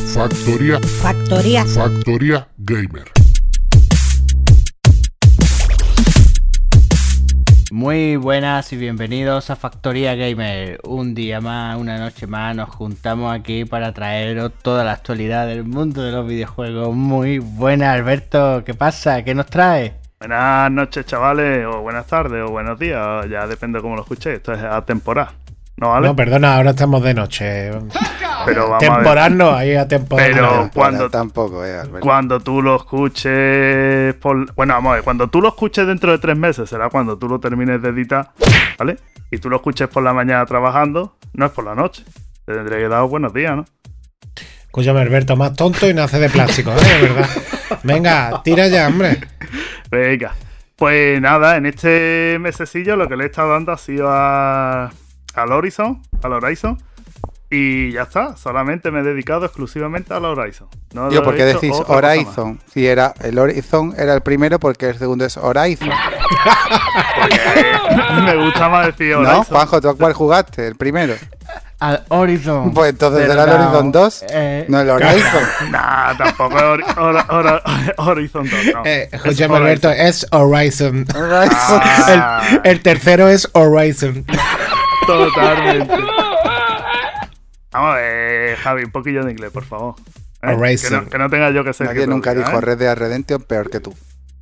Factoría. 0.00 0.80
Factor, 0.80 0.80
Factoría. 0.80 1.64
factoría. 1.64 1.64
Factoría 1.66 2.48
Gamer. 2.56 3.04
Muy 7.70 8.16
buenas 8.16 8.72
y 8.72 8.76
bienvenidos 8.76 9.50
a 9.50 9.56
Factoría 9.56 10.14
Gamer. 10.14 10.80
Un 10.84 11.14
día 11.14 11.40
más, 11.40 11.78
una 11.78 11.98
noche 11.98 12.26
más, 12.26 12.56
nos 12.56 12.70
juntamos 12.70 13.32
aquí 13.32 13.66
para 13.66 13.92
traeros 13.92 14.52
toda 14.62 14.84
la 14.84 14.92
actualidad 14.92 15.46
del 15.46 15.64
mundo 15.64 16.02
de 16.02 16.12
los 16.12 16.26
videojuegos. 16.26 16.94
Muy 16.96 17.38
buenas, 17.38 17.94
Alberto. 17.94 18.64
¿Qué 18.64 18.72
pasa? 18.74 19.22
¿Qué 19.22 19.34
nos 19.34 19.46
trae? 19.46 19.94
Buenas 20.18 20.70
noches, 20.72 21.06
chavales, 21.06 21.66
o 21.66 21.82
buenas 21.82 22.06
tardes, 22.06 22.42
o 22.42 22.50
buenos 22.50 22.78
días, 22.78 23.26
ya 23.30 23.46
depende 23.46 23.78
de 23.78 23.82
cómo 23.82 23.96
lo 23.96 24.02
escuchéis. 24.02 24.36
Esto 24.36 24.52
es 24.52 24.62
atemporal, 24.62 25.28
¿no 25.76 25.90
vale? 25.90 26.06
No, 26.08 26.16
perdona, 26.16 26.56
ahora 26.56 26.70
estamos 26.70 27.02
de 27.02 27.14
noche. 27.14 27.70
pero 28.44 28.68
vamos 28.68 28.82
a 28.82 28.86
ver. 28.86 28.96
Temporal 28.96 29.36
no, 29.38 29.50
ahí 29.54 29.74
a 29.74 29.88
temporal. 29.88 30.30
Pero 30.32 30.70
cuando, 30.74 31.10
tampoco, 31.10 31.64
eh, 31.64 31.78
Alberto. 31.78 32.00
cuando 32.00 32.40
tú 32.40 32.60
lo 32.62 32.76
escuches. 32.76 34.14
por- 34.16 34.52
Bueno, 34.54 34.74
vamos 34.74 34.90
a 34.92 34.94
ver, 34.96 35.04
cuando 35.04 35.28
tú 35.28 35.40
lo 35.40 35.48
escuches 35.48 35.86
dentro 35.86 36.12
de 36.12 36.18
tres 36.18 36.36
meses, 36.36 36.68
será 36.68 36.88
cuando 36.90 37.16
tú 37.18 37.28
lo 37.28 37.40
termines 37.40 37.80
de 37.82 37.88
editar, 37.90 38.30
¿vale? 38.78 38.98
Y 39.30 39.38
tú 39.38 39.48
lo 39.48 39.56
escuches 39.56 39.88
por 39.88 40.02
la 40.02 40.12
mañana 40.12 40.44
trabajando, 40.46 41.16
no 41.34 41.46
es 41.46 41.52
por 41.52 41.64
la 41.64 41.74
noche. 41.74 42.04
Te 42.44 42.54
tendré 42.54 42.78
que 42.78 42.88
dar 42.88 43.04
buenos 43.04 43.32
días, 43.32 43.56
¿no? 43.56 43.64
Escúchame, 44.66 45.00
Alberto, 45.00 45.36
más 45.36 45.54
tonto 45.54 45.88
y 45.88 45.94
nace 45.94 46.18
de 46.18 46.28
plástico, 46.30 46.70
¿eh? 46.72 46.74
De 47.00 47.08
verdad. 47.08 47.28
Venga, 47.82 48.40
tira 48.44 48.68
ya, 48.68 48.86
hombre. 48.88 49.18
Venga. 49.90 50.32
Pues 50.76 51.20
nada, 51.20 51.56
en 51.56 51.66
este 51.66 52.38
mesecillo 52.40 52.96
lo 52.96 53.08
que 53.08 53.16
le 53.16 53.24
he 53.24 53.26
estado 53.26 53.52
dando 53.52 53.72
ha 53.72 53.76
sido 53.76 54.08
a, 54.10 54.90
al 55.34 55.52
Horizon, 55.52 56.02
al 56.22 56.32
Horizon. 56.32 56.78
Y 57.52 57.90
ya 57.90 58.02
está, 58.02 58.36
solamente 58.36 58.92
me 58.92 59.00
he 59.00 59.02
dedicado 59.02 59.44
exclusivamente 59.44 60.14
al 60.14 60.24
Horizon. 60.24 60.68
No 60.92 61.08
Tío, 61.08 61.18
lo 61.18 61.24
¿por 61.24 61.34
he 61.34 61.38
qué 61.38 61.50
hecho 61.50 61.60
decís. 61.60 61.76
Horizon? 61.88 62.60
Si 62.72 62.86
era 62.86 63.12
el 63.22 63.36
Horizon 63.40 63.92
era 63.98 64.14
el 64.14 64.20
primero 64.20 64.60
porque 64.60 64.90
el 64.90 64.98
segundo 64.98 65.24
es 65.24 65.36
Horizon. 65.36 65.90
Porque 67.20 68.22
me 68.22 68.36
gusta 68.44 68.68
más 68.68 68.86
decir 68.86 69.16
¿No? 69.16 69.20
Horizon. 69.20 69.44
Juanjo, 69.46 69.80
¿tú 69.80 69.88
a 69.88 69.96
cuál 69.96 70.12
jugaste? 70.12 70.66
¿El 70.68 70.76
primero? 70.76 71.14
Al 71.80 72.04
Horizon. 72.08 72.72
Pues 72.72 72.90
entonces 72.90 73.28
era 73.28 73.42
el 73.44 73.50
no, 73.50 73.56
Horizon 73.56 73.90
2. 73.92 74.24
eh, 74.30 74.66
No 74.68 74.80
el 74.82 74.90
Horizon. 74.90 75.42
Nah, 75.72 76.16
tampoco 76.16 76.56
es 76.56 76.62
Hori- 76.62 76.94
Hor- 76.96 77.26
Hor- 77.28 77.94
Horizon 77.96 78.44
2. 78.48 78.74
No. 78.74 78.82
Eh. 78.84 79.08
Alberto, 79.50 79.90
es 79.90 80.24
Horizon. 80.30 81.04
Horizon. 81.12 81.80
Ah, 81.82 82.42
El, 82.64 82.70
el 82.70 82.80
tercero 82.82 83.28
es 83.28 83.48
Horizon. 83.54 84.24
Totalmente. 85.06 85.94
Vamos 87.72 87.92
a 87.92 87.96
ver, 87.96 88.56
Javi, 88.56 88.84
un 88.84 88.90
poquillo 88.90 89.24
de 89.24 89.32
inglés, 89.32 89.50
por 89.52 89.64
favor. 89.64 89.94
¿Eh? 90.42 90.76
Que, 90.82 90.90
no, 90.90 91.06
que 91.08 91.18
no 91.18 91.30
tenga 91.30 91.50
yo 91.50 91.62
que 91.62 91.72
ser. 91.72 91.86
Nadie 91.86 92.00
que 92.00 92.06
nunca 92.06 92.34
dijo 92.34 92.50
¿eh? 92.50 92.60
Red 92.60 92.78
Dead 92.78 92.96
Redemption 92.96 93.42
peor 93.42 93.70
que 93.70 93.78
tú. 93.80 93.94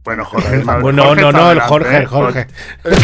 Bueno, 0.04 0.24
Jorge. 0.24 0.60
está- 0.60 0.78
No, 0.78 0.92
no, 0.92 1.04
Jorge 1.04 1.32
no, 1.32 1.50
el 1.52 1.60
Jorge, 1.60 1.94
¿eh? 1.94 1.98
el 1.98 2.06
Jorge. 2.06 2.46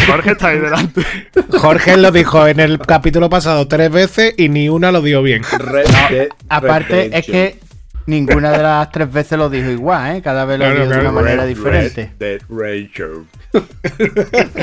Jorge 0.07 0.31
está 0.31 0.47
ahí 0.47 0.59
delante. 0.59 1.01
Jorge 1.59 1.97
lo 1.97 2.11
dijo 2.11 2.47
en 2.47 2.59
el 2.59 2.79
capítulo 2.79 3.29
pasado 3.29 3.67
tres 3.67 3.91
veces 3.91 4.33
y 4.37 4.49
ni 4.49 4.69
una 4.69 4.91
lo 4.91 5.01
dio 5.01 5.21
bien. 5.21 5.43
Red 5.59 5.85
Dead 6.09 6.27
Aparte, 6.49 7.15
es 7.15 7.25
que 7.27 7.59
ninguna 8.07 8.49
de 8.51 8.63
las 8.63 8.89
tres 8.91 9.11
veces 9.11 9.37
lo 9.37 9.49
dijo 9.51 9.69
igual, 9.69 10.15
¿eh? 10.15 10.21
Cada 10.23 10.45
vez 10.45 10.57
lo 10.57 10.65
Claro, 10.65 10.79
dijo 10.81 10.93
de 10.93 10.99
una 11.01 11.11
manera 11.11 11.43
Red- 11.43 11.49
diferente. 11.49 12.11
Red 12.17 12.39
Dead 12.49 13.21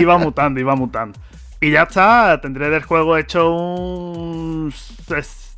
iba 0.00 0.18
mutando, 0.18 0.58
iba 0.58 0.74
mutando. 0.74 1.16
Y 1.62 1.70
ya 1.70 1.84
está, 1.84 2.40
tendré 2.40 2.70
del 2.70 2.82
juego 2.82 3.16
hecho 3.16 3.54
un. 3.54 4.74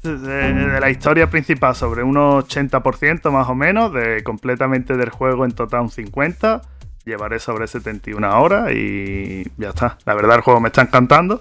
De, 0.02 0.12
de 0.12 0.80
la 0.80 0.90
historia 0.90 1.30
principal 1.30 1.74
sobre 1.74 2.02
un 2.02 2.16
80% 2.16 3.30
más 3.30 3.48
o 3.48 3.54
menos, 3.54 3.90
de 3.94 4.22
completamente 4.22 4.98
del 4.98 5.08
juego 5.08 5.46
en 5.46 5.52
total 5.52 5.80
un 5.80 5.88
50%. 5.88 6.60
Llevaré 7.06 7.38
sobre 7.38 7.66
71 7.66 8.38
horas 8.38 8.70
y 8.72 9.44
ya 9.56 9.70
está. 9.70 9.96
La 10.04 10.12
verdad, 10.12 10.36
el 10.36 10.42
juego 10.42 10.60
me 10.60 10.68
está 10.68 10.82
encantando. 10.82 11.40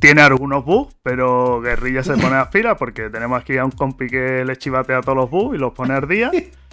Tiene 0.00 0.22
algunos 0.22 0.64
bugs, 0.64 0.96
pero 1.04 1.60
Guerrilla 1.60 2.02
se 2.02 2.16
pone 2.16 2.34
a 2.34 2.50
pilas 2.50 2.76
porque 2.76 3.10
tenemos 3.10 3.40
aquí 3.40 3.58
a 3.58 3.64
un 3.64 3.70
compi 3.70 4.08
que 4.08 4.44
le 4.44 4.56
chivatea 4.56 5.02
todos 5.02 5.16
los 5.16 5.30
bugs 5.30 5.54
y 5.54 5.58
los 5.58 5.72
pone 5.72 5.94
al 5.94 6.08
día. 6.08 6.32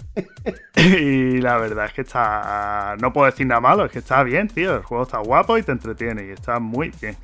Y 0.76 1.38
la 1.40 1.56
verdad 1.58 1.86
es 1.86 1.92
que 1.92 2.02
está. 2.02 2.96
No 3.00 3.12
puedo 3.12 3.30
decir 3.30 3.46
nada 3.46 3.60
malo, 3.60 3.84
es 3.84 3.92
que 3.92 3.98
está 4.00 4.22
bien, 4.22 4.48
tío. 4.48 4.74
El 4.76 4.82
juego 4.82 5.04
está 5.04 5.18
guapo 5.18 5.56
y 5.58 5.62
te 5.62 5.72
entretiene 5.72 6.26
y 6.26 6.30
está 6.30 6.58
muy 6.58 6.92
bien. 7.00 7.16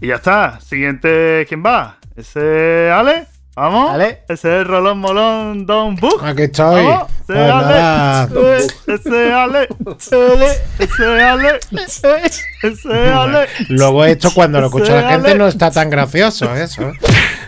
Y 0.00 0.08
ya 0.08 0.16
está. 0.16 0.60
Siguiente, 0.60 1.44
¿quién 1.48 1.62
va? 1.64 1.96
¿Ese 2.16 2.90
Ale? 2.90 3.26
¿Vamos? 3.56 3.90
Ale. 3.92 4.22
Ese 4.28 4.60
es 4.62 4.66
Rolón 4.66 4.98
Molón 4.98 5.64
Don 5.64 5.94
Bug. 5.94 6.24
Aquí 6.24 6.42
estoy. 6.42 6.84
¿Vamos? 6.84 7.12
Ese 7.20 8.34
Pues 8.34 9.06
Ale. 9.06 9.68
Ese- 9.96 10.62
Ese 10.78 11.22
Ale. 11.22 11.60
Ese 11.70 12.06
Ale. 12.08 12.30
Ese 12.62 13.12
Ale. 13.12 13.46
Luego 13.68 14.04
esto 14.04 14.30
cuando 14.34 14.60
lo 14.60 14.66
escucha 14.66 15.00
la 15.00 15.08
gente 15.10 15.34
no 15.36 15.46
está 15.46 15.70
tan 15.70 15.88
gracioso, 15.88 16.52
eso. 16.56 16.92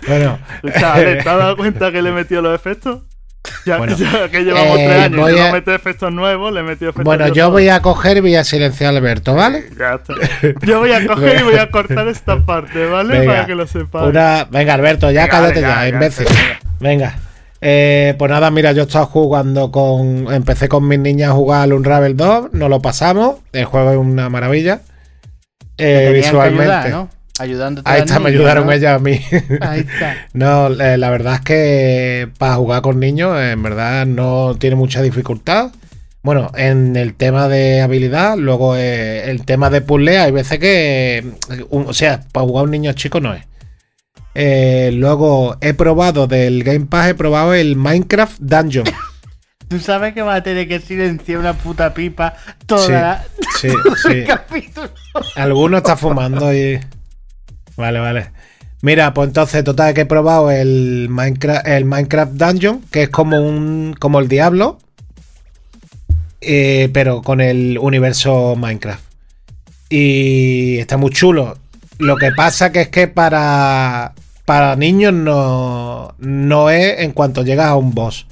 Bueno, 0.07 0.39
Escucha, 0.63 0.95
Ale, 0.95 1.15
¿te 1.15 1.29
has 1.29 1.39
dado 1.39 1.57
cuenta 1.57 1.91
que 1.91 2.01
le 2.03 2.11
he 2.11 2.13
metido 2.13 2.41
los 2.43 2.55
efectos? 2.55 3.03
Ya, 3.65 3.79
Bueno, 3.79 3.97
ya 3.99 4.29
que 4.29 4.45
llevamos 4.45 4.79
eh, 4.79 4.87
tres 4.89 5.03
años 5.05 5.21
voy 5.21 5.35
y 5.35 5.39
a- 5.39 5.51
no 5.53 5.57
efectos 5.75 6.13
nuevos, 6.13 6.53
le 6.53 6.61
he 6.61 6.63
metido 6.63 6.91
efectos 6.91 7.05
bueno, 7.05 7.29
yo 7.29 7.51
voy 7.51 7.69
a 7.69 7.81
coger 7.83 8.17
y 8.19 8.21
voy 8.21 8.35
a 8.37 8.45
silenciar 8.45 8.95
a 8.95 8.97
Alberto, 8.99 9.35
¿vale? 9.35 9.65
Ya 9.79 9.95
está. 9.95 10.15
Yo 10.67 10.79
voy 10.81 10.93
a 10.93 11.07
coger 11.07 11.41
y 11.41 11.43
voy 11.43 11.57
a 11.57 11.71
cortar 11.71 12.09
esta 12.09 12.39
parte, 12.45 12.87
¿vale? 12.87 13.19
Venga, 13.19 13.33
Para 13.35 13.47
que 13.47 13.55
lo 13.55 13.67
sepas. 13.67 14.05
Una... 14.07 14.45
Venga, 14.51 14.75
Alberto, 14.75 15.11
ya 15.11 15.23
Venga, 15.23 15.31
cállate 15.37 15.61
venga, 15.61 15.75
ya, 15.83 15.89
imbécil. 15.89 16.27
venga. 16.27 16.59
Venga. 16.81 17.17
Eh, 17.63 18.15
pues 18.19 18.31
nada, 18.31 18.51
mira, 18.51 18.73
yo 18.73 18.83
he 18.83 18.87
estado 18.87 19.07
jugando 19.07 19.73
con. 19.73 20.33
Empecé 20.33 20.69
con 20.69 20.87
mis 20.87 20.99
niñas 20.99 21.31
a 21.31 21.33
jugar 21.33 21.63
al 21.63 21.73
Unravel 21.73 22.17
2, 22.17 22.53
nos 22.53 22.69
lo 22.71 22.81
pasamos. 22.83 23.37
El 23.53 23.65
juego 23.65 23.91
es 23.93 23.97
una 23.97 24.29
maravilla. 24.29 24.81
Eh, 25.79 26.13
visualmente. 26.15 26.63
ayudar, 26.73 26.91
¿no? 26.91 27.09
Ayudándote 27.39 27.91
Ahí 27.91 28.01
está, 28.01 28.19
me 28.19 28.31
ayudaron 28.31 28.67
¿no? 28.67 28.73
ellas 28.73 28.97
a 28.97 28.99
mí. 28.99 29.21
Ahí 29.61 29.81
está. 29.81 30.17
no, 30.33 30.69
eh, 30.69 30.97
la 30.97 31.11
verdad 31.11 31.35
es 31.35 31.41
que 31.43 32.29
para 32.39 32.55
jugar 32.55 32.83
con 32.83 32.99
niños, 33.01 33.39
en 33.41 33.63
verdad, 33.63 34.07
no 34.07 34.55
tiene 34.59 34.77
mucha 34.77 35.03
dificultad. 35.03 35.73
Bueno, 36.23 36.51
en 36.57 36.97
el 36.97 37.15
tema 37.15 37.47
de 37.49 37.83
habilidad, 37.83 38.37
luego 38.37 38.75
eh, 38.77 39.31
el 39.31 39.45
tema 39.45 39.71
de 39.71 39.81
puzzle, 39.81 40.19
hay 40.19 40.33
veces 40.33 40.59
que. 40.59 41.25
un- 41.71 41.87
o 41.87 41.93
sea, 41.95 42.23
para 42.33 42.47
jugar 42.47 42.63
a 42.63 42.65
un 42.65 42.71
niño 42.73 42.93
chico 42.95 43.21
no 43.21 43.33
es. 43.35 43.45
Eh, 44.35 44.91
luego 44.93 45.57
he 45.61 45.73
probado 45.75 46.27
del 46.27 46.63
Game 46.65 46.87
Pass, 46.87 47.09
he 47.09 47.15
probado 47.15 47.55
el 47.55 47.77
Minecraft 47.77 48.39
Dungeon. 48.41 48.85
Tú 49.69 49.81
sabes 49.81 50.15
que 50.15 50.23
vas 50.23 50.39
a 50.39 50.43
tener 50.43 50.69
que 50.69 50.79
silenciar 50.79 51.39
una 51.39 51.53
puta 51.55 51.93
pipa 51.95 52.35
toda 52.67 52.87
Sí, 52.87 52.93
la- 52.93 53.25
sí, 53.59 53.69
todo 53.83 53.97
sí. 53.97 54.09
el 54.19 54.25
capítulo. 54.27 54.91
Alguno 55.37 55.79
está 55.79 55.97
fumando 55.97 56.53
y. 56.55 56.79
Vale, 57.77 57.99
vale. 58.01 58.31
Mira, 58.83 59.13
pues 59.15 59.29
entonces, 59.29 59.65
total, 59.65 59.95
que 59.95 60.03
he 60.03 60.07
probado 60.07 60.51
el 60.51 61.09
Minecraft, 61.11 61.67
el 61.67 61.85
Minecraft 61.85 62.33
Dungeon, 62.35 62.83
que 62.91 63.05
es 63.05 63.09
como 63.11 63.41
un. 63.41 63.95
como 63.99 64.21
el 64.21 64.29
Diablo. 64.29 64.79
eh, 66.41 66.91
pero 66.93 67.23
con 67.23 67.41
el 67.41 67.79
universo 67.79 68.55
Minecraft. 68.57 69.03
Y 69.91 70.79
está 70.79 70.97
muy 70.97 71.11
chulo. 71.11 71.59
Lo 71.99 72.17
que 72.17 72.33
pasa 72.33 72.73
que 72.73 72.83
es 72.83 72.89
que 72.89 73.09
para. 73.09 74.15
Para 74.45 74.77
niños 74.77 75.13
no, 75.13 76.15
no 76.19 76.71
es 76.71 77.01
en 77.01 77.13
cuanto 77.13 77.43
llegas 77.45 77.67
a 77.69 77.77
un 77.77 77.95
boss. 77.95 78.27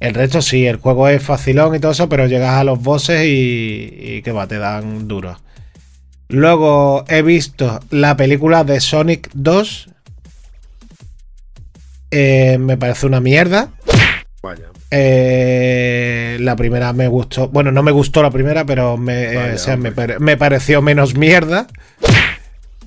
El 0.00 0.14
resto 0.14 0.42
sí, 0.42 0.66
el 0.66 0.76
juego 0.78 1.08
es 1.08 1.22
facilón 1.22 1.74
y 1.74 1.80
todo 1.80 1.92
eso, 1.92 2.08
pero 2.08 2.26
llegas 2.26 2.54
a 2.56 2.64
los 2.64 2.82
bosses 2.82 3.24
y, 3.26 3.94
y 3.98 4.22
que 4.22 4.32
va, 4.32 4.46
te 4.48 4.58
dan 4.58 5.08
duro. 5.08 5.38
Luego 6.28 7.04
he 7.08 7.22
visto 7.22 7.80
la 7.90 8.16
película 8.16 8.64
de 8.64 8.80
Sonic 8.80 9.30
2. 9.34 9.88
Eh, 12.10 12.58
me 12.58 12.76
parece 12.76 13.06
una 13.06 13.20
mierda. 13.20 13.70
Vaya. 14.42 14.64
Eh, 14.90 16.36
la 16.40 16.54
primera 16.56 16.92
me 16.92 17.08
gustó. 17.08 17.48
Bueno, 17.48 17.72
no 17.72 17.82
me 17.82 17.90
gustó 17.92 18.22
la 18.22 18.30
primera, 18.30 18.64
pero 18.64 18.96
me, 18.96 19.24
eh, 19.32 19.36
Vaya, 19.36 19.54
o 19.54 19.58
sea, 19.58 19.76
me, 19.76 19.88
hombre. 19.88 19.92
pare- 19.92 20.18
me 20.20 20.36
pareció 20.36 20.82
menos 20.82 21.14
mierda. 21.16 21.66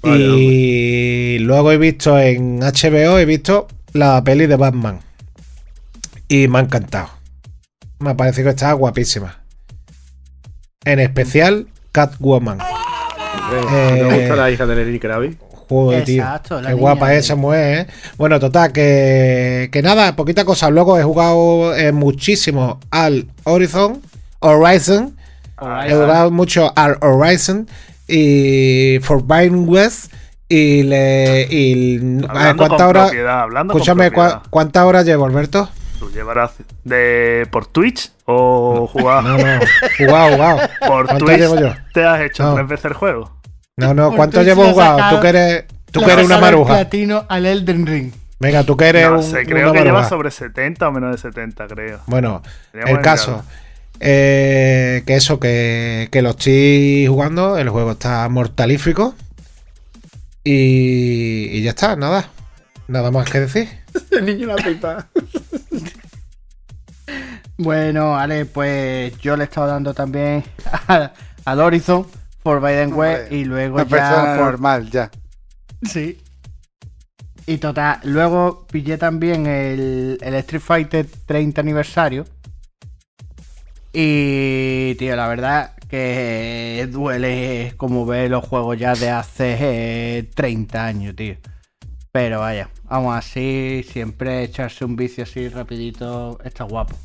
Vaya, 0.02 0.16
y 0.18 1.40
luego 1.40 1.72
he 1.72 1.78
visto 1.78 2.18
en 2.20 2.60
HBO, 2.64 3.18
he 3.20 3.26
visto 3.26 3.68
la 3.94 4.24
peli 4.24 4.46
de 4.48 4.56
Batman. 4.56 5.00
Y 6.30 6.48
me 6.48 6.60
ha 6.60 6.62
encantado. 6.62 7.10
Me 8.00 8.12
ha 8.12 8.18
parecido 8.18 8.46
que 8.46 8.50
estaba 8.52 8.74
guapísima. 8.74 9.40
En 10.86 11.00
especial 11.00 11.68
Catwoman. 11.92 12.60
Hombre, 13.50 13.62
¿no 13.72 13.78
Eh, 13.78 14.10
¿Te 14.10 14.20
gusta 14.20 14.36
la 14.36 14.52
hija 14.52 14.66
de 14.66 14.76
Lenny 14.76 15.00
Kravitz? 15.00 15.38
Joder, 15.70 16.04
tío. 16.06 16.24
Exacto, 16.24 16.56
la 16.62 16.62
Qué 16.70 16.76
niña 16.76 16.82
guapa 16.82 17.10
de- 17.10 17.18
esa 17.18 17.36
mujer, 17.36 17.80
¿eh? 17.80 17.88
Bueno, 18.18 18.40
total, 18.40 18.72
que, 18.72 19.70
que 19.72 19.82
nada, 19.82 20.16
poquita 20.16 20.46
cosa. 20.46 20.70
Luego 20.70 20.98
he 20.98 21.04
jugado 21.04 21.76
eh, 21.76 21.92
muchísimo 21.92 22.80
al 22.92 23.28
Horizon. 23.44 24.02
Horizon. 24.40 25.18
He 25.86 25.92
jugado 25.94 26.32
mucho 26.32 26.72
al 26.76 26.98
Horizon 27.02 27.68
y 28.08 29.00
Forbidden 29.02 29.68
West. 29.68 30.14
Y 30.50 30.84
le. 30.84 31.46
Y, 31.52 31.98
Hablando 32.30 32.58
¿Cuántas 32.68 32.78
con 32.78 32.82
horas? 32.88 33.12
Escúchame, 33.12 34.12
¿cuá- 34.12 34.30
propiedad. 34.30 34.50
¿cuántas 34.50 34.84
horas 34.86 35.06
llevo, 35.06 35.26
Alberto? 35.26 35.68
¿Tú 36.00 36.10
llevarás 36.12 36.52
de 36.86 37.46
por 37.52 37.66
Twitch 37.66 38.12
o 38.26 38.88
jugar 38.88 39.24
No, 39.24 39.38
no. 39.38 39.60
Jugado, 39.98 40.36
jugado. 40.36 40.60
por 40.88 41.06
¿Cuánto 41.08 41.26
Twitch? 41.26 41.38
llevo 41.40 41.60
yo? 41.60 41.74
¿Te 41.94 42.06
has 42.06 42.22
hecho 42.22 42.44
No. 42.44 42.54
tres 42.56 42.68
veces 42.68 42.86
el 42.86 42.94
juego? 42.94 43.32
No, 43.78 43.94
no. 43.94 44.12
¿Cuánto 44.16 44.42
llevo 44.42 44.66
jugado? 44.66 45.16
Tú 45.16 45.22
que 45.22 45.30
eres. 45.30 45.66
Tú 45.92 46.02
que 46.02 46.12
eres 46.12 46.26
una 46.26 46.40
maruja. 46.40 46.74
platino 46.74 47.26
al 47.30 47.46
Elden 47.46 47.86
Ring. 47.86 48.12
Venga, 48.40 48.64
tú 48.64 48.76
que 48.76 48.86
eres 48.90 49.08
No 49.10 49.18
un, 49.18 49.24
sé, 49.24 49.38
una 49.38 49.44
creo 49.46 49.72
que 49.74 49.82
lleva 49.84 50.08
sobre 50.10 50.30
70 50.32 50.88
o 50.88 50.92
menos 50.92 51.12
de 51.12 51.18
70, 51.18 51.68
creo. 51.68 52.00
Bueno, 52.08 52.42
Teníamos 52.72 52.98
el 52.98 53.02
caso. 53.02 53.44
eh, 54.00 55.04
que 55.08 55.16
eso, 55.16 55.40
que, 55.40 56.08
que 56.12 56.22
lo 56.22 56.32
estoy 56.32 57.06
jugando. 57.08 57.58
El 57.58 57.70
juego 57.70 57.92
está 57.92 58.28
mortalífico. 58.30 59.16
Y, 60.44 61.50
y 61.52 61.62
ya 61.64 61.72
está, 61.72 61.96
nada. 61.96 62.30
Nada 62.88 63.12
más 63.12 63.30
que 63.30 63.40
decir. 63.42 63.70
El 64.12 64.26
niño 64.26 64.48
la 64.48 64.56
pipa. 64.56 65.08
Bueno, 67.60 68.12
vale, 68.12 68.46
pues 68.46 69.18
yo 69.18 69.36
le 69.36 69.44
he 69.44 69.46
estado 69.46 69.66
dando 69.68 69.92
también 69.96 70.44
a- 70.88 71.12
al 71.44 71.60
Horizon 71.60 72.06
por 72.48 72.62
Biden 72.62 72.94
Hombre, 72.94 73.28
y 73.30 73.44
luego 73.44 73.76
Una 73.76 73.84
persona 73.84 74.24
ya 74.24 74.38
por, 74.38 74.46
normal, 74.46 74.90
ya. 74.90 75.12
Sí. 75.84 76.18
Y 77.46 77.58
total, 77.58 78.00
luego 78.06 78.66
pillé 78.72 78.98
también 78.98 79.46
el, 79.48 80.18
el 80.22 80.34
Street 80.36 80.62
Fighter 80.62 81.06
30 81.26 81.60
aniversario. 81.60 82.26
Y, 83.92 84.96
tío, 84.96 85.18
la 85.18 85.28
verdad 85.28 85.74
que 85.90 86.88
duele 86.90 87.74
como 87.76 88.06
ver 88.06 88.32
los 88.32 88.46
juegos 88.46 88.80
ya 88.80 88.96
de 88.96 89.10
hace 89.10 89.58
eh, 89.60 90.24
30 90.34 90.86
años, 90.86 91.16
tío. 91.18 91.36
Pero 92.14 92.40
vaya, 92.40 92.70
aún 92.88 93.14
así, 93.14 93.86
siempre 93.92 94.44
echarse 94.44 94.86
un 94.86 94.96
vicio 94.96 95.26
así 95.26 95.50
rapidito 95.50 96.40
está 96.46 96.64
guapo. 96.64 96.96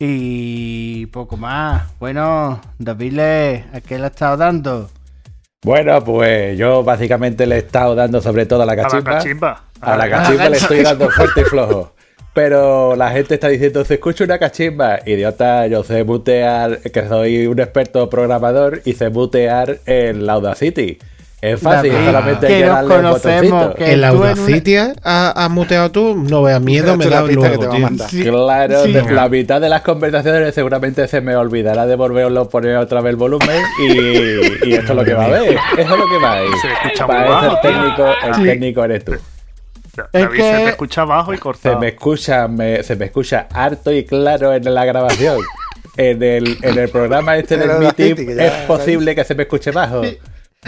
Y 0.00 1.06
poco 1.06 1.36
más. 1.36 1.92
Bueno, 1.98 2.60
David, 2.78 3.18
¿a 3.18 3.80
qué 3.80 3.98
le 3.98 4.04
ha 4.04 4.06
estado 4.06 4.36
dando? 4.36 4.90
Bueno, 5.64 6.04
pues 6.04 6.56
yo 6.56 6.84
básicamente 6.84 7.46
le 7.48 7.56
he 7.56 7.58
estado 7.58 7.96
dando 7.96 8.20
sobre 8.20 8.46
todo 8.46 8.62
a 8.62 8.66
la 8.66 8.74
A 8.74 8.76
la 8.76 8.82
cachimba. 8.84 9.10
cachimba. 9.12 9.64
A 9.80 9.96
la 9.96 10.08
cachimba 10.08 10.48
le 10.50 10.56
estoy 10.56 10.82
dando 10.82 11.10
fuerte 11.10 11.40
y 11.40 11.44
flojo. 11.44 11.94
Pero 12.32 12.94
la 12.94 13.10
gente 13.10 13.34
está 13.34 13.48
diciendo, 13.48 13.84
se 13.84 13.94
escucha 13.94 14.22
una 14.22 14.38
cachimba. 14.38 15.00
Idiota, 15.04 15.66
yo 15.66 15.82
sé 15.82 16.04
mutear, 16.04 16.78
que 16.78 17.08
soy 17.08 17.48
un 17.48 17.58
experto 17.58 18.08
programador 18.08 18.82
y 18.84 18.92
sé 18.92 19.10
mutear 19.10 19.80
en 19.86 20.26
la 20.26 20.34
Audacity. 20.34 20.98
Es 21.40 21.60
fácil, 21.60 21.92
David, 21.92 22.06
solamente 22.06 22.46
hay 22.48 22.52
que 22.54 22.58
que 22.62 22.66
darle 22.66 22.94
conocemos, 22.96 23.74
que 23.76 23.92
en 23.92 24.00
la 24.00 24.08
tú 24.10 24.14
en 24.16 24.20
una- 24.22 24.30
Audacity 24.32 24.76
has 24.76 24.92
has 25.04 25.50
muteado 25.50 25.90
tú. 25.92 26.14
No 26.28 26.42
veas 26.42 26.60
miedo, 26.60 26.96
me 26.96 27.04
es 27.04 27.10
da 27.10 27.24
pista 27.24 27.42
que 27.50 27.56
luego, 27.56 27.60
te 27.60 27.80
va 27.80 27.86
a. 27.86 28.08
Sí, 28.08 28.24
Claro, 28.24 28.84
sí. 28.84 28.92
la 29.14 29.28
mitad 29.28 29.60
de 29.60 29.68
las 29.68 29.82
conversaciones 29.82 30.52
seguramente 30.52 31.06
se 31.06 31.20
me 31.20 31.36
olvidará 31.36 31.86
de 31.86 31.94
volverlo 31.94 32.40
a 32.40 32.48
poner 32.48 32.76
otra 32.78 33.00
vez 33.02 33.10
el 33.10 33.16
volumen 33.16 33.62
y, 33.80 34.68
y 34.68 34.74
esto 34.74 34.92
es 34.92 34.96
lo 34.96 35.04
que 35.04 35.14
va 35.14 35.26
a 35.26 35.28
ver. 35.28 35.52
Eso 35.52 35.58
es 35.78 35.88
lo 35.88 36.08
que 36.08 36.18
va 36.20 36.32
a 36.34 36.42
ir. 36.44 36.50
Se 36.60 36.68
escucha 36.86 37.06
Para 37.06 37.20
muy 37.30 37.46
eso 37.46 37.54
el 37.54 37.60
técnico, 37.62 38.06
el 38.26 38.34
Sí. 38.34 38.42
técnico 38.42 38.84
eres 38.84 39.04
tú. 39.04 39.12
David, 40.12 40.28
que- 40.36 40.42
se 40.42 40.56
te 40.64 40.68
escucha 40.70 41.04
bajo 41.04 41.32
y 41.32 41.36
Se 41.36 41.42
cortado. 41.42 41.78
me 41.78 41.88
escucha, 41.88 42.48
me- 42.48 42.82
se 42.82 42.96
me 42.96 43.04
escucha 43.04 43.46
harto 43.52 43.92
y 43.92 44.04
claro 44.04 44.52
en 44.54 44.74
la 44.74 44.84
grabación. 44.84 45.38
En 45.96 46.20
el, 46.22 46.58
en 46.62 46.78
el 46.78 46.88
programa 46.88 47.36
este 47.36 47.54
En 47.54 47.60
del 47.60 47.70
el 47.70 47.78
Meeting 47.78 48.38
es 48.38 48.52
posible 48.66 49.14
que 49.14 49.24
se 49.24 49.34
me 49.36 49.44
escuche 49.44 49.70
bajo. 49.72 50.02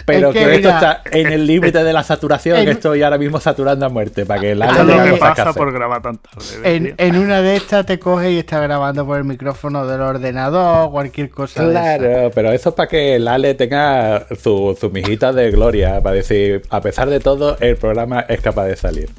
Pero 0.06 0.28
Es 0.28 0.34
que, 0.34 0.44
que 0.44 0.54
esto 0.54 0.68
está 0.68 1.02
en 1.10 1.32
el 1.32 1.46
límite 1.48 1.82
de 1.82 1.92
la 1.92 2.04
saturación, 2.04 2.58
en- 2.58 2.64
que 2.64 2.70
estoy 2.70 3.02
ahora 3.02 3.18
mismo 3.18 3.40
saturando 3.40 3.86
a 3.86 3.88
muerte 3.88 4.24
para 4.24 4.40
que 4.40 4.54
la 4.54 4.66
es 4.70 4.78
lo 4.86 5.02
que 5.02 5.12
pasa 5.18 5.52
por 5.52 5.72
grabar 5.72 6.00
tan 6.00 6.18
tarde. 6.18 6.46
¿ves, 6.62 6.94
En, 6.96 7.16
una 7.16 7.42
de 7.42 7.56
estas 7.56 7.84
te 7.86 7.98
coge 7.98 8.30
y 8.30 8.38
está 8.38 8.60
grabando 8.60 9.04
por 9.04 9.18
el 9.18 9.24
micrófono 9.24 9.84
del 9.88 10.00
ordenador, 10.00 10.92
cualquier 10.92 11.28
cosa. 11.30 11.64
de. 11.64 11.72
Claro, 11.72 12.30
pero 12.32 12.52
eso 12.52 12.68
es 12.68 12.74
para 12.76 12.88
que 12.88 13.16
el 13.16 13.26
Ale 13.26 13.54
tenga 13.54 14.26
su, 14.40 14.76
su 14.80 14.90
mijita 14.90 15.32
de 15.32 15.50
gloria, 15.50 16.00
para 16.00 16.14
decir, 16.14 16.62
a 16.70 16.80
pesar 16.80 17.10
de 17.10 17.18
todo, 17.18 17.56
el 17.58 17.76
programa 17.76 18.20
es 18.28 18.40
capaz 18.40 18.66
de 18.66 18.76
salir. 18.76 19.10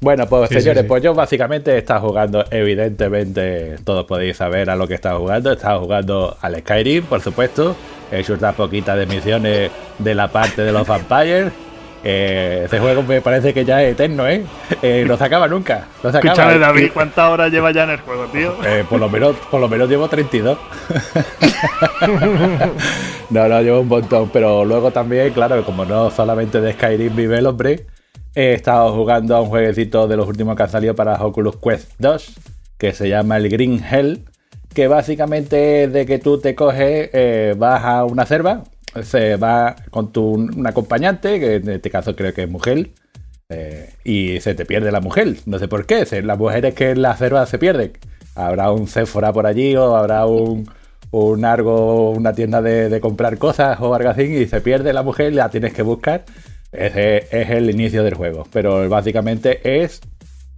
Bueno, 0.00 0.26
pues 0.26 0.48
Sí, 0.48 0.60
señores, 0.60 0.82
sí. 0.82 0.88
pues 0.88 1.04
yo 1.04 1.14
básicamente 1.14 1.70
he 1.72 1.78
estado 1.78 2.00
jugando, 2.08 2.44
evidentemente, 2.50 3.76
todos 3.84 4.04
podéis 4.06 4.36
saber 4.36 4.68
a 4.70 4.74
lo 4.76 4.88
que 4.88 4.94
he 4.94 4.96
estado 4.96 5.20
jugando. 5.20 5.50
He 5.50 5.54
estado 5.54 5.80
jugando 5.80 6.36
al 6.40 6.58
Skyrim, 6.58 7.04
por 7.04 7.20
supuesto. 7.20 7.76
He 8.10 8.20
hecho 8.20 8.34
unas 8.34 8.54
poquitas 8.54 8.96
de 8.96 9.06
misiones 9.06 9.70
de 9.98 10.14
la 10.14 10.28
parte 10.28 10.62
de 10.62 10.72
los 10.72 10.86
vampires. 10.86 11.52
Eh, 12.02 12.62
ese 12.64 12.80
juego 12.80 13.02
me 13.02 13.20
parece 13.20 13.52
que 13.52 13.64
ya 13.64 13.82
es 13.82 13.92
eterno, 13.92 14.26
¿eh? 14.26 14.44
Eh, 14.80 15.04
no 15.06 15.18
se 15.18 15.24
acaba 15.24 15.46
nunca. 15.48 15.86
No 16.02 16.10
se 16.10 16.18
acaba. 16.18 16.32
Escúchame, 16.32 16.58
David, 16.58 16.90
¿cuántas 16.94 17.30
horas 17.30 17.52
lleva 17.52 17.72
ya 17.72 17.84
en 17.84 17.90
el 17.90 18.00
juego, 18.00 18.24
tío? 18.26 18.54
eh, 18.64 18.84
por, 18.88 18.98
lo 18.98 19.08
menos, 19.10 19.36
por 19.50 19.60
lo 19.60 19.68
menos 19.68 19.88
llevo 19.88 20.08
32. 20.08 20.58
no, 23.30 23.48
no, 23.48 23.62
llevo 23.62 23.80
un 23.80 23.88
montón. 23.88 24.30
Pero 24.32 24.64
luego 24.64 24.90
también, 24.90 25.30
claro, 25.32 25.62
como 25.64 25.84
no 25.84 26.10
solamente 26.10 26.60
de 26.60 26.72
Skyrim 26.72 27.14
vive 27.14 27.38
el 27.38 27.46
hombre, 27.46 27.86
he 28.34 28.54
estado 28.54 28.92
jugando 28.94 29.36
a 29.36 29.42
un 29.42 29.48
jueguecito 29.48 30.08
de 30.08 30.16
los 30.16 30.26
últimos 30.26 30.56
que 30.56 30.62
han 30.62 30.70
salido 30.70 30.94
para 30.94 31.22
Oculus 31.22 31.56
Quest 31.56 31.92
2, 31.98 32.32
que 32.78 32.92
se 32.92 33.10
llama 33.10 33.36
el 33.36 33.50
Green 33.50 33.84
Hell, 33.84 34.24
que 34.74 34.88
básicamente 34.88 35.84
es 35.84 35.92
de 35.92 36.06
que 36.06 36.18
tú 36.18 36.38
te 36.40 36.54
coges, 36.54 37.10
eh, 37.12 37.54
vas 37.56 37.84
a 37.84 38.04
una 38.04 38.26
selva, 38.26 38.64
se 39.02 39.36
va 39.36 39.76
con 39.90 40.12
tu 40.12 40.22
un 40.22 40.66
acompañante, 40.66 41.40
que 41.40 41.56
en 41.56 41.68
este 41.70 41.90
caso 41.90 42.16
creo 42.16 42.32
que 42.34 42.44
es 42.44 42.50
mujer, 42.50 42.90
eh, 43.50 43.94
y 44.04 44.40
se 44.40 44.54
te 44.54 44.64
pierde 44.64 44.92
la 44.92 45.00
mujer. 45.00 45.36
No 45.44 45.58
sé 45.58 45.68
por 45.68 45.84
qué. 45.84 46.06
Las 46.22 46.38
mujeres 46.38 46.74
que 46.74 46.90
en 46.90 47.02
la 47.02 47.16
selva 47.16 47.44
se 47.46 47.58
pierden. 47.58 47.92
Habrá 48.36 48.70
un 48.70 48.86
Sephora 48.86 49.32
por 49.32 49.46
allí 49.46 49.74
o 49.76 49.96
habrá 49.96 50.24
un, 50.26 50.70
un 51.10 51.44
algo, 51.44 52.10
una 52.12 52.32
tienda 52.32 52.62
de, 52.62 52.88
de 52.88 53.00
comprar 53.00 53.38
cosas 53.38 53.78
o 53.80 53.92
algo 53.94 54.10
así 54.10 54.22
y 54.22 54.46
se 54.46 54.60
pierde 54.60 54.92
la 54.92 55.02
mujer 55.02 55.34
la 55.34 55.50
tienes 55.50 55.74
que 55.74 55.82
buscar. 55.82 56.24
Ese 56.72 57.26
es 57.32 57.50
el 57.50 57.68
inicio 57.70 58.04
del 58.04 58.14
juego. 58.14 58.46
Pero 58.52 58.88
básicamente 58.88 59.82
es 59.82 60.00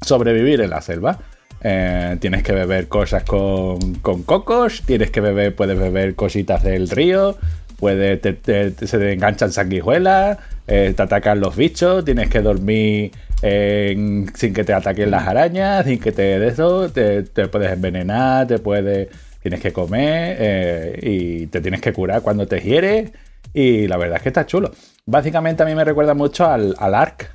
sobrevivir 0.02 0.60
en 0.60 0.70
la 0.70 0.82
selva. 0.82 1.18
Eh, 1.64 2.16
tienes 2.20 2.42
que 2.42 2.52
beber 2.52 2.88
cosas 2.88 3.22
con, 3.24 3.94
con 3.96 4.22
cocos, 4.24 4.82
tienes 4.84 5.10
que 5.10 5.20
beber, 5.20 5.54
puedes 5.54 5.78
beber 5.78 6.14
cositas 6.16 6.62
del 6.64 6.88
río, 6.90 7.36
puede, 7.78 8.20
se 8.20 8.98
te 8.98 9.12
enganchan 9.12 9.52
sanguijuelas, 9.52 10.38
eh, 10.66 10.92
te 10.96 11.02
atacan 11.02 11.38
los 11.40 11.54
bichos, 11.54 12.04
tienes 12.04 12.28
que 12.28 12.40
dormir 12.40 13.12
en- 13.42 14.30
sin 14.34 14.52
que 14.54 14.64
te 14.64 14.72
ataquen 14.72 15.10
las 15.10 15.26
arañas, 15.26 15.84
sin 15.86 16.00
que 16.00 16.10
te 16.12 16.38
de 16.40 16.48
eso, 16.48 16.90
te, 16.90 17.22
puedes 17.48 17.70
envenenar, 17.72 18.46
te 18.48 18.58
puedes, 18.58 19.08
tienes 19.42 19.60
que 19.60 19.72
comer 19.72 20.36
eh, 20.40 20.98
y 21.02 21.46
te 21.46 21.60
tienes 21.60 21.80
que 21.80 21.92
curar 21.92 22.22
cuando 22.22 22.46
te 22.46 22.60
hieres 22.60 23.10
y 23.52 23.86
la 23.86 23.96
verdad 23.98 24.16
es 24.16 24.22
que 24.22 24.28
está 24.30 24.46
chulo. 24.46 24.72
Básicamente 25.06 25.62
a 25.62 25.66
mí 25.66 25.74
me 25.74 25.84
recuerda 25.84 26.14
mucho 26.14 26.46
al, 26.46 26.74
al 26.78 26.94
Ark. 26.94 27.30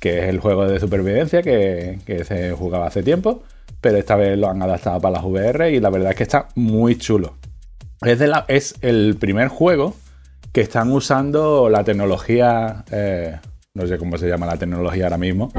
Que 0.00 0.20
es 0.20 0.28
el 0.28 0.40
juego 0.40 0.66
de 0.66 0.80
supervivencia 0.80 1.42
que, 1.42 1.98
se 2.26 2.52
jugaba 2.52 2.86
hace 2.86 3.02
tiempo, 3.02 3.42
pero 3.80 3.98
esta 3.98 4.16
vez 4.16 4.38
lo 4.38 4.48
han 4.48 4.62
adaptado 4.62 5.00
para 5.00 5.16
las 5.16 5.24
VR 5.24 5.70
y 5.70 5.80
la 5.80 5.90
verdad 5.90 6.10
es 6.10 6.16
que 6.16 6.22
está 6.22 6.48
muy 6.54 6.96
chulo. 6.96 7.34
Es 8.48 8.74
el 8.82 9.16
primer 9.18 9.48
juego 9.48 9.94
que 10.52 10.60
están 10.62 10.92
usando 10.92 11.68
la 11.68 11.84
tecnología, 11.84 12.84
eh, 12.90 13.36
no 13.74 13.86
sé 13.86 13.98
cómo 13.98 14.16
se 14.18 14.28
llama 14.28 14.46
la 14.46 14.56
tecnología 14.56 15.04
ahora 15.04 15.18
mismo, 15.18 15.52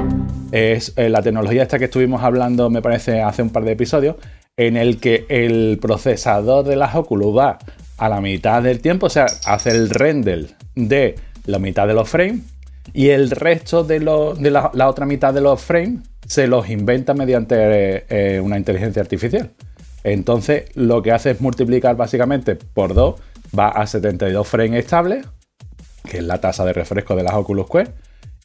es 0.50 0.92
eh, 0.96 1.08
la 1.08 1.22
tecnología 1.22 1.62
esta 1.62 1.78
que 1.78 1.86
estuvimos 1.86 2.22
hablando, 2.22 2.70
me 2.70 2.82
parece, 2.82 3.22
hace 3.22 3.42
un 3.42 3.50
par 3.50 3.64
de 3.64 3.72
episodios, 3.72 4.16
en 4.56 4.76
el 4.76 4.98
que 4.98 5.24
el 5.28 5.78
procesador 5.80 6.64
de 6.64 6.76
las 6.76 6.94
Oculus 6.96 7.36
va 7.36 7.58
a 7.96 8.08
la 8.08 8.20
mitad 8.20 8.62
del 8.62 8.80
tiempo, 8.80 9.06
o 9.06 9.10
sea, 9.10 9.26
hace 9.46 9.70
el 9.70 9.90
render 9.90 10.48
de 10.74 11.14
la 11.46 11.58
mitad 11.58 11.86
de 11.86 11.94
los 11.94 12.08
frames 12.08 12.40
y 12.92 13.08
el 13.10 13.30
resto 13.30 13.84
de, 13.84 14.00
lo- 14.00 14.34
de 14.34 14.50
la, 14.50 14.70
otra 14.88 15.06
mitad 15.06 15.32
de 15.34 15.40
los 15.40 15.60
frames 15.60 16.00
se 16.26 16.46
los 16.46 16.68
inventa 16.68 17.14
mediante 17.14 18.04
eh, 18.08 18.40
una 18.40 18.56
inteligencia 18.58 19.00
artificial. 19.02 19.50
Entonces, 20.04 20.64
lo 20.74 21.02
que 21.02 21.12
hace 21.12 21.32
es 21.32 21.40
multiplicar 21.40 21.96
básicamente 21.96 22.56
por 22.56 22.94
2, 22.94 23.14
va 23.58 23.68
a 23.68 23.86
72 23.86 24.46
frames 24.46 24.84
estables, 24.84 25.26
que 26.08 26.18
es 26.18 26.24
la 26.24 26.40
tasa 26.40 26.64
de 26.64 26.72
refresco 26.72 27.16
de 27.16 27.22
las 27.22 27.34
Oculus 27.34 27.66
Quest. 27.68 27.92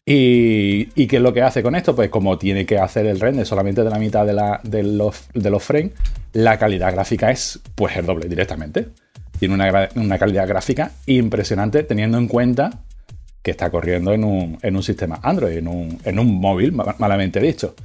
Y, 0.06 0.90
y 1.02 1.08
qué 1.08 1.16
es 1.18 1.22
lo 1.22 1.34
que 1.34 1.42
hace 1.42 1.64
con 1.64 1.76
esto? 1.76 1.96
Pues 1.96 2.10
como 2.10 2.38
tiene 2.38 2.66
que 2.66 2.78
hacer 2.78 3.06
el 3.06 3.20
render 3.22 3.46
solamente 3.46 3.84
de 3.84 3.90
la 3.90 4.00
mitad 4.00 4.26
de, 4.26 4.34
la- 4.34 4.60
de 4.64 4.84
los, 4.84 5.28
de 5.34 5.50
los 5.50 5.64
frames, 5.64 5.92
la 6.34 6.58
calidad 6.58 6.92
gráfica 6.94 7.32
es 7.32 7.60
pues 7.76 7.96
el 7.96 8.06
doble 8.06 8.28
directamente. 8.28 8.88
Tiene 9.40 9.54
una, 9.56 9.90
una 9.96 10.18
calidad 10.20 10.48
gráfica 10.48 10.92
impresionante 11.06 11.84
teniendo 11.84 12.18
en 12.18 12.28
cuenta 12.28 12.72
que 13.44 13.52
está 13.52 13.70
corriendo 13.70 14.12
en 14.14 14.24
un, 14.24 14.58
en 14.62 14.76
un 14.76 14.82
sistema 14.82 15.20
Android, 15.22 15.58
en 15.58 15.68
un, 15.68 16.00
en 16.04 16.18
un 16.18 16.40
móvil, 16.40 16.72
ma- 16.72 16.96
malamente 16.98 17.40
dicho. 17.40 17.76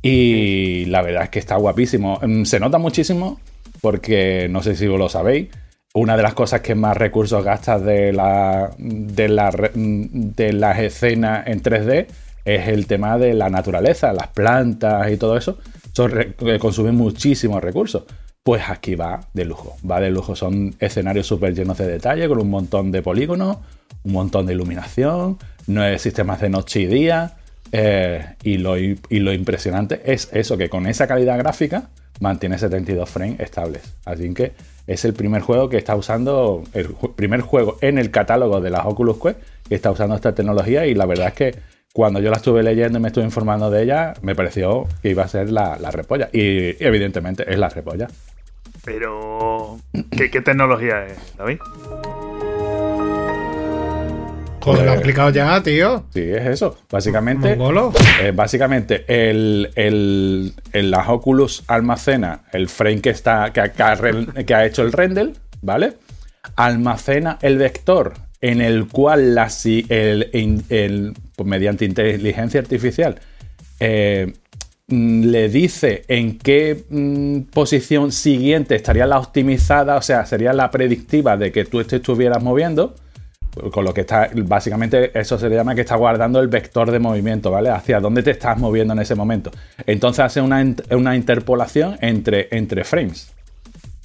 Y 0.00 0.84
la 0.86 1.02
verdad 1.02 1.24
es 1.24 1.28
que 1.30 1.38
está 1.40 1.56
guapísimo. 1.56 2.18
Mm, 2.22 2.44
Se 2.44 2.60
nota 2.60 2.78
muchísimo 2.78 3.40
porque, 3.80 4.46
no 4.48 4.62
sé 4.62 4.76
si 4.76 4.86
vos 4.86 4.98
lo 4.98 5.08
sabéis, 5.08 5.48
una 5.94 6.16
de 6.16 6.22
las 6.22 6.34
cosas 6.34 6.60
que 6.60 6.74
más 6.74 6.96
recursos 6.96 7.42
gastas 7.44 7.82
de, 7.84 8.12
la, 8.12 8.70
de, 8.78 9.28
la 9.28 9.50
re- 9.50 9.72
de 9.74 10.52
las 10.52 10.78
escenas 10.78 11.46
en 11.48 11.62
3D 11.62 12.06
es 12.44 12.68
el 12.68 12.86
tema 12.86 13.18
de 13.18 13.34
la 13.34 13.50
naturaleza, 13.50 14.12
las 14.12 14.28
plantas 14.28 15.10
y 15.10 15.16
todo 15.16 15.36
eso. 15.36 15.58
Son 15.92 16.10
re- 16.10 16.34
que 16.34 16.58
consumen 16.58 16.94
muchísimos 16.94 17.62
recursos. 17.62 18.04
Pues 18.48 18.62
aquí 18.70 18.94
va 18.94 19.20
de 19.34 19.44
lujo, 19.44 19.76
va 19.86 20.00
de 20.00 20.08
lujo. 20.10 20.34
Son 20.34 20.74
escenarios 20.80 21.26
súper 21.26 21.54
llenos 21.54 21.76
de 21.76 21.86
detalle, 21.86 22.26
con 22.28 22.40
un 22.40 22.48
montón 22.48 22.90
de 22.90 23.02
polígonos, 23.02 23.58
un 24.04 24.12
montón 24.12 24.46
de 24.46 24.54
iluminación, 24.54 25.36
no 25.66 25.82
hay 25.82 25.98
sistemas 25.98 26.40
de 26.40 26.48
noche 26.48 26.80
y 26.80 26.86
día. 26.86 27.34
eh, 27.72 28.24
y, 28.42 28.56
lo, 28.56 28.78
y 28.78 28.96
lo 29.10 29.34
impresionante 29.34 30.00
es 30.02 30.30
eso, 30.32 30.56
que 30.56 30.70
con 30.70 30.86
esa 30.86 31.06
calidad 31.06 31.36
gráfica 31.36 31.90
mantiene 32.20 32.56
72 32.56 33.10
frames 33.10 33.38
estables. 33.38 33.82
Así 34.06 34.32
que 34.32 34.52
es 34.86 35.04
el 35.04 35.12
primer 35.12 35.42
juego 35.42 35.68
que 35.68 35.76
está 35.76 35.94
usando, 35.94 36.64
el 36.72 36.88
primer 37.16 37.42
juego 37.42 37.76
en 37.82 37.98
el 37.98 38.10
catálogo 38.10 38.62
de 38.62 38.70
las 38.70 38.86
Oculus 38.86 39.18
Quest 39.20 39.38
que 39.68 39.74
está 39.74 39.90
usando 39.90 40.14
esta 40.14 40.34
tecnología 40.34 40.86
y 40.86 40.94
la 40.94 41.04
verdad 41.04 41.26
es 41.26 41.34
que 41.34 41.54
cuando 41.92 42.18
yo 42.20 42.30
la 42.30 42.36
estuve 42.38 42.62
leyendo 42.62 42.98
y 42.98 43.02
me 43.02 43.08
estuve 43.08 43.24
informando 43.24 43.70
de 43.70 43.82
ella, 43.82 44.14
me 44.22 44.34
pareció 44.34 44.86
que 45.02 45.10
iba 45.10 45.24
a 45.24 45.28
ser 45.28 45.50
la, 45.50 45.76
la 45.78 45.90
repolla. 45.90 46.30
Y 46.32 46.82
evidentemente 46.82 47.44
es 47.46 47.58
la 47.58 47.68
repolla. 47.68 48.08
Pero, 48.98 49.78
¿qué, 50.16 50.30
qué 50.30 50.40
tecnología 50.40 51.04
es, 51.04 51.36
David? 51.36 51.58
Joder, 54.60 54.78
lo 54.80 54.84
Pues- 54.84 54.88
he 54.88 54.92
explicado 54.94 55.30
ya, 55.30 55.62
tío. 55.62 56.04
Sí, 56.14 56.20
es 56.22 56.46
eso. 56.46 56.78
Básicamente, 56.90 57.52
eh, 58.22 58.32
básicamente 58.34 59.04
el, 59.06 59.70
el, 59.74 60.54
el- 60.72 60.90
las 60.90 61.06
Oculus 61.08 61.64
almacena 61.66 62.44
el 62.52 62.68
frame 62.70 63.02
que, 63.02 63.10
está, 63.10 63.52
que, 63.52 63.60
ha- 63.60 63.72
que 63.72 63.82
ha 63.82 63.94
que 64.46 64.54
ha 64.54 64.64
hecho 64.64 64.80
el 64.82 64.92
render, 64.92 65.32
¿vale? 65.60 65.92
Almacena 66.56 67.38
el 67.42 67.58
vector 67.58 68.14
en 68.40 68.62
el 68.62 68.88
cual 68.88 69.34
la, 69.34 69.50
si- 69.50 69.84
el, 69.90 70.30
el- 70.70 71.12
pues, 71.36 71.46
mediante 71.46 71.84
inteligencia 71.84 72.58
artificial 72.60 73.20
eh, 73.80 74.32
le 74.88 75.50
dice 75.50 76.04
en 76.08 76.38
qué 76.38 76.84
mm, 76.88 77.50
posición 77.52 78.10
siguiente 78.10 78.74
estaría 78.74 79.06
la 79.06 79.18
optimizada, 79.18 79.96
o 79.96 80.02
sea, 80.02 80.24
sería 80.24 80.52
la 80.52 80.70
predictiva 80.70 81.36
de 81.36 81.52
que 81.52 81.64
tú 81.64 81.80
estuvieras 81.80 82.42
moviendo. 82.42 82.94
Con 83.72 83.84
lo 83.84 83.92
que 83.92 84.02
está, 84.02 84.30
básicamente, 84.34 85.18
eso 85.18 85.36
se 85.36 85.48
llama 85.48 85.74
que 85.74 85.80
está 85.80 85.96
guardando 85.96 86.38
el 86.38 86.46
vector 86.46 86.92
de 86.92 87.00
movimiento, 87.00 87.50
¿vale? 87.50 87.70
Hacia 87.70 87.98
dónde 87.98 88.22
te 88.22 88.30
estás 88.30 88.56
moviendo 88.56 88.92
en 88.92 89.00
ese 89.00 89.16
momento. 89.16 89.50
Entonces 89.84 90.24
hace 90.24 90.40
una, 90.40 90.64
una 90.92 91.16
interpolación 91.16 91.98
entre, 92.00 92.48
entre 92.52 92.84
frames. 92.84 93.32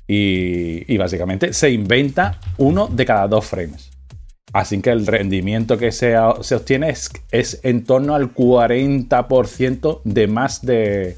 Y 0.07 0.97
básicamente 0.97 1.53
se 1.53 1.69
inventa 1.69 2.39
uno 2.57 2.87
de 2.87 3.05
cada 3.05 3.27
dos 3.27 3.45
frames. 3.45 3.92
Así 4.53 4.81
que 4.81 4.91
el 4.91 5.05
rendimiento 5.07 5.77
que 5.77 5.91
se, 5.91 6.15
se 6.41 6.55
obtiene 6.55 6.89
es, 6.91 7.11
es 7.31 7.59
en 7.63 7.83
torno 7.83 8.13
al 8.15 8.33
40% 8.33 10.01
de 10.03 10.27
más 10.27 10.61
de, 10.65 11.17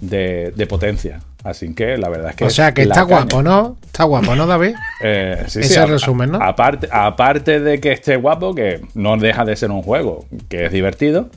de- 0.00 0.52
de 0.54 0.66
potencia. 0.66 1.20
Así 1.44 1.74
que 1.74 1.96
la 1.96 2.08
verdad 2.08 2.30
es 2.30 2.36
que. 2.36 2.44
O 2.44 2.50
sea, 2.50 2.72
que 2.72 2.82
está 2.82 3.06
caña. 3.06 3.06
guapo, 3.06 3.42
¿no? 3.42 3.76
Está 3.84 4.04
guapo, 4.04 4.34
¿no, 4.36 4.46
David? 4.46 4.74
Eh, 5.04 5.44
sí, 5.48 5.60
Ese 5.60 5.74
sí, 5.74 5.80
resumen, 5.86 6.30
¿no? 6.32 6.38
Aparte, 6.40 6.88
aparte 6.92 7.58
de 7.60 7.80
que 7.80 7.90
esté 7.92 8.16
guapo, 8.16 8.54
que 8.54 8.80
no 8.94 9.16
deja 9.16 9.44
de 9.44 9.56
ser 9.56 9.70
un 9.72 9.82
juego 9.82 10.24
que 10.48 10.66
es 10.66 10.72
divertido, 10.72 11.28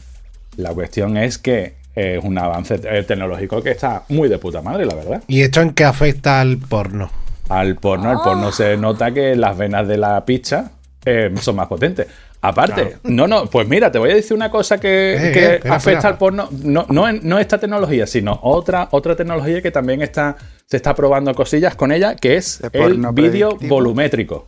la 0.57 0.71
cuestión 0.73 1.17
es 1.17 1.37
que 1.39 1.73
es 1.95 2.23
un 2.23 2.37
avance 2.37 2.77
tecnológico 2.77 3.63
que 3.63 3.71
está 3.71 4.03
muy 4.09 4.29
de 4.29 4.37
puta 4.37 4.61
madre, 4.61 4.85
la 4.85 4.93
verdad. 4.95 5.23
¿Y 5.27 5.41
esto 5.41 5.61
en 5.61 5.71
qué 5.71 5.85
afecta 5.85 6.41
al 6.41 6.57
porno? 6.57 7.09
Al 7.49 7.75
porno, 7.75 8.11
el 8.11 8.17
porno 8.23 8.51
se 8.51 8.75
nota 8.77 9.11
que 9.11 9.35
las 9.35 9.57
venas 9.57 9.87
de 9.87 9.97
la 9.97 10.23
picha 10.25 10.71
eh, 11.05 11.31
son 11.39 11.55
más 11.55 11.67
potentes. 11.67 12.07
Aparte, 12.41 12.97
no, 13.03 13.27
no, 13.27 13.45
pues 13.47 13.67
mira, 13.67 13.91
te 13.91 13.97
voy 13.99 14.11
a 14.11 14.15
decir 14.15 14.35
una 14.35 14.51
cosa 14.51 14.79
que, 14.79 15.15
Eh, 15.15 15.31
que 15.31 15.39
eh, 15.45 15.53
espera, 15.55 15.75
afecta 15.75 15.97
espera. 15.99 16.09
al 16.09 16.17
porno. 16.17 16.49
No, 16.63 16.85
no, 16.89 17.11
no 17.11 17.39
esta 17.39 17.57
tecnología, 17.59 18.05
sino 18.07 18.39
otra, 18.43 18.87
otra 18.91 19.15
tecnología 19.15 19.61
que 19.61 19.71
también 19.71 20.01
está, 20.01 20.35
se 20.67 20.77
está 20.77 20.93
probando 20.93 21.33
cosillas 21.33 21.75
con 21.75 21.91
ella, 21.91 22.15
que 22.15 22.35
es 22.35 22.59
De 22.71 22.79
el 22.83 23.01
vídeo 23.13 23.57
volumétrico. 23.61 24.47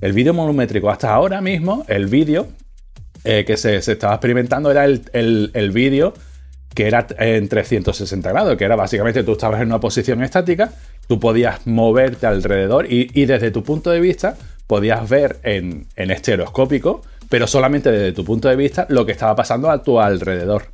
El 0.00 0.12
vídeo 0.12 0.34
volumétrico. 0.34 0.90
Hasta 0.90 1.12
ahora 1.14 1.40
mismo, 1.40 1.84
el 1.88 2.06
vídeo 2.06 2.48
que 3.22 3.56
se, 3.56 3.80
se 3.80 3.92
estaba 3.92 4.14
experimentando 4.14 4.70
era 4.70 4.84
el, 4.84 5.02
el- 5.12 5.50
el 5.54 5.70
vídeo 5.70 6.14
que 6.74 6.88
era 6.88 7.06
en 7.20 7.48
360 7.48 8.28
grados, 8.30 8.56
que 8.56 8.64
era 8.64 8.74
básicamente 8.74 9.22
tú 9.22 9.32
estabas 9.32 9.60
en 9.60 9.68
una 9.68 9.78
posición 9.78 10.22
estática, 10.24 10.72
tú 11.06 11.20
podías 11.20 11.64
moverte 11.68 12.26
alrededor 12.26 12.92
y, 12.92 13.08
y 13.14 13.26
desde 13.26 13.52
tu 13.52 13.62
punto 13.62 13.90
de 13.90 14.00
vista 14.00 14.36
podías 14.66 15.08
ver 15.08 15.38
en, 15.42 15.86
estereoscópico, 15.96 17.02
pero 17.28 17.46
solamente 17.46 17.90
desde 17.90 18.12
tu 18.12 18.24
punto 18.24 18.48
de 18.48 18.56
vista 18.56 18.86
lo 18.88 19.06
que 19.06 19.12
estaba 19.12 19.34
pasando 19.34 19.70
a 19.70 19.82
tu 19.82 20.00
alrededor. 20.00 20.66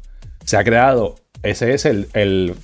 Se 0.44 0.56
ha 0.56 0.64
creado, 0.64 1.16
ese 1.42 1.74
es 1.74 1.84
el, 1.84 2.08
el, 2.14 2.54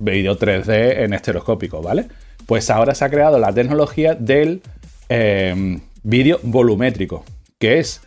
vídeo 0.00 0.38
3D 0.38 1.02
en 1.02 1.12
estereoscópico, 1.12 1.82
¿vale? 1.82 2.06
Pues 2.46 2.70
ahora 2.70 2.94
se 2.94 3.04
ha 3.04 3.10
creado 3.10 3.38
la 3.38 3.52
tecnología 3.52 4.14
del 4.14 4.62
eh, 5.08 5.80
vídeo 6.02 6.40
volumétrico, 6.42 7.24
que 7.58 7.78
es 7.78 8.02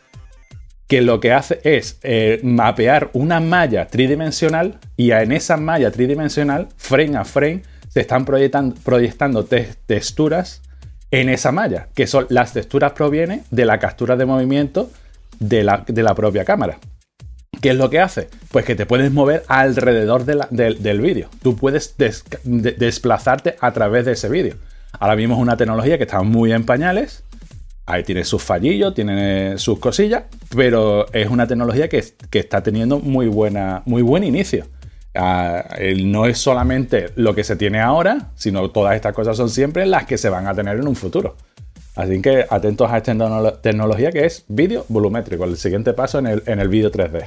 que 0.87 1.01
lo 1.01 1.19
que 1.19 1.33
hace 1.33 1.59
es 1.63 1.99
eh, 2.03 2.39
mapear 2.43 3.09
una 3.13 3.39
malla 3.39 3.87
tridimensional 3.87 4.79
y 4.95 5.11
en 5.11 5.31
esa 5.31 5.57
malla 5.57 5.89
tridimensional, 5.91 6.67
frame 6.77 7.17
a 7.17 7.25
frame, 7.25 7.63
se 7.89 8.01
están 8.01 8.25
proyectan- 8.25 8.73
proyectando 8.83 9.45
te- 9.45 9.69
texturas 9.87 10.61
en 11.11 11.29
esa 11.29 11.51
malla, 11.51 11.87
que 11.95 12.07
son 12.07 12.25
las 12.29 12.53
texturas 12.53 12.91
provienen 12.93 13.43
de 13.51 13.65
la 13.65 13.79
captura 13.79 14.15
de 14.15 14.25
movimiento 14.25 14.89
de 15.39 15.63
la, 15.63 15.83
de 15.87 16.03
la 16.03 16.15
propia 16.15 16.45
cámara. 16.45 16.77
¿Qué 17.61 17.69
es 17.69 17.75
lo 17.77 17.89
que 17.89 17.99
hace? 17.99 18.29
Pues 18.51 18.65
que 18.65 18.75
te 18.75 18.85
puedes 18.85 19.11
mover 19.11 19.43
alrededor 19.47 20.25
de 20.25 20.35
la- 20.35 20.47
del- 20.51 21.01
vídeo. 21.01 21.29
Tú 21.41 21.55
puedes 21.55 21.95
des- 21.97 22.25
de- 22.43 22.73
desplazarte 22.73 23.55
a 23.61 23.71
través 23.71 24.05
de 24.05 24.11
ese 24.13 24.29
vídeo. 24.29 24.55
Ahora 24.99 25.15
mismo 25.15 25.35
es 25.35 25.41
una 25.41 25.57
tecnología 25.57 25.97
que 25.97 26.03
está 26.03 26.21
muy 26.21 26.51
en 26.51 26.65
pañales. 26.65 27.23
Ahí 27.85 28.03
tiene 28.03 28.23
sus 28.23 28.41
fallillos, 28.43 28.93
tiene 28.93 29.57
sus 29.57 29.79
cosillas, 29.79 30.23
pero 30.55 31.11
es 31.13 31.29
una 31.29 31.47
tecnología 31.47 31.87
que, 31.87 32.03
que 32.29 32.39
está 32.39 32.61
teniendo 32.61 32.99
muy, 32.99 33.27
buena, 33.27 33.83
muy 33.85 34.01
buen 34.01 34.23
inicio. 34.23 34.65
El- 35.77 36.11
no 36.11 36.25
es 36.25 36.37
solamente 36.37 37.07
lo 37.15 37.33
que 37.35 37.43
se 37.43 37.55
tiene 37.55 37.79
ahora, 37.79 38.29
sino 38.35 38.69
todas 38.71 38.95
estas 38.95 39.13
cosas 39.13 39.37
son 39.37 39.49
siempre 39.49 39.85
las 39.85 40.05
que 40.05 40.17
se 40.17 40.29
van 40.29 40.47
a 40.47 40.53
tener 40.53 40.77
en 40.77 40.87
un 40.87 40.95
futuro. 40.95 41.35
Así 41.95 42.21
que 42.21 42.45
atentos 42.49 42.91
a 42.91 42.97
esta 42.97 43.13
tecnolo- 43.13 43.59
tecnología 43.61 44.11
que 44.11 44.25
es 44.25 44.43
vídeo 44.49 44.85
volumétrico, 44.89 45.45
el 45.45 45.55
siguiente 45.57 45.93
paso 45.93 46.19
en 46.19 46.27
el, 46.27 46.43
en 46.45 46.59
el 46.59 46.67
vídeo 46.67 46.91
3D. 46.91 47.25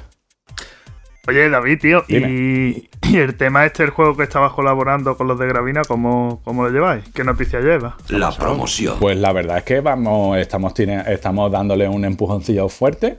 Oye, 1.26 1.50
David, 1.50 1.78
tío, 1.78 2.04
y, 2.08 2.88
el 3.14 3.34
tema 3.36 3.66
este, 3.66 3.82
el 3.82 3.90
juego 3.90 4.16
que 4.16 4.22
estabas 4.22 4.52
colaborando 4.52 5.14
con 5.16 5.28
los 5.28 5.38
de 5.38 5.46
Gravina, 5.46 5.82
¿cómo, 5.86 6.40
cómo 6.42 6.64
lo 6.64 6.70
lleváis? 6.70 7.04
¿Qué 7.14 7.22
noticia 7.22 7.60
lleva? 7.60 7.96
La 8.08 8.30
promoción. 8.30 8.96
Pues 8.98 9.18
la 9.18 9.32
verdad 9.34 9.58
es 9.58 9.64
que 9.64 9.80
vamos, 9.80 10.38
estamos, 10.38 10.72
tiene- 10.72 11.02
estamos 11.12 11.52
dándole 11.52 11.86
un 11.86 12.04
empujoncillo 12.06 12.68
fuerte. 12.70 13.18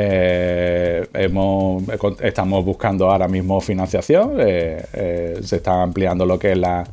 Eh, 0.00 1.06
hemos- 1.14 1.82
estamos 2.22 2.64
buscando 2.64 3.10
ahora 3.10 3.26
mismo 3.28 3.60
financiación. 3.60 4.32
eh, 4.38 4.84
eh, 4.92 5.38
se 5.42 5.56
está 5.56 5.82
ampliando 5.82 6.24
lo 6.24 6.38
que 6.38 6.52
es 6.52 6.58
la, 6.58 6.84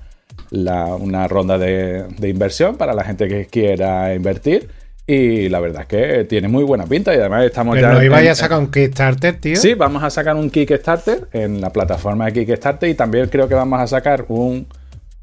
la- 0.50 0.96
una 0.96 1.28
ronda 1.28 1.58
de, 1.58 2.04
de 2.18 2.30
inversión 2.30 2.78
para 2.78 2.94
la 2.94 3.04
gente 3.04 3.28
que 3.28 3.46
quiera 3.46 4.14
invertir. 4.14 4.70
Y 5.08 5.50
la 5.50 5.60
verdad 5.60 5.84
es 5.84 5.88
que 5.88 6.24
tiene 6.26 6.48
muy 6.48 6.64
buena 6.64 6.86
pinta. 6.86 7.14
Y 7.14 7.18
además 7.20 7.46
estamos 7.46 7.76
Pero 7.76 7.90
ya. 7.90 7.94
no 7.94 8.04
ibais 8.04 8.28
a 8.32 8.36
sacar 8.36 8.58
un 8.60 8.72
Kickstarter, 8.72 9.40
tío. 9.40 9.56
Sí, 9.56 9.76
vamos 9.76 10.04
a 10.04 10.10
sacar 10.10 10.36
un 10.36 10.50
Kickstarter 10.50 11.28
en 11.32 11.62
la 11.62 11.70
plataforma 11.72 12.26
de 12.26 12.34
Kickstarter 12.34 12.90
y 12.90 12.96
también 12.96 13.28
creo 13.30 13.48
que 13.48 13.54
vamos 13.54 13.80
a 13.80 13.86
sacar 13.86 14.26
un, 14.30 14.66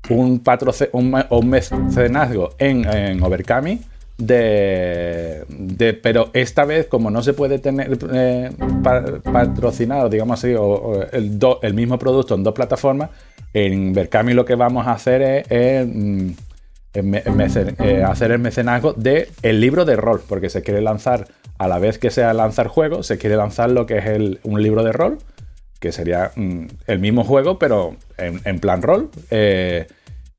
un, 0.09 0.43
patroce- 0.45 0.89
un, 0.93 1.11
me- 1.11 1.27
un 1.31 1.49
mecenazgo 1.51 2.51
en, 2.59 2.85
en 2.89 3.21
Overcami 3.23 3.81
de, 4.19 5.45
de- 5.49 5.95
pero 5.95 6.31
esta 6.33 6.65
vez 6.65 6.87
como 6.87 7.11
no 7.11 7.23
se 7.23 7.33
puede 7.33 7.59
tener 7.59 7.99
eh, 8.13 8.51
pa- 8.83 9.05
patrocinado 9.33 10.09
digamos 10.09 10.39
así 10.39 10.55
el, 11.13 11.39
el 11.63 11.75
mismo 11.75 11.99
producto 11.99 12.35
en 12.35 12.43
dos 12.45 12.55
plataformas 12.55 13.11
en 13.55 13.91
Overcami 13.91 14.33
lo 14.35 14.45
que 14.45 14.55
vamos 14.55 14.87
a 14.87 14.93
hacer 14.93 15.45
es, 15.51 15.87
mm, 15.87 16.31
eh, 16.95 18.03
hacer 18.07 18.31
el 18.33 18.39
mecenazgo 18.39 18.93
de 18.93 19.29
el 19.43 19.61
libro 19.61 19.85
de 19.85 19.97
rol 19.97 20.23
porque 20.29 20.51
se 20.51 20.63
quiere 20.63 20.81
lanzar 20.83 21.27
a 21.59 21.69
la 21.69 21.79
vez 21.79 21.99
que 21.99 22.11
sea 22.11 22.33
lanzar 22.35 22.69
juego 22.69 23.03
se 23.03 23.19
quiere 23.19 23.37
lanzar 23.37 23.71
lo 23.71 23.87
que 23.87 23.99
es 23.99 24.07
el- 24.07 24.41
un 24.43 24.63
libro 24.63 24.83
de 24.85 24.93
rol 24.93 25.19
que 25.81 25.91
sería 25.91 26.31
mm, 26.37 26.67
el 26.87 26.99
mismo 27.01 27.25
juego, 27.25 27.59
pero 27.59 27.97
en, 28.17 28.41
en 28.45 28.61
plan 28.61 28.83
rol. 28.83 29.11
eh, 29.33 29.89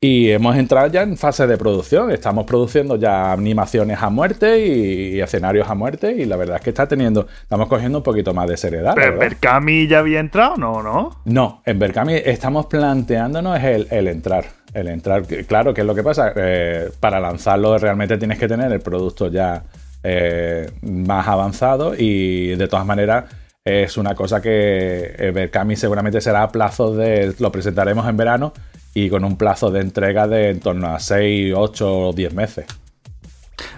Y 0.03 0.31
hemos 0.31 0.57
entrado 0.57 0.87
ya 0.87 1.01
en 1.01 1.15
fase 1.15 1.47
de 1.47 1.55
producción. 1.55 2.11
Estamos 2.11 2.45
produciendo 2.45 2.97
ya 2.97 3.31
animaciones 3.31 4.01
a 4.01 4.09
muerte 4.09 4.59
y, 4.59 5.15
y 5.15 5.21
escenarios 5.21 5.69
a 5.69 5.75
muerte. 5.75 6.11
Y 6.11 6.25
la 6.25 6.35
verdad 6.35 6.57
es 6.57 6.61
que 6.61 6.71
está 6.71 6.89
teniendo. 6.89 7.25
Estamos 7.41 7.69
cogiendo 7.69 7.99
un 7.99 8.03
poquito 8.03 8.33
más 8.33 8.49
de 8.49 8.57
seriedad. 8.57 8.95
¿Pero. 8.95 9.17
Berkami 9.17 9.87
ya 9.87 9.99
había 9.99 10.19
entrado? 10.19 10.57
No, 10.57 10.83
no. 10.83 11.21
No, 11.23 11.61
en 11.65 11.79
Berkami 11.79 12.15
estamos 12.15 12.65
planteándonos 12.65 13.63
el, 13.63 13.87
el 13.91 14.09
entrar. 14.09 14.43
El 14.73 14.89
entrar. 14.89 15.23
Claro, 15.47 15.73
¿qué 15.73 15.79
es 15.79 15.87
lo 15.87 15.95
que 15.95 16.03
pasa? 16.03 16.33
Eh, 16.35 16.89
para 16.99 17.21
lanzarlo 17.21 17.77
realmente 17.77 18.17
tienes 18.17 18.37
que 18.37 18.49
tener 18.49 18.73
el 18.73 18.81
producto 18.81 19.29
ya 19.29 19.63
eh, 20.03 20.69
más 20.81 21.25
avanzado 21.29 21.93
y 21.97 22.55
de 22.55 22.67
todas 22.67 22.85
maneras 22.85 23.23
es 23.63 23.95
una 23.95 24.15
cosa 24.15 24.41
que 24.41 25.15
eh, 25.17 25.31
Berkami 25.33 25.77
seguramente 25.77 26.19
será 26.19 26.43
a 26.43 26.51
plazo 26.51 26.93
de... 26.93 27.33
Lo 27.39 27.53
presentaremos 27.53 28.05
en 28.09 28.17
verano 28.17 28.51
y 28.93 29.09
con 29.09 29.23
un 29.25 29.37
plazo 29.37 29.71
de 29.71 29.81
entrega 29.81 30.27
de 30.27 30.49
en 30.51 30.59
torno 30.59 30.87
a 30.95 30.99
6, 30.99 31.53
8 31.55 31.99
o 32.09 32.13
10 32.13 32.33
meses. 32.33 32.65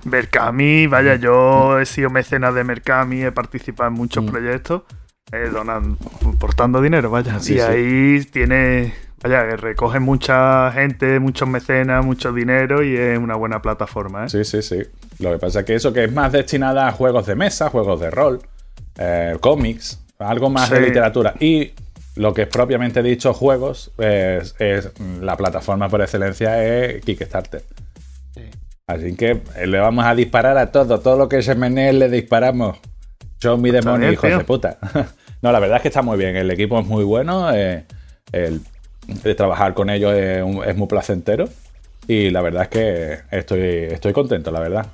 Berkami, 0.03 0.87
vaya, 0.87 1.15
yo 1.15 1.79
he 1.79 1.85
sido 1.85 2.09
mecenas 2.09 2.53
de 2.55 2.63
Mercami, 2.63 3.23
he 3.23 3.31
participado 3.31 3.89
en 3.89 3.95
muchos 3.95 4.23
Mm. 4.23 4.27
proyectos, 4.27 4.81
eh, 5.31 5.49
donan, 5.51 5.97
portando 6.39 6.81
dinero, 6.81 7.09
vaya. 7.09 7.39
Sí, 7.39 7.53
y 7.53 7.55
sí. 7.57 7.61
ahí 7.61 8.23
tiene, 8.31 8.93
vaya, 9.23 9.47
que 9.49 9.57
recoge 9.57 9.99
mucha 9.99 10.71
gente, 10.71 11.19
muchos 11.19 11.47
mecenas, 11.47 12.05
mucho 12.05 12.31
dinero 12.31 12.83
y 12.83 12.95
es 12.95 13.17
una 13.17 13.35
buena 13.35 13.61
plataforma, 13.61 14.25
¿eh? 14.25 14.29
Sí, 14.29 14.43
sí, 14.45 14.61
sí. 14.61 14.81
Lo 15.19 15.31
que 15.31 15.39
pasa 15.39 15.61
es 15.61 15.65
que 15.65 15.75
eso 15.75 15.91
que 15.93 16.03
es 16.05 16.11
más 16.11 16.31
destinada 16.31 16.87
a 16.87 16.91
juegos 16.91 17.25
de 17.25 17.35
mesa, 17.35 17.69
juegos 17.69 17.99
de 17.99 18.11
rol, 18.11 18.41
eh, 18.97 19.35
cómics, 19.39 19.99
algo 20.19 20.49
más 20.49 20.69
de 20.69 20.81
literatura. 20.81 21.33
Y 21.39 21.71
lo 22.15 22.33
que 22.33 22.43
es 22.43 22.47
propiamente 22.47 23.01
dicho 23.03 23.33
juegos, 23.33 23.91
es, 23.97 24.55
es- 24.59 24.91
la 25.21 25.35
plataforma 25.37 25.89
por 25.89 26.01
excelencia 26.01 26.63
es 26.63 27.03
Kickstarter. 27.03 27.63
Sí. 28.33 28.41
Así 28.87 29.15
que 29.15 29.41
eh, 29.55 29.67
le 29.67 29.79
vamos 29.79 30.05
a 30.05 30.13
disparar 30.15 30.57
a 30.57 30.71
todo. 30.71 30.99
Todo 30.99 31.17
lo 31.17 31.29
que 31.29 31.41
se 31.41 31.55
menee 31.55 31.91
le 31.93 32.09
disparamos. 32.09 32.77
Show 33.41 33.57
me 33.57 33.71
demonio, 33.71 34.11
hijos 34.11 34.29
tío. 34.29 34.37
de 34.37 34.43
puta. 34.43 34.77
no, 35.41 35.51
la 35.51 35.59
verdad 35.59 35.77
es 35.77 35.81
que 35.81 35.87
está 35.89 36.01
muy 36.01 36.17
bien. 36.17 36.35
El 36.35 36.49
equipo 36.51 36.79
es 36.79 36.85
muy 36.85 37.03
bueno. 37.03 37.53
eh, 37.53 37.85
el, 38.31 38.61
el 39.23 39.35
trabajar 39.35 39.73
con 39.73 39.89
ellos 39.89 40.13
es, 40.13 40.75
muy 40.75 40.87
placentero. 40.87 41.49
Y 42.07 42.29
la 42.29 42.41
verdad 42.41 42.63
es 42.63 42.69
que 42.69 43.17
estoy, 43.31 43.61
estoy 43.91 44.13
contento, 44.13 44.51
la 44.51 44.59
verdad. 44.59 44.85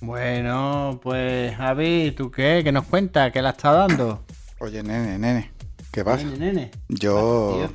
Bueno, 0.00 1.00
pues 1.02 1.56
Javi, 1.56 2.12
¿tú 2.16 2.30
qué? 2.30 2.60
¿Qué 2.62 2.70
nos 2.70 2.84
cuentas? 2.84 3.32
¿Qué 3.32 3.40
has 3.40 3.56
estado 3.56 3.88
dando? 3.88 4.22
Oye, 4.60 4.82
nene, 4.82 5.18
nene, 5.18 5.50
¿qué 5.98 6.04
pasa? 6.04 6.24
Nene, 6.24 6.38
nene. 6.52 6.70
Yo 6.88 7.68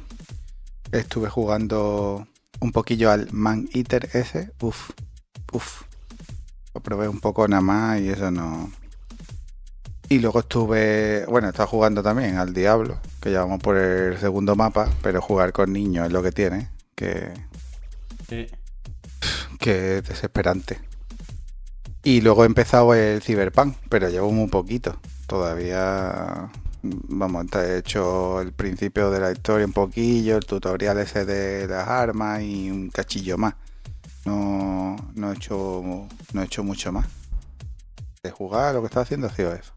estuve 0.92 1.30
jugando 1.30 2.28
un 2.60 2.72
poquillo 2.72 3.12
al 3.12 3.32
Man 3.34 3.68
Eater 3.74 4.10
ese. 4.14 4.52
Uf, 4.62 4.92
uf. 5.52 5.82
Lo 6.74 6.82
probé 6.82 7.08
un 7.08 7.20
poco 7.20 7.48
nada 7.48 7.62
más 7.62 8.00
y 8.00 8.10
eso 8.10 8.32
no. 8.32 8.72
Y 10.10 10.20
luego 10.20 10.40
estuve, 10.40 11.26
bueno, 11.28 11.50
estaba 11.50 11.68
jugando 11.68 12.02
también 12.04 12.38
al 12.38 12.54
Diablo, 12.54 13.00
que 13.22 13.32
ya 13.32 13.40
vamos 13.42 13.60
por 13.60 13.78
el 13.78 14.18
segundo 14.20 14.56
mapa, 14.56 14.90
pero 15.02 15.22
jugar 15.22 15.52
con 15.54 15.74
niños 15.74 16.08
es 16.08 16.14
lo 16.14 16.22
que 16.24 16.32
tiene, 16.32 16.70
que, 16.96 17.34
Sí. 18.30 18.48
que 19.60 19.98
es 19.98 20.04
desesperante. 20.08 20.80
Y 22.04 22.22
luego 22.22 22.44
he 22.44 22.48
empezado 22.48 22.94
el 22.94 23.22
Cyberpunk, 23.22 23.76
pero 23.90 24.10
llevo 24.10 24.32
muy 24.32 24.48
poquito. 24.50 25.00
Todavía, 25.26 26.52
vamos, 26.84 27.46
he 27.56 27.78
hecho 27.78 28.42
el 28.42 28.52
principio 28.52 29.10
de 29.10 29.20
la 29.20 29.32
historia 29.32 29.66
un 29.66 29.74
poquillo, 29.74 30.38
el 30.38 30.46
tutorial 30.46 31.00
ese 31.00 31.26
de 31.26 31.68
las 31.68 31.88
armas 31.88 32.42
y 32.42 32.70
un 32.70 32.90
cachillo 32.90 33.38
más. 33.38 33.56
No, 34.26 34.96
no 35.16 35.32
he 35.32 35.36
hecho, 35.36 36.08
no 36.34 36.42
he 36.42 36.46
hecho 36.46 36.64
mucho 36.64 36.92
más. 36.92 37.08
De 38.22 38.32
jugar, 38.32 38.76
lo 38.76 38.82
que 38.82 38.88
estaba 38.88 39.04
haciendo 39.04 39.28
ha 39.28 39.36
sido 39.36 39.54
eso. 39.54 39.74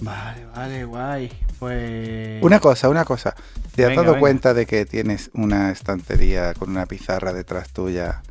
Vale, 0.00 0.46
vale, 0.46 0.84
guay. 0.84 1.30
Pues. 1.58 2.42
Una 2.42 2.60
cosa, 2.60 2.88
una 2.88 3.04
cosa. 3.04 3.34
¿Te 3.74 3.84
has 3.84 3.90
dado 3.90 4.08
venga. 4.08 4.20
cuenta 4.20 4.54
de 4.54 4.66
que 4.66 4.86
tienes 4.86 5.30
una 5.34 5.70
estantería 5.70 6.54
con 6.54 6.70
una 6.70 6.86
pizarra 6.86 7.32
detrás 7.32 7.70
tuya 7.70 8.22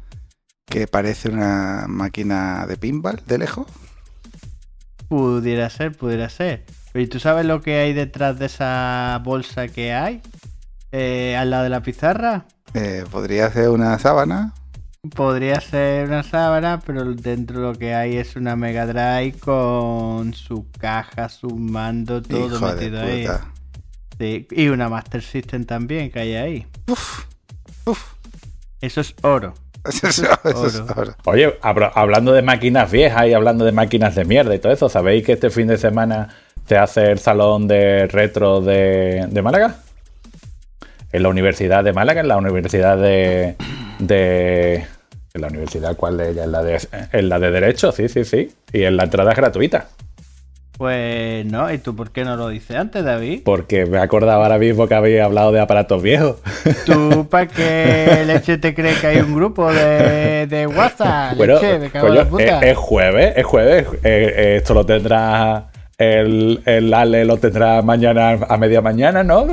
que 0.65 0.87
parece 0.87 1.29
una 1.29 1.85
máquina 1.87 2.65
de 2.67 2.77
pinball 2.77 3.21
de 3.25 3.37
lejos? 3.37 3.67
Pudiera 5.09 5.69
ser, 5.69 5.95
pudiera 5.95 6.29
ser. 6.29 6.65
Pero 6.97 7.05
¿y 7.05 7.09
tú 7.09 7.19
sabes 7.19 7.45
lo 7.45 7.61
que 7.61 7.75
hay 7.77 7.93
detrás 7.93 8.39
de 8.39 8.47
esa 8.47 9.21
bolsa 9.23 9.67
que 9.67 9.93
hay? 9.93 10.19
Eh, 10.91 11.35
al 11.37 11.51
lado 11.51 11.61
de 11.65 11.69
la 11.69 11.83
pizarra. 11.83 12.45
Eh, 12.73 13.03
podría 13.11 13.51
ser 13.51 13.69
una 13.69 13.99
sábana. 13.99 14.55
Podría 15.15 15.61
ser 15.61 16.07
una 16.07 16.23
sábana, 16.23 16.79
pero 16.83 17.03
dentro 17.13 17.59
lo 17.61 17.75
que 17.75 17.93
hay 17.93 18.17
es 18.17 18.35
una 18.35 18.55
Mega 18.55 18.87
Drive 18.87 19.33
con 19.39 20.33
su 20.33 20.71
caja, 20.79 21.29
su 21.29 21.49
mando, 21.55 22.23
todo 22.23 22.47
Hijo 22.55 22.67
de 22.73 22.73
metido 22.73 22.99
ahí. 23.03 23.27
Sí, 24.17 24.47
Y 24.49 24.69
una 24.69 24.89
Master 24.89 25.21
System 25.21 25.65
también 25.65 26.09
que 26.09 26.19
hay 26.19 26.33
ahí. 26.33 26.67
Uf, 26.87 27.25
uf. 27.85 28.13
Eso 28.81 29.01
es 29.01 29.13
oro. 29.21 29.53
Eso 29.87 30.07
es- 30.07 30.17
eso 30.45 30.65
es 30.65 30.79
oro. 30.79 31.15
Oye, 31.25 31.59
habla- 31.61 31.91
hablando 31.93 32.33
de 32.33 32.41
máquinas 32.41 32.89
viejas 32.89 33.27
y 33.27 33.33
hablando 33.33 33.65
de 33.65 33.71
máquinas 33.71 34.15
de 34.15 34.25
mierda 34.25 34.55
y 34.55 34.57
todo 34.59 34.73
eso, 34.73 34.89
¿sabéis 34.89 35.23
que 35.23 35.33
este 35.33 35.51
fin 35.51 35.67
de 35.67 35.77
semana 35.77 36.29
se 36.67 36.77
hace 36.77 37.11
el 37.11 37.19
salón 37.19 37.67
de 37.67 38.07
retro 38.07 38.61
de, 38.61 39.25
de 39.29 39.41
Málaga? 39.41 39.75
En 41.11 41.23
la 41.23 41.29
Universidad 41.29 41.83
de 41.83 41.93
Málaga, 41.93 42.21
en 42.21 42.27
la 42.27 42.37
Universidad 42.37 42.97
de. 42.97 43.55
de 43.99 44.85
¿En 45.33 45.41
la 45.41 45.47
universidad 45.47 45.95
cuál 45.95 46.17
de 46.17 46.31
ella? 46.31 46.43
En 46.43 46.51
la 46.51 46.63
de, 46.63 46.79
en 47.13 47.29
la 47.29 47.39
de 47.39 47.51
Derecho, 47.51 47.91
sí, 47.91 48.09
sí, 48.09 48.25
sí. 48.25 48.51
Y 48.73 48.83
en 48.83 48.97
la 48.97 49.03
entrada 49.03 49.31
es 49.31 49.37
gratuita. 49.37 49.87
Pues 50.77 51.43
no, 51.45 51.71
¿y 51.73 51.79
tú 51.79 51.95
por 51.95 52.11
qué 52.11 52.23
no 52.23 52.35
lo 52.35 52.49
dices 52.49 52.75
antes, 52.75 53.03
David? 53.03 53.41
Porque 53.43 53.87
me 53.87 53.97
acordaba 53.97 54.43
ahora 54.43 54.59
mismo 54.59 54.87
que 54.87 54.93
había 54.93 55.25
hablado 55.25 55.51
de 55.51 55.59
aparatos 55.59 56.03
viejos. 56.03 56.35
¿Tú 56.85 57.27
para 57.29 57.47
qué 57.47 58.23
leche 58.27 58.59
te 58.59 58.75
crees 58.75 58.99
que 58.99 59.07
hay 59.07 59.17
un 59.17 59.33
grupo 59.33 59.71
de, 59.73 60.45
de 60.45 60.67
WhatsApp? 60.67 61.35
Bueno, 61.35 61.55
leche, 61.55 61.79
me 61.79 61.89
cago 61.89 62.07
en 62.09 62.15
la 62.15 62.25
puta. 62.25 62.59
es, 62.59 62.71
es 62.73 62.77
jueves, 62.77 63.33
es 63.37 63.45
jueves. 63.45 63.87
Eh, 63.87 63.97
eh, 64.03 64.55
esto 64.57 64.75
lo 64.75 64.85
tendrá 64.85 65.67
el, 65.97 66.61
el 66.65 66.93
Ale, 66.93 67.25
lo 67.25 67.37
tendrá 67.37 67.81
mañana 67.81 68.37
a 68.47 68.57
media 68.57 68.81
mañana, 68.81 69.23
¿no? 69.23 69.45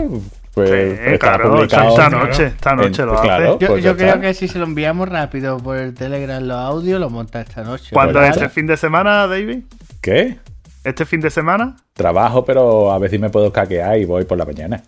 Pues 0.52 0.70
Sí, 0.70 1.18
claro, 1.18 1.50
publicado. 1.50 1.88
esta 1.88 2.08
noche, 2.10 2.46
esta 2.46 2.74
noche 2.76 3.02
en- 3.02 3.08
lo 3.08 3.14
hace. 3.14 3.22
claro, 3.26 3.58
Yo, 3.58 3.68
pues 3.68 3.82
yo 3.84 3.96
creo 3.96 4.08
está. 4.10 4.20
que 4.20 4.34
si 4.34 4.46
se 4.46 4.58
lo 4.58 4.66
enviamos 4.66 5.08
rápido 5.08 5.56
por 5.58 5.76
el 5.78 5.94
Telegram 5.94 6.42
los 6.42 6.56
audios, 6.56 7.00
lo 7.00 7.10
monta 7.10 7.40
esta 7.40 7.64
noche. 7.64 7.88
¿Cuándo 7.92 8.20
Pues 8.20 8.30
es 8.30 8.36
este 8.36 8.48
fin 8.50 8.66
de 8.66 8.76
semana, 8.76 9.26
David? 9.26 9.64
¿Qué? 10.00 10.36
¿Este 10.84 11.06
fin 11.06 11.20
de 11.20 11.30
semana? 11.30 11.76
Trabajo, 11.94 12.44
pero 12.44 12.92
a 12.92 12.98
ver 12.98 13.10
si 13.10 13.18
me 13.18 13.30
puedo 13.30 13.50
caquear 13.52 13.98
y 13.98 14.04
voy 14.04 14.24
por 14.24 14.38
la 14.38 14.44
mañana. 14.44 14.82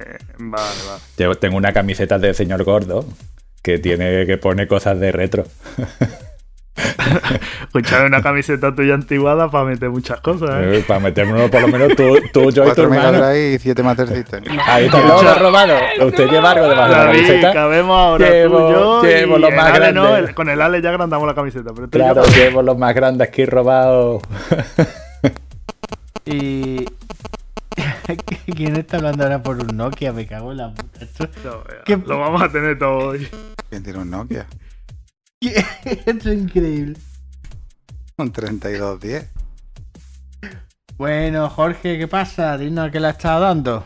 Eh, 0.00 0.18
vale, 0.38 0.64
vale. 0.88 1.00
Yo 1.16 1.34
tengo 1.36 1.56
una 1.56 1.72
camiseta 1.72 2.18
de 2.18 2.34
señor 2.34 2.64
gordo 2.64 3.06
que 3.62 3.78
tiene 3.78 4.26
que 4.26 4.36
pone 4.36 4.66
cosas 4.66 4.98
de 5.00 5.12
retro. 5.12 5.44
Escuchar 7.62 8.04
una 8.06 8.20
camiseta 8.20 8.74
tuya 8.74 8.94
antiguada 8.94 9.48
para 9.50 9.64
meter 9.64 9.90
muchas 9.90 10.20
cosas, 10.20 10.50
¿eh? 10.62 10.78
Eh, 10.78 10.84
Para 10.86 10.98
meternos 11.00 11.48
por 11.50 11.60
lo 11.60 11.68
menos 11.68 11.94
tú, 11.96 12.16
tú 12.32 12.50
yo 12.50 12.50
y 12.50 12.54
tu 12.54 12.62
Cuatro 12.64 12.84
hermano. 12.92 13.36
Y 13.36 13.58
siete 13.60 13.82
Master 13.82 14.08
System. 14.08 14.42
Ahí 14.66 14.86
está 14.86 15.00
todo 15.02 15.34
robado. 15.38 15.74
Usted 16.06 16.28
lleva 16.30 16.50
algo 16.50 16.68
debajo 16.68 16.90
de 16.92 16.96
la 16.98 17.04
camiseta. 17.06 17.52
cabemos 17.52 17.96
ahora 17.96 18.28
Llevo- 18.28 18.58
tú, 18.58 18.72
yo 18.72 19.02
llevo 19.04 19.36
y 19.36 19.40
lo 19.40 19.48
el 19.48 19.54
más 19.56 19.72
Ale 19.72 19.92
no, 19.92 20.02
grande. 20.02 20.28
el- 20.30 20.34
con 20.34 20.48
el 20.48 20.60
Ale 20.60 20.82
ya 20.82 20.90
agrandamos 20.90 21.26
la 21.28 21.34
camiseta, 21.34 21.70
pero 21.72 21.86
yo 21.86 21.90
Claro, 21.90 22.14
cabemos. 22.16 22.36
llevo 22.36 22.62
los 22.62 22.76
más 22.78 22.94
grandes 22.94 23.28
que 23.30 23.42
he 23.42 23.46
robado. 23.46 24.20
Y. 26.26 26.84
¿Quién 28.56 28.76
está 28.76 28.96
hablando 28.96 29.24
ahora 29.24 29.42
por 29.42 29.58
un 29.58 29.76
Nokia? 29.76 30.12
Me 30.12 30.26
cago 30.26 30.52
en 30.52 30.58
la 30.58 30.72
puta. 30.72 31.04
Esto, 31.04 31.28
No, 31.44 31.50
vea, 31.68 31.82
¿Qué? 31.84 31.98
Lo 32.06 32.18
vamos 32.18 32.40
a 32.42 32.48
tener 32.48 32.78
todo 32.78 33.08
hoy. 33.10 33.28
¿Quién 33.68 33.82
tiene 33.82 33.98
un 33.98 34.10
Nokia? 34.10 34.46
es 35.84 36.26
increíble. 36.26 36.98
Un 38.16 38.32
3210. 38.32 39.30
Bueno, 40.96 41.50
Jorge, 41.50 41.98
¿qué 41.98 42.06
pasa? 42.06 42.56
Dinos 42.56 42.88
a 42.88 42.90
qué 42.90 43.00
le 43.00 43.08
has 43.08 43.16
estado 43.16 43.40
dando. 43.40 43.84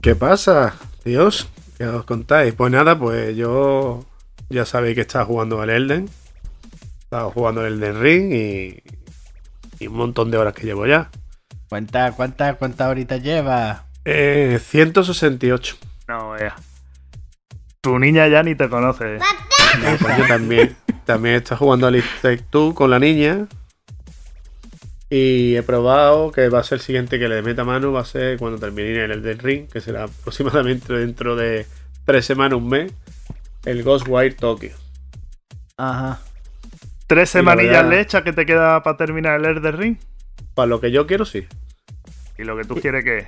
¿Qué 0.00 0.14
pasa, 0.14 0.74
Dios? 1.04 1.48
¿Qué 1.76 1.86
os 1.86 2.04
contáis? 2.04 2.54
Pues 2.54 2.72
nada, 2.72 2.98
pues 2.98 3.36
yo 3.36 4.04
ya 4.48 4.64
sabéis 4.64 4.94
que 4.94 5.02
estaba 5.02 5.26
jugando 5.26 5.60
al 5.60 5.70
Elden. 5.70 6.08
Estaba 7.00 7.30
jugando 7.30 7.66
el 7.66 7.74
Elden 7.74 8.00
Ring 8.00 8.32
y, 8.32 8.82
y 9.78 9.86
un 9.86 9.96
montón 9.96 10.30
de 10.30 10.38
horas 10.38 10.54
que 10.54 10.64
llevo 10.64 10.86
ya. 10.86 11.10
¿Cuántas 11.68 12.14
cuánta, 12.14 12.54
cuántas 12.54 12.88
horitas 12.88 13.22
llevas? 13.22 13.82
Eh, 14.04 14.58
168. 14.62 15.76
No, 16.08 16.30
vea. 16.30 16.54
Tu 17.80 17.98
niña 17.98 18.28
ya 18.28 18.42
ni 18.42 18.54
te 18.54 18.68
conoce. 18.68 19.18
No, 19.82 19.96
pues 19.98 20.28
también, 20.28 20.76
también 21.04 21.34
está 21.36 21.56
jugando 21.56 21.86
al 21.86 22.02
Take 22.22 22.42
Two 22.50 22.74
con 22.74 22.90
la 22.90 22.98
niña. 22.98 23.46
Y 25.08 25.54
he 25.54 25.62
probado 25.62 26.32
que 26.32 26.48
va 26.48 26.60
a 26.60 26.64
ser 26.64 26.78
el 26.78 26.82
siguiente 26.82 27.18
que 27.18 27.28
le 27.28 27.40
meta 27.42 27.62
mano, 27.64 27.92
va 27.92 28.00
a 28.00 28.04
ser 28.04 28.38
cuando 28.38 28.58
termine 28.58 29.04
el 29.04 29.12
Elden 29.12 29.38
Ring, 29.38 29.68
que 29.68 29.80
será 29.80 30.04
aproximadamente 30.04 30.92
dentro 30.92 31.36
de 31.36 31.64
tres 32.04 32.26
semanas, 32.26 32.58
un 32.58 32.68
mes, 32.68 32.92
el 33.64 33.82
Ghostwire 33.84 34.34
Tokyo. 34.34 34.72
Ajá. 35.76 36.20
Tres 37.06 37.30
semanillas 37.30 37.84
verdad- 37.84 37.90
le 37.90 38.00
echas 38.00 38.22
que 38.22 38.32
te 38.32 38.44
queda 38.46 38.82
para 38.82 38.96
terminar 38.96 39.38
el 39.38 39.46
Elden 39.46 39.76
Ring. 39.78 39.96
Para 40.54 40.66
lo 40.66 40.80
que 40.80 40.90
yo 40.90 41.06
quiero, 41.06 41.24
sí. 41.24 41.46
Y 42.38 42.42
lo 42.44 42.56
que 42.56 42.64
tú 42.64 42.74
quieres 42.74 43.04
que 43.04 43.18
es. 43.18 43.26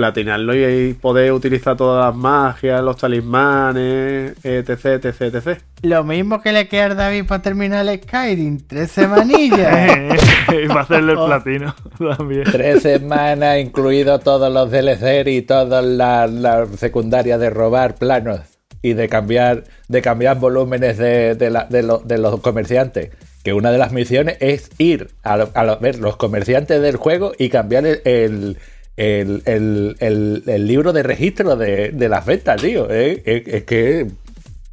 Platinarlo 0.00 0.54
y 0.56 0.64
ahí 0.64 0.94
poder 0.94 1.30
utilizar 1.30 1.76
todas 1.76 2.06
las 2.06 2.16
magias, 2.16 2.82
los 2.82 2.96
talismanes, 2.96 4.32
etc, 4.42 4.86
etc, 5.04 5.20
etc. 5.34 5.58
Lo 5.82 6.04
mismo 6.04 6.40
que 6.40 6.52
le 6.52 6.68
queda 6.68 6.86
a 6.86 6.94
David 6.94 7.26
para 7.26 7.42
terminar 7.42 7.86
el 7.86 8.00
Skyrim. 8.02 8.60
Tres 8.66 8.92
semanillas. 8.92 10.14
y 10.64 10.68
para 10.68 10.80
hacerle 10.80 11.12
el 11.12 11.18
Oh. 11.18 11.26
platino 11.26 11.74
también. 12.16 12.44
Tres 12.50 12.82
semanas, 12.82 13.58
incluidos 13.60 14.22
todos 14.24 14.50
los 14.50 14.70
DLC 14.70 15.26
y 15.28 15.42
todas 15.42 15.84
las 15.84 16.68
secundarias 16.78 17.38
de 17.38 17.50
robar 17.50 17.96
planos 17.96 18.40
y 18.80 18.94
de 18.94 19.06
cambiar, 19.10 19.64
de 19.88 20.00
cambiar 20.00 20.38
volúmenes 20.38 20.96
de, 20.96 21.34
de 21.34 21.50
la- 21.50 21.66
de 21.68 21.82
lo- 21.82 21.98
de 21.98 22.16
los 22.16 22.40
comerciantes. 22.40 23.10
Que 23.44 23.52
una 23.52 23.70
de 23.70 23.76
las 23.78 23.92
misiones 23.92 24.38
es 24.40 24.70
ir 24.78 25.08
a, 25.22 25.36
lo- 25.36 25.50
a 25.54 25.64
lo- 25.64 25.78
ver 25.78 25.98
los 25.98 26.16
comerciantes 26.16 26.80
del 26.80 26.96
juego 26.96 27.32
y 27.38 27.50
cambiar 27.50 27.84
el, 27.86 28.00
el, 28.04 28.56
el- 29.00 29.42
el- 29.46 29.96
el- 30.00 30.42
el 30.46 30.66
libro 30.66 30.92
de 30.92 31.02
registro 31.02 31.56
de, 31.56 31.90
de 31.90 32.08
las 32.08 32.26
ventas, 32.26 32.60
tío. 32.60 32.88
Es, 32.90 33.20
es 33.24 33.64
que 33.64 34.00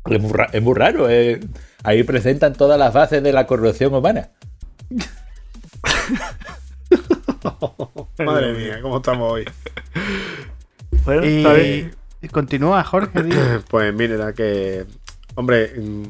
es 0.09 0.21
muy, 0.21 0.31
es 0.51 0.61
muy 0.61 0.73
raro. 0.75 1.07
Ahí 1.83 2.03
presentan 2.03 2.53
todas 2.53 2.77
las 2.77 2.93
bases 2.93 3.23
de 3.23 3.31
la 3.33 3.47
corrupción 3.47 3.93
humana. 3.93 4.29
Madre 8.25 8.53
mía, 8.53 8.79
¿cómo 8.81 8.97
estamos 8.97 9.31
hoy? 9.31 9.45
Bueno, 11.05 11.25
y, 11.25 11.91
y 12.21 12.27
continúa, 12.29 12.83
Jorge. 12.83 13.19
Pues 13.69 13.93
mira, 13.93 14.33
que. 14.33 14.85
Hombre, 15.35 15.71
mm, 15.77 16.03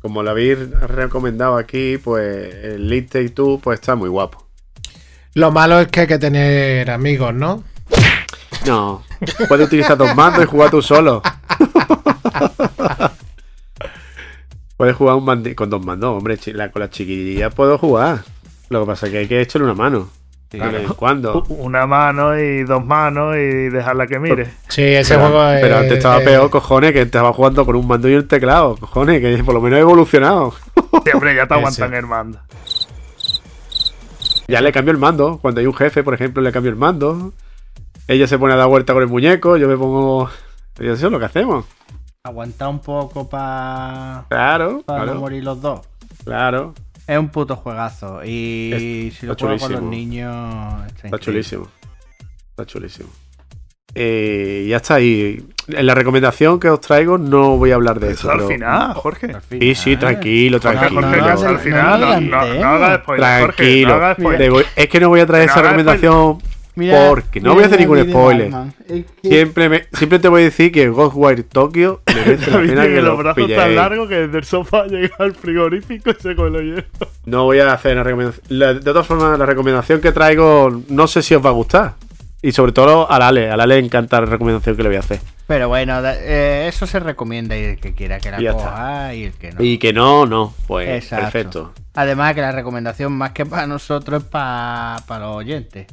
como 0.00 0.22
lo 0.22 0.30
habéis 0.30 0.70
recomendado 0.80 1.56
aquí, 1.56 1.98
pues 1.98 2.54
el 2.54 2.88
Lead 2.88 3.06
Take 3.08 3.30
Two 3.30 3.58
pues 3.62 3.80
está 3.80 3.94
muy 3.96 4.08
guapo. 4.10 4.43
Lo 5.34 5.50
malo 5.50 5.80
es 5.80 5.88
que 5.88 6.00
hay 6.00 6.06
que 6.06 6.18
tener 6.18 6.90
amigos, 6.90 7.34
¿no? 7.34 7.64
No, 8.66 9.02
puedes 9.48 9.66
utilizar 9.66 9.96
dos 9.96 10.14
mandos 10.14 10.44
y 10.44 10.46
jugar 10.46 10.70
tú 10.70 10.80
solo. 10.80 11.22
puedes 14.76 14.96
jugar 14.96 15.16
un 15.16 15.24
mandi- 15.26 15.54
con 15.54 15.70
dos 15.70 15.84
mandos, 15.84 16.16
hombre. 16.16 16.38
la- 16.46 16.70
con 16.70 16.80
las 16.80 16.90
chiquillas 16.90 17.52
puedo 17.54 17.78
jugar. 17.78 18.20
Lo 18.70 18.80
que 18.80 18.86
pasa 18.86 19.06
es 19.06 19.12
que 19.12 19.18
hay 19.18 19.26
que 19.28 19.40
echarle 19.40 19.66
una 19.66 19.74
mano. 19.74 20.08
Cuando. 20.96 21.42
U- 21.48 21.54
Una 21.64 21.84
mano 21.86 22.38
y 22.38 22.62
dos 22.62 22.84
manos 22.86 23.34
y 23.36 23.70
dejarla 23.70 24.06
que 24.06 24.20
mire. 24.20 24.52
Sí, 24.68 24.82
ese 24.82 25.14
Pero, 25.16 25.26
juego 25.28 25.48
es. 25.50 25.60
pero 25.60 25.76
antes 25.78 25.92
estaba 25.94 26.18
eh, 26.20 26.24
peor, 26.24 26.48
cojones, 26.48 26.92
que 26.92 27.02
estaba 27.02 27.32
jugando 27.32 27.66
con 27.66 27.74
un 27.74 27.88
mando 27.88 28.08
y 28.08 28.14
un 28.14 28.28
teclado, 28.28 28.76
cojones, 28.76 29.20
que 29.20 29.42
por 29.42 29.54
lo 29.54 29.60
menos 29.60 29.78
he 29.78 29.82
evolucionado. 29.82 30.54
Sí, 31.04 31.10
hombre, 31.12 31.34
ya 31.34 31.48
te 31.48 31.54
Ese. 31.54 31.58
aguantan 31.58 31.94
el 31.94 32.06
mando. 32.06 32.38
Ya 34.48 34.60
le 34.60 34.72
cambio 34.72 34.92
el 34.92 34.98
mando. 34.98 35.38
Cuando 35.40 35.60
hay 35.60 35.66
un 35.66 35.74
jefe, 35.74 36.02
por 36.02 36.14
ejemplo, 36.14 36.42
le 36.42 36.52
cambio 36.52 36.70
el 36.70 36.76
mando. 36.76 37.32
Ella 38.06 38.26
se 38.26 38.38
pone 38.38 38.54
a 38.54 38.56
dar 38.56 38.68
vuelta 38.68 38.92
con 38.92 39.02
el 39.02 39.08
muñeco, 39.08 39.56
yo 39.56 39.68
me 39.68 39.76
pongo. 39.76 40.28
Y 40.80 40.88
eso 40.88 41.06
es 41.06 41.12
lo 41.12 41.20
que 41.20 41.26
hacemos. 41.26 41.64
Aguanta 42.24 42.68
un 42.68 42.80
poco 42.80 43.28
para 43.28 44.24
Claro, 44.28 44.72
no 44.72 44.82
claro, 44.82 45.14
morir 45.20 45.44
los 45.44 45.60
dos. 45.62 45.82
claro. 46.24 46.74
Es 47.06 47.16
un 47.16 47.28
puto 47.28 47.54
juegazo. 47.54 48.24
Y 48.24 49.12
si 49.16 49.26
lo 49.26 49.36
juegas 49.36 49.62
con 49.62 49.72
los 49.72 49.82
niños. 49.82 50.82
Está 51.00 51.16
chulísimo. 51.18 51.68
Está 52.50 52.66
chulísimo. 52.66 53.08
Eh, 53.94 54.66
ya 54.68 54.76
está 54.78 54.94
ahí. 54.96 55.44
En 55.68 55.86
la 55.86 55.94
recomendación 55.94 56.60
que 56.60 56.68
os 56.68 56.80
traigo 56.80 57.16
no 57.16 57.56
voy 57.56 57.70
a 57.70 57.76
hablar 57.76 57.98
de 58.00 58.08
eso. 58.12 58.20
Eso 58.28 58.30
al 58.32 58.36
pero- 58.38 58.48
final, 58.48 58.92
Jorge. 58.94 59.26
Al 59.32 59.40
final. 59.42 59.60
Sí, 59.68 59.74
sí, 59.74 59.96
tranquilo, 59.96 60.60
tranquilo. 60.60 61.00
Jorge, 61.00 61.16
no, 61.20 61.26
no, 61.42 61.48
al 61.48 61.58
final 61.58 62.00
no 62.00 62.06
no, 62.06 62.20
no, 62.20 62.20
no 62.20 62.36
adelantemos. 62.38 62.64
hagas 62.66 62.98
spoiler, 63.02 63.40
Jorge. 63.40 63.56
Tranquilo. 63.84 64.14
Spoiler. 64.14 64.66
Es 64.76 64.88
que 64.88 65.00
no 65.00 65.08
voy 65.08 65.20
a 65.20 65.26
traer 65.26 65.48
esa 65.48 65.62
recomendación 65.62 66.38
Mira, 66.76 67.06
porque 67.08 67.40
no 67.40 67.54
voy 67.54 67.62
a 67.62 67.66
hacer 67.66 67.80
ningún 67.80 68.00
spoiler. 68.10 68.50
Batman. 68.50 68.74
Es 68.88 69.04
que- 69.22 69.28
Siempre, 69.28 69.68
me- 69.70 69.84
siempre 69.92 70.18
te 70.18 70.28
voy 70.28 70.42
a 70.42 70.44
decir 70.44 70.70
que 70.72 70.88
Ghostwire 70.88 71.44
Tokyo 71.44 72.00
merece 72.14 72.50
la 72.50 72.58
pena 72.60 72.82
que 72.82 72.94
los 72.96 73.04
lo 73.04 73.16
brazos 73.16 73.48
tan 73.54 73.74
largos 73.76 74.08
que 74.08 74.14
desde 74.26 74.38
el 74.38 74.44
sofá 74.44 74.84
llega 74.88 75.14
al 75.18 75.34
frigorífico 75.34 76.10
y 76.10 76.14
se 76.20 76.34
cuela 76.36 76.58
hielo. 76.58 76.82
No 77.24 77.44
voy 77.44 77.60
a 77.60 77.72
hacer 77.72 77.92
una 77.94 78.02
recomendación. 78.02 78.44
La- 78.50 78.74
De 78.74 78.80
todas 78.80 79.06
formas, 79.06 79.38
la 79.38 79.46
recomendación 79.46 80.00
que 80.02 80.12
traigo 80.12 80.82
no 80.88 81.06
sé 81.06 81.22
si 81.22 81.34
os 81.34 81.42
va 81.42 81.50
a 81.50 81.52
gustar. 81.54 81.94
Y 82.46 82.52
sobre 82.52 82.72
todo 82.72 83.10
a 83.10 83.16
Ale. 83.16 83.50
A 83.50 83.54
Ale 83.54 83.66
le 83.66 83.78
encanta 83.78 84.20
la 84.20 84.26
recomendación 84.26 84.76
que 84.76 84.82
le 84.82 84.88
voy 84.90 84.96
a 84.96 85.00
hacer. 85.00 85.18
Pero 85.46 85.68
bueno, 85.68 85.98
eh, 86.04 86.66
eso 86.68 86.86
se 86.86 87.00
recomienda 87.00 87.56
y 87.56 87.62
el 87.64 87.80
que 87.80 87.94
quiera 87.94 88.18
que 88.20 88.30
la 88.30 88.40
Y 88.40 88.46
está. 88.46 88.62
coja 88.62 89.14
y 89.14 89.24
el 89.24 89.32
que 89.32 89.52
no. 89.52 89.62
Y 89.64 89.78
que 89.78 89.92
no, 89.94 90.26
no. 90.26 90.52
Pues 90.66 90.88
Exacto. 90.88 91.22
perfecto. 91.24 91.72
Además 91.94 92.34
que 92.34 92.40
la 92.42 92.52
recomendación 92.52 93.12
más 93.12 93.30
que 93.32 93.46
para 93.46 93.66
nosotros 93.66 94.22
es 94.22 94.28
para, 94.28 94.96
para 95.06 95.24
los 95.26 95.36
oyentes. 95.36 95.86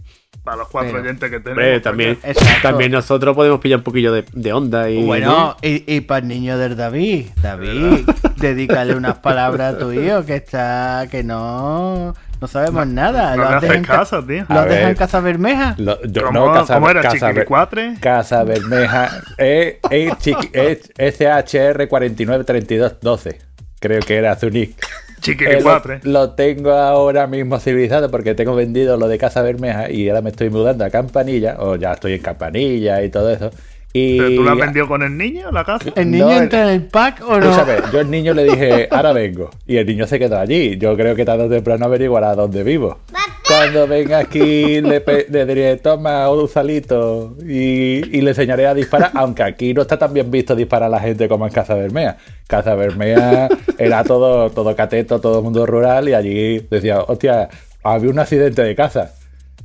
Para 0.44 0.58
los 0.58 0.68
cuatro 0.70 0.92
Pero- 0.92 1.04
oyentes 1.04 1.30
que 1.30 1.40
tenemos. 1.40 1.58
Hombre, 1.64 1.80
también, 1.82 2.20
también 2.64 2.92
nosotros 2.92 3.36
podemos 3.36 3.60
pillar 3.60 3.78
un 3.78 3.84
poquillo 3.84 4.12
de, 4.12 4.26
de 4.34 4.52
onda 4.54 4.90
y. 4.90 5.04
Bueno, 5.06 5.56
y, 5.62 5.84
y 5.96 6.02
para 6.02 6.20
el 6.22 6.28
niño 6.28 6.58
del 6.58 6.76
David, 6.76 7.28
David, 7.42 8.10
dedícale 8.38 8.96
unas 8.96 9.20
palabras 9.20 9.76
a 9.76 9.78
tu 9.78 9.92
hijo 9.94 10.26
que 10.26 10.36
está, 10.38 11.08
que 11.12 11.24
no, 11.24 12.16
no 12.42 12.48
sabemos 12.48 12.88
nada. 12.88 13.36
No 13.38 13.44
Lo 13.44 13.50
le 13.50 13.56
has 13.56 13.62
dejado 13.62 13.68
haces 13.68 13.78
en 13.78 13.84
ca- 13.84 13.94
caso, 13.98 14.26
tío. 14.26 14.46
lo 14.50 14.56
A 14.56 14.64
has 14.64 14.70
dejado 14.70 14.88
en. 14.90 14.96
Casa 14.96 15.20
Bermeja. 15.22 15.76
Lo- 15.78 16.02
yo- 16.04 16.26
¿Cómo, 16.26 16.48
no, 16.48 16.54
Casa, 16.54 16.74
cómo 16.74 16.90
era? 16.90 17.02
Casa, 17.02 17.28
¿Chiquilicuatre? 17.30 17.94
Casa 18.02 18.44
Bermeja. 18.44 19.10
eh, 19.38 19.80
eh, 19.90 20.10
chiqui- 20.20 20.50
eh, 20.54 20.82
SHR 20.98 21.88
493212. 21.88 23.40
Creo 23.80 24.00
que 24.02 24.16
era 24.18 24.36
Zunic. 24.36 24.72
Eh, 24.72 24.76
lo, 25.16 25.22
Chiquilicuatre. 25.22 26.00
lo 26.04 26.32
tengo 26.32 26.72
ahora 26.72 27.28
mismo 27.28 27.60
civilizado 27.60 28.10
porque 28.10 28.34
tengo 28.34 28.56
vendido 28.56 28.98
lo 28.98 29.08
de 29.08 29.20
Casa 29.20 29.44
Bermeja 29.44 29.90
y 29.92 30.10
ahora 30.10 30.22
me 30.22 30.32
estoy 30.32 30.50
mudando 30.50 30.84
a 30.84 30.90
Campanilla, 30.90 31.58
o 31.60 31.76
ya 31.76 31.94
estoy 31.94 32.14
en 32.14 32.22
Campanilla 32.24 33.04
y 33.04 33.10
todo 33.10 33.30
eso. 33.32 33.52
Y 33.94 34.18
¿Pero 34.18 34.36
tú 34.36 34.44
lo 34.44 34.52
has 34.52 34.58
vendido 34.58 34.88
con 34.88 35.04
el 35.04 35.18
niño 35.18 35.52
la 35.52 35.66
casa? 35.66 35.92
¿El 35.96 36.12
niño 36.12 36.26
No, 36.26 36.32
entra 36.32 36.64
en 36.64 36.70
el 36.70 36.84
pack 36.84 37.24
o 37.28 37.40
no? 37.40 37.52
Escúchame, 37.52 37.74
yo 37.92 38.00
al 38.00 38.10
niño 38.10 38.34
le 38.34 38.46
dije, 38.46 38.88
ahora 38.90 39.12
vengo. 39.12 39.50
Y 39.68 39.78
el 39.78 39.86
niño 39.86 40.08
se 40.08 40.18
quedó 40.18 40.40
allí. 40.40 40.78
Yo 40.78 40.96
creo 40.96 41.16
que 41.16 41.26
tarde 41.26 41.44
o 41.44 41.50
temprano 41.50 41.86
averiguará 41.86 42.34
dónde 42.36 42.64
vivo. 42.64 43.00
Cuando 43.46 43.86
venga 43.86 44.20
aquí, 44.20 44.80
le, 44.80 45.04
le 45.30 45.46
diré, 45.46 45.76
toma 45.76 46.30
un 46.30 46.48
salito 46.48 47.36
y, 47.46 48.18
y 48.18 48.22
le 48.22 48.30
enseñaré 48.30 48.66
a 48.66 48.74
disparar. 48.74 49.12
Aunque 49.14 49.44
aquí 49.44 49.74
no 49.74 49.82
está 49.82 49.98
tan 49.98 50.14
bien 50.14 50.32
visto 50.32 50.56
disparar 50.56 50.88
a 50.88 50.90
la 50.90 51.00
gente 51.02 51.28
como 51.28 51.46
en 51.46 51.52
Casa 51.52 51.74
Bermea. 51.74 52.16
Casa 52.48 52.76
Bermea 52.76 53.50
era 53.78 54.06
todo, 54.06 54.50
todo 54.52 54.74
cateto, 54.74 55.20
todo 55.20 55.42
mundo 55.42 55.66
rural. 55.66 56.08
Y 56.08 56.14
allí 56.14 56.60
decía, 56.70 57.02
hostia, 57.02 57.50
había 57.84 58.10
un 58.10 58.20
accidente 58.20 58.64
de 58.64 58.74
casa. 58.74 59.16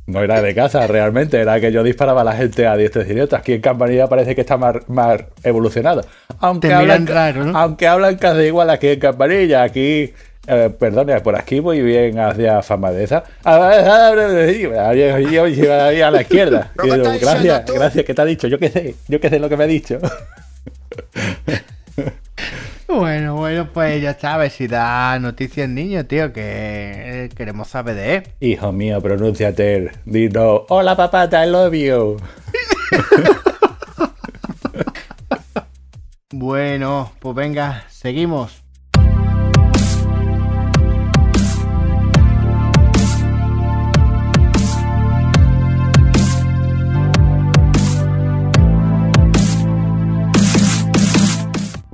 No 0.07 0.23
era 0.23 0.41
de 0.41 0.55
casa 0.55 0.87
realmente, 0.87 1.41
era 1.41 1.61
que 1.61 1.73
yo 1.73 1.83
disparaba 1.83 2.21
a 2.21 2.25
la 2.25 2.33
gente 2.33 2.65
a 2.67 2.77
diestra 2.77 3.03
y 3.03 3.07
siniestra. 3.07 3.41
Aquí 3.41 3.55
en 3.55 3.61
Campanilla 3.61 4.07
parece 4.07 4.37
que 4.37 4.43
está 4.43 4.57
más, 4.57 4.89
más 4.89 5.21
evolucionado. 5.43 6.03
Aunque 6.39 6.69
Te 6.69 6.75
hablan, 6.75 7.09
raro, 7.09 7.45
¿no? 7.45 7.59
aunque 7.59 7.89
hablan 7.89 8.17
casi 8.17 8.43
igual 8.43 8.71
aquí 8.71 8.87
en 8.89 9.01
Campanilla, 9.01 9.65
aquí, 9.65 10.15
eh, 10.47 10.71
perdona, 10.79 11.19
por 11.25 11.35
aquí 11.35 11.59
voy 11.59 11.83
bien 11.83 12.21
hacia 12.21 12.63
Famadeza. 12.63 13.25
A 13.43 13.59
la 16.13 16.21
izquierda. 16.21 16.71
Digo, 16.83 16.97
gracias, 17.21 17.65
gracias, 17.67 18.05
¿qué 18.05 18.15
te 18.15 18.23
ha 18.23 18.25
dicho? 18.25 18.47
Yo 18.47 18.61
qué 18.61 18.69
sé, 18.69 18.95
yo 19.09 19.21
qué 19.21 19.29
sé 19.29 19.41
lo 19.41 19.49
que 19.49 19.57
me 19.57 19.65
ha 19.65 19.69
dicho. 19.69 19.99
Bueno, 22.89 23.35
bueno, 23.35 23.69
pues 23.73 24.01
ya 24.01 24.37
ver 24.37 24.51
si 24.51 24.69
da 24.69 25.19
noticias 25.19 25.69
niño, 25.69 26.07
tío, 26.07 26.33
que 26.33 27.25
eh, 27.25 27.29
queremos 27.37 27.69
saber 27.69 27.97
de 27.97 28.15
él. 28.17 28.23
Hijo 28.41 28.71
mío, 28.73 29.01
pronúnciate. 29.01 29.91
Dino, 30.05 30.65
hola 30.69 30.97
papata, 30.97 31.45
I 31.45 31.51
love 31.51 31.75
you. 31.75 32.17
Bueno, 36.33 37.13
pues 37.21 37.35
venga, 37.35 37.85
seguimos. 37.89 38.66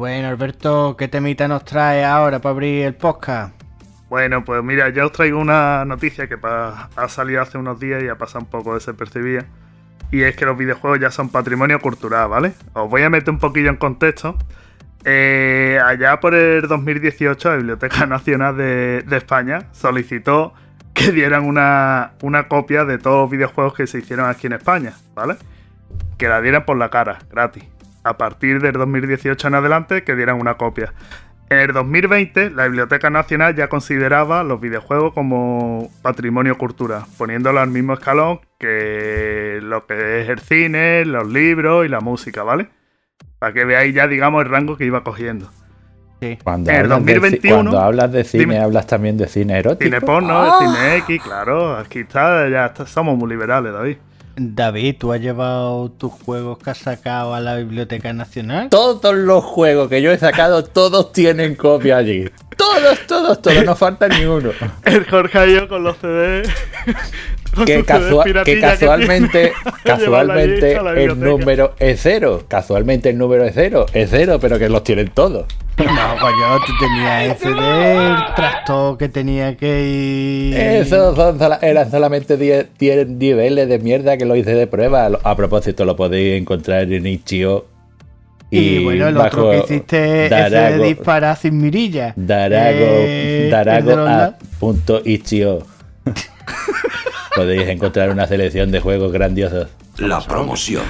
Bueno, 0.02 0.26
Alberto, 0.26 0.96
¿qué 0.98 1.06
temita 1.06 1.46
nos 1.46 1.64
trae 1.64 2.04
ahora 2.04 2.40
para 2.40 2.50
abrir 2.50 2.86
el 2.86 2.94
podcast? 2.96 3.54
Bueno, 4.08 4.44
pues 4.44 4.60
mira, 4.64 4.88
ya 4.88 5.06
os 5.06 5.12
traigo 5.12 5.38
una 5.38 5.84
noticia 5.84 6.26
que 6.26 6.36
ha 6.42 7.08
salido 7.08 7.40
hace 7.40 7.56
unos 7.56 7.78
días 7.78 8.02
y 8.02 8.08
ha 8.08 8.16
pasado 8.16 8.40
un 8.40 8.50
poco 8.50 8.74
desapercibida. 8.74 9.44
Y 10.10 10.22
es 10.22 10.34
que 10.34 10.44
los 10.44 10.58
videojuegos 10.58 10.98
ya 10.98 11.12
son 11.12 11.28
patrimonio 11.28 11.78
cultural, 11.78 12.30
¿vale? 12.30 12.52
Os 12.72 12.90
voy 12.90 13.02
a 13.02 13.10
meter 13.10 13.30
un 13.30 13.38
poquillo 13.38 13.70
en 13.70 13.76
contexto. 13.76 14.36
Eh, 15.04 15.78
allá 15.80 16.18
por 16.18 16.34
el 16.34 16.66
2018, 16.66 17.50
la 17.50 17.56
Biblioteca 17.58 18.04
Nacional 18.06 18.56
de, 18.56 19.04
de 19.06 19.16
España 19.16 19.68
solicitó 19.70 20.52
que 20.94 21.12
dieran 21.12 21.44
una, 21.44 22.14
una 22.22 22.48
copia 22.48 22.84
de 22.84 22.98
todos 22.98 23.20
los 23.20 23.30
videojuegos 23.30 23.74
que 23.74 23.86
se 23.86 23.98
hicieron 23.98 24.28
aquí 24.28 24.48
en 24.48 24.54
España, 24.54 24.94
¿vale? 25.14 25.36
Que 26.18 26.26
la 26.26 26.40
dieran 26.40 26.64
por 26.64 26.76
la 26.76 26.88
cara, 26.88 27.20
gratis. 27.30 27.62
A 28.04 28.16
partir 28.18 28.60
del 28.60 28.72
2018 28.74 29.48
en 29.48 29.54
adelante 29.54 30.02
que 30.04 30.14
dieran 30.16 30.40
una 30.40 30.54
copia. 30.54 30.92
En 31.50 31.58
el 31.58 31.72
2020, 31.74 32.50
la 32.50 32.64
Biblioteca 32.64 33.10
Nacional 33.10 33.54
ya 33.54 33.68
consideraba 33.68 34.42
los 34.42 34.58
videojuegos 34.60 35.12
como 35.12 35.90
patrimonio 36.00 36.56
cultural, 36.56 37.02
poniéndolo 37.18 37.60
al 37.60 37.68
mismo 37.68 37.92
escalón 37.92 38.40
que 38.58 39.58
lo 39.62 39.86
que 39.86 40.22
es 40.22 40.28
el 40.30 40.38
cine, 40.38 41.04
los 41.04 41.28
libros 41.28 41.84
y 41.84 41.88
la 41.88 42.00
música, 42.00 42.42
¿vale? 42.42 42.68
Para 43.38 43.52
que 43.52 43.64
veáis 43.64 43.94
ya, 43.94 44.06
digamos, 44.06 44.42
el 44.44 44.50
rango 44.50 44.76
que 44.78 44.86
iba 44.86 45.04
cogiendo. 45.04 45.50
Sí. 46.22 46.38
Cuando, 46.42 46.70
En 46.70 46.76
el 46.76 46.82
hablas 46.92 47.04
de 47.04 47.12
ci- 47.12 47.14
2021, 47.20 47.54
cuando 47.70 47.80
hablas 47.80 48.12
de 48.12 48.24
cine, 48.24 48.44
dime. 48.44 48.58
hablas 48.60 48.86
también 48.86 49.16
de 49.18 49.26
cine 49.28 49.58
erótico. 49.58 49.84
Cine 49.84 50.00
porno, 50.00 50.32
¡Ah! 50.40 50.58
cine 50.60 50.96
X, 50.98 51.22
claro, 51.22 51.76
aquí 51.76 51.98
está, 52.00 52.48
ya 52.48 52.66
está- 52.66 52.86
somos 52.86 53.18
muy 53.18 53.28
liberales, 53.28 53.72
David. 53.72 53.96
David, 54.36 54.96
¿tú 54.98 55.12
has 55.12 55.20
llevado 55.20 55.90
tus 55.90 56.12
juegos 56.12 56.58
que 56.58 56.70
has 56.70 56.78
sacado 56.78 57.34
a 57.34 57.40
la 57.40 57.56
Biblioteca 57.56 58.12
Nacional? 58.12 58.70
Todos 58.70 59.14
los 59.14 59.44
juegos 59.44 59.88
que 59.88 60.00
yo 60.00 60.10
he 60.10 60.18
sacado, 60.18 60.64
todos 60.64 61.12
tienen 61.12 61.54
copia 61.54 61.98
allí. 61.98 62.30
Todos, 62.56 62.98
todos, 63.06 63.42
todos, 63.42 63.64
no 63.64 63.74
falta 63.76 64.08
ni 64.08 64.24
uno. 64.24 64.50
El 64.84 65.04
Jorge 65.08 65.50
y 65.50 65.54
yo 65.54 65.68
con 65.68 65.82
los 65.82 65.96
CD. 65.98 66.42
con 67.54 67.64
Que, 67.64 67.84
casua- 67.84 68.24
CDs 68.24 68.44
que 68.44 68.60
casualmente, 68.60 69.52
casualmente 69.84 70.76
el 70.96 71.18
número 71.20 71.74
es 71.78 72.00
cero. 72.02 72.44
Casualmente 72.48 73.10
el 73.10 73.18
número 73.18 73.44
es 73.44 73.52
cero. 73.54 73.86
Es 73.92 74.10
cero, 74.10 74.38
pero 74.40 74.58
que 74.58 74.68
los 74.68 74.82
tienen 74.84 75.08
todos. 75.08 75.46
No, 75.78 75.84
coño, 76.20 76.58
tú 76.66 76.72
tenías 76.80 77.36
ese 77.36 77.48
del 77.48 78.16
trasto 78.36 78.96
que 78.98 79.08
tenía 79.08 79.56
que 79.56 79.82
ir. 80.52 80.56
Esos 80.56 81.16
son 81.16 81.38
eran 81.62 81.90
solamente 81.90 82.36
10 82.36 82.66
10 82.78 83.08
niveles 83.08 83.68
de 83.68 83.78
mierda 83.78 84.16
que 84.18 84.24
lo 84.26 84.36
hice 84.36 84.54
de 84.54 84.66
prueba. 84.66 85.10
A 85.24 85.36
propósito, 85.36 85.84
lo 85.84 85.96
podéis 85.96 86.40
encontrar 86.40 86.92
en 86.92 87.06
Itch.io. 87.06 87.66
Y, 88.54 88.84
bueno, 88.84 89.08
el 89.08 89.16
otro 89.16 89.46
bajo 89.46 89.50
que 89.50 89.58
hiciste 89.60 90.26
ese 90.26 90.34
de 90.34 90.50
Darago- 90.50 90.84
disparar 90.84 91.36
sin 91.36 91.58
mirilla. 91.58 92.12
Darago, 92.16 92.78
Eh, 92.80 93.48
Darago. 93.50 94.34
Podéis 97.36 97.68
encontrar 97.68 98.10
una 98.10 98.26
selección 98.26 98.70
de 98.70 98.80
juegos 98.80 99.10
grandiosos. 99.12 99.68
La 99.98 100.20
promoción. 100.20 100.82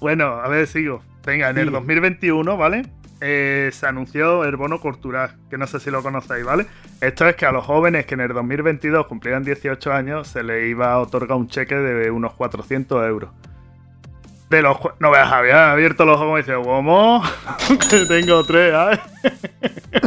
Bueno, 0.00 0.24
a 0.40 0.48
ver, 0.48 0.66
sigo. 0.66 1.02
Venga, 1.24 1.50
en 1.50 1.58
el 1.58 1.66
Sí. 1.66 1.72
2021, 1.72 2.56
¿vale? 2.56 2.86
Eh, 3.20 3.70
se 3.72 3.86
anunció 3.86 4.44
el 4.44 4.56
bono 4.56 4.78
cultural, 4.80 5.32
que 5.50 5.56
no 5.58 5.66
sé 5.66 5.80
si 5.80 5.90
lo 5.90 6.02
conocéis, 6.02 6.44
¿vale? 6.44 6.66
Esto 7.00 7.26
es 7.28 7.34
que 7.34 7.46
a 7.46 7.52
los 7.52 7.64
jóvenes 7.64 8.06
que 8.06 8.14
en 8.14 8.20
el 8.20 8.32
2022 8.32 9.06
cumplían 9.06 9.42
18 9.42 9.92
años 9.92 10.28
se 10.28 10.42
les 10.42 10.68
iba 10.68 10.92
a 10.92 10.98
otorgar 10.98 11.36
un 11.36 11.48
cheque 11.48 11.74
de 11.74 12.10
unos 12.10 12.34
400 12.34 13.06
euros. 13.06 13.30
De 14.50 14.62
los 14.62 14.76
No 15.00 15.10
veas, 15.10 15.30
había 15.32 15.72
abierto 15.72 16.04
los 16.04 16.20
ojos 16.20 16.38
y 16.38 16.42
dice, 16.42 16.54
¿cómo? 16.62 17.22
que 17.90 18.06
tengo 18.06 18.44
tres, 18.44 18.72
¿sabes? 18.72 19.00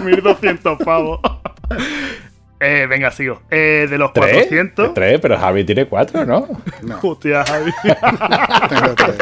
1200 0.03 0.77
pavos. 0.79 1.19
Eh, 2.61 2.87
venga, 2.89 3.09
sigo. 3.09 3.41
Eh, 3.49 3.87
de 3.89 3.97
los 3.97 4.11
¿Tres? 4.11 4.33
400. 4.33 4.93
Tres, 4.93 5.19
pero 5.21 5.37
Javi 5.37 5.63
tiene 5.63 5.85
cuatro, 5.85 6.25
¿no? 6.25 6.45
No, 6.81 6.99
Hostia, 7.01 7.45
Javi. 7.45 7.71
tengo 8.67 8.95
tres. 8.95 9.17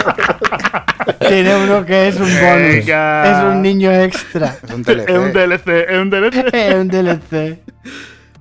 Tiene 1.19 1.55
uno 1.55 1.85
que 1.85 2.07
es 2.07 2.15
un 2.15 2.21
bonus. 2.21 2.33
Venga. 2.41 3.31
Es 3.31 3.53
un 3.53 3.61
niño 3.61 3.91
extra. 3.91 4.57
Es 4.63 4.73
un 4.73 4.81
DLC. 4.81 5.09
Es 5.09 5.17
un 5.19 5.33
DLC, 5.33 5.67
es 5.67 5.99
un 5.99 6.09
DLC. 6.09 6.53
Es 6.55 6.75
un 6.75 6.87
DLC. 6.87 7.59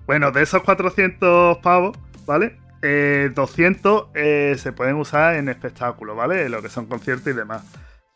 Bueno, 0.06 0.30
de 0.30 0.42
esos 0.42 0.62
400 0.62 1.58
pavos, 1.58 1.94
¿vale? 2.24 2.56
Eh, 2.88 3.32
200 3.34 4.10
eh, 4.14 4.54
se 4.56 4.70
pueden 4.70 4.94
usar 4.94 5.34
en 5.34 5.48
espectáculos, 5.48 6.16
¿vale? 6.16 6.48
Lo 6.48 6.62
que 6.62 6.68
son 6.68 6.86
conciertos 6.86 7.26
y 7.26 7.32
demás. 7.32 7.64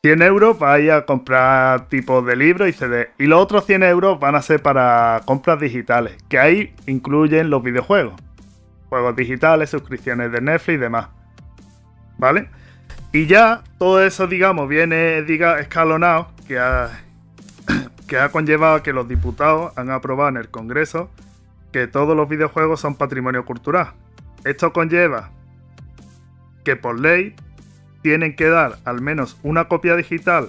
100 0.04 0.22
euros 0.22 0.61
vais 0.61 0.88
a 0.92 1.04
comprar 1.06 1.88
tipos 1.88 2.24
de 2.24 2.37
libros 2.37 2.68
y 2.68 2.72
CD. 2.72 3.11
Y 3.18 3.26
los 3.26 3.42
otros 3.42 3.66
100 3.66 3.83
euros 3.83 4.20
van 4.20 4.37
a 4.37 4.42
ser 4.42 4.62
para 4.62 5.22
compras 5.24 5.59
digitales, 5.59 6.16
que 6.28 6.38
ahí 6.38 6.72
incluyen 6.87 7.50
los 7.50 7.64
videojuegos. 7.64 8.14
Juegos 8.88 9.16
digitales, 9.16 9.70
suscripciones 9.70 10.30
de 10.30 10.40
Netflix 10.40 10.76
y 10.76 10.80
demás. 10.80 11.09
¿Vale? 12.16 12.48
Y 13.12 13.26
ya 13.26 13.64
todo 13.76 14.04
eso, 14.04 14.28
digamos, 14.28 14.68
viene 14.68 15.22
diga, 15.22 15.59
escalonado, 15.59 16.28
que 16.46 16.61
ha, 16.61 16.90
que 18.06 18.20
ha 18.20 18.28
conllevado 18.28 18.85
que 18.85 18.92
los 18.92 19.09
diputados 19.09 19.76
han 19.76 19.90
aprobado 19.90 20.28
en 20.28 20.37
el 20.37 20.48
Congreso 20.48 21.11
que 21.72 21.88
todos 21.88 22.16
los 22.16 22.28
videojuegos 22.28 22.80
son 22.80 22.94
patrimonio 22.94 23.44
cultural. 23.44 23.94
Esto 24.44 24.72
conlleva 24.72 25.31
que 26.64 26.76
por 26.76 26.98
ley 27.00 27.35
tienen 28.03 28.35
que 28.37 28.48
dar 28.48 28.79
al 28.85 29.00
menos 29.00 29.37
una 29.42 29.68
copia 29.68 29.96
digital 29.96 30.48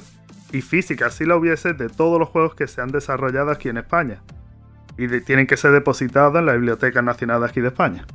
y 0.54 0.62
física, 0.62 1.10
si 1.12 1.26
la 1.26 1.36
hubiese, 1.36 1.74
de 1.74 1.90
todos 1.90 2.20
los 2.20 2.30
juegos 2.30 2.56
que 2.56 2.68
se 2.68 2.82
han 2.82 2.92
desarrollado 2.92 3.52
aquí 3.52 3.70
en 3.70 3.78
España. 3.78 4.22
Y 4.98 5.08
de- 5.08 5.22
tienen 5.22 5.48
que 5.48 5.58
ser 5.58 5.72
depositados 5.72 6.36
en 6.38 6.46
la 6.46 6.54
Biblioteca 6.54 7.02
Nacional 7.02 7.42
de 7.42 7.48
aquí 7.48 7.62
de 7.62 7.68
España. 7.70 8.06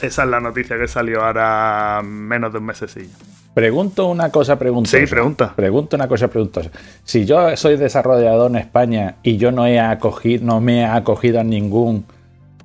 Esa 0.00 0.24
es 0.24 0.28
la 0.28 0.40
noticia 0.40 0.76
que 0.78 0.88
salió 0.88 1.22
ahora 1.24 2.00
menos 2.04 2.52
de 2.52 2.58
un 2.58 2.64
mesecillo. 2.66 3.10
Pregunto 3.54 4.06
una 4.08 4.30
cosa 4.30 4.58
preguntosa. 4.58 4.98
Sí, 4.98 5.06
pregunta. 5.06 5.52
Pregunto 5.54 5.94
una 5.96 6.08
cosa 6.08 6.28
preguntosa. 6.28 6.70
Si 7.04 7.26
yo 7.26 7.54
soy 7.56 7.76
desarrollador 7.76 8.50
en 8.50 8.56
España 8.56 9.16
y 9.22 9.36
yo 9.36 9.52
no 9.52 9.66
he 9.66 9.78
acogido, 9.78 10.44
no 10.44 10.60
me 10.60 10.80
he 10.80 10.84
acogido 10.86 11.38
a 11.38 11.44
ningún 11.44 12.06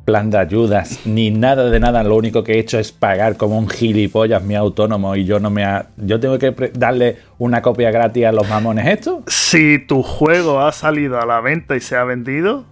plan 0.08 0.30
de 0.30 0.38
ayudas 0.38 1.06
ni 1.06 1.32
nada 1.32 1.70
de 1.70 1.82
nada, 1.82 2.02
lo 2.02 2.16
único 2.16 2.42
que 2.42 2.54
he 2.54 2.60
hecho 2.60 2.80
es 2.80 2.94
pagar 2.94 3.36
como 3.36 3.58
un 3.60 3.68
gilipollas 3.68 4.42
mi 4.42 4.56
autónomo 4.56 5.18
y 5.18 5.26
yo 5.26 5.42
no 5.42 5.50
me 5.50 5.66
ha, 5.66 5.88
yo 5.98 6.18
tengo 6.18 6.40
que 6.40 6.56
darle 6.74 7.18
una 7.38 7.62
copia 7.62 7.92
gratis 7.92 8.26
a 8.26 8.32
los 8.32 8.48
mamones 8.48 8.88
estos. 8.88 9.26
Si 9.28 9.80
tu 9.80 10.02
juego 10.04 10.62
ha 10.62 10.72
salido 10.72 11.20
a 11.20 11.26
la 11.26 11.42
venta 11.42 11.76
y 11.76 11.82
se 11.82 11.98
ha 11.98 12.06
vendido, 12.06 12.64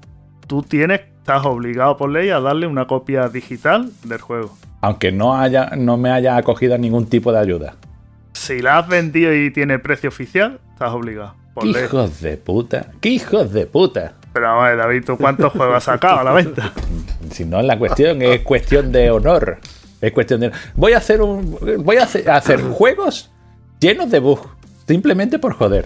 tú 0.48 0.62
tienes, 0.62 1.02
estás 1.02 1.46
obligado 1.46 1.98
por 1.98 2.10
ley 2.10 2.30
a 2.30 2.40
darle 2.40 2.68
una 2.68 2.88
copia 2.88 3.28
digital 3.28 3.92
del 4.06 4.22
juego. 4.22 4.58
Aunque 4.80 5.12
no 5.12 5.36
haya, 5.36 5.72
no 5.76 5.98
me 5.98 6.12
haya 6.12 6.38
acogido 6.38 6.76
a 6.76 6.78
ningún 6.78 7.08
tipo 7.08 7.34
de 7.34 7.40
ayuda. 7.40 7.76
Si 8.32 8.62
la 8.62 8.78
has 8.78 8.88
vendido 8.88 9.36
y 9.36 9.52
tiene 9.52 9.78
precio 9.80 10.08
oficial, 10.08 10.62
estás 10.72 10.94
obligado. 10.94 11.36
Por 11.54 11.64
¡Qué 11.64 11.70
ley. 11.74 11.84
hijos 11.84 12.22
de 12.22 12.38
puta! 12.38 12.92
¡Qué 13.02 13.10
hijos 13.10 13.52
de 13.52 13.66
puta! 13.66 14.14
Pero 14.36 14.48
vamos 14.48 14.66
a 14.66 14.68
ver, 14.68 14.78
David, 14.80 15.04
¿tú 15.06 15.18
cuántos 15.18 15.54
juegos 15.54 15.78
has 15.78 15.84
sacado 15.86 16.20
a 16.20 16.24
la 16.26 16.34
venta? 16.34 16.74
Si 17.32 17.46
no, 17.46 17.62
la 17.62 17.80
cuestión 17.80 18.22
es 18.22 18.42
cuestión 18.42 18.92
de 18.92 19.10
honor. 19.10 19.60
Es 20.02 20.12
cuestión 20.12 20.42
de. 20.42 20.52
Voy 20.76 20.92
a 20.92 20.98
hacer 20.98 21.22
un. 21.22 21.58
Voy 21.86 21.96
a 21.96 22.04
hacer, 22.04 22.30
a 22.30 22.36
hacer 22.36 22.60
juegos 22.62 23.32
llenos 23.80 24.12
de 24.12 24.20
bugs. 24.20 24.42
Simplemente 24.86 25.40
por 25.40 25.54
joder. 25.54 25.86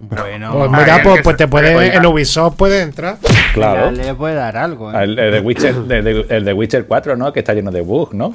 Bueno, 0.00 0.50
Pues 0.52 0.70
Ah, 0.72 0.76
mira, 0.80 1.00
pues, 1.02 1.20
pues 1.22 1.36
te 1.36 1.46
puede, 1.46 1.94
en 1.94 2.06
Ubisoft 2.06 2.56
puede 2.56 2.80
entrar. 2.80 3.18
Claro. 3.52 3.90
ya 3.92 4.02
le 4.04 4.14
puede 4.14 4.34
dar 4.34 4.56
algo. 4.56 4.90
¿eh? 4.90 5.04
El, 5.04 5.18
el 5.18 5.32
de 5.32 5.40
Witcher, 5.40 5.74
de- 5.74 6.00
de- 6.02 6.26
el 6.30 6.44
de 6.46 6.52
Witcher 6.54 6.86
4, 6.86 7.16
¿no? 7.16 7.34
Que 7.34 7.40
está 7.40 7.52
lleno 7.52 7.70
de 7.70 7.82
bugs, 7.82 8.14
¿no? 8.14 8.34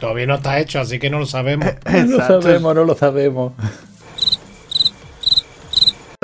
Todavía 0.00 0.26
no 0.26 0.34
está 0.34 0.58
hecho, 0.58 0.80
así 0.80 0.98
que 0.98 1.08
no 1.10 1.20
lo 1.20 1.26
sabemos. 1.26 1.68
No 1.92 2.18
lo 2.18 2.26
sabemos, 2.26 2.74
no 2.74 2.84
lo 2.84 2.94
sabemos. 2.96 3.52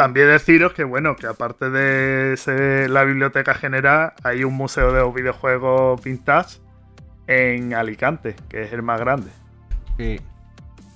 También 0.00 0.28
deciros 0.28 0.72
que, 0.72 0.82
bueno, 0.82 1.14
que 1.14 1.26
aparte 1.26 1.68
de 1.68 2.32
ese- 2.32 2.88
la 2.88 3.04
biblioteca 3.04 3.52
general, 3.52 4.14
hay 4.24 4.44
un 4.44 4.54
museo 4.54 4.94
de 4.94 5.04
videojuegos 5.14 6.02
vintage 6.02 6.56
en 7.26 7.74
Alicante, 7.74 8.34
que 8.48 8.62
es 8.62 8.72
el 8.72 8.80
más 8.82 8.98
grande. 8.98 9.30
Sí. 9.98 10.18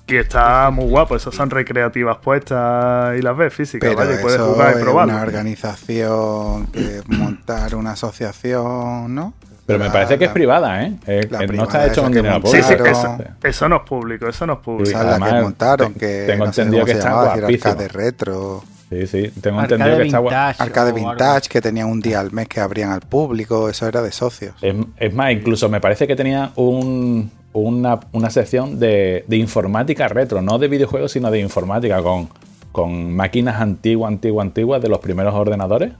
Y 0.06 0.16
está 0.16 0.70
muy 0.70 0.86
guapo, 0.88 1.16
esos 1.16 1.34
son 1.34 1.50
recreativas 1.50 2.16
puestas 2.16 3.18
y 3.18 3.20
las 3.20 3.36
ves 3.36 3.52
físicas, 3.52 3.90
Pero 3.90 3.94
¿vale? 4.00 4.14
Y 4.14 4.22
puedes 4.22 4.40
eso 4.40 4.54
jugar 4.54 4.72
y 4.72 4.76
es 4.78 4.82
probarlo. 4.82 5.12
una 5.12 5.22
organización 5.22 6.66
que 6.68 7.02
montar 7.08 7.74
una 7.74 7.90
asociación, 7.92 9.14
¿no? 9.14 9.34
Pero 9.66 9.78
me 9.80 9.90
parece 9.90 10.18
que 10.18 10.24
es 10.24 10.30
privada, 10.30 10.82
¿eh? 10.82 10.94
Eh, 11.06 11.28
la 11.30 11.40
no 11.46 11.64
está 11.64 11.86
hecho 11.86 12.02
con 12.04 12.12
dinero 12.12 12.36
Sí, 12.36 12.40
público. 12.40 12.68
sí, 12.68 12.74
Claro. 12.76 12.90
eso, 12.90 13.16
eso 13.42 13.68
no 13.68 13.76
es 13.76 13.82
público, 13.82 14.28
eso 14.28 14.46
no 14.46 14.54
es 14.54 14.58
público. 14.60 14.88
Esa 14.88 15.14
es 15.14 15.20
la 15.20 15.26
que 15.26 15.42
montaron, 15.42 15.92
te- 15.92 16.00
que 16.00 16.24
tengo 16.26 16.46
no 16.46 16.52
sé 16.54 16.62
entendido 16.62 16.80
cómo 16.80 16.86
que 16.86 16.92
se 16.92 16.98
está 16.98 17.10
llamaba, 17.10 17.32
si 17.32 17.38
era 17.38 17.48
arcade 17.48 17.88
retro. 17.88 18.62
Sí, 19.00 19.06
sí. 19.06 19.40
Tengo 19.40 19.60
entendido 19.60 19.90
Arcade 19.90 20.02
que 20.02 20.06
está 20.08 20.20
vintage 20.20 20.62
Arcade 20.62 20.90
o 20.92 20.94
algo. 20.96 21.10
Vintage, 21.10 21.48
que 21.48 21.60
tenía 21.60 21.86
un 21.86 22.00
día 22.00 22.20
al 22.20 22.32
mes 22.32 22.48
que 22.48 22.60
abrían 22.60 22.90
al 22.90 23.00
público, 23.00 23.68
eso 23.68 23.86
era 23.88 24.02
de 24.02 24.12
socios. 24.12 24.54
Es, 24.62 24.74
es 24.98 25.14
más, 25.14 25.32
incluso 25.32 25.68
me 25.68 25.80
parece 25.80 26.06
que 26.06 26.14
tenía 26.16 26.52
un- 26.56 27.30
una, 27.52 28.00
una 28.12 28.30
sección 28.30 28.78
de, 28.80 29.24
de 29.28 29.36
informática 29.36 30.08
retro, 30.08 30.42
no 30.42 30.58
de 30.58 30.68
videojuegos, 30.68 31.12
sino 31.12 31.30
de 31.30 31.38
informática, 31.40 32.02
con, 32.02 32.28
con 32.72 33.14
máquinas 33.14 33.60
antiguas, 33.60 34.08
antiguas, 34.12 34.46
antiguas 34.46 34.82
de 34.82 34.88
los 34.88 34.98
primeros 34.98 35.34
ordenadores. 35.34 35.92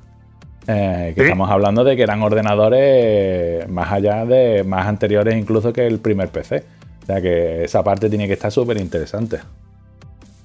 Eh, 0.67 1.13
que 1.15 1.21
¿Sí? 1.21 1.27
estamos 1.27 1.51
hablando 1.51 1.85
de 1.85 1.95
que 1.95 2.03
eran 2.03 2.23
ordenadores 2.23 3.69
más 3.69 3.93
allá 3.93 4.25
de, 4.25 4.65
más 4.65 4.87
anteriores 4.87 5.37
incluso 5.37 5.73
que 5.73 5.87
el 5.87 5.99
primer 5.99 6.29
PC. 6.29 6.65
O 7.03 7.07
sea 7.07 7.21
que 7.21 7.65
esa 7.65 7.83
parte 7.85 8.09
tiene 8.09 8.27
que 8.27 8.33
estar 8.33 8.51
súper 8.51 8.79
interesante. 8.79 9.39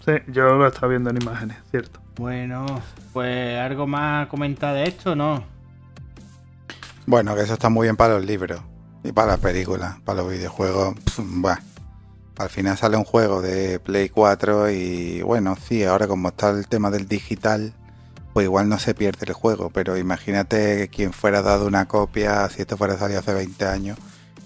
Sí, 0.06 0.14
yo 0.28 0.56
lo 0.56 0.68
estaba 0.68 0.88
viendo 0.88 1.10
en 1.10 1.22
imágenes, 1.22 1.58
cierto. 1.72 2.00
Bueno, 2.16 2.66
pues 3.14 3.58
algo 3.58 3.88
más 3.88 4.26
a 4.26 4.30
comentar 4.30 4.74
de 4.74 4.84
esto, 4.84 5.16
¿no? 5.16 5.44
Bueno, 7.06 7.36
que 7.36 7.42
eso 7.42 7.54
está 7.54 7.70
muy 7.70 7.86
bien 7.86 7.96
para 7.96 8.16
los 8.16 8.26
libros 8.26 8.62
y 9.04 9.12
para 9.12 9.30
las 9.30 9.40
películas, 9.40 10.00
para 10.06 10.22
los 10.22 10.32
videojuegos. 10.32 10.96
pf, 10.96 11.22
buah. 11.26 11.58
al 12.38 12.50
final 12.50 12.78
sale 12.78 12.98
un 12.98 13.04
juego 13.04 13.42
de 13.42 13.80
Play 13.80 14.10
4 14.10 14.70
y 14.70 15.22
bueno, 15.22 15.56
sí, 15.56 15.84
ahora 15.84 16.08
como 16.08 16.30
está 16.30 16.50
el 16.52 16.68
tema 16.68 16.92
del 16.92 17.08
digital, 17.08 17.74
pues 18.34 18.46
igual 18.46 18.70
no 18.70 18.80
se 18.80 18.94
pierde 18.94 19.26
el 19.28 19.34
juego, 19.34 19.70
pero 19.70 19.98
imagínate 19.98 20.90
quien 20.90 21.14
fuera 21.14 21.42
dado 21.42 21.66
una 21.68 21.88
copia, 21.88 22.48
si 22.50 22.62
esto 22.62 22.78
fuera 22.78 22.98
salido 22.98 23.20
hace 23.20 23.34
20 23.34 23.66
años, 23.66 23.98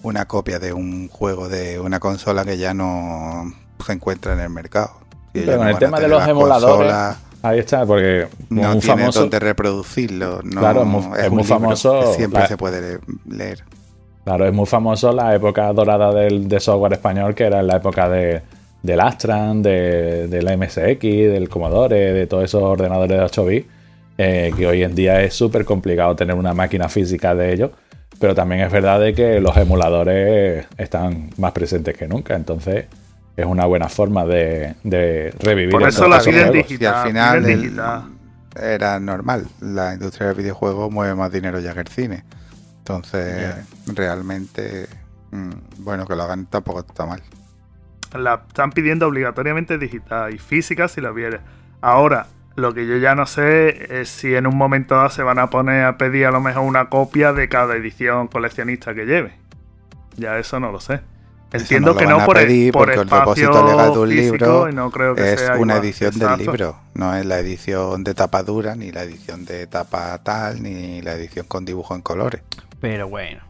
una 0.02 0.26
copia 0.26 0.58
de 0.58 0.72
un 0.72 1.08
juego 1.08 1.48
de 1.48 1.80
una 1.80 2.00
consola 2.00 2.44
que 2.44 2.56
ya 2.56 2.74
no 2.74 3.52
se 3.84 3.92
encuentra 3.92 4.32
en 4.32 4.40
el 4.40 4.50
mercado. 4.50 5.03
Pero 5.34 5.56
con 5.58 5.66
no 5.66 5.70
el 5.72 5.78
tema 5.78 6.00
de 6.00 6.08
los 6.08 6.26
emuladores, 6.28 6.92
consolas, 6.92 7.18
Ahí 7.42 7.58
está, 7.58 7.84
porque 7.84 8.26
no 8.48 8.62
muy 8.72 8.78
tiene 8.80 8.96
famoso. 9.02 9.20
donde 9.20 9.38
reproducirlo. 9.38 10.40
No, 10.42 10.60
Claro, 10.60 10.80
es 10.82 10.86
muy- 11.30 11.42
es 11.42 11.46
famoso 11.48 12.00
que 12.00 12.06
siempre 12.14 12.40
la- 12.40 12.46
se 12.46 12.56
puede 12.56 12.80
le- 12.80 13.00
leer. 13.36 13.62
Claro, 14.24 14.46
es 14.46 14.54
muy 14.54 14.64
famoso 14.64 15.12
la 15.12 15.34
época 15.34 15.70
dorada 15.74 16.10
del, 16.14 16.48
de 16.48 16.58
software 16.58 16.94
español, 16.94 17.34
que 17.34 17.44
era 17.44 17.62
la 17.62 17.76
época 17.76 18.08
de, 18.08 18.40
del 18.82 19.00
Astran, 19.00 19.60
de, 19.62 20.26
del 20.28 20.48
MSX, 20.56 21.00
del 21.02 21.50
Commodore, 21.50 22.14
de 22.14 22.26
todos 22.26 22.44
esos 22.44 22.62
ordenadores 22.62 23.18
de 23.18 23.22
8 23.24 23.44
bits, 23.44 23.66
eh, 24.16 24.50
que 24.56 24.66
hoy 24.66 24.82
en 24.82 24.94
día 24.94 25.20
es 25.22 25.34
súper 25.34 25.66
complicado 25.66 26.16
tener 26.16 26.36
una 26.36 26.54
máquina 26.54 26.88
física 26.88 27.34
de 27.34 27.52
ellos, 27.52 27.70
pero 28.18 28.34
también 28.34 28.62
es 28.62 28.72
verdad 28.72 28.98
de 29.00 29.12
que 29.12 29.40
los 29.40 29.54
emuladores 29.58 30.64
están 30.78 31.28
más 31.36 31.52
presentes 31.52 31.94
que 31.94 32.08
nunca, 32.08 32.34
entonces 32.36 32.86
es 33.36 33.46
una 33.46 33.64
buena 33.66 33.88
forma 33.88 34.24
de, 34.24 34.74
de 34.84 35.34
revivir 35.40 35.70
Por 35.72 35.82
eso 35.82 36.06
la 36.08 36.20
vida 36.22 36.46
es 36.46 36.52
digital. 36.52 36.94
al 36.94 37.06
final 37.08 37.44
el- 37.46 37.60
digital. 37.62 38.02
era 38.60 39.00
normal. 39.00 39.46
La 39.60 39.94
industria 39.94 40.28
del 40.28 40.36
videojuego 40.36 40.90
mueve 40.90 41.14
más 41.14 41.32
dinero 41.32 41.58
ya 41.60 41.74
que 41.74 41.80
el 41.80 41.88
cine. 41.88 42.24
Entonces, 42.78 43.54
realmente, 43.86 44.86
mm, 45.30 45.50
bueno, 45.78 46.06
que 46.06 46.14
lo 46.14 46.22
hagan 46.22 46.46
tampoco 46.46 46.80
está 46.80 47.06
mal. 47.06 47.22
La 48.12 48.42
están 48.46 48.70
pidiendo 48.70 49.08
obligatoriamente 49.08 49.78
digital 49.78 50.32
y 50.32 50.38
física 50.38 50.86
si 50.86 51.00
la 51.00 51.10
viene. 51.10 51.40
Ahora, 51.80 52.26
lo 52.54 52.72
que 52.72 52.86
yo 52.86 52.98
ya 52.98 53.16
no 53.16 53.26
sé 53.26 54.00
es 54.00 54.08
si 54.08 54.34
en 54.36 54.46
un 54.46 54.56
momento 54.56 54.94
dado 54.94 55.08
se 55.10 55.24
van 55.24 55.40
a 55.40 55.50
poner 55.50 55.84
a 55.84 55.98
pedir 55.98 56.26
a 56.26 56.30
lo 56.30 56.40
mejor 56.40 56.62
una 56.62 56.88
copia 56.88 57.32
de 57.32 57.48
cada 57.48 57.74
edición 57.74 58.28
coleccionista 58.28 58.94
que 58.94 59.06
lleve. 59.06 59.32
Ya 60.16 60.38
eso 60.38 60.60
no 60.60 60.70
lo 60.70 60.78
sé. 60.78 61.00
Entiendo 61.54 61.92
no 61.92 61.96
que 61.96 62.06
no 62.06 62.24
por, 62.24 62.36
pedir 62.36 62.72
por 62.72 62.86
porque 62.86 63.00
el 63.00 63.00
espacio 63.02 63.46
depósito 63.48 63.66
legal 63.66 63.92
de 63.92 63.98
un 64.00 64.08
físico 64.08 64.34
libro 64.46 64.68
y 64.68 64.72
no 64.74 64.90
creo 64.90 65.14
que 65.14 65.32
Es 65.34 65.40
sea 65.40 65.56
una 65.56 65.74
igual. 65.74 65.84
edición 65.84 66.12
Exacto. 66.14 66.36
del 66.36 66.46
libro, 66.46 66.76
no 66.94 67.14
es 67.16 67.24
la 67.26 67.38
edición 67.38 68.04
de 68.04 68.14
tapa 68.14 68.42
dura, 68.42 68.74
ni 68.76 68.90
la 68.92 69.02
edición 69.02 69.44
de 69.44 69.66
tapa 69.66 70.18
tal, 70.22 70.62
ni 70.62 71.00
la 71.02 71.14
edición 71.14 71.46
con 71.46 71.64
dibujo 71.64 71.94
en 71.94 72.02
colores. 72.02 72.42
Pero 72.80 73.08
bueno. 73.08 73.42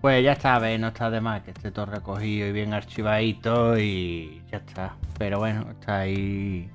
Pues 0.00 0.22
ya 0.22 0.32
está, 0.32 0.58
ve, 0.60 0.78
no 0.78 0.88
está 0.88 1.10
de 1.10 1.20
más 1.20 1.42
que 1.42 1.50
esté 1.50 1.72
todo 1.72 1.86
recogido 1.86 2.46
y 2.46 2.52
bien 2.52 2.72
archivadito 2.72 3.76
y 3.78 4.42
ya 4.50 4.58
está. 4.58 4.94
Pero 5.18 5.38
bueno, 5.40 5.66
está 5.72 5.98
ahí. 6.00 6.70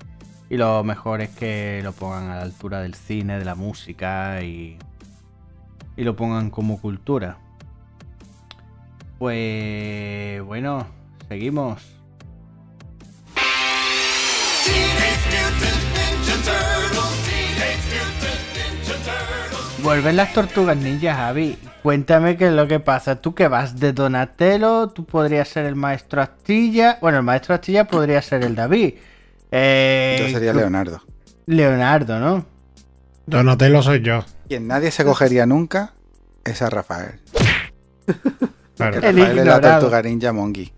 Y 0.49 0.57
lo 0.57 0.83
mejor 0.83 1.21
es 1.21 1.29
que 1.29 1.79
lo 1.83 1.93
pongan 1.93 2.29
a 2.29 2.35
la 2.35 2.41
altura 2.41 2.81
del 2.81 2.95
cine, 2.95 3.39
de 3.39 3.45
la 3.45 3.55
música 3.55 4.41
y. 4.43 4.77
Y 5.95 6.03
lo 6.03 6.15
pongan 6.17 6.49
como 6.49 6.81
cultura. 6.81 7.37
Pues 9.17 10.41
bueno, 10.43 10.87
seguimos. 11.27 11.81
Vuelven 19.81 20.15
las 20.15 20.31
tortugas 20.33 20.77
ninjas, 20.77 21.17
Javi. 21.17 21.57
Cuéntame 21.81 22.37
qué 22.37 22.47
es 22.47 22.53
lo 22.53 22.67
que 22.67 22.79
pasa. 22.79 23.19
Tú 23.19 23.35
que 23.35 23.49
vas 23.49 23.79
de 23.79 23.91
Donatello, 23.91 24.87
tú 24.89 25.03
podrías 25.05 25.49
ser 25.49 25.65
el 25.65 25.75
maestro 25.75 26.21
Astilla. 26.21 26.97
Bueno, 27.01 27.17
el 27.17 27.23
maestro 27.23 27.55
Astilla 27.55 27.85
podría 27.85 28.21
ser 28.21 28.43
el 28.45 28.55
David. 28.55 28.93
Eh, 29.51 30.17
Yo 30.21 30.29
sería 30.29 30.53
tú- 30.53 30.59
Leonardo. 30.59 31.01
Leonardo, 31.47 32.19
¿no? 32.19 32.45
Donatello 33.25 33.81
soy 33.81 34.01
yo. 34.01 34.23
Quien 34.47 34.67
nadie 34.67 34.91
se 34.91 35.03
cogería 35.03 35.45
nunca 35.45 35.91
es 36.45 36.61
a 36.61 36.69
Rafael. 36.69 37.19
Claro. 38.91 39.07
El 39.07 39.15
Rafael 39.17 39.37
ignorado. 39.37 39.79
tortuga 39.79 40.01
ninja 40.01 40.33
Mongi. 40.33 40.71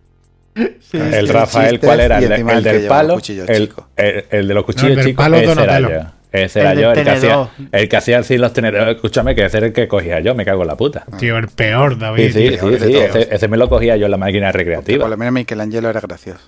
Sí. 0.79 0.97
El 0.97 1.27
Rafael, 1.27 1.79
¿cuál 1.79 1.99
era? 1.99 2.17
El, 2.19 2.31
el 2.31 2.63
del 2.63 2.87
palo. 2.87 3.15
cuchillos 3.15 3.49
El, 3.49 3.67
chicos. 3.69 3.85
el- 3.97 4.25
el 4.29 4.47
de 4.47 4.53
los 4.53 4.61
No, 4.61 4.65
cuchillos 4.65 4.89
el 4.91 4.95
del 4.97 5.05
chicos, 5.07 5.25
ese 5.27 5.51
era 5.63 5.79
yo. 5.79 5.89
Ese 6.31 6.59
era 6.59 6.73
yo, 6.73 6.91
el 6.91 7.03
que, 7.03 7.09
hacía, 7.09 7.49
el 7.71 7.87
que 7.89 7.95
hacía 7.97 8.19
así 8.19 8.37
los 8.37 8.51
tenedores. 8.51 8.95
Escúchame, 8.95 9.35
que 9.35 9.45
ese 9.45 9.57
era 9.57 9.67
el 9.67 9.73
que 9.73 9.87
cogía 9.87 10.19
yo, 10.19 10.35
me 10.35 10.43
cago 10.43 10.63
en 10.63 10.67
la 10.67 10.75
puta. 10.75 11.05
Tío, 11.17 11.37
el 11.37 11.47
peor, 11.47 11.97
David. 11.97 12.33
sí, 12.33 12.49
sí, 12.49 12.77
sí, 12.79 12.95
ese, 12.97 13.33
ese 13.33 13.47
me 13.47 13.55
lo 13.55 13.69
cogía 13.69 13.95
yo 13.95 14.05
en 14.05 14.11
la 14.11 14.17
máquina 14.17 14.47
Que 14.47 14.51
por 14.51 14.59
recreativa. 14.59 15.07
lo 15.07 15.15
menos 15.17 15.33
Michelangelo 15.33 15.89
era 15.89 16.01
gracioso. 16.01 16.41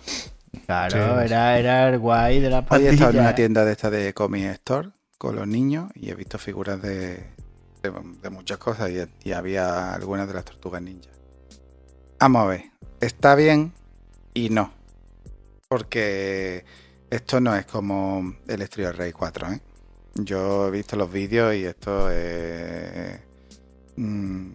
Claro, 0.65 0.91
Sí, 0.91 1.25
era, 1.25 1.57
era 1.59 1.89
el 1.89 1.99
guay 1.99 2.39
de 2.41 2.49
la 2.49 2.57
Hoy 2.59 2.63
he 2.63 2.67
pandilla. 2.67 2.91
estado 2.91 3.11
en 3.11 3.19
una 3.19 3.35
tienda 3.35 3.63
de 3.65 3.71
esta 3.71 3.89
de 3.89 4.13
Comic 4.13 4.43
Store 4.55 4.89
con 5.17 5.35
los 5.37 5.47
niños 5.47 5.89
y 5.95 6.09
he 6.09 6.15
visto 6.15 6.37
figuras 6.37 6.81
de, 6.81 7.15
de, 7.81 7.91
de 8.21 8.29
muchas 8.29 8.57
cosas 8.57 8.89
y, 8.89 9.29
y 9.29 9.31
había 9.31 9.93
algunas 9.93 10.27
de 10.27 10.33
las 10.33 10.43
tortugas 10.43 10.81
ninja. 10.81 11.09
Vamos 12.19 12.43
a 12.43 12.45
ver, 12.47 12.63
está 12.99 13.35
bien 13.35 13.73
y 14.33 14.49
no. 14.49 14.71
Porque 15.67 16.65
esto 17.11 17.39
no 17.39 17.55
es 17.55 17.65
como 17.65 18.33
el 18.47 18.61
Street 18.63 18.93
Rey 18.93 19.11
4, 19.11 19.51
¿eh? 19.51 19.61
Yo 20.15 20.67
he 20.67 20.71
visto 20.71 20.95
los 20.95 21.11
vídeos 21.11 21.53
y 21.53 21.65
esto 21.65 22.07
eh, 22.11 23.21
mm, 23.97 24.47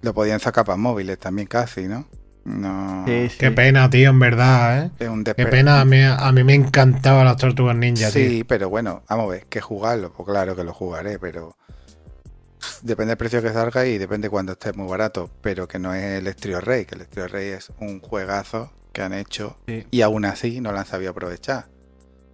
lo 0.00 0.14
podían 0.14 0.40
sacar 0.40 0.64
para 0.64 0.76
móviles 0.76 1.18
también 1.18 1.46
casi, 1.46 1.86
¿no? 1.86 2.06
No 2.44 3.04
Sí, 3.06 3.28
sí. 3.28 3.36
Qué 3.38 3.50
pena, 3.50 3.90
tío, 3.90 4.08
en 4.10 4.18
verdad, 4.18 4.84
¿eh? 4.84 4.90
es 4.98 5.08
un 5.08 5.24
Qué 5.24 5.34
pena, 5.34 5.82
a 5.82 5.84
mí, 5.84 6.00
a 6.02 6.32
mí 6.32 6.44
me 6.44 6.54
encantaban 6.54 7.26
las 7.26 7.36
tortugas 7.36 7.76
ninja, 7.76 8.10
tío. 8.10 8.28
Sí, 8.28 8.44
pero 8.44 8.70
bueno, 8.70 9.02
vamos 9.08 9.26
a 9.26 9.28
ver, 9.28 9.46
que 9.46 9.60
jugarlo, 9.60 10.10
pues 10.12 10.26
claro 10.26 10.56
que 10.56 10.64
lo 10.64 10.72
jugaré, 10.72 11.18
pero 11.18 11.56
depende 12.82 13.10
del 13.10 13.16
precio 13.18 13.42
que 13.42 13.52
salga 13.52 13.86
y 13.86 13.98
depende 13.98 14.28
cuando 14.30 14.52
esté 14.52 14.72
muy 14.72 14.88
barato, 14.88 15.30
pero 15.40 15.66
que 15.68 15.78
no 15.78 15.94
es 15.94 16.02
el 16.20 16.26
Estrio 16.26 16.60
Rey, 16.60 16.84
que 16.84 16.94
el 16.94 17.02
Estrio 17.02 17.28
Rey 17.28 17.48
es 17.48 17.70
un 17.80 18.00
juegazo 18.00 18.72
que 18.92 19.02
han 19.02 19.12
hecho 19.12 19.56
Sí. 19.66 19.86
y 19.90 20.02
aún 20.02 20.24
así 20.24 20.60
no 20.60 20.72
lo 20.72 20.78
han 20.78 20.86
sabido 20.86 21.10
aprovechar. 21.12 21.66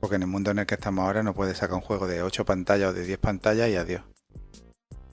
Porque 0.01 0.16
en 0.16 0.23
el 0.23 0.29
mundo 0.29 0.51
en 0.51 0.59
el 0.61 0.66
que 0.66 0.75
estamos 0.75 1.05
ahora 1.05 1.23
no 1.23 1.35
puedes 1.35 1.59
sacar 1.59 1.75
un 1.77 1.83
juego 1.83 2.07
de 2.07 2.23
8 2.23 2.45
pantallas 2.45 2.90
o 2.90 2.93
de 2.93 3.05
10 3.05 3.19
pantallas 3.19 3.69
y 3.69 3.77
adiós. 3.77 4.03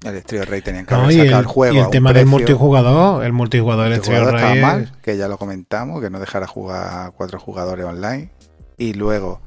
El 0.03 0.15
Estrio 0.15 0.45
Rey 0.45 0.61
tenían 0.61 0.85
que 0.85 0.93
No, 0.95 1.01
haber 1.01 1.13
sacado 1.15 1.31
el, 1.39 1.39
el 1.39 1.45
juego. 1.45 1.73
y 1.73 1.77
a 1.77 1.81
el 1.81 1.85
un 1.87 1.91
tema 1.91 2.13
del 2.13 2.25
multijugador, 2.27 3.23
el 3.25 3.33
multijugador 3.33 3.89
del 3.89 3.99
estaba 3.99 4.31
Rey. 4.31 4.61
mal, 4.61 4.97
que 5.01 5.17
ya 5.17 5.27
lo 5.27 5.37
comentamos, 5.37 6.01
que 6.01 6.09
no 6.09 6.19
dejara 6.19 6.47
jugar 6.47 7.05
a 7.07 7.11
cuatro 7.11 7.39
jugadores 7.39 7.85
online. 7.85 8.29
Y 8.77 8.93
luego 8.93 9.41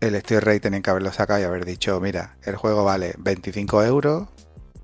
el 0.00 0.18
Steel 0.20 0.42
Rey 0.42 0.58
tenían 0.60 0.82
que 0.82 0.90
haberlo 0.90 1.12
sacado 1.12 1.40
y 1.40 1.44
haber 1.44 1.64
dicho, 1.64 1.98
mira, 2.00 2.36
el 2.42 2.56
juego 2.56 2.84
vale 2.84 3.14
25 3.18 3.84
euros 3.84 4.28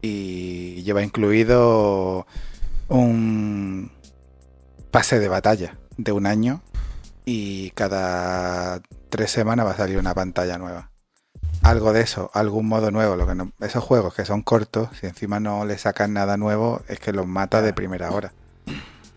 y 0.03 0.83
lleva 0.83 1.03
incluido 1.03 2.27
un 2.89 3.91
pase 4.91 5.19
de 5.19 5.29
batalla 5.29 5.79
de 5.97 6.13
un 6.13 6.27
año 6.27 6.63
y 7.25 7.71
cada 7.71 8.81
tres 9.09 9.31
semanas 9.31 9.67
va 9.67 9.73
a 9.73 9.77
salir 9.77 9.99
una 9.99 10.15
pantalla 10.15 10.59
nueva. 10.59 10.91
Algo 11.63 11.93
de 11.93 12.01
eso, 12.01 12.31
algún 12.33 12.67
modo 12.67 12.91
nuevo. 12.91 13.17
Lo 13.17 13.27
que 13.27 13.35
no- 13.35 13.53
esos 13.61 13.85
juegos 13.85 14.15
que 14.15 14.25
son 14.25 14.43
cortos, 14.43 14.89
si 14.99 15.07
encima 15.07 15.41
no 15.41 15.65
le 15.65 15.77
sacan 15.79 16.13
nada 16.15 16.37
nuevo, 16.37 16.83
es 16.89 16.99
que 16.99 17.13
los 17.13 17.27
mata 17.27 17.61
de 17.61 17.73
primera 17.75 18.11
hora. 18.11 18.33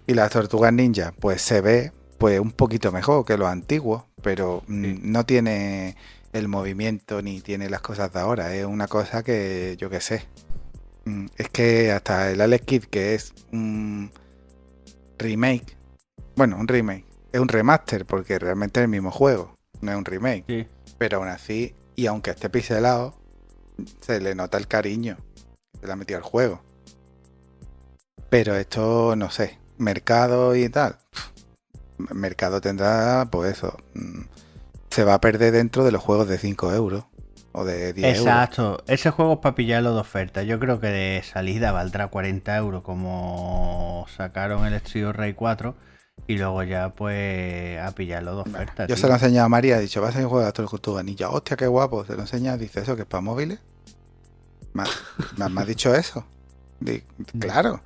Y 0.06 0.13
las 0.13 0.30
tortugas 0.32 0.74
ninja, 0.74 1.13
pues 1.19 1.41
se 1.41 1.62
ve 1.62 1.91
pues 2.17 2.39
un 2.39 2.52
poquito 2.52 2.91
mejor 2.91 3.26
que 3.26 3.38
los 3.38 3.48
antiguos, 3.48 4.04
pero 4.22 4.63
mm, 4.67 4.96
no 5.12 5.26
tiene 5.26 5.96
el 6.34 6.48
movimiento 6.48 7.22
ni 7.22 7.41
tiene 7.41 7.69
las 7.69 7.82
cosas 7.82 8.12
de 8.13 8.19
ahora. 8.19 8.54
Es 8.54 8.65
una 8.65 8.88
cosa 8.88 9.24
que 9.24 9.76
yo 9.80 9.89
qué 9.89 10.02
sé. 10.02 10.26
Mm, 11.05 11.27
Es 11.37 11.49
que 11.49 11.91
hasta 11.91 12.31
el 12.31 12.41
Alex 12.41 12.65
Kidd, 12.65 12.83
que 12.85 13.15
es 13.15 13.33
un 13.51 14.11
remake, 15.17 15.77
bueno, 16.35 16.57
un 16.57 16.67
remake, 16.67 17.05
es 17.31 17.39
un 17.39 17.47
remaster 17.47 18.05
porque 18.05 18.39
realmente 18.39 18.79
es 18.79 18.85
el 18.85 18.89
mismo 18.89 19.12
juego, 19.12 19.56
no 19.81 19.91
es 19.91 19.97
un 19.97 20.06
remake. 20.06 20.45
Sí. 20.47 20.67
Pero 20.97 21.17
aún 21.17 21.27
así, 21.27 21.75
y 21.95 22.06
aunque 22.08 22.31
esté 22.31 22.49
pixelado, 22.49 23.15
se 24.01 24.19
le 24.21 24.35
nota 24.35 24.58
el 24.58 24.67
cariño 24.67 25.17
que 25.73 25.79
se 25.81 25.87
le 25.87 25.93
ha 25.93 25.95
metido 25.95 26.17
al 26.17 26.23
juego. 26.23 26.62
Pero 28.29 28.56
esto, 28.56 29.15
no 29.15 29.29
sé, 29.29 29.60
mercado 29.77 30.56
y 30.56 30.69
tal. 30.69 30.97
Mercado 31.97 32.62
tendrá, 32.62 33.27
pues 33.31 33.58
eso, 33.58 33.77
mm, 33.93 34.21
se 34.89 35.04
va 35.04 35.15
a 35.15 35.21
perder 35.21 35.54
dentro 35.54 35.83
de 35.83 35.91
los 35.91 36.01
juegos 36.01 36.27
de 36.27 36.37
5 36.37 36.73
euros 36.73 37.06
o 37.54 37.63
de 37.65 37.93
10 37.93 38.17
euros. 38.17 38.19
Exacto, 38.27 38.83
ese 38.87 39.10
juego 39.12 39.33
es 39.33 39.39
para 39.39 39.56
pillarlo 39.56 39.93
de 39.93 40.01
oferta. 40.01 40.43
Yo 40.43 40.60
creo 40.60 40.79
que 40.79 40.87
de 40.87 41.23
salida 41.23 41.71
valdrá 41.71 42.08
40 42.08 42.56
euros 42.58 42.83
como 42.83 44.06
sacaron 44.15 44.65
el 44.65 44.73
Street 44.75 45.12
Rey 45.12 45.33
4 45.33 45.75
y 46.27 46.37
luego 46.37 46.63
ya 46.63 46.89
pues 46.89 47.79
a 47.79 47.91
pillarlo 47.91 48.35
de 48.35 48.41
oferta. 48.41 48.83
Yo 48.83 48.95
tío. 48.95 48.97
se 48.97 49.08
lo 49.08 49.13
he 49.13 49.15
enseñado 49.15 49.45
a 49.45 49.49
María, 49.49 49.77
he 49.77 49.81
dicho, 49.81 50.01
vas 50.01 50.15
a 50.15 50.19
ir 50.19 50.25
a 50.25 50.29
jugar 50.29 50.45
a 50.45 50.47
el 50.47 50.54
Tortuga 50.54 51.04
Ninja. 51.04 51.29
Hostia, 51.29 51.56
qué 51.58 51.67
guapo. 51.67 52.04
Se 52.06 52.13
lo 52.15 52.21
enseña, 52.21 52.58
dice 52.58 52.81
eso, 52.81 52.95
que 52.95 53.04
es 53.04 53.08
para 53.08 53.21
móviles. 53.21 53.60
¿Me, 54.73 54.83
ha- 54.83 55.49
me 55.49 55.62
has 55.62 55.67
dicho 55.67 55.93
eso? 55.93 56.25
Di- 56.79 57.04
claro. 57.39 57.81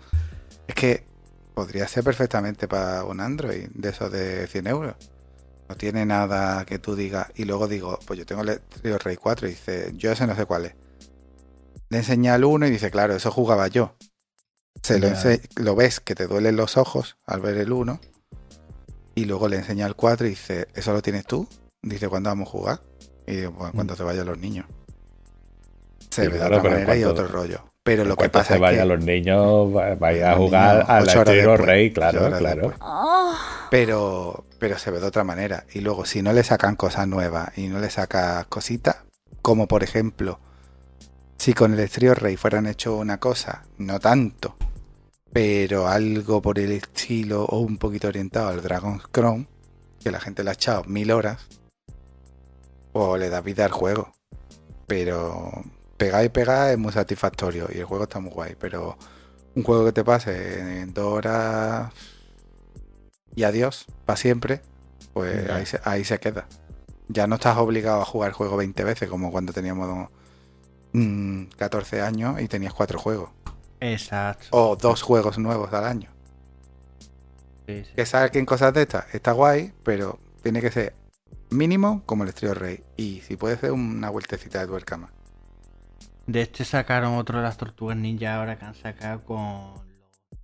Es 0.68 0.76
que 0.76 1.04
podría 1.54 1.88
ser 1.88 2.04
perfectamente 2.04 2.68
para 2.68 3.04
un 3.04 3.20
Android 3.20 3.68
de 3.74 3.90
esos 3.90 4.12
de 4.12 4.48
100 4.48 4.68
euros. 4.68 4.96
No 5.70 5.76
tiene 5.76 6.06
nada 6.06 6.66
que 6.66 6.80
tú 6.80 6.96
digas. 6.96 7.28
Y 7.36 7.44
luego 7.46 7.68
digo, 7.68 8.00
pues 8.06 8.18
yo 8.20 8.26
tengo 8.26 8.42
el 8.44 9.00
Rey 9.00 9.18
4 9.18 9.48
y 9.48 9.52
dice, 9.52 9.92
yo 9.96 10.12
ese 10.12 10.26
no 10.28 10.36
sé 10.36 10.46
cuál 10.46 10.66
es. 10.66 10.76
Le 11.90 11.98
enseña 12.00 12.36
el 12.36 12.46
1 12.46 12.68
y 12.68 12.72
dice, 12.72 12.90
claro, 12.92 13.16
eso 13.16 13.32
jugaba 13.32 13.68
yo. 13.68 13.96
Se 14.84 15.00
lo, 15.00 15.08
ense- 15.08 15.42
lo 15.56 15.76
ves 15.76 16.00
que 16.00 16.16
te 16.16 16.28
duelen 16.28 16.56
los 16.56 16.78
ojos 16.78 17.18
al 17.26 17.42
ver 17.42 17.58
el 17.58 17.72
1. 17.74 18.00
Y 19.16 19.26
luego 19.26 19.48
le 19.50 19.58
enseña 19.58 19.86
el 19.88 19.96
4 19.96 20.28
y 20.28 20.32
dice, 20.32 20.68
¿eso 20.76 20.94
lo 20.94 21.02
tienes 21.02 21.26
tú? 21.26 21.48
Dice, 21.82 22.08
¿cuándo 22.08 22.30
vamos 22.30 22.48
a 22.48 22.52
jugar? 22.52 22.82
Y 23.26 23.36
digo, 23.38 23.54
pues 23.58 23.72
cuando 23.74 23.96
se 23.96 24.04
vayan 24.04 24.26
los 24.28 24.38
niños. 24.38 24.66
Se 26.12 26.24
Sí, 26.26 26.28
ve 26.32 26.38
claro, 26.38 26.56
de 26.56 26.60
otra 26.60 26.70
manera 26.72 26.96
y 26.98 27.04
otro 27.04 27.28
rollo. 27.28 27.64
Pero 27.88 28.04
lo 28.04 28.18
que 28.18 28.28
pasa 28.28 28.50
se 28.50 28.54
es 28.56 28.80
que... 28.80 28.86
los 28.86 29.00
niños, 29.02 29.74
va- 29.74 29.96
vaya 29.96 30.34
a 30.34 30.36
jugar 30.36 30.76
niños, 30.76 30.88
después, 31.56 31.60
rey, 31.62 31.94
claro, 31.94 32.38
claro. 32.38 32.74
Pero, 33.72 34.44
pero 34.60 34.78
se 34.78 34.92
ve 34.92 35.00
de 35.00 35.06
otra 35.08 35.24
manera. 35.24 35.64
Y 35.74 35.80
luego, 35.80 36.06
si 36.06 36.22
no 36.22 36.34
le 36.34 36.44
sacan 36.44 36.76
cosas 36.76 37.08
nuevas 37.08 37.58
y 37.58 37.70
no 37.70 37.80
le 37.80 37.90
sacas 37.90 38.46
cositas, 38.48 38.98
como 39.42 39.70
por 39.70 39.84
ejemplo, 39.84 40.42
si 41.38 41.54
con 41.54 41.74
el 41.74 41.80
Estrío 41.80 42.14
Rey 42.14 42.36
fueran 42.36 42.68
hecho 42.68 42.98
una 42.98 43.20
cosa, 43.22 43.64
no 43.78 44.02
tanto, 44.02 44.58
pero 45.32 45.88
algo 45.88 46.42
por 46.42 46.60
el 46.60 46.74
estilo 46.74 47.46
o 47.46 47.60
un 47.60 47.78
poquito 47.78 48.10
orientado 48.10 48.50
al 48.50 48.62
Dragon's 48.62 49.08
Crown, 49.08 49.48
que 50.04 50.12
la 50.12 50.20
gente 50.20 50.44
le 50.44 50.50
ha 50.50 50.54
echado 50.54 50.84
mil 50.84 51.10
horas, 51.12 51.48
o 52.92 53.16
le 53.16 53.30
da 53.30 53.40
vida 53.40 53.64
al 53.64 53.72
juego. 53.72 54.12
Pero 54.88 55.52
pegar 55.98 56.24
y 56.24 56.30
pegar 56.30 56.72
es 56.72 56.78
muy 56.78 56.94
satisfactorio 56.94 57.68
y 57.74 57.80
el 57.80 57.86
juego 57.86 58.04
está 58.04 58.20
muy 58.20 58.32
guay, 58.32 58.56
pero 58.60 58.98
un 59.56 59.64
juego 59.64 59.86
que 59.86 59.92
te 59.92 60.04
pase 60.04 60.82
en 60.82 60.94
dos 60.94 61.06
horas 61.06 61.92
y 63.36 63.44
adiós, 63.44 63.86
para 64.06 64.18
siempre, 64.18 64.62
pues 65.14 65.48
ahí, 65.50 65.66
se, 65.66 65.80
ahí 65.84 66.04
se 66.04 66.20
queda. 66.20 66.48
Ya 67.08 67.28
no 67.28 67.36
estás 67.36 67.58
obligado 67.58 68.02
a 68.02 68.06
jugar 68.06 68.30
el 68.30 68.34
juego 68.34 68.58
20 68.58 68.84
veces 68.84 69.10
como 69.10 69.32
cuando 69.32 69.54
teníamos 69.54 70.10
mm, 70.94 71.44
14 71.56 72.02
años 72.02 72.42
y 72.42 72.48
tenías 72.48 72.74
cuatro 72.74 72.98
juegos. 72.98 73.30
Exacto. 73.80 74.48
O 74.52 74.76
dos 74.76 75.04
juegos 75.04 75.38
nuevos 75.38 75.72
al 75.74 75.86
año. 75.86 76.10
Sí, 77.68 77.84
sí. 77.84 77.92
Que 77.96 78.06
saquen 78.08 78.46
cosas 78.46 78.74
de 78.74 78.82
estas, 78.82 79.14
está 79.14 79.34
guay, 79.34 79.72
pero 79.84 80.18
tiene 80.42 80.60
que 80.60 80.72
ser 80.72 80.96
mínimo 81.52 82.02
como 82.06 82.24
el 82.24 82.30
Estrío 82.30 82.54
Rey. 82.54 82.82
Y 82.96 83.22
si 83.22 83.38
puede 83.38 83.58
ser 83.58 83.72
una 83.72 84.10
vueltecita 84.10 84.62
de 84.62 84.68
tuerca 84.68 84.98
más. 84.98 85.12
De 86.28 86.42
este 86.42 86.66
sacaron 86.66 87.16
otro 87.16 87.38
de 87.38 87.44
las 87.44 87.58
tortugas 87.58 87.98
ninja 87.98 88.36
ahora 88.36 88.58
que 88.58 88.66
han 88.66 88.76
sacado 88.76 89.22
con 89.24 89.74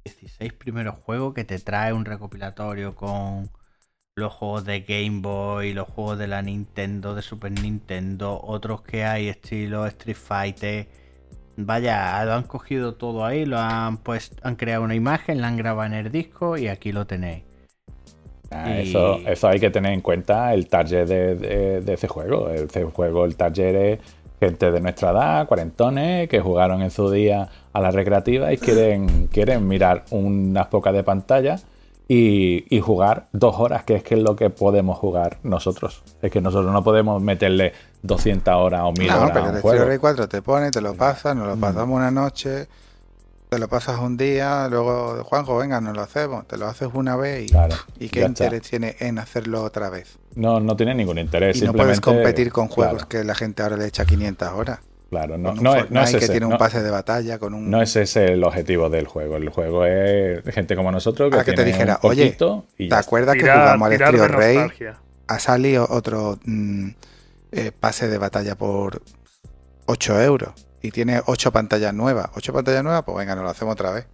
los 0.05 0.17
16 0.19 0.53
primeros 0.53 0.95
juegos 1.03 1.33
que 1.33 1.43
te 1.43 1.59
trae 1.59 1.93
un 1.93 2.05
recopilatorio 2.05 2.95
con 2.95 3.49
los 4.15 4.33
juegos 4.33 4.63
de 4.65 4.81
Game 4.81 5.21
Boy, 5.21 5.73
los 5.73 5.87
juegos 5.89 6.17
de 6.19 6.27
la 6.27 6.41
Nintendo, 6.41 7.15
de 7.15 7.21
Super 7.21 7.51
Nintendo, 7.51 8.39
otros 8.41 8.81
que 8.83 9.03
hay 9.03 9.27
estilo 9.27 9.85
Street 9.87 10.15
Fighter. 10.17 10.87
Vaya, 11.57 12.23
lo 12.25 12.33
han 12.33 12.43
cogido 12.43 12.95
todo 12.95 13.25
ahí, 13.25 13.45
lo 13.45 13.59
han 13.59 13.97
pues 13.97 14.31
han 14.43 14.55
creado 14.55 14.83
una 14.83 14.95
imagen, 14.95 15.41
la 15.41 15.47
han 15.49 15.57
grabado 15.57 15.87
en 15.87 15.93
el 16.05 16.11
disco 16.11 16.57
y 16.57 16.67
aquí 16.67 16.91
lo 16.91 17.05
tenéis. 17.05 17.43
Ah, 18.51 18.79
Y- 18.81 18.89
eso, 18.89 19.17
eso 19.27 19.47
hay 19.47 19.59
que 19.59 19.69
tener 19.71 19.93
en 19.93 20.01
cuenta 20.01 20.53
el 20.53 20.67
target 20.67 21.07
de, 21.07 21.35
de- 21.35 21.81
de 21.81 21.93
ese 21.93 22.07
juego. 22.07 22.49
Ese 22.49 22.83
juego, 22.85 23.25
el 23.25 23.35
target 23.35 23.75
es 23.75 23.99
gente 24.45 24.71
de 24.71 24.79
nuestra 24.81 25.11
edad, 25.11 25.47
cuarentones, 25.47 26.27
que 26.29 26.39
jugaron 26.39 26.81
en 26.81 26.91
su 26.91 27.09
día 27.11 27.49
a 27.73 27.81
la 27.81 27.91
recreativa 27.91 28.51
y 28.53 28.57
quieren, 28.57 29.27
quieren 29.27 29.67
mirar 29.67 30.03
unas 30.11 30.67
pocas 30.67 30.93
de 30.93 31.03
pantalla 31.03 31.57
y, 32.07 32.65
y 32.75 32.79
jugar 32.81 33.25
dos 33.31 33.55
horas, 33.59 33.83
que 33.83 33.95
es 33.95 34.03
que 34.03 34.15
es 34.15 34.21
lo 34.21 34.35
que 34.35 34.49
podemos 34.49 34.97
jugar 34.99 35.37
nosotros. 35.43 36.03
Es 36.21 36.31
que 36.31 36.41
nosotros 36.41 36.71
no 36.71 36.83
podemos 36.83 37.21
meterle 37.21 37.71
200 38.01 38.53
horas 38.53 38.81
o 38.83 38.91
1000 38.91 39.07
No, 39.07 39.17
horas 39.21 39.31
pero 39.33 39.45
a 39.45 39.49
un 39.49 39.61
juego. 39.61 39.85
Rey 39.85 39.97
4 39.97 40.27
te 40.27 40.41
pone, 40.41 40.69
te 40.71 40.81
lo 40.81 40.93
pasas, 40.95 41.35
nos 41.35 41.47
lo 41.47 41.55
Mm. 41.55 41.59
pasamos 41.61 41.95
una 41.97 42.11
noche, 42.11 42.67
te 43.53 43.59
lo 43.59 43.67
pasas 43.67 43.99
un 43.99 44.17
día, 44.17 44.67
luego, 44.67 45.23
Juanjo, 45.25 45.57
venga, 45.57 45.79
nos 45.79 45.95
lo 45.95 46.01
hacemos, 46.01 46.47
te 46.47 46.57
lo 46.57 46.67
haces 46.67 46.89
una 46.93 47.15
vez 47.15 47.45
y, 47.45 47.49
Claro, 47.51 47.75
y 47.99 48.09
qué 48.09 48.21
ya 48.21 48.25
está. 48.25 48.45
interés 48.45 48.69
tiene 48.69 48.95
en 48.99 49.19
hacerlo 49.19 49.61
otra 49.63 49.89
vez. 49.91 50.17
No, 50.35 50.59
no 50.59 50.75
tiene 50.75 50.95
ningún 50.95 51.19
interés. 51.19 51.57
Y 51.61 51.65
no 51.65 51.71
puedes 51.73 51.97
simplemente- 51.97 52.23
competir 52.23 52.51
con 52.51 52.67
juegos 52.67 53.05
claro, 53.05 53.09
que 53.09 53.23
la 53.23 53.35
gente 53.35 53.61
ahora 53.61 53.77
le 53.77 53.85
echa 53.85 54.05
500 54.05 54.49
horas. 54.53 54.79
Claro, 55.11 55.37
no, 55.37 55.53
no 55.53 55.75
es, 55.75 55.91
no 55.91 56.01
es 56.01 56.15
que 56.15 56.27
tiene 56.27 56.47
un 56.47 56.53
no- 56.53 56.57
pase 56.57 56.81
de 56.81 56.89
batalla 56.89 57.37
con 57.37 57.53
un... 57.53 57.69
No 57.69 57.79
es 57.83 57.95
ese 57.95 58.33
el 58.33 58.43
objetivo 58.43 58.89
del 58.89 59.05
juego. 59.05 59.37
El 59.37 59.49
juego 59.49 59.85
es 59.85 60.43
gente 60.45 60.75
como 60.75 60.91
nosotros 60.91 61.29
que, 61.31 61.37
Ah, 61.39 61.43
que 61.43 61.53
te 61.53 61.63
dijera, 61.63 61.99
un 62.01 62.09
oye, 62.09 62.35
y 62.79 62.89
¿Te 62.89 62.95
acuerdas 62.95 63.35
que 63.35 63.41
jugamos 63.41 63.85
al 63.85 63.93
Estrío 63.93 64.27
Rey? 64.27 64.57
nostalgia. 64.57 64.99
Ha 65.27 65.37
salido 65.39 65.85
otro 65.91 66.39
mm, 66.45 66.87
eh, 67.51 67.71
pase 67.79 68.07
de 68.07 68.17
batalla 68.17 68.55
por 68.55 69.03
8 69.85 70.21
euros 70.23 70.53
y 70.83 70.91
tiene 70.91 71.21
8 71.25 71.51
pantallas 71.51 71.93
nuevas. 71.95 72.29
¿8 72.33 72.53
pantallas 72.53 72.83
nuevas? 72.83 73.03
Pues 73.03 73.17
venga, 73.17 73.33
nos 73.35 73.45
lo 73.45 73.49
hacemos 73.49 73.73
otra 73.73 73.91
vez. 73.91 74.07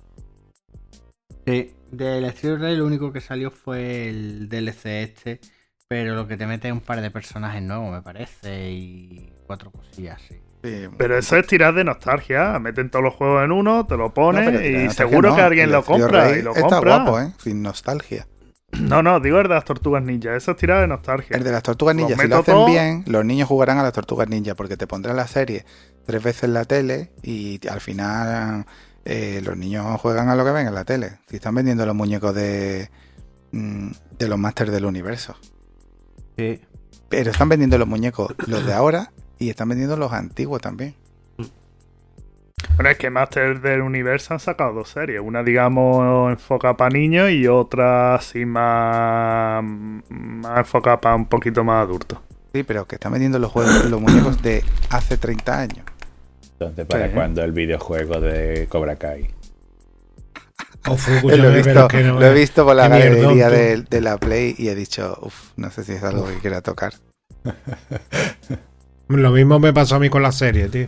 Sí, 1.45 1.73
del 1.91 2.29
Steel 2.31 2.59
Rey 2.59 2.75
lo 2.77 2.85
único 2.85 3.11
que 3.11 3.21
salió 3.21 3.49
fue 3.51 4.07
el 4.09 4.47
DLC 4.49 4.85
este, 5.03 5.39
pero 5.87 6.15
lo 6.15 6.27
que 6.27 6.37
te 6.37 6.45
mete 6.45 6.67
es 6.67 6.73
un 6.73 6.81
par 6.81 7.01
de 7.01 7.09
personajes 7.11 7.61
nuevos, 7.63 7.91
me 7.91 8.01
parece, 8.03 8.71
y 8.71 9.33
cuatro 9.47 9.71
cosillas, 9.71 10.21
sí. 10.27 10.35
Sí, 10.63 10.87
Pero 10.97 11.17
eso 11.17 11.37
es 11.37 11.47
tirar 11.47 11.73
de 11.73 11.85
nostalgia. 11.85 12.59
Meten 12.59 12.89
todos 12.89 13.03
los 13.05 13.13
juegos 13.15 13.43
en 13.45 13.51
uno, 13.53 13.85
te 13.85 13.95
lo 13.97 14.13
no, 14.13 14.13
pones 14.13 14.49
tiene 14.61 14.85
y 14.85 14.89
seguro 14.89 15.29
no, 15.29 15.35
que 15.35 15.41
alguien 15.41 15.71
lo 15.71 15.83
compra. 15.85 16.37
Y 16.37 16.41
lo 16.41 16.51
Está 16.53 16.81
compra. 16.81 16.97
guapo, 16.97 17.19
¿eh? 17.19 17.33
Sin 17.37 17.61
nostalgia. 17.63 18.27
No, 18.73 19.01
no, 19.01 19.19
digo 19.19 19.39
el 19.39 19.47
de 19.47 19.55
las 19.55 19.65
tortugas 19.65 20.03
ninja. 20.03 20.35
Eso 20.35 20.51
es 20.51 20.57
tirar 20.57 20.81
de 20.81 20.87
nostalgia. 20.87 21.35
El 21.35 21.43
de 21.43 21.51
las 21.51 21.63
tortugas 21.63 21.95
Los 21.95 22.07
ninja, 22.07 22.21
si 22.21 22.27
lo 22.29 22.37
hacen 22.37 22.53
todo. 22.53 22.65
bien, 22.67 23.03
los 23.07 23.25
niños 23.25 23.47
jugarán 23.47 23.77
a 23.79 23.83
las 23.83 23.93
tortugas 23.93 24.29
ninja 24.29 24.55
porque 24.55 24.77
te 24.77 24.87
pondrán 24.87 25.15
la 25.15 25.27
serie 25.27 25.65
tres 26.05 26.23
veces 26.23 26.43
en 26.45 26.53
la 26.53 26.65
tele 26.65 27.11
y 27.23 27.59
al 27.67 27.81
final 27.81 28.65
eh, 29.05 29.41
los 29.43 29.57
niños 29.57 29.99
juegan 30.01 30.29
a 30.29 30.35
lo 30.35 30.45
que 30.45 30.51
ven 30.51 30.67
en 30.67 30.75
la 30.75 30.85
tele. 30.85 31.19
Si 31.27 31.37
están 31.37 31.55
vendiendo 31.55 31.85
los 31.85 31.95
muñecos 31.95 32.33
de, 32.35 32.89
mm, 33.51 33.91
de 34.17 34.27
los 34.27 34.37
Masters 34.37 34.71
del 34.71 34.85
Universo. 34.85 35.35
Sí. 36.37 36.61
Pero 37.09 37.31
están 37.31 37.49
vendiendo 37.49 37.77
los 37.77 37.87
muñecos, 37.87 38.33
los 38.47 38.65
de 38.65 38.73
ahora, 38.73 39.11
y 39.39 39.49
están 39.49 39.69
vendiendo 39.69 39.97
los 39.97 40.13
antiguos 40.13 40.61
también. 40.61 40.95
Bueno, 42.75 42.89
es 42.91 42.97
que 42.97 43.09
Master 43.09 43.59
del 43.61 43.81
Universo 43.81 44.33
han 44.33 44.39
sacado 44.39 44.73
dos 44.73 44.89
series. 44.89 45.21
Una, 45.21 45.43
digamos, 45.43 46.31
enfocada 46.31 46.75
para 46.75 46.89
niños 46.91 47.29
y 47.31 47.47
otra 47.47 48.15
así 48.15 48.45
más, 48.45 49.63
más 50.09 50.59
enfocada 50.59 50.99
para 50.99 51.15
un 51.15 51.25
poquito 51.25 51.63
más 51.63 51.83
adultos. 51.83 52.19
Sí, 52.53 52.63
pero 52.63 52.85
que 52.85 52.95
están 52.95 53.11
vendiendo 53.11 53.37
los 53.37 53.51
juegos, 53.51 53.85
los 53.85 54.01
muñecos 54.01 54.41
de 54.41 54.63
hace 54.89 55.17
30 55.17 55.59
años. 55.59 55.85
Entonces, 56.53 56.85
¿para 56.85 57.07
Sí. 57.07 57.13
cuando 57.13 57.43
el 57.43 57.51
videojuego 57.51 58.19
de 58.19 58.67
Cobra 58.69 58.95
Kai? 58.95 59.29
Ofu, 60.87 61.11
lo, 61.29 61.49
he 61.51 61.55
visto, 61.61 61.87
que 61.87 62.03
no 62.03 62.19
lo 62.19 62.25
he 62.25 62.33
visto 62.33 62.65
por 62.65 62.75
la 62.75 62.87
galería 62.87 63.49
de 63.49 64.01
la 64.01 64.17
Play 64.17 64.55
y 64.57 64.69
he 64.69 64.75
dicho, 64.75 65.17
uff, 65.21 65.51
no 65.57 65.69
sé 65.69 65.83
si 65.83 65.93
es 65.93 66.03
algo 66.03 66.25
que 66.27 66.35
quiera 66.35 66.61
tocar. 66.61 66.93
Lo 69.07 69.31
mismo 69.31 69.59
me 69.59 69.73
pasó 69.73 69.95
a 69.95 69.99
mí 69.99 70.09
con 70.09 70.21
la 70.21 70.31
serie, 70.31 70.69
tío. 70.69 70.87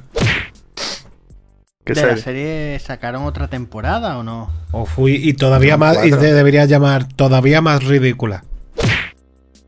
¿Qué 1.84 1.94
¿De 1.94 2.06
la 2.06 2.18
serie? 2.18 2.80
sacaron 2.80 3.24
otra 3.24 3.48
temporada 3.48 4.18
o 4.18 4.24
no? 4.24 4.52
O 4.72 4.86
fui 4.86 5.16
y 5.16 5.34
todavía 5.34 5.78
más, 5.78 6.06
y 6.06 6.12
se 6.12 6.34
debería 6.34 6.66
llamar 6.66 7.08
todavía 7.08 7.60
más 7.62 7.84
ridícula. 7.84 8.44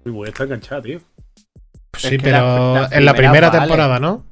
Uy, 0.05 0.11
voy 0.11 0.27
a 0.27 0.29
estar 0.29 0.45
enganchado, 0.45 0.81
tío. 0.83 0.99
Sí, 1.97 2.11
que 2.11 2.19
pero 2.19 2.73
la- 2.75 2.81
la 2.89 2.97
en 2.97 3.05
la 3.05 3.13
primera 3.13 3.49
vale. 3.49 3.59
temporada, 3.61 3.99
¿no? 3.99 4.25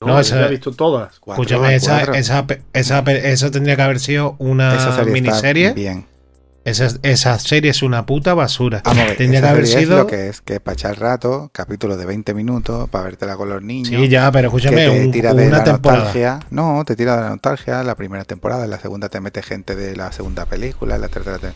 No, 0.00 0.18
esa- 0.20 0.46
he 0.46 0.50
visto 0.50 0.72
todas. 0.72 1.18
Cuatro, 1.18 1.42
Escúchame, 1.42 1.74
esa, 1.74 1.96
cuatro. 1.96 2.14
esa, 2.14 2.46
esa, 2.72 2.98
eso 3.12 3.50
tendría 3.50 3.76
que 3.76 3.82
haber 3.82 3.98
sido 4.00 4.36
una 4.38 4.76
miniserie. 5.06 5.72
Bien. 5.72 6.06
Esa, 6.68 6.88
esa 7.02 7.38
serie 7.38 7.70
es 7.70 7.82
una 7.82 8.04
puta 8.06 8.34
basura. 8.34 8.82
Vamos 8.84 9.02
a 9.02 9.06
ver, 9.06 9.16
Tendría 9.16 9.38
esa 9.40 9.48
que 9.48 9.52
haber 9.52 9.66
serie 9.66 9.84
sido. 9.86 9.96
es 9.96 10.02
lo 10.02 10.06
que 10.06 10.28
es, 10.28 10.40
que 10.40 10.60
para 10.60 10.74
echar 10.74 10.98
rato, 11.00 11.50
capítulo 11.52 11.96
de 11.96 12.06
20 12.06 12.34
minutos, 12.34 12.88
para 12.90 13.04
vértela 13.04 13.36
con 13.36 13.48
los 13.48 13.62
niños. 13.62 13.88
Sí, 13.88 14.08
ya, 14.08 14.30
pero 14.32 14.50
que 14.50 14.56
escúchame, 14.56 14.86
te 14.88 15.04
un- 15.06 15.10
tira 15.12 15.34
de 15.34 15.46
una 15.48 15.58
la 15.58 15.64
temporada. 15.64 16.04
nostalgia. 16.04 16.40
No, 16.50 16.82
te 16.84 16.96
tira 16.96 17.16
de 17.16 17.22
la 17.22 17.28
nostalgia 17.30 17.82
la 17.82 17.94
primera 17.94 18.24
temporada, 18.24 18.64
en 18.64 18.70
la 18.70 18.78
segunda 18.80 19.08
te 19.08 19.20
mete 19.20 19.42
gente 19.42 19.74
de 19.76 19.96
la 19.96 20.12
segunda 20.12 20.46
película, 20.46 20.94
en 20.96 21.00
la 21.00 21.08
tercera 21.08 21.38
te... 21.38 21.52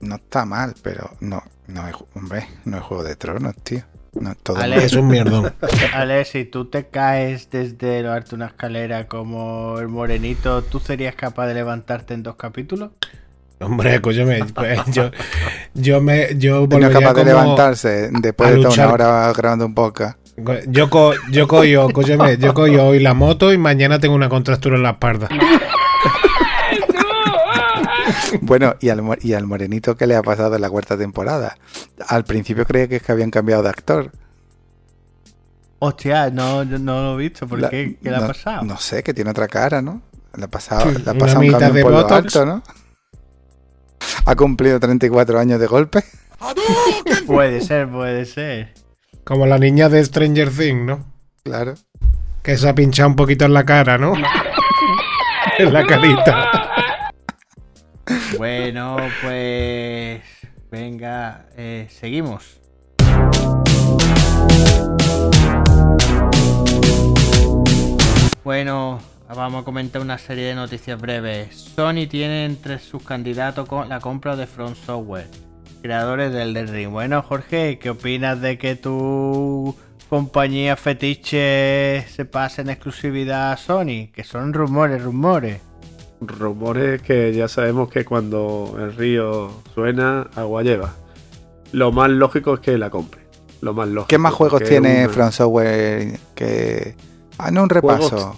No 0.00 0.16
está 0.16 0.44
mal, 0.44 0.74
pero 0.82 1.10
no, 1.20 1.42
no 1.68 1.86
es, 1.86 1.94
hombre, 2.16 2.48
no 2.64 2.76
es 2.78 2.82
Juego 2.82 3.04
de 3.04 3.14
Tronos, 3.14 3.54
tío. 3.62 3.82
No, 4.14 4.34
todo 4.34 4.58
Ale. 4.58 4.84
Es 4.84 4.92
un 4.94 5.06
mierdón. 5.06 5.54
Ale, 5.94 6.24
si 6.26 6.44
tú 6.44 6.66
te 6.66 6.88
caes 6.88 7.48
desde 7.50 8.02
lo 8.02 8.12
alto 8.12 8.30
de 8.30 8.36
una 8.36 8.46
escalera 8.46 9.06
como 9.06 9.78
el 9.78 9.88
morenito, 9.88 10.62
¿tú 10.62 10.80
serías 10.80 11.14
capaz 11.14 11.46
de 11.46 11.54
levantarte 11.54 12.12
en 12.14 12.22
dos 12.22 12.34
capítulos? 12.36 12.90
Hombre, 13.62 13.94
escúchame, 13.94 14.44
pues, 14.54 14.80
yo, 14.92 15.10
yo 15.74 16.00
me. 16.00 16.36
Yo 16.36 16.66
no 16.66 16.78
es 16.86 16.92
capaz 16.92 17.14
de 17.14 17.24
levantarse 17.24 18.10
después 18.12 18.50
de 18.50 18.56
toda 18.56 18.68
luchar. 18.68 18.86
una 18.86 18.94
hora 18.94 19.32
grabando 19.36 19.66
un 19.66 19.74
podcast. 19.74 20.18
Yo, 20.66 20.88
co, 20.90 21.12
yo 21.30 21.46
cojo, 21.46 21.62
escúchame, 21.62 22.38
yo 22.38 22.54
cojo 22.54 22.70
hoy 22.82 22.98
la 23.00 23.12
moto 23.14 23.52
y 23.52 23.58
mañana 23.58 23.98
tengo 24.00 24.14
una 24.14 24.28
contractura 24.28 24.76
en 24.76 24.82
la 24.82 24.90
espalda. 24.90 25.28
Bueno, 28.40 28.74
y 28.80 28.88
al, 28.88 29.02
y 29.20 29.34
al 29.34 29.46
morenito 29.46 29.96
que 29.96 30.06
le 30.06 30.16
ha 30.16 30.22
pasado 30.22 30.54
en 30.56 30.62
la 30.62 30.70
cuarta 30.70 30.96
temporada. 30.96 31.56
Al 32.08 32.24
principio 32.24 32.64
creía 32.64 32.88
que 32.88 32.96
es 32.96 33.02
que 33.02 33.12
habían 33.12 33.30
cambiado 33.30 33.62
de 33.62 33.68
actor. 33.68 34.10
Hostia, 35.78 36.30
no, 36.30 36.62
yo 36.62 36.78
no 36.78 37.02
lo 37.02 37.14
he 37.20 37.24
visto. 37.28 37.46
¿Por 37.46 37.60
La- 37.60 37.68
qué? 37.70 37.98
¿Qué 38.02 38.10
le 38.10 38.16
no, 38.16 38.24
ha 38.24 38.26
pasado? 38.28 38.64
No 38.64 38.78
sé, 38.78 39.02
que 39.02 39.12
tiene 39.12 39.30
otra 39.30 39.48
cara, 39.48 39.82
¿no? 39.82 40.00
Le 40.36 40.44
ha 40.44 40.48
pasado, 40.48 40.90
le 40.90 40.98
ha 40.98 41.12
Una 41.12 41.18
pasado 41.18 41.40
un 41.40 41.46
mitad 41.46 41.58
cambio 41.60 41.74
de 41.78 41.82
por 41.82 41.92
lo 41.92 42.02
Botox. 42.02 42.36
alto, 42.36 42.46
¿no? 42.46 42.62
Ha 44.24 44.34
cumplido 44.36 44.78
34 44.80 45.38
años 45.38 45.60
de 45.60 45.66
golpe. 45.66 46.04
Puede 47.26 47.60
ser, 47.60 47.88
puede 47.88 48.24
ser. 48.24 48.74
Como 49.24 49.46
la 49.46 49.58
niña 49.58 49.88
de 49.88 50.04
Stranger 50.04 50.50
Things, 50.50 50.84
¿no? 50.84 51.06
Claro. 51.44 51.74
Que 52.42 52.56
se 52.56 52.68
ha 52.68 52.74
pinchado 52.74 53.08
un 53.08 53.16
poquito 53.16 53.44
en 53.44 53.54
la 53.54 53.64
cara, 53.64 53.96
¿no? 53.96 54.14
en 55.58 55.72
la 55.72 55.86
carita. 55.86 56.72
Bueno, 58.36 58.96
pues. 59.22 60.20
Venga, 60.70 61.46
eh, 61.56 61.86
seguimos. 61.90 62.60
Bueno, 68.42 69.00
vamos 69.34 69.62
a 69.62 69.64
comentar 69.64 70.02
una 70.02 70.18
serie 70.18 70.44
de 70.46 70.54
noticias 70.54 71.00
breves. 71.00 71.72
Sony 71.74 72.06
tiene 72.08 72.44
entre 72.44 72.78
sus 72.78 73.02
candidatos 73.02 73.68
con 73.68 73.88
la 73.88 74.00
compra 74.00 74.36
de 74.36 74.46
Front 74.46 74.76
Software, 74.76 75.26
creadores 75.82 76.32
del 76.32 76.56
Elden 76.56 76.68
Ring. 76.74 76.90
Bueno, 76.90 77.22
Jorge, 77.22 77.78
¿qué 77.78 77.90
opinas 77.90 78.40
de 78.40 78.58
que 78.58 78.76
tu 78.76 79.74
compañía 80.08 80.76
fetiche 80.76 82.04
se 82.08 82.24
pase 82.24 82.62
en 82.62 82.70
exclusividad 82.70 83.52
a 83.52 83.56
Sony? 83.56 84.08
Que 84.12 84.24
son 84.24 84.52
rumores, 84.52 85.02
rumores. 85.02 85.60
Rumores 86.20 87.02
que 87.02 87.32
ya 87.34 87.48
sabemos 87.48 87.90
que 87.90 88.04
cuando 88.04 88.76
el 88.78 88.94
río 88.94 89.50
suena, 89.74 90.28
agua 90.36 90.62
lleva. 90.62 90.94
Lo 91.72 91.90
más 91.90 92.10
lógico 92.10 92.54
es 92.54 92.60
que 92.60 92.78
la 92.78 92.90
compre. 92.90 93.22
Lo 93.60 93.72
más 93.74 93.88
lógico. 93.88 94.08
¿Qué 94.08 94.18
más 94.18 94.32
juegos 94.34 94.62
tiene 94.62 95.04
una- 95.04 95.08
From 95.12 95.32
Software 95.32 96.18
que... 96.34 96.94
Ah, 97.38 97.50
no, 97.50 97.62
un 97.64 97.70
repaso. 97.70 98.08
Juegos- 98.10 98.36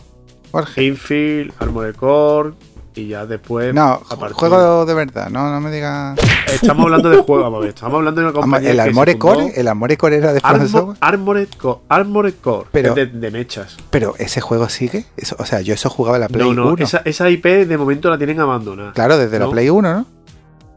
Jorge. 0.55 0.85
Infield, 0.85 1.53
Armored 1.59 1.97
Core 1.97 2.53
y 2.97 3.09
ya 3.09 3.27
después. 3.27 3.75
No, 3.75 4.01
partir- 4.09 4.33
juego 4.37 4.87
de 4.87 4.95
verdad, 4.95 5.29
no, 5.29 5.51
no 5.51 5.61
me 5.61 5.71
digas... 5.73 6.17
Estamos 6.53 6.85
hablando 6.85 7.11
de 7.11 7.17
juegos, 7.17 7.43
vamos 7.45 7.59
a 7.59 7.61
ver, 7.63 7.69
estamos 7.71 7.95
hablando 7.99 8.21
de 8.21 8.27
una 8.29 8.33
compañía. 8.41 8.71
El 8.71 8.79
Armored 8.81 9.19
Core, 9.19 9.53
el 9.57 9.67
Armored 9.67 9.99
Core 9.99 10.17
era 10.17 10.33
de 10.33 10.41
From 10.41 10.61
Armo- 10.61 10.69
Software. 10.69 10.97
Armored 11.01 11.49
Core, 11.59 11.81
Armored 11.89 12.35
Core, 12.41 12.69
Pero- 12.71 12.95
de, 12.95 13.07
de 13.07 13.31
mechas. 13.33 13.77
Pero 13.91 14.15
ese 14.19 14.41
juego 14.41 14.69
sigue. 14.69 15.07
Eso- 15.17 15.35
o 15.41 15.45
sea, 15.45 15.61
yo 15.61 15.75
eso 15.75 15.91
jugaba 15.91 16.19
en 16.19 16.21
la 16.21 16.29
Play 16.29 16.47
No, 16.49 16.55
no, 16.55 16.73
1. 16.75 16.85
esa, 16.85 17.03
esa 17.05 17.29
IP 17.29 17.45
de 17.67 17.77
momento 17.77 18.09
la 18.11 18.17
tienen 18.19 18.39
abandonada. 18.39 18.93
Claro, 18.93 19.19
desde 19.19 19.39
la. 19.41 19.51
Play 19.51 19.71
1, 19.71 19.93
¿no? 19.93 20.07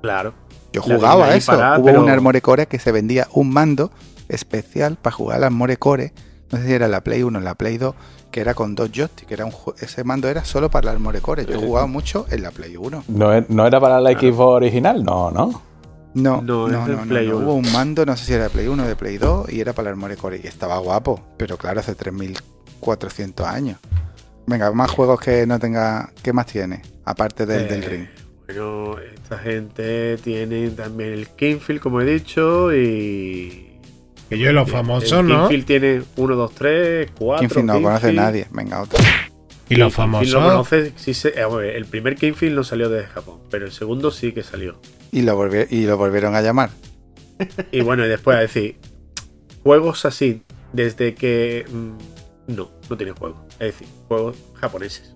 Claro. 0.01 0.33
Yo 0.73 0.81
jugaba 0.81 1.35
eso. 1.35 1.51
parada, 1.51 1.77
Hubo 1.77 1.85
pero- 1.85 2.01
un 2.01 2.09
Armored 2.09 2.41
Core 2.41 2.65
que 2.65 2.79
se 2.79 2.91
vendía 2.91 3.27
un 3.33 3.51
mando 3.53 3.91
especial 4.27 4.97
para 4.99 5.15
jugar 5.15 5.37
al 5.37 5.43
Armored 5.45 5.77
Core. 5.77 6.13
No 6.51 6.57
sé 6.57 6.65
si 6.67 6.73
era 6.73 6.87
la 6.87 7.01
Play 7.01 7.23
1 7.23 7.37
o 7.37 7.41
la 7.41 7.55
Play 7.55 7.77
2, 7.77 7.93
que 8.37 8.41
era 8.41 8.53
con 8.53 8.75
dos 8.75 8.91
joysticks. 8.91 9.31
Era 9.31 9.45
un 9.45 9.51
ese 9.79 10.03
mando 10.03 10.27
era 10.27 10.45
solo 10.45 10.69
para 10.69 10.91
el 10.91 10.95
Armored 10.97 11.21
Core. 11.21 11.43
Yo 11.47 11.59
jugaba 11.59 11.87
mucho 11.87 12.27
en 12.29 12.43
la 12.43 12.51
Play 12.51 12.77
1. 12.77 13.05
¿No, 13.07 13.45
no 13.47 13.65
era 13.65 13.79
para 13.79 13.99
la 13.99 14.11
Xbox 14.11 14.57
original? 14.57 15.03
No, 15.03 15.31
no. 15.31 15.63
No, 16.13 16.43
No, 16.43 16.67
no, 16.67 16.87
no, 16.87 17.01
Play 17.07 17.29
no. 17.29 17.37
1. 17.37 17.45
Hubo 17.47 17.53
un 17.55 17.71
mando, 17.71 18.05
no 18.05 18.15
sé 18.15 18.25
si 18.25 18.33
era 18.33 18.43
de 18.43 18.49
Play 18.51 18.67
1 18.67 18.83
o 18.83 18.85
de 18.85 18.95
Play 18.95 19.17
2, 19.17 19.51
y 19.51 19.59
era 19.59 19.73
para 19.73 19.89
el 19.89 19.93
Armored 19.93 20.19
Core. 20.19 20.39
Y 20.43 20.45
estaba 20.45 20.77
guapo, 20.77 21.19
pero 21.35 21.57
claro, 21.57 21.79
hace 21.79 21.95
3400 21.95 23.47
años. 23.47 23.79
Venga, 24.45 24.71
más 24.71 24.91
juegos 24.91 25.19
que 25.19 25.47
no 25.47 25.57
tenga. 25.57 26.11
¿Qué 26.21 26.31
más 26.31 26.45
tiene? 26.45 26.83
Aparte 27.05 27.47
del, 27.47 27.61
Eh, 27.63 27.67
del 27.67 27.83
Ring. 27.83 28.07
Bueno, 28.45 28.99
esta 28.99 29.39
gente 29.39 30.17
tiene 30.17 30.69
también 30.69 31.13
el 31.13 31.27
Kingfield, 31.29 31.81
como 31.81 32.01
he 32.01 32.05
dicho, 32.05 32.71
y. 32.71 33.66
Que 34.29 34.37
yo 34.37 34.51
los 34.51 34.69
famosos, 34.69 35.23
¿no? 35.23 35.47
Kingfield 35.47 35.65
tiene 35.65 36.03
1, 36.15 36.35
2, 36.35 36.51
3, 36.55 37.11
4. 37.17 37.39
Kingfield 37.47 37.65
no 37.67 37.73
lo 37.75 37.81
conoce 37.83 38.13
nadie. 38.13 38.47
Venga, 38.51 38.81
otro. 38.81 38.99
Y 39.69 39.75
los 39.75 39.87
Kingfield 39.87 39.91
famosos. 39.93 40.33
lo 40.33 40.41
conoce, 40.41 40.93
sí 40.97 41.13
se- 41.13 41.29
eh, 41.39 41.75
el 41.75 41.85
primer 41.85 42.15
Kingfield 42.15 42.55
no 42.55 42.63
salió 42.63 42.89
desde 42.89 43.07
Japón, 43.07 43.39
pero 43.49 43.65
el 43.65 43.71
segundo 43.71 44.11
sí 44.11 44.31
que 44.33 44.43
salió. 44.43 44.79
Y 45.11 45.21
lo, 45.21 45.37
volvi- 45.39 45.67
y 45.69 45.85
lo 45.85 45.97
volvieron 45.97 46.35
a 46.35 46.41
llamar. 46.41 46.69
Y 47.71 47.81
bueno, 47.81 48.05
y 48.05 48.09
después 48.09 48.35
a 48.37 48.41
decir, 48.41 48.77
juegos 49.63 50.05
así, 50.05 50.41
desde 50.73 51.13
que. 51.15 51.65
mm, 51.69 52.53
no, 52.53 52.71
no 52.89 52.97
tiene 52.97 53.11
juegos. 53.13 53.39
Es 53.53 53.59
decir, 53.73 53.87
juegos 54.07 54.37
japoneses. 54.55 55.13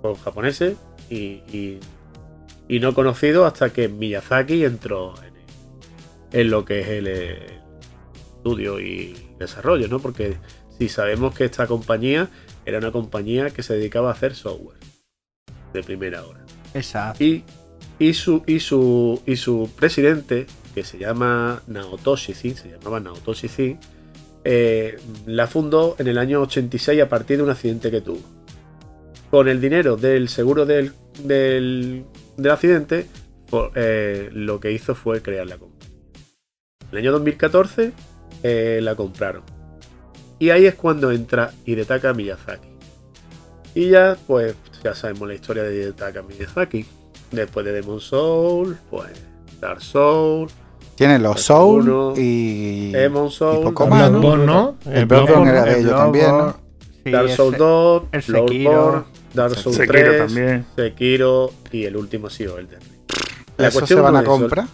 Juegos 0.00 0.20
japoneses 0.22 0.76
y, 1.10 1.16
y, 1.52 1.78
y 2.68 2.80
no 2.80 2.94
conocidos 2.94 3.46
hasta 3.50 3.70
que 3.72 3.88
Miyazaki 3.88 4.64
entró 4.64 5.14
en, 5.22 6.40
en 6.40 6.50
lo 6.50 6.64
que 6.64 6.80
es 6.80 6.88
el, 6.88 7.06
eh, 7.08 7.58
estudio 8.42 8.80
y 8.80 9.14
desarrollo, 9.38 9.86
¿no? 9.88 10.00
Porque 10.00 10.36
si 10.78 10.88
sabemos 10.88 11.32
que 11.34 11.44
esta 11.44 11.66
compañía 11.68 12.28
era 12.66 12.78
una 12.78 12.90
compañía 12.90 13.50
que 13.50 13.62
se 13.62 13.74
dedicaba 13.74 14.08
a 14.10 14.12
hacer 14.12 14.34
software 14.34 14.78
de 15.72 15.82
primera 15.84 16.24
hora. 16.26 16.44
Exacto. 16.74 17.22
Y, 17.22 17.44
y, 18.00 18.14
su, 18.14 18.42
y, 18.46 18.58
su, 18.58 19.22
y 19.26 19.36
su 19.36 19.70
presidente, 19.76 20.46
que 20.74 20.82
se 20.82 20.98
llama 20.98 21.62
Naotoshi 21.68 22.34
Zin, 22.34 22.56
se 22.56 22.68
llamaba 22.70 22.98
Naotoshi 22.98 23.46
Zin, 23.48 23.78
eh, 24.44 24.96
la 25.26 25.46
fundó 25.46 25.94
en 26.00 26.08
el 26.08 26.18
año 26.18 26.40
86 26.42 27.00
a 27.00 27.08
partir 27.08 27.36
de 27.36 27.44
un 27.44 27.50
accidente 27.50 27.90
que 27.92 28.00
tuvo. 28.00 28.22
Con 29.30 29.48
el 29.48 29.60
dinero 29.60 29.96
del 29.96 30.28
seguro 30.28 30.66
del, 30.66 30.92
del, 31.22 32.04
del 32.36 32.50
accidente, 32.50 33.06
por- 33.48 33.70
eh, 33.76 34.30
lo 34.32 34.58
que 34.58 34.72
hizo 34.72 34.94
fue 34.96 35.22
crear 35.22 35.46
la 35.46 35.58
compañía. 35.58 35.88
En 36.82 36.88
el 36.90 36.98
año 36.98 37.12
2014 37.12 37.92
eh, 38.42 38.80
la 38.82 38.94
compraron. 38.94 39.42
Y 40.38 40.50
ahí 40.50 40.66
es 40.66 40.74
cuando 40.74 41.12
entra 41.12 41.52
Hidetaka 41.64 42.12
Miyazaki. 42.14 42.68
Y 43.74 43.90
ya, 43.90 44.16
pues, 44.26 44.56
ya 44.82 44.94
sabemos 44.94 45.28
la 45.28 45.34
historia 45.34 45.62
de 45.62 45.74
Hidetaka 45.76 46.22
Miyazaki. 46.22 46.84
Después 47.30 47.64
de 47.64 47.72
Demon 47.72 48.00
Soul, 48.00 48.76
pues, 48.90 49.10
Dark 49.60 49.80
Soul, 49.80 50.48
Tiene 50.96 51.18
los 51.18 51.40
Soul 51.40 51.88
uno, 51.88 52.14
y. 52.16 52.90
Demon 52.90 53.30
Soul, 53.30 53.64
poco 53.64 53.86
más, 53.86 54.10
¿no? 54.10 54.36
¿no? 54.36 54.76
El 54.84 55.06
Bloodborne 55.06 55.50
era 55.50 55.64
de 55.64 55.72
El 55.74 55.80
ellos 55.80 55.96
también, 55.96 56.28
¿no? 56.28 56.56
Sí, 57.04 57.10
Dark 57.10 57.30
Souls 57.30 57.56
2, 57.56 58.02
el. 58.12 58.22
Bloodborne, 58.22 59.04
Dark 59.32 59.54
Souls 59.54 59.76
Sekiro 59.76 60.10
3, 60.10 60.18
también. 60.26 60.66
Sekiro 60.76 61.52
y 61.70 61.84
el 61.84 61.96
último 61.96 62.26
ha 62.26 62.30
sido 62.30 62.58
el 62.58 62.68
de 62.68 62.76
La 63.56 63.68
¿Eso 63.68 63.78
se 63.78 63.78
cuestión 63.78 64.02
van 64.02 64.16
a 64.16 64.24
comprar? 64.24 64.66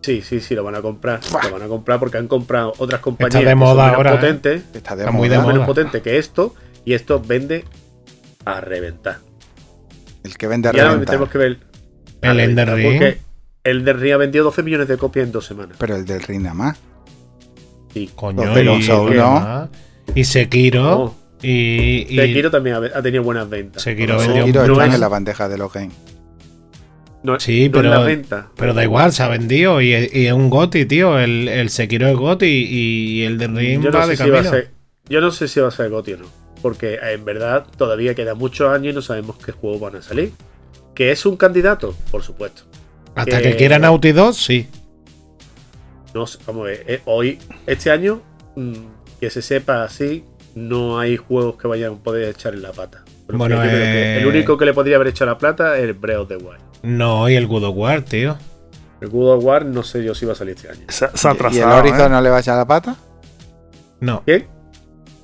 Fua. 0.00 0.14
Sí, 0.14 0.22
sí, 0.22 0.40
sí, 0.40 0.54
lo 0.54 0.64
van 0.64 0.74
a 0.76 0.80
comprar. 0.82 1.20
Buah. 1.30 1.44
Lo 1.44 1.52
van 1.52 1.62
a 1.62 1.66
comprar 1.68 1.98
porque 1.98 2.18
han 2.18 2.28
comprado 2.28 2.72
otras 2.78 3.00
compañías 3.00 3.34
de 3.34 3.44
que 3.44 3.50
son 3.50 3.58
moda 3.58 3.94
ahora, 3.94 4.12
¿eh? 4.12 4.16
potentes, 4.16 4.62
Está 4.74 4.94
de 4.96 5.02
Está 5.02 5.12
muy 5.12 5.28
moda. 5.28 5.36
de 5.38 5.42
moda. 5.42 5.52
menos 5.54 5.66
potente 5.66 6.00
que 6.02 6.18
esto, 6.18 6.54
y 6.84 6.94
esto 6.94 7.20
vende 7.20 7.64
a 8.44 8.60
reventar. 8.60 9.18
El 10.24 10.36
que 10.36 10.46
vende 10.46 10.68
a 10.68 10.72
Y 10.74 10.78
ahora 10.78 10.90
reventar. 10.92 11.12
tenemos 11.14 11.28
que 11.30 11.38
ver 11.38 11.58
a 12.22 12.30
El 12.30 12.36
reventar, 12.38 12.68
Ender 12.68 12.74
Ring. 12.74 12.92
Porque 13.00 13.18
el 13.64 13.84
de 13.84 13.92
Ring 13.92 14.12
ha 14.12 14.16
vendido 14.16 14.44
12 14.44 14.62
millones 14.62 14.88
de 14.88 14.96
copias 14.96 15.26
en 15.26 15.32
dos 15.32 15.44
semanas. 15.46 15.76
Pero 15.78 15.96
el 15.96 16.04
del 16.06 16.22
Ring 16.22 16.42
nada 16.42 16.54
más. 16.54 16.78
Sí. 17.92 18.10
Coño, 18.14 18.44
Los 18.44 18.54
de 18.54 18.64
los 18.64 18.78
y, 18.78 18.82
Soul, 18.84 19.16
¿no? 19.16 19.68
y 20.14 20.24
Sekiro. 20.24 20.82
No, 20.82 21.14
Y, 21.42 22.06
y 22.08 22.16
Sekiro 22.16 22.50
también 22.50 22.76
ha, 22.76 22.98
ha 22.98 23.02
tenido 23.02 23.22
buenas 23.22 23.48
ventas. 23.48 23.82
Sekiro 23.82 24.14
No, 24.14 24.20
Sekiro 24.20 24.66
no 24.66 24.72
están 24.74 24.88
es- 24.88 24.94
en 24.94 25.00
la 25.00 25.08
bandeja 25.08 25.48
de 25.48 25.58
los 25.58 25.72
games. 25.72 25.94
No- 27.22 27.38
Sí, 27.40 27.60
no 27.60 27.64
es 27.66 27.70
pero- 27.72 27.90
la 27.90 28.00
venta. 28.00 28.48
Pero 28.56 28.74
da 28.74 28.82
igual, 28.84 29.12
se 29.12 29.22
ha 29.22 29.28
vendido 29.28 29.80
y, 29.80 29.88
y 29.94 30.26
es 30.26 30.32
un 30.32 30.50
GOTI, 30.50 30.84
tío. 30.86 31.18
El, 31.18 31.48
el 31.48 31.70
Sekiro 31.70 32.06
es 32.08 32.16
GOTI 32.16 32.46
y, 32.46 33.22
el 33.24 33.38
de 33.38 33.46
Ring 33.48 33.84
va 33.94 34.06
de 34.06 34.16
si 34.16 34.22
va 34.24 34.36
camino. 34.36 34.50
ser, 34.50 34.70
yo 35.08 35.20
no 35.20 35.30
sé 35.30 35.48
si 35.48 35.60
va 35.60 35.68
a 35.68 35.70
ser 35.72 35.90
GOTY 35.90 36.12
o 36.14 36.16
no. 36.18 36.26
Porque 36.62 36.98
en 37.00 37.24
verdad 37.24 37.66
todavía 37.76 38.14
quedan 38.14 38.36
muchos 38.38 38.68
años 38.72 38.92
y 38.92 38.94
no 38.94 39.02
sabemos 39.02 39.36
qué 39.38 39.52
juegos 39.52 39.80
van 39.80 39.96
a 39.96 40.02
salir. 40.02 40.32
¿Que 40.94 41.12
es 41.12 41.24
un 41.26 41.36
candidato? 41.36 41.94
Por 42.10 42.22
supuesto. 42.22 42.62
Hasta 43.14 43.38
que- 43.42 43.50
que 43.50 43.56
quiera 43.56 43.78
Naughty 43.78 44.12
2, 44.12 44.36
sí. 44.36 44.66
No 46.14 46.26
sé, 46.26 46.38
vamos 46.46 46.62
a 46.62 46.70
ver. 46.70 46.84
eh, 46.88 47.00
hoy, 47.04 47.38
este 47.66 47.90
año, 47.90 48.22
mm, 48.56 48.72
que 49.20 49.30
se 49.30 49.42
sepa 49.42 49.84
así, 49.84 50.24
no 50.54 50.98
hay 50.98 51.16
juegos 51.16 51.56
que 51.56 51.68
vayan 51.68 51.92
a 51.94 51.96
poder 51.96 52.28
echar 52.30 52.54
en 52.54 52.62
la 52.62 52.72
pata. 52.72 53.04
Bueno, 53.28 53.60
que 53.62 53.68
eh, 53.68 54.18
el 54.20 54.26
único 54.26 54.56
que 54.56 54.64
le 54.64 54.72
podría 54.74 54.96
haber 54.96 55.08
echado 55.08 55.30
la 55.32 55.38
plata 55.38 55.76
es 55.76 55.84
el 55.84 55.94
Breath 55.94 56.18
of 56.20 56.28
the 56.28 56.36
Wild. 56.36 56.60
No, 56.82 57.28
y 57.28 57.34
el 57.34 57.46
God 57.46 57.64
of 57.64 57.76
War, 57.76 58.02
tío. 58.02 58.36
El 59.00 59.08
God 59.10 59.34
of 59.36 59.44
War 59.44 59.64
no 59.64 59.82
sé 59.82 60.02
yo 60.02 60.14
si 60.14 60.24
va 60.26 60.32
a 60.32 60.36
salir 60.36 60.56
este 60.56 60.68
año. 60.70 60.84
Se, 60.88 61.06
se 61.14 61.28
ha 61.28 61.32
¿Y 61.32 61.36
el 61.36 61.36
atrasado. 61.36 61.76
Horizon 61.78 62.00
¿eh? 62.06 62.08
no 62.10 62.20
le 62.20 62.30
va 62.30 62.36
a 62.36 62.40
echar 62.40 62.56
la 62.56 62.66
pata? 62.66 62.96
No, 64.00 64.22
¿Qué? 64.24 64.46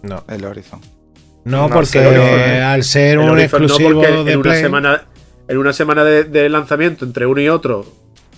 no. 0.03 0.25
El 0.29 0.45
Horizon. 0.45 0.81
No, 1.45 1.69
No 1.69 1.75
porque 1.75 1.99
¿eh? 2.01 2.63
al 2.63 2.83
ser 2.85 3.13
El 3.13 3.19
un 3.19 3.27
no, 3.27 3.39
exclusivo 3.39 4.01
porque 4.01 4.09
en 4.19 4.25
de 4.25 4.35
una 4.37 4.43
Play. 4.43 4.61
semana, 4.63 5.03
en 5.49 5.59
una 5.59 5.73
semana 5.73 6.05
de, 6.05 6.25
de 6.25 6.49
lanzamiento 6.49 7.05
entre 7.05 7.27
uno 7.27 7.41
y 7.41 7.49
otro 7.49 7.85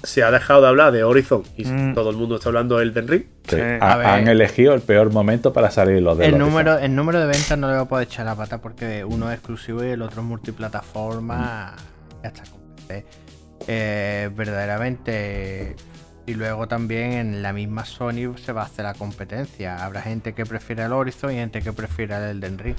se 0.03 0.23
ha 0.23 0.31
dejado 0.31 0.63
de 0.63 0.69
hablar 0.69 0.93
de 0.93 1.03
Horizon 1.05 1.43
y 1.57 1.65
Mm. 1.65 1.95
todo 1.95 2.11
el 2.11 2.17
mundo 2.17 2.37
está 2.37 2.49
hablando 2.49 2.77
de 2.79 2.85
Elden 2.85 3.09
Ring. 3.09 3.23
Sí. 3.49 3.57
Sí. 3.57 3.63
Ha- 3.81 4.15
han 4.15 4.29
elegido 4.29 4.75
el 4.75 4.81
peor 4.83 5.13
momento 5.13 5.53
para 5.53 5.71
salir 5.71 6.01
los 6.03 6.17
de 6.19 6.27
El 6.27 6.33
los 6.33 6.41
número, 6.41 6.79
el 6.79 6.95
número 6.95 7.21
de 7.21 7.27
ventas 7.27 7.57
no 7.59 7.69
le 7.69 7.75
va 7.75 7.81
a 7.83 7.89
poder 7.89 8.07
echar 8.09 8.27
la 8.27 8.35
pata 8.35 8.59
porque 8.59 9.05
uno 9.05 9.31
es 9.31 9.39
exclusivo 9.39 9.85
y 9.85 9.89
el 9.89 10.03
otro 10.03 10.23
es 10.23 10.27
multiplataforma. 10.29 11.75
Ya 12.23 12.29
está 12.29 12.43
eh, 13.69 14.31
verdaderamente. 14.35 15.77
Y 16.27 16.35
luego 16.35 16.67
también 16.67 17.13
en 17.13 17.43
la 17.43 17.53
misma 17.53 17.85
Sony 17.85 18.37
se 18.37 18.53
va 18.53 18.63
a 18.63 18.65
hacer 18.67 18.85
la 18.85 18.95
competencia. 18.95 19.85
Habrá 19.85 20.03
gente 20.03 20.35
que 20.35 20.45
prefiera 20.45 20.87
el 20.87 20.93
Horizon 20.93 21.31
y 21.33 21.37
gente 21.37 21.63
que 21.63 21.73
prefiera 21.73 22.31
el 22.31 22.39
Elden 22.39 22.59
Ring. 22.59 22.77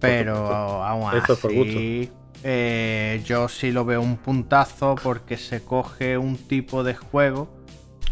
Pero 0.00 0.36
aún 0.82 1.14
Eso 1.16 1.34
es 1.34 1.38
por 1.38 1.50
así, 1.52 2.10
eh, 2.42 3.22
yo 3.26 3.48
sí 3.48 3.70
lo 3.70 3.84
veo 3.84 4.00
un 4.00 4.16
puntazo 4.16 4.94
porque 5.02 5.36
se 5.36 5.62
coge 5.62 6.16
un 6.18 6.36
tipo 6.36 6.82
de 6.84 6.94
juego 6.94 7.48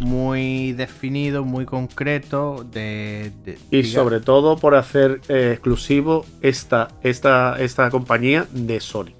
muy 0.00 0.72
definido, 0.72 1.44
muy 1.44 1.64
concreto. 1.64 2.64
De, 2.70 3.32
de- 3.44 3.58
Y 3.70 3.84
sobre 3.84 4.20
todo 4.20 4.56
por 4.56 4.74
hacer 4.74 5.20
eh, 5.28 5.50
exclusivo 5.52 6.24
esta, 6.40 6.88
esta, 7.02 7.56
esta 7.58 7.90
compañía 7.90 8.46
de 8.52 8.80
Sony. 8.80 9.12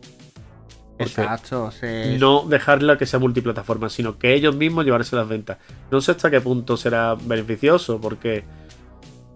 Porque 0.97 1.05
Exacto. 1.21 1.71
se- 1.71 2.17
no 2.19 2.43
dejarla 2.49 2.99
que 2.99 3.07
sea 3.07 3.19
multiplataforma, 3.21 3.89
sino 3.89 4.19
que 4.19 4.35
ellos 4.35 4.55
mismos 4.57 4.85
llevarse 4.85 5.15
las 5.17 5.29
ventas. 5.29 5.59
No 5.91 6.01
sé 6.01 6.11
hasta 6.13 6.31
qué 6.31 6.41
punto 6.41 6.77
será 6.77 7.15
beneficioso, 7.15 8.01
porque 8.01 8.45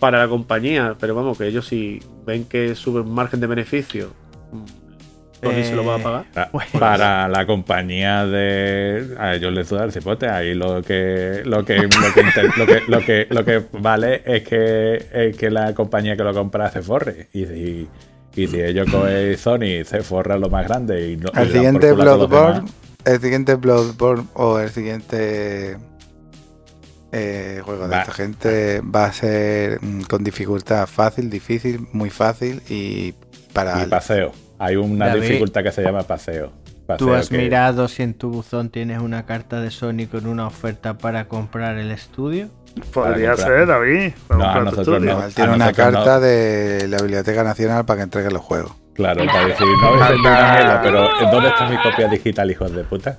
para 0.01 0.19
la 0.19 0.29
compañía, 0.29 0.97
pero 0.99 1.15
vamos, 1.15 1.39
que 1.39 1.47
ellos 1.47 1.67
si 1.67 2.01
ven 2.27 2.45
que 2.45 2.75
sube 2.75 3.01
un 3.03 3.15
margen 3.15 3.39
de 3.39 3.47
beneficio, 3.47 4.13
se 5.43 5.75
lo 5.75 5.85
va 5.85 5.97
a 5.97 5.99
Eh, 5.99 6.03
pagar. 6.03 6.25
Pa- 6.33 6.49
Pues- 6.53 6.67
Para 6.79 7.29
la 7.29 7.47
compañía 7.47 8.25
de. 8.27 9.15
A 9.19 9.35
ellos 9.35 9.53
les 9.53 9.67
suda 9.69 9.85
el 9.85 9.93
cipote. 9.93 10.29
Ahí 10.29 10.55
lo 10.55 10.83
que, 10.83 11.43
lo 11.45 11.65
que, 11.65 11.77
lo 11.79 11.89
que, 12.15 12.21
inter- 12.21 12.51
lo 12.57 12.67
que, 12.67 12.83
lo 12.87 13.01
que, 13.01 13.27
lo 13.31 13.45
que 13.45 13.63
vale 13.73 14.23
es 14.25 14.43
que, 14.45 15.07
es 15.13 15.37
que 15.37 15.51
la 15.51 15.75
compañía 15.75 16.17
que 16.17 16.23
lo 16.23 16.33
compra 16.33 16.71
se 16.71 16.81
forre. 16.83 17.29
Y 17.33 17.45
si, 17.47 17.89
y 18.35 18.47
si 18.47 18.61
ellos 18.61 18.89
cogen 18.91 19.37
Sony 19.37 19.85
se 19.85 20.03
forra 20.03 20.37
lo 20.39 20.49
más 20.49 20.67
grande 20.69 21.11
y 21.11 21.17
no. 21.17 21.31
El 21.35 21.51
siguiente 21.51 21.93
Bloodborne, 21.93 22.69
el 23.05 23.21
siguiente 23.21 23.55
Bloodborne 23.57 24.25
o 24.35 24.59
el 24.61 24.71
siguiente 24.71 25.77
eh, 27.13 27.61
juego 27.65 27.85
de 27.89 27.91
Va. 27.97 28.01
esta 28.03 28.13
gente 28.13 28.81
va 28.81 29.07
a 29.07 29.13
ser 29.13 29.79
mm, 29.83 30.03
con 30.03 30.25
dificultad 30.25 30.87
fácil, 30.87 31.29
difícil, 31.29 31.87
muy 31.93 32.11
fácil 32.11 32.63
y 32.71 33.13
para 33.53 33.83
Y 33.83 33.87
paseo. 33.87 34.33
Hay 34.65 34.77
una 34.77 35.09
David, 35.09 35.23
dificultad 35.23 35.65
que 35.65 35.73
se 35.73 35.83
llama 35.83 36.03
paseo. 36.05 36.53
¿Tú 36.99 37.13
has 37.13 37.29
que- 37.31 37.39
mirado 37.39 37.89
si 37.89 38.03
en 38.05 38.15
tu 38.15 38.31
buzón 38.31 38.71
tienes 38.71 39.01
una 39.01 39.27
carta 39.27 39.61
de 39.61 39.71
Sony 39.73 40.07
con 40.09 40.27
una 40.27 40.47
oferta 40.47 40.99
para 40.99 41.27
comprar 41.27 41.79
el 41.79 41.91
estudio? 41.91 42.49
Podría 42.95 43.37
ser, 43.37 43.67
David. 43.67 44.13
para 44.29 44.55
No, 44.55 44.65
nosotros 44.67 44.99
estudio. 45.03 45.15
no. 45.19 45.29
Tiene 45.31 45.53
a 45.53 45.55
una 45.57 45.73
carta 45.73 46.15
no. 46.15 46.21
de 46.21 46.87
la 46.89 46.99
Biblioteca 46.99 47.43
Nacional 47.43 47.85
para 47.85 47.97
que 47.99 48.03
entregue 48.05 48.31
los 48.31 48.41
juegos. 48.43 48.73
Claro, 48.95 49.25
para 49.27 49.47
decir, 49.47 49.67
no 49.67 50.05
hecho 50.07 50.15
una 50.21 50.53
mierda, 50.53 50.81
pero 50.83 51.09
¿dónde 51.33 51.49
está 51.49 51.69
mi 51.69 51.77
copia 51.83 52.07
digital, 52.09 52.51
hijos 52.51 52.73
de 52.73 52.85
puta? 52.85 53.19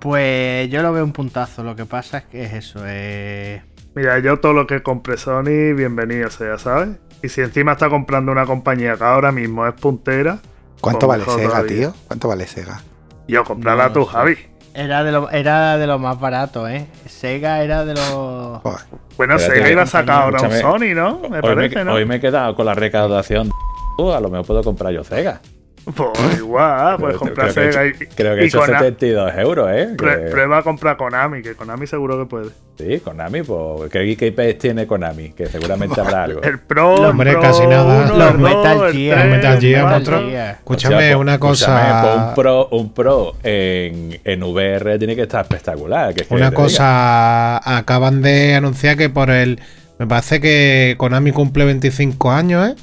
Pues 0.00 0.68
yo 0.70 0.82
lo 0.82 0.92
veo 0.92 1.04
un 1.04 1.12
puntazo. 1.12 1.62
Lo 1.62 1.76
que 1.76 1.86
pasa 1.86 2.18
es 2.18 2.24
que 2.24 2.44
es 2.44 2.52
eso. 2.52 2.80
Eh... 2.86 3.62
Mira, 3.94 4.18
yo 4.20 4.38
todo 4.38 4.52
lo 4.52 4.66
que 4.66 4.82
compre 4.82 5.16
Sony, 5.16 5.74
bienvenido 5.76 6.30
sea, 6.30 6.58
¿sabes? 6.58 6.96
Y 7.22 7.28
si 7.28 7.40
encima 7.42 7.72
está 7.72 7.88
comprando 7.88 8.32
una 8.32 8.46
compañía 8.46 8.96
que 8.96 9.04
ahora 9.04 9.30
mismo 9.32 9.66
es 9.66 9.74
puntera, 9.74 10.38
¿Cuánto 10.80 11.06
Pues 11.06 11.24
vale 11.26 11.30
Sega, 11.36 11.48
todavía. 11.50 11.76
tío? 11.76 11.94
¿Cuánto 12.06 12.28
vale 12.28 12.46
Sega? 12.46 12.80
yo 13.28 13.44
comprarla 13.44 13.88
No 13.88 13.92
tú. 13.92 14.04
Javi. 14.06 14.36
Era 14.72 15.02
de, 15.04 15.12
lo, 15.12 15.30
era 15.30 15.76
de 15.76 15.86
lo 15.86 15.98
más 15.98 16.18
barato, 16.18 16.66
¿eh? 16.68 16.86
Sega 17.06 17.62
era 17.62 17.84
de 17.84 17.94
los... 17.94 18.62
Joder. 18.62 18.80
Bueno, 19.16 19.38
Sega 19.38 19.70
iba 19.70 19.82
a 19.82 19.86
sacar 19.86 20.22
ahora 20.22 20.40
un. 20.42 20.52
Sony, 20.52 20.94
¿no? 20.94 21.18
Me 21.28 21.36
hoy, 21.38 21.42
parece, 21.42 21.76
me, 21.76 21.84
¿no? 21.84 21.94
hoy 21.94 22.04
me 22.06 22.16
he 22.16 22.20
quedado 22.20 22.54
con 22.54 22.66
la 22.66 22.74
recaudación. 22.74 23.50
Uh, 23.98 24.12
a 24.12 24.20
lo 24.20 24.30
mejor 24.30 24.46
puedo 24.46 24.62
comprar 24.62 24.92
yo 24.92 25.04
Sega. 25.04 25.40
Pues 25.84 26.38
igual, 26.38 26.96
puedes 26.98 27.16
Creo- 27.16 27.18
comprar 27.18 27.52
creo 27.52 27.70
que 27.72 27.78
he 27.80 27.88
hecho- 27.88 28.14
Creo 28.14 28.34
que 28.34 28.40
he 28.40 28.44
y 28.44 28.46
hecho 28.48 28.58
Kona- 28.60 28.78
72 28.78 29.32
euros, 29.38 29.70
¿eh? 29.72 29.88
Que- 29.98 30.30
Prueba 30.30 30.58
a 30.58 30.62
comprar 30.62 30.96
Konami, 30.96 31.42
que 31.42 31.54
Konami 31.54 31.86
seguro 31.86 32.18
que 32.18 32.26
puede. 32.26 32.50
sí, 32.78 33.00
Konami, 33.00 33.42
pues. 33.42 33.90
¿Qué, 33.90 34.16
qué 34.16 34.26
IPs 34.28 34.58
tiene 34.58 34.86
Konami? 34.86 35.30
Que 35.32 35.46
seguramente 35.46 36.00
habrá 36.00 36.24
algo. 36.24 36.42
El 36.42 36.58
Pro, 36.60 36.96
el 36.98 37.04
Hombre, 37.06 37.32
Pro 37.32 37.40
casi 37.40 37.66
nada. 37.66 38.04
uno, 38.12 38.16
Los 38.16 38.38
Metal 38.38 38.92
Gear. 38.92 39.18
Los 39.18 39.36
Metal 39.36 39.60
Gear, 39.60 39.92
otro. 40.00 40.20
Gear. 40.28 40.50
Escúchame, 40.58 40.94
O 40.94 40.98
sea, 40.98 41.08
pues, 41.08 41.20
una 41.20 41.32
escúchame, 41.34 41.80
pues 41.80 41.92
cosa. 42.12 42.26
un 42.28 42.34
Pro, 42.34 42.68
un 42.70 42.92
pro 42.92 43.34
en, 43.42 44.20
en 44.22 44.42
VR 44.42 44.98
tiene 44.98 45.16
que 45.16 45.22
estar 45.22 45.40
espectacular. 45.42 46.14
que 46.14 46.22
es 46.22 46.28
que 46.28 46.34
Una 46.34 46.52
cosa, 46.52 47.56
acaban 47.78 48.22
de 48.22 48.54
anunciar 48.54 48.96
que 48.96 49.08
por 49.08 49.30
el. 49.30 49.58
Me 49.98 50.06
parece 50.06 50.40
que 50.40 50.94
Konami 50.98 51.32
cumple 51.32 51.64
25 51.64 52.30
años, 52.30 52.68
¿eh? 52.70 52.74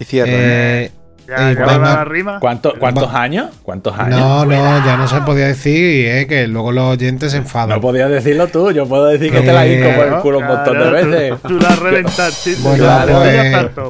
Y 0.00 0.04
cierra. 0.04 0.30
Eh, 0.32 0.90
Ya, 1.28 1.50
Eh, 1.50 1.54
ya 1.56 1.66
va- 1.66 1.72
va 1.76 1.78
va- 1.78 1.94
la 1.96 2.04
rima. 2.06 2.30
diga, 2.32 2.40
¿Cuánto- 2.40 2.74
¿Cuántos 2.78 3.12
años? 3.12 3.48
¿Cuántos 3.62 3.98
años? 3.98 4.18
no, 4.18 4.46
no, 4.46 4.86
ya 4.86 4.96
no 4.96 5.06
se 5.06 5.20
podía 5.20 5.46
decir, 5.48 6.06
¿eh? 6.08 6.26
Que 6.26 6.46
luego 6.46 6.72
los 6.72 6.84
oyentes 6.94 7.32
se 7.32 7.38
enfadan. 7.38 7.68
No 7.68 7.80
podías 7.82 8.08
decirlo 8.08 8.46
tú, 8.48 8.70
yo 8.70 8.88
puedo 8.88 9.04
decir 9.04 9.30
que 9.30 9.42
te 9.42 9.52
la 9.52 9.66
Eh, 9.66 9.74
hinco 9.74 9.94
por 9.94 10.06
el 10.06 10.14
culo 10.20 10.38
un 10.38 10.46
montón 10.46 10.78
de 10.78 10.88
Claro, 10.88 11.06
veces. 11.10 11.34
Tú, 11.42 11.58
la 11.60 11.68
has 11.68 11.78
reventado, 11.80 12.30
chiste. 12.30 12.62
Bueno, 12.62 12.86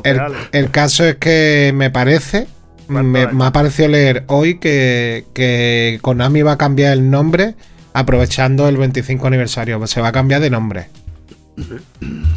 pues, 0.02 0.16
el, 0.52 0.70
caso 0.72 1.04
es 1.04 1.14
que 1.16 1.70
me 1.76 1.90
parece, 1.90 2.48
¿Cuántos 2.88 3.32
me, 3.32 3.44
ha 3.44 3.52
parecido 3.52 3.88
leer 3.88 4.24
hoy 4.26 4.58
que, 4.58 5.24
que 5.32 6.00
Konami 6.02 6.42
va 6.42 6.52
a 6.52 6.58
cambiar 6.58 6.92
el 6.92 7.08
nombre 7.08 7.54
aprovechando 7.92 8.68
el 8.68 8.76
25 8.78 9.28
aniversario. 9.28 9.86
Se 9.86 10.00
va 10.00 10.08
a 10.08 10.12
cambiar 10.12 10.40
de 10.40 10.50
nombre. 10.50 10.88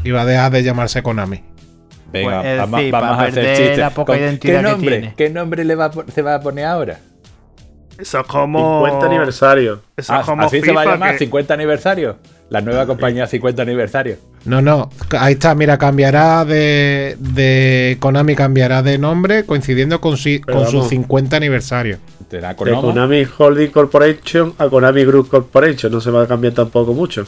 Y 0.04 0.12
va 0.12 0.22
a 0.22 0.26
dejar 0.26 0.52
de 0.52 0.62
llamarse 0.64 1.02
Konami. 1.02 1.41
Venga, 2.12 2.41
Pues, 2.41 2.45
es 2.53 2.57
vamos, 2.59 2.78
decir, 2.80 2.91
vamos 2.91 3.09
a 3.18 3.22
hacer 3.22 3.34
perder 3.36 3.57
chistes. 3.57 3.78
la 3.78 3.89
poca 3.91 4.18
identidad 4.18 4.53
¿Qué 4.59 4.66
que 4.66 4.72
nombre, 4.72 4.99
tiene. 4.99 5.14
¿Qué 5.16 5.30
nombre 5.30 5.64
le 5.66 5.76
va 5.76 5.91
se 6.14 6.22
va 6.22 6.36
a 6.36 6.41
poner 6.41 6.66
ahora? 6.66 6.99
Eso 7.97 8.20
es 8.20 8.28
como. 8.28 8.84
50 8.86 9.05
aniversario. 9.05 9.82
Eso 9.95 10.14
Ah, 10.14 10.20
es 10.22 10.26
como 10.26 10.43
así 10.43 10.62
se 10.62 10.72
va 10.72 10.82
a 10.82 10.86
llamar 10.86 11.12
que- 11.14 11.20
50 11.20 11.53
aniversario. 11.53 12.18
La 12.49 12.59
nueva 12.59 12.86
compañía 12.86 13.28
50 13.28 13.62
aniversario. 13.62 14.18
No, 14.43 14.62
no, 14.62 14.89
ahí 15.18 15.34
está, 15.34 15.55
mira, 15.55 15.78
cambiará 15.78 16.43
de, 16.43 17.16
de 17.20 17.95
Konami, 18.01 18.36
cambiará 18.36 18.82
de 18.84 18.97
nombre 18.97 19.45
coincidiendo 19.45 20.01
con, 20.01 20.18
si- 20.18 20.41
con 20.41 20.66
su 20.66 20.78
vamos. 20.78 20.89
50 20.89 21.38
aniversario. 21.38 21.97
Será 22.30 22.49
De 22.49 22.55
Konami. 22.55 22.82
Konami 22.82 23.28
Holding 23.38 23.70
Corporation 23.70 24.53
a 24.57 24.68
Konami 24.68 25.05
Group 25.05 25.30
Corporation. 25.30 25.91
No 25.93 26.01
se 26.01 26.12
va 26.12 26.24
a 26.24 26.28
cambiar 26.28 26.53
tampoco 26.53 26.93
mucho. 26.93 27.26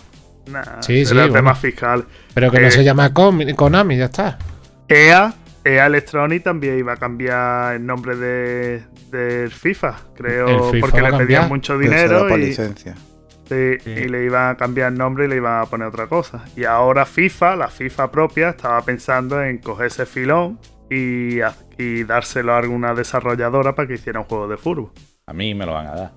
Nah, 0.47 0.81
Sí, 0.81 1.05
sí, 1.05 1.15
tema 1.15 1.29
bueno. 1.29 1.55
fiscal. 1.55 2.03
Pero 2.33 2.51
que 2.51 2.57
Eh, 2.57 2.61
no 2.61 2.71
se 2.71 2.83
llama 2.83 3.13
Konami, 3.13 3.95
ya 3.95 4.05
está. 4.05 4.37
EA, 4.93 5.33
EA 5.63 5.85
Electronic 5.85 6.43
también 6.43 6.77
iba 6.79 6.93
a 6.93 6.97
cambiar 6.97 7.75
el 7.75 7.85
nombre 7.85 8.15
de, 8.15 9.49
FIFA, 9.49 9.95
creo, 10.15 10.47
El 10.47 10.71
FIFA 10.71 10.79
porque 10.85 11.01
le 11.01 11.09
cambiar, 11.09 11.27
pedían 11.27 11.47
mucho 11.49 11.77
dinero 11.77 12.27
por 12.27 12.39
y, 12.39 12.45
licencia. 12.47 12.95
sí, 12.95 13.77
Sí. 13.83 13.89
y 13.89 14.07
le 14.07 14.25
iban 14.25 14.49
a 14.51 14.57
cambiar 14.57 14.91
el 14.91 14.97
nombre 14.97 15.25
y 15.25 15.27
le 15.27 15.35
iban 15.37 15.61
a 15.61 15.65
poner 15.65 15.87
otra 15.87 16.07
cosa. 16.07 16.43
Y 16.55 16.63
ahora 16.65 17.05
FIFA, 17.05 17.55
la 17.55 17.67
FIFA 17.69 18.11
propia, 18.11 18.49
estaba 18.49 18.81
pensando 18.81 19.41
en 19.43 19.57
coger 19.59 19.87
ese 19.87 20.05
filón 20.05 20.59
y, 20.89 21.39
y 21.77 22.03
dárselo 22.03 22.53
a 22.53 22.57
alguna 22.59 22.93
desarrolladora 22.93 23.75
para 23.75 23.87
que 23.87 23.95
hiciera 23.95 24.19
un 24.19 24.25
juego 24.25 24.47
de 24.47 24.57
fútbol. 24.57 24.91
A 25.27 25.33
mí 25.33 25.53
me 25.53 25.65
lo 25.65 25.73
van 25.73 25.87
a 25.87 25.95
dar. 25.95 26.11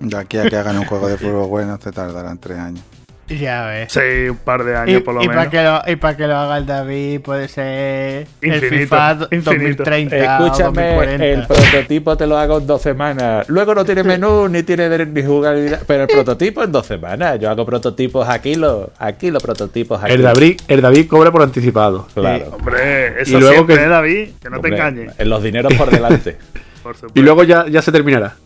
De 0.00 0.16
aquí 0.16 0.38
a 0.38 0.48
que 0.48 0.56
hagan 0.56 0.78
un 0.78 0.84
juego 0.86 1.08
de 1.08 1.16
fútbol 1.18 1.48
bueno 1.48 1.78
te 1.78 1.92
tardarán 1.92 2.38
tres 2.38 2.58
años. 2.58 2.84
Ya 3.28 3.66
ves. 3.66 3.92
Sí, 3.92 4.28
un 4.30 4.36
par 4.36 4.62
de 4.62 4.72
Y, 4.72 4.74
años 4.76 5.02
por 5.02 5.14
lo 5.14 5.22
y 5.22 5.26
menos. 5.26 5.44
para 5.46 5.50
que 5.50 5.62
lo, 5.64 5.92
y 5.92 5.96
para 5.96 6.16
que 6.16 6.26
lo 6.28 6.36
haga 6.36 6.58
el 6.58 6.66
David 6.66 7.20
puede 7.22 7.48
ser 7.48 8.26
el 8.40 8.60
FIFA 8.60 9.18
infinito. 9.32 9.50
2030 9.50 10.16
Escúchame, 10.16 10.96
o 10.96 11.02
el 11.02 11.08
2040. 11.40 11.46
prototipo 11.48 12.16
te 12.16 12.26
lo 12.28 12.38
hago 12.38 12.58
en 12.58 12.66
dos 12.68 12.82
semanas. 12.82 13.48
Luego 13.48 13.74
no 13.74 13.84
tiene 13.84 14.04
menú 14.04 14.48
ni 14.48 14.62
tiene 14.62 15.04
ni 15.06 15.22
jugabilidad. 15.24 15.80
Pero 15.86 16.02
el 16.04 16.08
prototipo 16.12 16.62
en 16.62 16.70
dos 16.70 16.86
semanas. 16.86 17.40
Yo 17.40 17.50
hago 17.50 17.66
prototipos 17.66 18.28
aquí, 18.28 18.54
los, 18.54 18.90
aquí 18.98 19.32
los 19.32 19.42
prototipos 19.42 20.00
aquí. 20.04 20.12
El 20.12 20.22
David, 20.22 20.60
el 20.68 20.80
David 20.80 21.08
cobra 21.08 21.32
por 21.32 21.42
anticipado. 21.42 22.06
Claro. 22.14 22.50
Hombre, 22.52 23.22
eso 23.22 23.36
Y 23.36 23.40
luego 23.40 23.54
siempre, 23.54 23.76
que- 23.76 23.82
¿eh, 23.82 23.88
David? 23.88 24.28
Que 24.40 24.50
no 24.50 24.56
Hombre, 24.56 24.70
te 24.70 24.76
engañes. 24.76 25.12
En 25.18 25.28
los 25.28 25.42
dineros 25.42 25.74
por 25.74 25.90
delante. 25.90 26.36
Por 26.84 26.94
supuesto. 26.94 27.18
Y 27.18 27.22
luego 27.24 27.42
ya, 27.42 27.66
ya 27.66 27.82
se 27.82 27.90
terminará. 27.90 28.36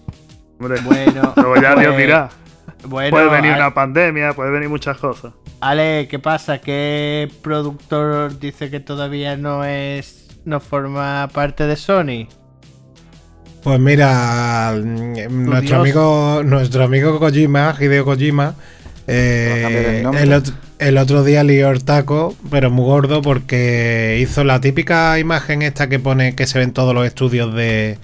Hombre, 0.59 0.81
Bueno, 0.83 1.35
luego 1.37 1.57
ya 1.57 1.75
Dios 1.75 1.93
pues, 1.93 1.99
dirá. 1.99 2.31
Bueno, 2.85 3.11
Puede 3.11 3.29
venir 3.31 3.53
Ale, 3.53 3.61
una 3.63 3.75
pandemia, 3.75 4.33
puede 4.33 4.51
venir 4.51 4.69
muchas 4.69 4.97
cosas. 4.97 5.33
Ale, 5.61 6.09
¿qué 6.09 6.19
pasa? 6.19 6.61
¿Qué 6.61 7.31
productor 7.43 8.39
dice 8.39 8.71
que 8.71 8.81
todavía 8.81 9.37
no 9.37 9.65
es 9.65 10.29
no 10.45 10.61
forma 10.61 11.29
parte 11.33 11.67
de 11.67 11.77
Sony? 11.77 12.27
Pues 13.63 13.79
mira, 13.79 14.73
nuestro 14.75 15.61
Dios. 15.61 15.73
amigo, 15.81 16.43
nuestro 16.45 16.85
amigo 16.85 17.19
Kojima, 17.19 17.77
Hideo 17.79 18.07
Kojima, 18.07 18.55
eh, 19.07 20.03
el 20.79 20.97
otro 20.97 21.25
día 21.25 21.45
lió 21.45 21.69
el 21.71 21.85
taco, 21.85 22.35
pero 22.51 22.71
muy 22.71 22.87
gordo, 22.87 23.21
porque 23.21 24.19
hizo 24.23 24.45
la 24.45 24.61
típica 24.63 25.19
imagen 25.19 25.61
esta 25.61 25.91
que 25.91 25.99
pone 25.99 26.35
que 26.35 26.47
se 26.47 26.59
ven 26.59 26.73
todos 26.73 26.95
los 26.95 27.07
estudios 27.07 27.55
de, 27.55 27.99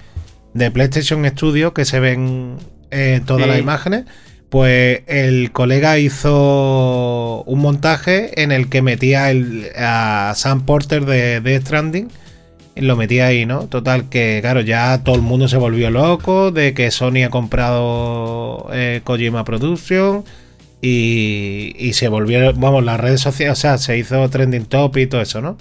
de 0.53 0.69
PlayStation 0.69 1.25
Studio, 1.25 1.73
que 1.73 1.85
se 1.85 1.99
ven 1.99 2.57
eh, 2.91 3.21
todas 3.25 3.43
Sí. 3.45 3.49
las 3.49 3.59
imágenes. 3.59 4.05
Pues 4.49 5.01
el 5.07 5.51
colega 5.51 5.99
hizo 5.99 7.43
un 7.45 7.59
montaje 7.59 8.41
en 8.41 8.51
el 8.51 8.69
que 8.69 8.81
metía 8.81 9.29
el, 9.29 9.69
a 9.77 10.33
Sam 10.35 10.65
Porter 10.65 11.05
de 11.05 11.41
Death 11.41 11.63
Stranding 11.63 12.09
lo 12.81 12.95
metí 12.95 13.19
ahí, 13.19 13.45
¿no? 13.45 13.67
Total, 13.67 14.09
que 14.09 14.39
claro, 14.41 14.61
ya 14.61 15.03
todo 15.03 15.15
el 15.15 15.21
mundo 15.21 15.47
se 15.47 15.57
volvió 15.57 15.89
loco 15.89 16.51
de 16.51 16.73
que 16.73 16.91
Sony 16.91 17.23
ha 17.25 17.29
comprado 17.29 18.69
eh, 18.71 19.01
Kojima 19.03 19.43
Production 19.43 20.23
y, 20.81 21.73
y 21.77 21.93
se 21.93 22.07
volvieron, 22.07 22.59
vamos, 22.59 22.83
las 22.83 22.99
redes 22.99 23.21
sociales, 23.21 23.57
o 23.57 23.61
sea, 23.61 23.77
se 23.77 23.97
hizo 23.97 24.29
trending 24.29 24.65
top 24.65 24.97
y 24.97 25.07
todo 25.07 25.21
eso, 25.21 25.41
¿no? 25.41 25.57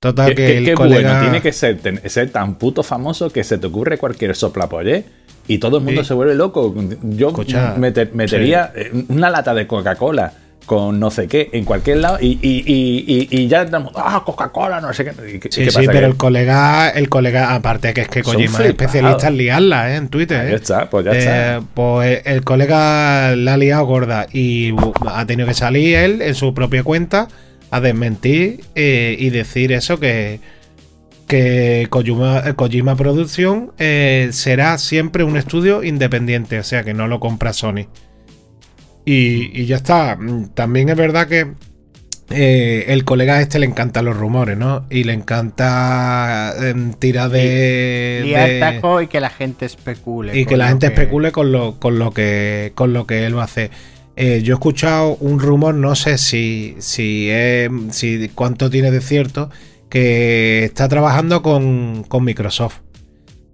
Total, 0.00 0.28
que 0.30 0.34
qué- 0.34 0.58
el 0.58 0.64
qué 0.66 0.74
colega... 0.74 1.10
bueno, 1.12 1.20
tiene 1.22 1.40
que 1.42 1.52
ser, 1.52 1.78
ser 2.08 2.30
tan 2.30 2.56
puto 2.56 2.82
famoso 2.82 3.30
que 3.30 3.42
se 3.44 3.58
te 3.58 3.66
ocurre 3.66 3.96
cualquier 3.98 4.36
soplapolle 4.36 5.04
y 5.48 5.58
todo 5.58 5.78
el 5.78 5.84
mundo 5.84 6.02
Sí. 6.02 6.08
se 6.08 6.14
vuelve 6.14 6.34
loco. 6.34 6.74
Yo 7.02 7.28
Escucha, 7.28 7.74
meter- 7.78 8.10
metería 8.14 8.72
eh, 8.76 8.90
una 9.08 9.30
lata 9.30 9.54
de 9.54 9.66
Coca-Cola 9.66 10.32
con 10.66 10.98
no 10.98 11.12
sé 11.12 11.28
qué 11.28 11.48
en 11.52 11.64
cualquier 11.64 11.98
lado 11.98 12.18
y, 12.20 12.38
y, 12.42 12.64
y, 12.66 13.04
y- 13.06 13.28
y 13.42 13.46
ya 13.48 13.62
estamos, 13.62 13.92
ah, 13.94 14.22
Coca-Cola, 14.26 14.80
no 14.80 14.92
sé 14.92 15.04
qué. 15.04 15.12
¿Y 15.36 15.38
qué- 15.38 15.48
Sí, 15.50 15.64
qué 15.64 15.70
sí, 15.70 15.78
pero 15.86 15.92
Que- 16.00 16.04
el 16.06 16.16
colega, 16.16 16.90
el 16.90 17.08
colega, 17.08 17.54
aparte 17.54 17.94
que 17.94 18.00
es 18.02 18.08
que 18.08 18.22
Kojima 18.22 18.58
es 18.58 18.66
especialista 18.66 19.28
en 19.28 19.36
liarla, 19.38 19.92
¿eh? 19.92 19.96
En 19.96 20.08
Twitter, 20.08 20.44
Ya 20.44 20.52
¿eh? 20.52 20.56
está, 20.56 20.90
pues 20.90 21.04
ya 21.06 21.12
Eh, 21.12 21.18
está. 21.18 21.62
Pues 21.72 22.20
el 22.26 22.42
colega 22.44 23.34
la 23.36 23.54
ha 23.54 23.56
liado 23.56 23.86
gorda 23.86 24.26
y 24.32 24.74
ha 25.06 25.24
tenido 25.24 25.46
que 25.48 25.54
salir 25.54 25.96
él 25.96 26.20
en 26.20 26.34
su 26.34 26.52
propia 26.52 26.82
cuenta 26.82 27.28
a 27.70 27.80
desmentir 27.80 28.60
eh, 28.74 29.16
y 29.18 29.30
decir 29.30 29.72
eso 29.72 29.98
que 29.98 30.40
que 31.26 31.88
Kojima, 31.90 32.54
Kojima 32.54 32.96
Producción 32.96 33.72
eh, 33.78 34.28
será 34.32 34.78
siempre 34.78 35.24
un 35.24 35.36
estudio 35.36 35.82
independiente, 35.82 36.58
o 36.58 36.62
sea 36.62 36.84
que 36.84 36.94
no 36.94 37.08
lo 37.08 37.20
compra 37.20 37.52
Sony. 37.52 37.88
Y, 39.04 39.60
y 39.60 39.66
ya 39.66 39.76
está. 39.76 40.16
Mm, 40.16 40.50
También 40.54 40.88
es 40.88 40.96
verdad 40.96 41.28
que 41.28 41.52
eh, 42.30 42.86
el 42.88 43.04
colega 43.04 43.40
este 43.40 43.58
le 43.60 43.66
encantan 43.66 44.04
los 44.04 44.16
rumores, 44.16 44.56
¿no? 44.58 44.86
Y 44.90 45.04
le 45.04 45.12
encanta 45.12 46.54
em, 46.60 46.92
tirar 46.94 47.30
de... 47.30 48.58
Taco 48.60 49.00
y 49.00 49.06
que 49.06 49.20
la 49.20 49.30
gente 49.30 49.66
especule. 49.66 50.36
y 50.36 50.44
que 50.44 50.56
la 50.56 50.68
gente 50.68 50.86
especule 50.86 51.30
con 51.30 51.52
lo, 51.52 51.78
con 51.78 51.98
lo 51.98 52.10
que 52.12 52.72
con 52.74 52.92
lo 52.92 53.06
que 53.06 53.26
él 53.26 53.36
va 53.36 53.42
a 53.42 53.44
hacer. 53.44 53.70
Eh, 54.16 54.40
yo 54.42 54.54
he 54.54 54.56
escuchado 54.56 55.16
un 55.20 55.38
rumor, 55.38 55.74
no 55.74 55.94
sé 55.94 56.16
si, 56.18 56.74
si, 56.78 57.28
es- 57.30 57.70
cuánto 58.34 58.70
tiene 58.70 58.90
de 58.90 59.00
cierto, 59.00 59.50
que 59.90 60.64
está 60.64 60.88
trabajando 60.88 61.42
con, 61.42 62.02
con 62.08 62.24
Microsoft 62.24 62.78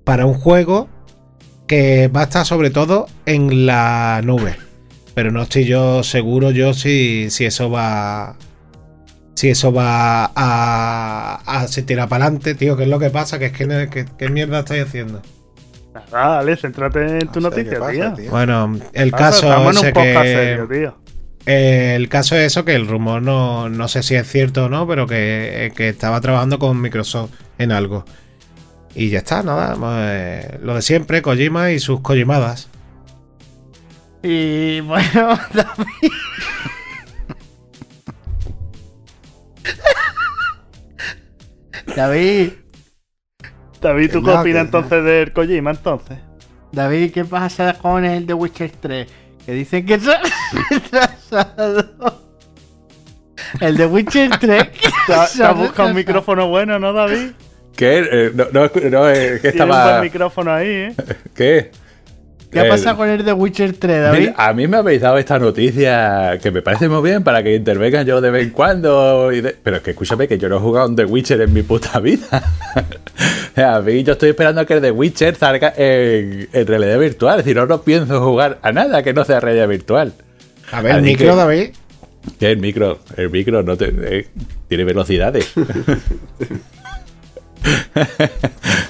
para 0.04 0.24
un 0.26 0.34
juego 0.34 0.88
que 1.66 2.08
va 2.08 2.20
a 2.20 2.24
estar 2.24 2.46
sobre 2.46 2.70
todo 2.70 3.06
en 3.26 3.66
la 3.66 4.20
nube. 4.24 4.56
Pero 5.14 5.30
no 5.30 5.42
estoy 5.42 5.64
yo 5.64 6.02
seguro 6.02 6.50
yo 6.52 6.74
si, 6.74 7.28
si 7.30 7.44
eso 7.44 7.70
va. 7.70 8.36
Si 9.34 9.48
eso 9.48 9.72
va 9.72 10.30
a, 10.34 11.42
a 11.44 11.68
se 11.68 11.82
tira 11.82 12.06
para 12.06 12.26
adelante, 12.26 12.54
tío. 12.54 12.76
¿Qué 12.76 12.84
es 12.84 12.88
lo 12.88 12.98
que 12.98 13.10
pasa? 13.10 13.36
Es 13.36 13.52
que, 13.52 14.06
¿qué 14.18 14.28
mierda 14.28 14.60
estáis 14.60 14.84
haciendo? 14.84 15.20
Nada, 15.94 16.36
dale, 16.36 16.56
céntrate 16.56 17.18
en 17.18 17.28
tu 17.28 17.40
noticia, 17.40 17.78
pasa, 17.78 17.92
tío. 17.92 18.12
tío. 18.14 18.30
Bueno, 18.30 18.78
el 18.92 19.10
Pasa, 19.10 19.26
caso 19.46 19.82
podcast 19.92 19.92
que- 20.22 20.34
serio, 20.34 20.68
tío. 20.68 20.98
Eh, 21.44 21.94
el 21.96 22.08
caso 22.08 22.36
es 22.36 22.46
eso, 22.46 22.64
que 22.64 22.74
el 22.74 22.86
rumor 22.86 23.20
no, 23.20 23.68
no 23.68 23.88
sé 23.88 24.02
si 24.02 24.14
es 24.14 24.26
cierto 24.30 24.66
o 24.66 24.68
no, 24.68 24.86
pero 24.86 25.06
que, 25.06 25.66
eh, 25.66 25.72
que 25.72 25.88
estaba 25.88 26.20
trabajando 26.20 26.58
con 26.58 26.80
Microsoft 26.80 27.32
en 27.58 27.72
algo. 27.72 28.04
Y 28.94 29.10
ya 29.10 29.18
está, 29.18 29.42
nada, 29.42 29.74
pues, 29.74 30.62
lo 30.62 30.74
de 30.76 30.82
siempre, 30.82 31.20
Kojima 31.20 31.72
y 31.72 31.80
sus 31.80 32.00
Kojimadas. 32.00 32.68
Y 34.22 34.80
bueno, 34.80 35.38
David. 35.52 36.12
David, 41.96 42.52
David, 43.82 44.10
¿tú 44.12 44.20
Que 44.20 44.26
qué 44.28 44.34
no, 44.34 44.40
opinas 44.40 44.60
que- 44.62 44.64
entonces 44.66 45.04
del 45.04 45.32
Kojima 45.32 45.70
entonces? 45.72 46.18
David, 46.72 47.12
¿qué 47.12 47.24
pasa 47.24 47.74
con 47.74 48.04
el 48.04 48.24
The 48.26 48.34
Witcher 48.34 48.70
3? 48.80 49.06
Que 49.44 49.52
dicen 49.52 49.84
que 49.84 49.98
se 50.00 50.10
ha 50.12 50.20
retrasado. 50.70 52.22
El 53.60 53.76
The 53.76 53.86
Witcher 53.86 54.30
3. 54.38 54.68
que 54.68 54.88
¿Te 55.06 55.14
has 55.14 55.32
se 55.32 55.44
ha 55.44 55.52
buscado 55.52 55.88
un 55.90 55.94
micrófono 55.96 56.48
bueno, 56.48 56.78
no, 56.78 56.92
David? 56.92 57.32
¿Qué? 57.76 57.98
Eh, 58.10 58.30
no, 58.34 58.46
no, 58.52 58.70
no, 58.90 59.08
eh, 59.10 59.38
¿qué 59.42 59.50
Tiene 59.52 59.64
un 59.64 59.68
buen 59.70 59.80
estaba. 59.80 60.02
micrófono 60.02 60.52
ahí, 60.52 60.68
¿eh? 60.68 60.94
¿Qué? 61.34 61.70
¿Qué 62.52 62.60
ha 62.60 62.68
pasado 62.68 62.96
con 62.98 63.08
el 63.08 63.24
The 63.24 63.32
Witcher 63.32 63.72
3, 63.78 64.02
David? 64.02 64.18
Mira, 64.20 64.34
a 64.36 64.52
mí 64.52 64.66
me 64.68 64.76
habéis 64.76 65.00
dado 65.00 65.16
esta 65.18 65.38
noticia 65.38 66.38
que 66.42 66.50
me 66.50 66.60
parece 66.60 66.88
muy 66.88 67.02
bien 67.02 67.22
para 67.24 67.42
que 67.42 67.54
intervengan 67.56 68.04
yo 68.06 68.20
de 68.20 68.30
vez 68.30 68.42
en 68.44 68.50
cuando. 68.50 69.32
y 69.32 69.40
de- 69.40 69.56
Pero 69.62 69.76
es 69.78 69.82
que 69.82 69.92
escúchame 69.92 70.28
que 70.28 70.36
yo 70.38 70.48
no 70.50 70.56
he 70.56 70.60
jugado 70.60 70.88
un 70.88 70.94
The 70.96 71.06
Witcher 71.06 71.40
en 71.40 71.52
mi 71.52 71.62
puta 71.62 71.98
vida. 72.00 72.26
O 73.52 73.54
sea, 73.54 73.74
a 73.76 73.82
mí 73.82 74.02
yo 74.02 74.14
estoy 74.14 74.30
esperando 74.30 74.62
a 74.62 74.64
que 74.64 74.72
el 74.74 74.80
The 74.80 74.90
Witcher 74.90 75.34
salga 75.36 75.74
en, 75.76 76.48
en 76.54 76.66
realidad 76.66 76.98
virtual. 76.98 77.44
Si 77.44 77.52
no, 77.52 77.66
no 77.66 77.82
pienso 77.82 78.18
jugar 78.24 78.58
a 78.62 78.72
nada 78.72 79.02
que 79.02 79.12
no 79.12 79.24
sea 79.26 79.40
realidad 79.40 79.68
virtual. 79.68 80.14
A 80.72 80.80
ver, 80.80 80.92
el 80.92 80.98
Así 81.00 81.06
micro, 81.10 81.30
que- 81.32 81.36
David. 81.36 81.70
El 82.40 82.56
micro, 82.58 82.98
el 83.18 83.28
micro 83.30 83.62
no 83.62 83.76
te, 83.76 83.92
eh, 83.94 84.26
tiene 84.68 84.84
velocidades. 84.84 85.52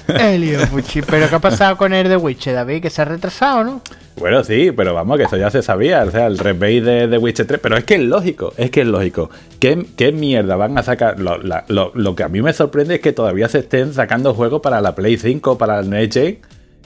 Elio 0.07 0.59
Pucci. 0.69 1.01
¿Pero 1.01 1.29
qué 1.29 1.35
ha 1.35 1.39
pasado 1.39 1.77
con 1.77 1.93
el 1.93 2.07
The 2.07 2.17
Witcher, 2.17 2.53
David? 2.55 2.81
Que 2.81 2.89
se 2.89 3.01
ha 3.01 3.05
retrasado, 3.05 3.63
¿no? 3.63 3.81
Bueno, 4.17 4.43
sí, 4.43 4.71
pero 4.75 4.93
vamos, 4.93 5.17
que 5.17 5.23
eso 5.23 5.37
ya 5.37 5.49
se 5.49 5.61
sabía. 5.63 6.03
O 6.03 6.11
sea, 6.11 6.27
el 6.27 6.37
remake 6.37 6.81
de 6.81 7.07
The 7.07 7.17
Witcher 7.17 7.47
3. 7.47 7.59
Pero 7.61 7.77
es 7.77 7.83
que 7.83 7.95
es 7.95 8.01
lógico, 8.01 8.53
es 8.57 8.69
que 8.69 8.81
es 8.81 8.87
lógico. 8.87 9.29
¿Qué, 9.59 9.85
qué 9.97 10.11
mierda 10.11 10.55
van 10.55 10.77
a 10.77 10.83
sacar? 10.83 11.17
Lo, 11.19 12.15
que 12.15 12.23
a 12.23 12.27
mí 12.29 12.41
me 12.41 12.53
sorprende 12.53 12.95
es 12.95 13.01
que 13.01 13.11
todavía 13.13 13.47
se 13.49 13.59
estén 13.59 13.93
sacando 13.93 14.33
juegos 14.33 14.61
para 14.61 14.81
la 14.81 14.93
Play 14.95 15.17
5, 15.17 15.57
para 15.57 15.79
el 15.79 15.89
Next 15.89 16.13
Gen, 16.13 16.37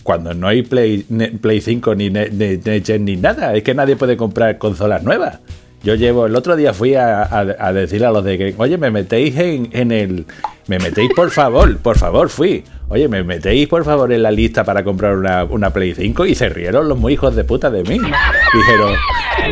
cuando 0.04 0.34
no 0.34 0.48
hay 0.48 0.62
Play, 0.62 1.04
Play 1.42 1.60
5 1.60 1.96
ni 1.96 2.10
Ne- 2.10 2.30
Ne- 2.30 2.62
Next 2.64 2.88
Gen 2.88 3.04
ni 3.04 3.18
nada. 3.18 3.54
Es 3.56 3.64
que 3.64 3.74
nadie 3.74 3.98
puede 3.98 4.16
comprar 4.16 4.58
consolas 4.58 5.04
nuevas. 5.04 5.40
Yo 5.88 5.96
llevo, 5.96 6.26
el 6.26 6.36
otro 6.36 6.58
día 6.58 6.74
fui 6.74 6.96
a, 6.96 7.24
a, 7.24 7.40
a 7.60 7.72
decirle 7.72 8.08
a 8.08 8.12
los 8.12 8.22
de 8.22 8.38
que, 8.38 8.54
oye, 8.58 8.78
me 8.78 8.92
metéis 8.92 9.38
en, 9.38 9.70
en 9.72 9.94
el. 9.94 10.26
Me 10.68 10.80
metéis 10.80 11.10
por 11.16 11.32
favor, 11.32 11.78
por 11.78 11.98
favor, 11.98 12.28
fui. 12.28 12.66
Oye, 12.90 13.08
me 13.08 13.24
metéis 13.24 13.70
por 13.70 13.86
favor 13.86 14.12
en 14.12 14.22
la 14.22 14.30
lista 14.30 14.66
para 14.66 14.84
comprar 14.84 15.16
una, 15.16 15.46
una 15.46 15.70
Play 15.70 15.96
5 15.96 16.26
y 16.26 16.36
se 16.36 16.50
rieron 16.50 16.90
los 16.90 16.98
muy 16.98 17.14
hijos 17.14 17.38
de 17.38 17.46
puta 17.46 17.70
de 17.72 17.84
mí. 17.84 18.00
Dijeron, 18.00 18.96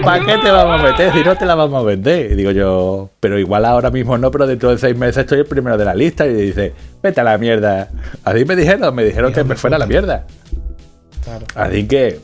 ¿para 0.03 0.25
qué 0.25 0.37
te 0.39 0.51
vamos 0.51 0.81
a 0.81 0.83
meter 0.83 1.13
si 1.13 1.23
no 1.23 1.37
te 1.37 1.45
la 1.45 1.55
vamos 1.55 1.81
a 1.81 1.85
vender? 1.85 2.33
Y 2.33 2.35
digo 2.35 2.51
yo, 2.51 3.11
pero 3.21 3.39
igual 3.39 3.63
ahora 3.63 3.89
mismo 3.89 4.17
no, 4.17 4.29
pero 4.29 4.45
dentro 4.45 4.71
de 4.71 4.77
seis 4.77 4.97
meses 4.97 5.19
estoy 5.19 5.39
el 5.39 5.45
primero 5.45 5.77
de 5.77 5.85
la 5.85 5.95
lista. 5.95 6.27
Y 6.27 6.33
dice, 6.33 6.73
vete 7.01 7.21
a 7.21 7.23
la 7.23 7.37
mierda. 7.37 7.87
Así 8.25 8.43
me 8.43 8.57
dijeron, 8.57 8.93
me 8.93 9.05
dijeron 9.05 9.31
que 9.31 9.45
me 9.45 9.55
fuera 9.55 9.77
a 9.77 9.79
la 9.79 9.85
mierda. 9.85 10.25
Así 11.55 11.87
que, 11.87 12.19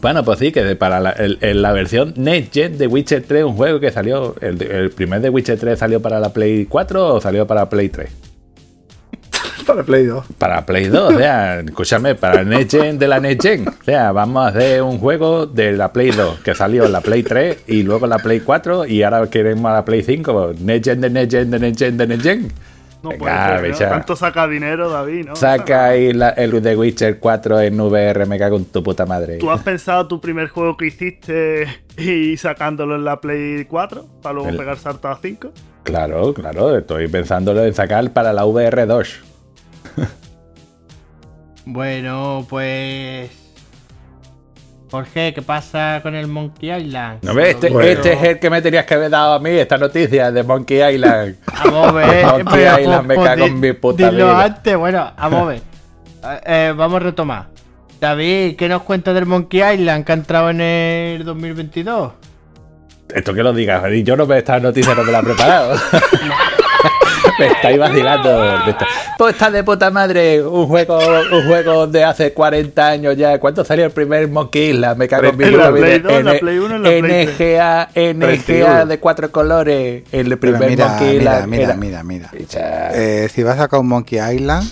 bueno, 0.00 0.24
pues 0.24 0.38
sí, 0.38 0.52
que 0.52 0.76
para 0.76 1.00
la, 1.00 1.10
el- 1.10 1.38
el- 1.40 1.62
la 1.62 1.72
versión 1.72 2.12
Next 2.16 2.52
Gen 2.54 2.78
de 2.78 2.86
Witcher 2.86 3.22
3, 3.26 3.44
un 3.44 3.56
juego 3.56 3.80
que 3.80 3.90
salió, 3.90 4.34
el, 4.40 4.60
el 4.62 4.90
primer 4.90 5.20
de 5.20 5.30
Witcher 5.30 5.58
3 5.58 5.78
salió 5.78 6.00
para 6.02 6.20
la 6.20 6.32
Play 6.32 6.66
4 6.66 7.14
o 7.14 7.20
salió 7.20 7.46
para 7.46 7.68
Play 7.68 7.88
3? 7.88 8.08
Para 9.66 9.82
Play 9.82 10.06
2. 10.06 10.24
Para 10.38 10.64
Play 10.64 10.84
2, 10.86 11.14
o 11.14 11.18
sea, 11.18 11.58
escúchame, 11.60 12.14
para 12.14 12.42
el 12.42 12.48
Next 12.48 12.70
Gen 12.70 12.98
de 13.00 13.08
la 13.08 13.18
Next 13.18 13.42
Gen. 13.42 13.66
O 13.68 13.84
sea, 13.84 14.12
vamos 14.12 14.44
a 14.44 14.48
hacer 14.48 14.80
un 14.82 14.98
juego 14.98 15.46
de 15.46 15.72
la 15.72 15.92
Play 15.92 16.10
2 16.12 16.38
que 16.40 16.54
salió 16.54 16.84
en 16.86 16.92
la 16.92 17.00
Play 17.00 17.24
3 17.24 17.64
y 17.66 17.82
luego 17.82 18.06
en 18.06 18.10
la 18.10 18.18
Play 18.18 18.40
4 18.40 18.86
y 18.86 19.02
ahora 19.02 19.28
queremos 19.28 19.72
la 19.72 19.84
Play 19.84 20.04
5. 20.04 20.52
Next 20.60 20.84
Gen 20.88 21.00
de 21.00 21.10
Next 21.10 21.32
Gen 21.32 21.50
de 21.50 21.58
Next 21.58 21.80
Gen 21.80 21.96
de 21.96 22.06
Next 22.06 22.22
Gen. 22.22 22.52
No 23.10 23.24
Venga, 23.24 23.56
puede 23.58 23.74
ser, 23.74 23.86
¿no? 23.86 23.92
¿Cuánto 23.94 24.16
saca 24.16 24.46
dinero, 24.48 24.88
David? 24.90 25.26
¿no? 25.26 25.36
Saca 25.36 25.86
ahí 25.86 26.12
la- 26.12 26.30
el 26.30 26.60
de 26.62 26.76
Witcher 26.76 27.18
4 27.18 27.60
en 27.60 27.80
VR, 27.80 28.26
me 28.26 28.38
cago 28.38 28.56
en 28.56 28.64
tu 28.64 28.82
puta 28.82 29.06
madre. 29.06 29.38
¿Tú 29.38 29.50
has 29.50 29.62
pensado 29.62 30.06
tu 30.08 30.20
primer 30.20 30.48
juego 30.48 30.76
que 30.76 30.86
hiciste 30.86 31.66
y 31.96 32.36
sacándolo 32.36 32.96
en 32.96 33.04
la 33.04 33.20
Play 33.20 33.64
4 33.66 34.06
para 34.22 34.32
luego 34.34 34.48
El- 34.50 34.56
pegar 34.56 34.76
salto 34.78 35.08
a 35.08 35.16
5? 35.20 35.52
Claro, 35.84 36.34
claro, 36.34 36.76
estoy 36.76 37.06
pensándolo 37.08 37.64
en 37.64 37.72
sacar 37.74 38.12
para 38.12 38.32
la 38.32 38.44
VR2. 38.44 39.20
Bueno, 41.64 42.46
pues. 42.48 43.30
Jorge, 44.90 45.34
¿qué 45.34 45.42
pasa 45.42 45.98
con 46.02 46.14
el 46.14 46.28
Monkey 46.28 46.70
Island? 46.72 47.18
¿No? 47.22 47.38
Este, 47.40 47.70
Bueno. 47.70 47.88
este 47.88 48.12
es 48.12 48.22
el 48.22 48.38
que 48.38 48.48
me 48.50 48.62
tenías 48.62 48.86
que 48.86 48.94
haber 48.94 49.10
dado 49.10 49.34
a 49.34 49.38
mí, 49.40 49.50
esta 49.50 49.76
noticia 49.78 50.30
de 50.30 50.42
Monkey 50.44 50.94
Island. 50.94 51.36
Vamos 51.64 51.88
a 51.88 51.92
ver. 51.92 52.24
Monkey 52.26 52.44
pero, 52.52 52.80
Island, 52.80 53.06
me 53.06 53.14
pues, 53.16 53.28
cago 53.28 53.44
di- 53.44 53.50
en 53.50 53.60
mi 53.60 53.72
puta 53.72 54.10
dilo 54.10 54.26
vida. 54.26 54.44
antes, 54.44 54.76
bueno, 54.76 55.12
vamos 55.18 55.42
a 55.42 55.44
ver. 55.46 55.58
Eh, 55.58 56.40
eh, 56.46 56.74
vamos 56.76 56.96
a 56.96 57.04
retomar. 57.04 57.46
David, 58.00 58.56
¿qué 58.56 58.68
nos 58.68 58.82
cuenta 58.82 59.12
del 59.12 59.26
Monkey 59.26 59.60
Island 59.74 60.04
que 60.04 60.12
ha 60.12 60.14
entrado 60.14 60.50
en 60.50 60.60
el 60.60 61.24
2022? 61.24 62.12
Esto 63.12 63.32
que 63.34 63.42
lo 63.42 63.52
digas, 63.52 63.82
yo 64.04 64.16
no 64.16 64.26
me 64.26 64.38
esta 64.38 64.58
noticia 64.60 64.94
no 64.94 65.02
me 65.04 65.12
la 65.12 65.20
he 65.20 65.22
preparado. 65.22 65.78
Me 67.38 67.46
estáis 67.48 67.78
vacilando. 67.78 68.30
Pues 69.18 69.34
está 69.34 69.50
de 69.50 69.62
puta 69.64 69.90
madre. 69.90 70.42
Un 70.42 70.66
juego, 70.66 70.98
un 71.32 71.46
juego 71.46 71.86
de 71.86 72.02
hace 72.04 72.32
40 72.32 72.86
años 72.86 73.16
ya. 73.16 73.38
¿Cuánto 73.38 73.64
salió 73.64 73.84
el 73.84 73.90
primer 73.90 74.28
Monkey 74.28 74.70
Island? 74.70 74.96
Me 74.96 75.06
cago 75.08 75.26
en 75.28 75.36
mi 75.36 75.44
vida. 75.44 75.70
2, 75.70 76.24
la 76.24 76.30
N- 76.32 76.38
Play 76.40 76.58
1 76.58 76.76
y 76.76 76.78
la 76.78 76.88
Play 76.88 77.02
3. 77.02 77.28
NGA, 77.28 77.88
NGA 77.94 78.26
31. 78.26 78.86
de 78.86 79.00
cuatro 79.00 79.30
colores. 79.32 80.02
El 80.12 80.38
primer 80.38 80.70
mira, 80.70 80.88
Monkey 80.88 81.18
mira, 81.18 81.32
Island. 81.34 81.48
mira, 81.48 81.74
mira, 81.74 82.02
mira. 82.02 82.30
Picha. 82.30 82.90
Eh, 82.94 83.28
si 83.32 83.42
vas 83.42 83.54
a 83.58 83.62
sacar 83.64 83.80
un 83.80 83.88
Monkey 83.88 84.18
Island, 84.36 84.70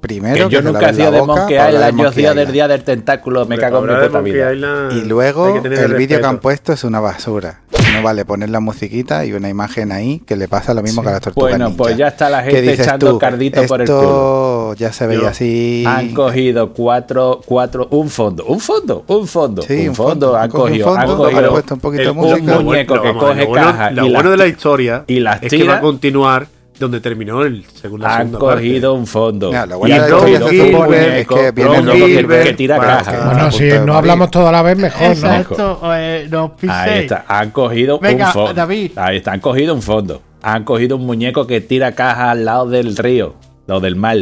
primero 0.00 0.48
Que 0.48 0.52
yo 0.54 0.58
se 0.58 0.64
nunca 0.64 0.80
laven 0.80 0.94
he 0.94 0.96
sido 0.96 1.10
la 1.12 1.16
de 1.18 1.22
Monkey 1.26 1.56
Island, 1.56 2.00
yo 2.00 2.08
hacía 2.08 2.34
del 2.34 2.50
día 2.52 2.66
del 2.68 2.82
tentáculo, 2.82 3.46
me 3.46 3.58
cago 3.58 3.78
en 3.78 3.86
mi 3.86 3.94
puta 3.94 4.08
Monkey 4.10 4.32
vida. 4.32 4.52
Island, 4.52 4.92
Y 4.92 5.04
luego 5.04 5.62
que 5.62 5.68
el 5.68 5.94
vídeo 5.94 6.20
que 6.20 6.26
han 6.26 6.38
puesto 6.40 6.72
es 6.72 6.82
una 6.84 6.98
basura. 7.00 7.60
No 7.94 8.02
vale 8.02 8.24
poner 8.24 8.50
la 8.50 8.60
musiquita 8.60 9.24
y 9.26 9.32
una 9.32 9.48
imagen 9.48 9.92
ahí 9.92 10.20
que 10.26 10.36
le 10.36 10.48
pasa 10.48 10.72
lo 10.74 10.82
mismo 10.82 11.02
que 11.02 11.08
a 11.08 11.12
las 11.12 11.20
tortugas 11.20 11.50
Bueno, 11.52 11.66
ninja. 11.66 11.76
pues 11.82 11.96
ya 11.96 12.08
está 12.08 12.30
la 12.30 12.42
¿Qué 12.42 12.50
gente 12.52 12.62
dices 12.70 12.86
echando 12.86 13.10
tú? 13.12 13.18
cardito 13.18 13.62
por 13.66 13.80
el 13.82 13.86
culo. 13.88 14.74
ya 14.78 14.92
se 14.92 15.06
veía 15.06 15.20
Yo- 15.22 15.28
así. 15.28 15.84
Han 15.86 16.14
cogido 16.14 16.72
cuatro, 16.72 17.40
cuatro, 17.44 17.88
un 17.90 18.08
fondo, 18.08 18.44
un 18.46 18.60
fondo, 18.60 19.04
un 19.06 19.26
fondo, 19.26 19.62
Sí, 19.62 19.88
un 19.88 19.94
fondo, 19.94 20.26
fondo. 20.28 20.36
han 20.36 20.42
Han 20.44 20.50
cogido 20.50 20.92
un 20.92 20.98
han 20.98 21.06
fondo, 21.06 21.22
cogido 21.24 21.38
han 21.46 21.50
puesto 21.50 21.74
un 21.74 21.80
poquito 21.80 22.02
de 22.04 22.12
música. 22.12 22.58
un 22.58 22.64
muñeco 22.64 22.96
lo- 22.96 23.02
que 23.02 23.12
coge 23.14 23.40
lo 23.42 23.48
bueno, 23.48 23.66
caja 23.66 23.90
Lo 23.90 24.06
y 24.06 24.12
bueno 24.12 24.30
las 24.30 24.30
de 24.30 24.36
la 24.44 24.46
historia 24.46 25.04
y 25.06 25.20
las 25.20 25.42
es 25.42 25.50
que 25.50 25.64
va 25.64 25.76
a 25.76 25.80
continuar 25.80 26.46
donde 26.78 27.00
terminó 27.00 27.42
el 27.42 27.64
segundo 27.66 28.06
han 28.06 28.28
segunda 28.30 28.38
cogido 28.38 28.94
un 28.94 29.06
fondo. 29.06 29.48
Mira, 29.48 29.66
lo 29.66 29.76
Y 29.76 29.78
bueno 29.78 29.94
han 29.94 30.00
de 30.08 30.14
un 30.14 30.20
supone 30.50 30.72
muñeco, 30.98 31.36
es 31.36 31.42
que 31.42 31.50
viene 31.52 31.82
loco 31.82 32.06
que- 32.06 32.42
que 32.44 32.52
tira 32.54 32.76
para 32.76 32.98
caja. 32.98 33.12
que- 33.12 33.24
Bueno, 33.26 33.52
si 33.52 33.64
de 33.64 33.80
no 33.80 33.94
hablamos 33.96 34.30
toda 34.30 34.50
la 34.52 34.62
vez, 34.62 34.76
mejor, 34.76 35.00
¿no? 35.02 35.12
Exacto, 35.12 35.80
eh, 35.94 36.26
no 36.30 36.44
os 36.46 36.50
piséis. 36.52 36.70
Ahí 36.80 36.98
está, 37.00 37.24
han 37.28 37.50
cogido 37.50 37.98
Venga, 38.00 38.26
un 38.28 38.32
fondo. 38.32 38.54
David. 38.54 38.90
Ahí 38.96 39.16
está, 39.18 39.32
han 39.32 39.40
cogido 39.40 39.74
un 39.74 39.82
fondo. 39.82 40.22
Han 40.42 40.64
cogido 40.64 40.96
un 40.96 41.06
muñeco 41.06 41.46
que 41.46 41.60
tira 41.60 41.92
cajas 41.92 42.30
al 42.30 42.44
lado 42.44 42.66
del 42.68 42.96
río, 42.96 43.34
o 43.68 43.78
del 43.78 43.94
mar, 43.94 44.16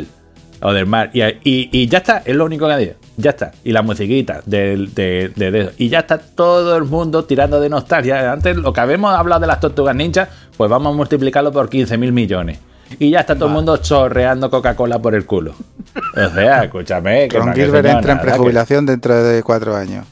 o 0.60 0.72
del 0.72 0.84
mar. 0.86 1.10
Y, 1.14 1.22
y- 1.22 1.70
y 1.72 1.86
ya 1.88 1.98
está, 1.98 2.22
es 2.24 2.36
lo 2.36 2.44
único 2.44 2.66
que 2.66 2.72
ha 2.72 2.76
dicho. 2.76 2.94
Ya 3.20 3.30
está. 3.30 3.52
Y 3.64 3.72
la 3.72 3.82
musiquita 3.82 4.40
de, 4.46 4.88
de, 4.94 5.28
de 5.34 5.60
eso. 5.60 5.70
Y 5.78 5.88
ya 5.88 6.00
está 6.00 6.18
todo 6.18 6.76
el 6.76 6.84
mundo 6.84 7.24
tirando 7.24 7.60
de 7.60 7.68
nostalgia. 7.68 8.32
Antes, 8.32 8.56
lo 8.56 8.72
que 8.72 8.80
habíamos 8.80 9.14
hablado 9.14 9.40
de 9.42 9.46
las 9.46 9.60
tortugas 9.60 9.94
ninjas, 9.96 10.28
pues 10.56 10.70
vamos 10.70 10.92
a 10.92 10.96
multiplicarlo 10.96 11.52
por 11.52 11.68
15 11.68 11.98
mil 11.98 12.12
millones. 12.12 12.58
Y 12.98 13.10
ya 13.10 13.20
está 13.20 13.34
todo 13.36 13.46
el 13.46 13.52
mundo 13.54 13.76
chorreando 13.76 14.50
Coca-Cola 14.50 14.98
por 14.98 15.14
el 15.14 15.24
culo. 15.24 15.54
O 16.16 16.28
sea, 16.34 16.64
escúchame. 16.64 17.28
Que 17.28 17.38
Ron 17.38 17.54
Gilbert 17.54 17.86
entra 17.86 18.12
en 18.12 18.18
que- 18.18 18.24
prejubilación 18.24 18.84
dentro 18.86 19.22
de 19.22 19.42
cuatro 19.44 19.76
años. 19.76 20.06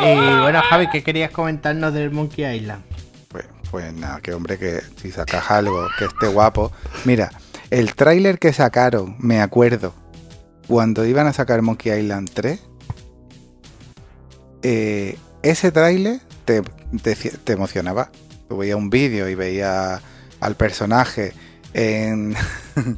Y 0.00 0.40
bueno, 0.42 0.60
Javi, 0.68 0.88
¿qué 0.90 1.02
querías 1.02 1.30
comentarnos 1.30 1.92
del 1.92 2.10
Monkey 2.10 2.44
Island? 2.56 2.82
Pues, 3.28 3.46
pues 3.70 3.92
nada, 3.94 4.20
que 4.20 4.32
hombre, 4.34 4.58
que 4.58 4.80
si 4.96 5.10
sacas 5.10 5.50
algo 5.50 5.86
que 5.98 6.04
esté 6.06 6.28
guapo. 6.28 6.70
Mira, 7.04 7.30
el 7.70 7.94
tráiler 7.94 8.38
que 8.38 8.52
sacaron, 8.52 9.16
me 9.18 9.40
acuerdo, 9.40 9.92
cuando 10.68 11.04
iban 11.04 11.26
a 11.26 11.32
sacar 11.32 11.60
Monkey 11.62 11.92
Island 11.98 12.30
3, 12.32 12.60
eh, 14.62 15.18
ese 15.42 15.72
tráiler 15.72 16.20
te, 16.44 16.62
te, 17.02 17.14
te 17.16 17.52
emocionaba. 17.52 18.10
Tú 18.48 18.58
veías 18.58 18.76
un 18.76 18.90
vídeo 18.90 19.28
y 19.28 19.34
veías 19.34 20.00
al 20.40 20.54
personaje 20.56 21.32
en... 21.74 22.34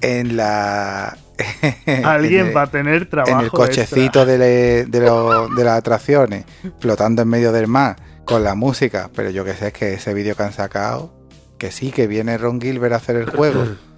en 0.00 0.36
la... 0.36 1.16
Alguien 2.04 2.48
en- 2.48 2.56
va 2.56 2.62
a 2.62 2.66
tener 2.70 3.08
trabajo. 3.08 3.38
en 3.38 3.44
el 3.44 3.50
cochecito 3.50 4.24
de, 4.26 4.38
le- 4.38 4.84
de, 4.86 5.00
lo- 5.00 5.48
de 5.48 5.64
las 5.64 5.78
atracciones, 5.78 6.44
flotando 6.80 7.22
en 7.22 7.28
medio 7.28 7.52
del 7.52 7.66
mar, 7.68 7.96
con 8.24 8.44
la 8.44 8.54
música. 8.54 9.10
Pero 9.14 9.30
yo 9.30 9.44
que 9.44 9.54
sé, 9.54 9.68
es 9.68 9.72
que 9.72 9.94
ese 9.94 10.14
vídeo 10.14 10.36
que 10.36 10.42
han 10.44 10.52
sacado, 10.52 11.12
que 11.58 11.70
sí, 11.72 11.90
que 11.90 12.06
viene 12.06 12.38
Ron 12.38 12.60
Gilbert 12.60 12.92
a 12.94 12.96
hacer 12.96 13.16
el 13.16 13.30
juego. 13.30 13.64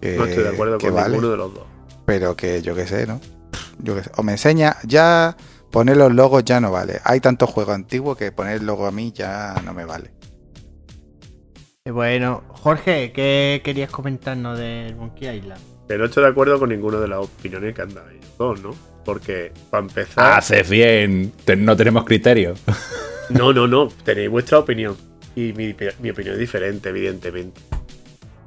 que- 0.00 0.16
No 0.16 0.24
estoy 0.24 0.42
de 0.44 0.48
acuerdo 0.50 0.78
que 0.78 0.86
con 0.86 0.96
vale, 0.96 1.08
ninguno 1.10 1.30
de 1.30 1.36
los 1.36 1.54
dos. 1.54 1.64
Pero 2.06 2.36
que 2.36 2.62
yo 2.62 2.74
que 2.74 2.86
sé, 2.86 3.06
¿no? 3.06 3.20
Yo 3.78 3.94
que 3.94 4.02
sé. 4.04 4.10
O 4.16 4.22
me 4.22 4.32
enseña, 4.32 4.76
ya 4.84 5.36
poner 5.70 5.96
los 5.96 6.12
logos 6.12 6.44
ya 6.44 6.60
no 6.60 6.70
vale. 6.70 7.00
Hay 7.04 7.20
tantos 7.20 7.48
juegos 7.50 7.74
antiguos 7.74 8.16
que 8.16 8.32
poner 8.32 8.56
el 8.58 8.66
logo 8.66 8.86
a 8.86 8.90
mí 8.90 9.12
ya 9.14 9.54
no 9.64 9.72
me 9.74 9.84
vale. 9.84 10.10
Y 11.84 11.90
bueno, 11.90 12.42
Jorge, 12.48 13.12
¿qué 13.12 13.62
querías 13.64 13.90
comentarnos 13.90 14.58
del 14.58 14.96
Monkey 14.96 15.28
Island? 15.38 15.60
Que 15.88 15.96
no 15.98 16.04
estoy 16.04 16.22
de 16.24 16.28
acuerdo 16.30 16.58
con 16.58 16.68
ninguna 16.68 16.98
de 17.00 17.08
las 17.08 17.20
opiniones 17.20 17.74
que 17.74 17.82
han 17.82 17.94
dado 17.94 18.08
ellos 18.10 18.26
dos, 18.38 18.60
¿no? 18.62 18.70
Porque, 19.04 19.52
para 19.70 19.82
empezar, 19.82 20.38
Haces 20.38 20.68
bien. 20.68 21.32
Te- 21.44 21.56
No 21.56 21.76
tenemos 21.76 22.04
criterio. 22.04 22.54
no, 23.30 23.52
no, 23.52 23.66
no, 23.66 23.88
tenéis 24.04 24.28
vuestra 24.30 24.58
opinión. 24.58 24.96
Y 25.34 25.52
mi, 25.54 25.74
mi 26.00 26.10
opinión 26.10 26.34
es 26.34 26.38
diferente, 26.40 26.90
evidentemente. 26.90 27.60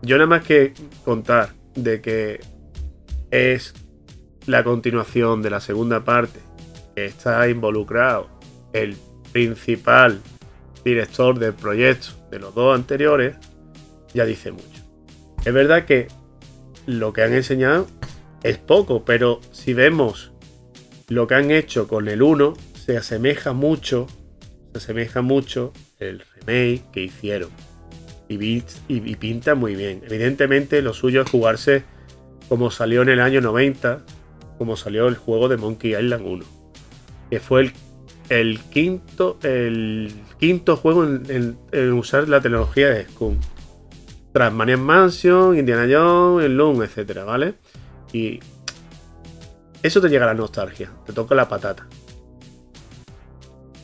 Yo 0.03 0.17
nada 0.17 0.27
más 0.27 0.43
que 0.43 0.73
contar 1.05 1.53
de 1.75 2.01
que 2.01 2.41
es 3.31 3.73
la 4.45 4.63
continuación 4.63 5.41
de 5.41 5.49
la 5.49 5.61
segunda 5.61 6.03
parte, 6.03 6.39
que 6.93 7.05
está 7.05 7.47
involucrado 7.47 8.29
el 8.73 8.97
principal 9.31 10.19
director 10.83 11.39
del 11.39 11.53
proyecto 11.53 12.09
de 12.29 12.39
los 12.39 12.53
dos 12.53 12.75
anteriores, 12.75 13.37
ya 14.13 14.25
dice 14.25 14.51
mucho. 14.51 14.83
Es 15.45 15.53
verdad 15.53 15.85
que 15.85 16.09
lo 16.85 17.13
que 17.13 17.23
han 17.23 17.33
enseñado 17.33 17.87
es 18.43 18.57
poco, 18.57 19.05
pero 19.05 19.39
si 19.51 19.73
vemos 19.73 20.33
lo 21.07 21.27
que 21.27 21.35
han 21.35 21.49
hecho 21.49 21.87
con 21.87 22.09
el 22.09 22.21
1, 22.21 22.53
se 22.85 22.97
asemeja 22.97 23.53
mucho, 23.53 24.07
se 24.73 24.79
asemeja 24.79 25.21
mucho 25.21 25.71
el 25.99 26.19
remake 26.35 26.83
que 26.91 27.03
hicieron. 27.03 27.49
Y, 28.41 29.15
pinta 29.15 29.55
muy 29.55 29.75
bien. 29.75 30.01
Evidentemente 30.05 30.81
lo 30.81 30.93
suyo 30.93 31.21
es 31.21 31.29
jugarse 31.29 31.83
como 32.49 32.71
salió 32.71 33.01
en 33.01 33.09
el 33.09 33.19
año 33.19 33.41
90, 33.41 34.03
como 34.57 34.75
salió 34.75 35.07
el 35.07 35.15
juego 35.15 35.49
de 35.49 35.57
Monkey 35.57 35.95
Island 35.95 36.25
1. 36.25 36.45
Que 37.29 37.39
fue 37.39 37.71
el, 38.29 38.59
quinto, 38.59 39.37
el 39.43 40.11
quinto 40.39 40.77
juego 40.77 41.05
en 41.05 41.93
usar 41.93 42.27
la 42.29 42.41
tecnología 42.41 42.89
de 42.89 43.05
Scum. 43.05 43.37
Tras 44.31 44.51
Maniac 44.51 44.79
Mansion, 44.79 45.57
Indiana 45.57 45.87
Jones, 45.89 46.45
el 46.45 46.57
Loom, 46.57 46.81
etcétera, 46.81 47.23
¿vale? 47.23 47.53
Y 48.11 48.39
eso 49.83 49.99
te 49.99 50.09
llega 50.09 50.23
a 50.23 50.27
la 50.27 50.33
nostalgia, 50.33 50.91
te 51.05 51.13
toca 51.13 51.35
la 51.35 51.49
patata. 51.49 51.87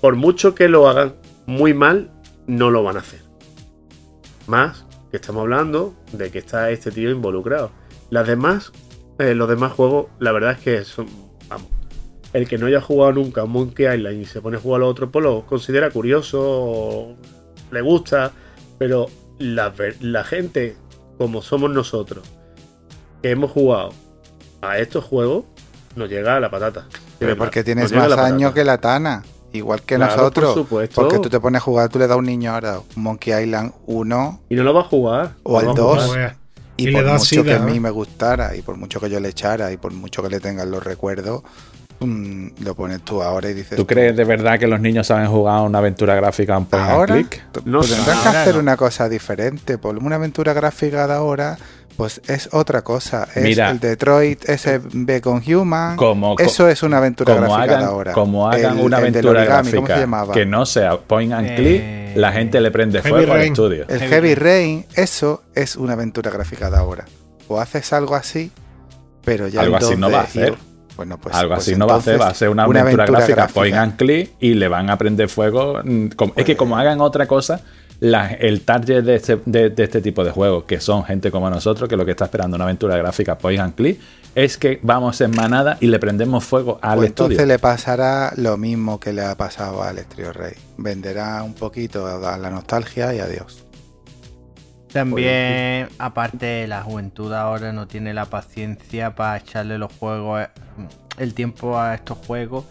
Por 0.02 0.16
mucho 0.16 0.56
que 0.56 0.70
lo 0.70 0.88
hagan 0.88 1.16
muy 1.46 1.74
mal, 1.74 2.12
no 2.48 2.72
lo 2.72 2.84
van 2.84 2.96
a 2.96 3.00
hacer. 3.02 3.29
Más 4.50 4.84
que 5.12 5.18
estamos 5.18 5.42
hablando 5.42 5.94
de 6.12 6.32
que 6.32 6.40
está 6.40 6.72
este 6.72 6.90
tío 6.90 7.12
involucrado. 7.12 7.70
Las 8.10 8.26
demás, 8.26 8.72
eh, 9.20 9.36
los 9.36 9.48
demás 9.48 9.74
juegos, 9.74 10.08
la 10.18 10.32
verdad 10.32 10.54
es 10.54 10.60
que 10.60 10.84
son, 10.86 11.06
vamos, 11.48 11.68
el 12.34 12.48
que 12.48 12.58
no 12.58 12.66
haya 12.66 12.82
jugado 12.82 13.14
nunca 13.14 13.46
Monkey 13.46 13.86
Island 13.86 14.20
y 14.20 14.26
se 14.26 14.42
pone 14.42 14.58
a 14.58 14.60
jugar 14.60 14.82
a 14.82 14.86
lo 14.86 14.88
otro, 14.88 15.12
pues 15.12 15.24
lo 15.24 15.46
considera 15.46 15.92
curioso, 15.92 16.40
o 16.42 17.16
le 17.70 17.82
gusta, 17.82 18.32
pero 18.80 19.06
la, 19.38 19.72
la 20.02 20.24
gente, 20.24 20.76
como 21.20 21.44
somos 21.44 21.70
nosotros, 21.70 22.24
que 23.22 23.30
hemos 23.30 23.52
jugado 23.52 23.92
a 24.64 24.80
estos 24.80 25.04
juegos, 25.04 25.46
nos 25.96 26.10
llega 26.10 26.38
a 26.38 26.40
la 26.40 26.50
patata. 26.50 26.88
Pero 27.20 27.38
porque 27.38 27.64
tienes 27.64 27.92
más 27.92 28.12
años 28.14 28.54
que 28.56 28.64
la 28.64 28.80
Tana. 28.80 29.24
Igual 29.52 29.82
que 29.82 29.96
Claro, 29.96 30.16
nosotros. 30.16 30.54
por 30.54 30.64
supuesto. 30.64 31.02
Porque 31.02 31.20
tú 31.20 31.30
te 31.30 31.40
pones 31.40 31.60
a 31.62 31.64
jugar, 31.64 31.90
tú 31.90 31.98
le 32.00 32.08
das 32.08 32.16
a 32.16 32.18
un 32.20 32.26
niño 32.26 32.54
ahora 32.54 32.80
Monkey 32.96 33.34
Island 33.44 33.72
1 33.88 34.40
Y 34.50 34.56
no 34.56 34.64
lo 34.64 34.74
va 34.74 34.82
a 34.82 34.84
jugar. 34.86 35.32
O 35.44 35.54
no 35.54 35.58
al 35.60 35.66
lo 35.66 35.74
va 35.74 35.80
a 35.80 35.96
dos. 35.96 36.06
jugar. 36.06 36.36
y, 36.78 36.84
Y 36.84 36.92
le 36.92 37.02
por 37.02 37.12
mucho 37.14 37.26
sida, 37.26 37.44
que 37.44 37.54
a 37.56 37.60
mí 37.60 37.80
me 37.80 37.90
gustara 37.90 38.56
y 38.56 38.62
por 38.62 38.78
mucho 38.78 39.00
que 39.00 39.10
yo 39.10 39.20
le 39.20 39.30
echara 39.30 39.72
y 39.72 39.78
por 39.78 39.92
mucho 39.92 40.22
que 40.24 40.30
le 40.30 40.40
tengan 40.40 40.70
los 40.72 40.84
recuerdos, 40.84 41.42
mm, 42.00 42.48
lo 42.64 42.76
pones 42.76 43.02
tú 43.02 43.22
ahora 43.22 43.50
y 43.50 43.54
dices... 43.54 43.76
¿Tú 43.76 43.86
crees 43.86 44.16
de 44.16 44.24
verdad 44.24 44.58
que 44.60 44.68
los 44.68 44.80
niños 44.80 45.08
saben 45.08 45.28
jugar 45.28 45.62
una 45.64 45.80
aventura 45.80 46.16
gráfica 46.16 46.58
un 46.58 46.66
point 46.66 46.84
and 46.84 46.92
Ahora 46.94 47.16
click? 47.16 47.44
No 47.66 47.80
pues 47.80 47.90
sé, 47.90 47.96
tendrán 47.96 48.22
que 48.22 48.30
hacer 48.30 48.54
no. 48.54 48.60
una 48.62 48.78
cosa 48.78 49.10
diferente. 49.10 49.78
Por 49.78 49.98
una 49.98 50.16
aventura 50.16 50.54
gráfica 50.54 51.06
de 51.08 51.14
ahora, 51.14 51.58
pues 52.00 52.22
es 52.28 52.48
otra 52.54 52.82
cosa. 52.82 53.28
Es 53.36 53.44
Mira. 53.44 53.70
el 53.72 53.80
Detroit 53.82 54.44
SB 54.50 55.20
con 55.22 55.44
Human. 55.46 55.98
Como- 55.98 56.36
Eso 56.40 56.70
es 56.70 56.82
una 56.82 56.98
aventura 56.98 57.36
como 57.36 57.54
gráfica 57.54 57.76
hagan, 57.76 57.84
ahora. 57.90 58.14
como 58.14 58.50
hagan 58.50 58.80
El- 58.80 58.86
una 58.86 58.98
aventura 58.98 59.42
origami, 59.42 59.70
¿Cómo 59.72 59.86
se 59.88 59.94
gráfica 59.94 60.00
llamaba? 60.00 60.34
que 60.34 60.46
no 60.46 60.66
sea 60.66 60.98
point 60.98 61.34
and 61.34 61.48
Eh, 61.50 61.56
click, 61.58 62.18
la 62.18 62.32
gente 62.32 62.62
le 62.62 62.72
prende 62.72 63.02
fuego 63.02 63.34
al 63.34 63.42
estudio. 63.42 63.84
El 63.90 64.00
Heavy 64.00 64.10
Heavy 64.30 64.36
Rain. 64.36 64.86
Eso 64.96 65.44
es 65.54 65.76
una 65.76 65.94
aventura 65.94 66.32
gráfica 66.32 66.70
de 66.72 66.78
ahora. 66.78 67.06
O 67.50 67.60
haces 67.60 67.92
algo 67.92 68.16
así, 68.16 68.50
pero 69.26 69.48
ya 69.50 69.60
Algo 69.62 69.76
así 69.76 69.96
no 69.98 70.08
2D, 70.08 70.14
va 70.14 70.20
a 70.20 70.24
hacer. 70.24 70.54
y- 70.54 70.70
Bueno, 70.96 71.18
pues, 71.18 71.34
Algo 71.36 71.56
pues 71.56 71.68
así 71.68 71.76
no 71.78 71.86
va 71.88 71.96
a 71.96 71.98
hacer, 71.98 72.20
va 72.22 72.28
a 72.28 72.34
ser 72.34 72.50
una, 72.50 72.64
aventura, 72.64 73.06
gráfica, 73.06 73.48
point 73.48 73.76
and 73.76 73.96
click 73.98 74.32
y 74.40 74.54
le 74.54 74.68
van 74.68 74.90
a 74.90 74.98
prender 74.98 75.30
fuego. 75.30 75.80
mm, 75.84 76.08
como- 76.16 76.34
es 76.36 76.44
que 76.46 76.56
como 76.58 76.78
hagan 76.78 77.00
otra 77.02 77.26
cosa, 77.26 77.62
la- 78.00 78.32
el 78.34 78.62
target 78.62 79.04
de 79.04 79.16
este, 79.16 79.40
de, 79.46 79.70
de 79.70 79.84
este 79.84 80.02
tipo 80.02 80.24
de 80.24 80.32
juegos, 80.32 80.64
que 80.66 80.80
son 80.80 81.04
gente 81.04 81.32
como 81.32 81.50
nosotros, 81.50 81.90
que 81.90 81.98
lo 81.98 82.06
que 82.06 82.12
está 82.12 82.26
esperando 82.26 82.56
una 82.56 82.66
aventura 82.66 82.96
gráfica 82.98 83.38
point 83.38 83.60
and 83.60 83.76
click, 83.76 84.00
es 84.36 84.58
que 84.58 84.80
vamos 84.84 85.20
en 85.22 85.32
manada 85.32 85.78
y 85.82 85.88
le 85.88 86.00
prendemos 86.00 86.44
fuego 86.44 86.80
al 86.82 86.98
Pues 86.98 87.10
estudio. 87.10 87.32
entonces 87.32 87.48
le 87.48 87.60
pasará 87.60 88.32
lo 88.38 88.58
mismo 88.58 89.00
que 89.00 89.12
le 89.12 89.24
ha 89.24 89.36
pasado 89.36 89.84
al 89.84 89.98
Estrio 89.98 90.32
Rey. 90.34 90.54
Venderá 90.78 91.42
un 91.44 91.54
poquito 91.56 92.06
a 92.06 92.38
la 92.38 92.50
nostalgia 92.50 93.14
y 93.14 93.20
adiós. 93.20 93.66
También, 94.94 95.88
aparte, 96.00 96.68
la 96.68 96.82
juventud 96.82 97.32
ahora 97.34 97.72
no 97.74 97.88
tiene 97.88 98.14
la 98.14 98.26
paciencia 98.26 99.14
para 99.14 99.38
echarle 99.38 99.78
los 99.78 99.94
juegos, 99.94 100.42
eh, 100.42 100.48
el 101.20 101.34
tiempo 101.36 101.78
a 101.78 101.94
estos 101.94 102.18
juegos, 102.26 102.66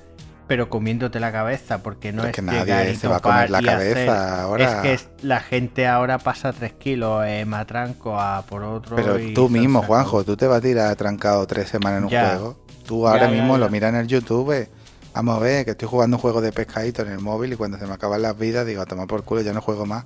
pero 0.49 0.69
comiéndote 0.71 1.21
la 1.21 1.31
cabeza, 1.31 1.83
porque 1.83 2.11
no 2.13 2.23
Pero 2.23 2.31
es 2.31 2.35
que 2.37 2.43
nadie 2.43 2.97
se 2.97 3.07
va 3.07 3.17
a 3.17 3.21
comer 3.21 3.51
la 3.51 3.63
cabeza 3.63 4.43
ahora. 4.43 4.83
Es 4.93 5.03
que 5.03 5.27
la 5.27 5.41
gente 5.41 5.87
ahora 5.87 6.19
pasa 6.19 6.53
3 6.53 6.73
kilos 6.73 7.25
eh, 7.27 7.45
matranco 7.45 8.19
a 8.19 8.43
por 8.47 8.63
otro. 8.65 8.97
Pero 8.97 9.19
y 9.19 9.35
tú 9.35 9.49
mismo. 9.49 9.83
Juanjo, 9.83 10.25
tú 10.25 10.37
te 10.37 10.47
vas 10.47 10.59
a 10.59 10.61
tirar 10.63 10.97
trancado 10.97 11.47
tres 11.47 11.69
semanas 11.69 11.99
en 11.99 12.05
un 12.05 12.11
Ya. 12.11 12.31
juego. 12.31 12.59
Tú 12.87 13.07
ahora 13.07 13.27
Ya, 13.27 13.31
mismo 13.33 13.55
ya. 13.55 13.59
lo 13.61 13.69
miras 13.71 13.91
en 13.91 14.01
el 14.01 14.07
YouTube. 14.09 14.53
eh, 14.53 14.69
Vamos 15.15 15.37
a 15.37 15.41
ver, 15.41 15.65
que 15.65 15.73
estoy 15.73 15.89
jugando 15.89 16.17
un 16.17 16.21
juego 16.21 16.41
de 16.41 16.53
pescadito 16.53 17.03
en 17.03 17.09
el 17.11 17.19
móvil 17.19 17.53
y 17.53 17.57
cuando 17.57 17.77
se 17.79 17.87
me 17.87 17.95
acaban 17.95 18.23
las 18.23 18.39
vidas 18.39 18.65
digo, 18.67 18.83
a 18.83 18.87
tomar 18.87 19.07
por 19.09 19.25
culo, 19.25 19.41
ya 19.43 19.53
no 19.53 19.61
juego 19.61 19.85
más. 19.85 20.05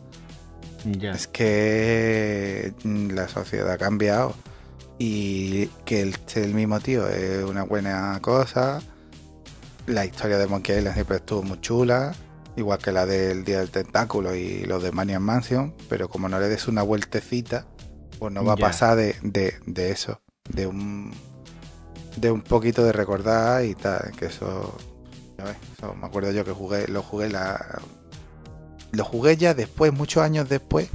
Es 1.01 1.29
que 1.29 2.73
mm, 2.83 3.11
la 3.11 3.29
sociedad 3.29 3.71
ha 3.71 3.79
cambiado 3.79 4.35
y 4.99 5.67
que 5.85 6.01
el, 6.03 6.17
ser 6.27 6.45
el 6.45 6.55
mismo 6.55 6.81
tío 6.81 7.07
es 7.09 7.45
una 7.45 7.63
buena 7.65 8.19
cosa. 8.23 8.81
La 9.87 10.05
historia 10.05 10.39
de 10.39 10.47
Monkey 10.47 10.79
Island 10.79 10.95
siempre 10.95 11.17
estuvo 11.17 11.43
muy 11.43 11.61
chula, 11.61 12.15
igual 12.57 12.79
que 12.79 12.93
la 12.93 13.05
del 13.07 13.45
Día 13.45 13.59
del 13.59 13.71
Tentáculo 13.71 14.35
y 14.35 14.65
los 14.65 14.83
de 14.83 14.93
Maniac 14.93 15.21
Mansion, 15.21 15.75
pero 15.89 16.09
como 16.09 16.29
no 16.29 16.39
le 16.39 16.49
des 16.49 16.69
una 16.69 16.83
vueltecita, 16.83 17.67
pues 18.19 18.33
no 18.33 18.45
va 18.45 18.53
a 18.53 18.57
pasar 18.71 18.97
de, 18.97 19.17
de- 19.23 19.55
de 19.67 19.91
eso, 19.91 20.21
de 20.49 20.67
un 20.67 21.13
de 22.17 22.31
un 22.31 22.43
poquito 22.43 22.85
de 22.85 22.93
recordar 22.93 23.65
y 23.65 23.75
tal, 23.75 24.13
que 24.19 24.27
eso, 24.27 24.77
eso 25.79 25.95
me 25.95 26.07
acuerdo 26.07 26.31
yo 26.31 26.45
que 26.45 26.53
jugué, 26.53 26.87
lo 26.89 27.03
jugué 27.03 27.31
la 27.31 27.81
lo 28.93 29.05
jugué 29.05 29.39
ya 29.39 29.55
después, 29.55 29.93
muchos 29.95 30.23
años 30.23 30.49
después, 30.51 30.89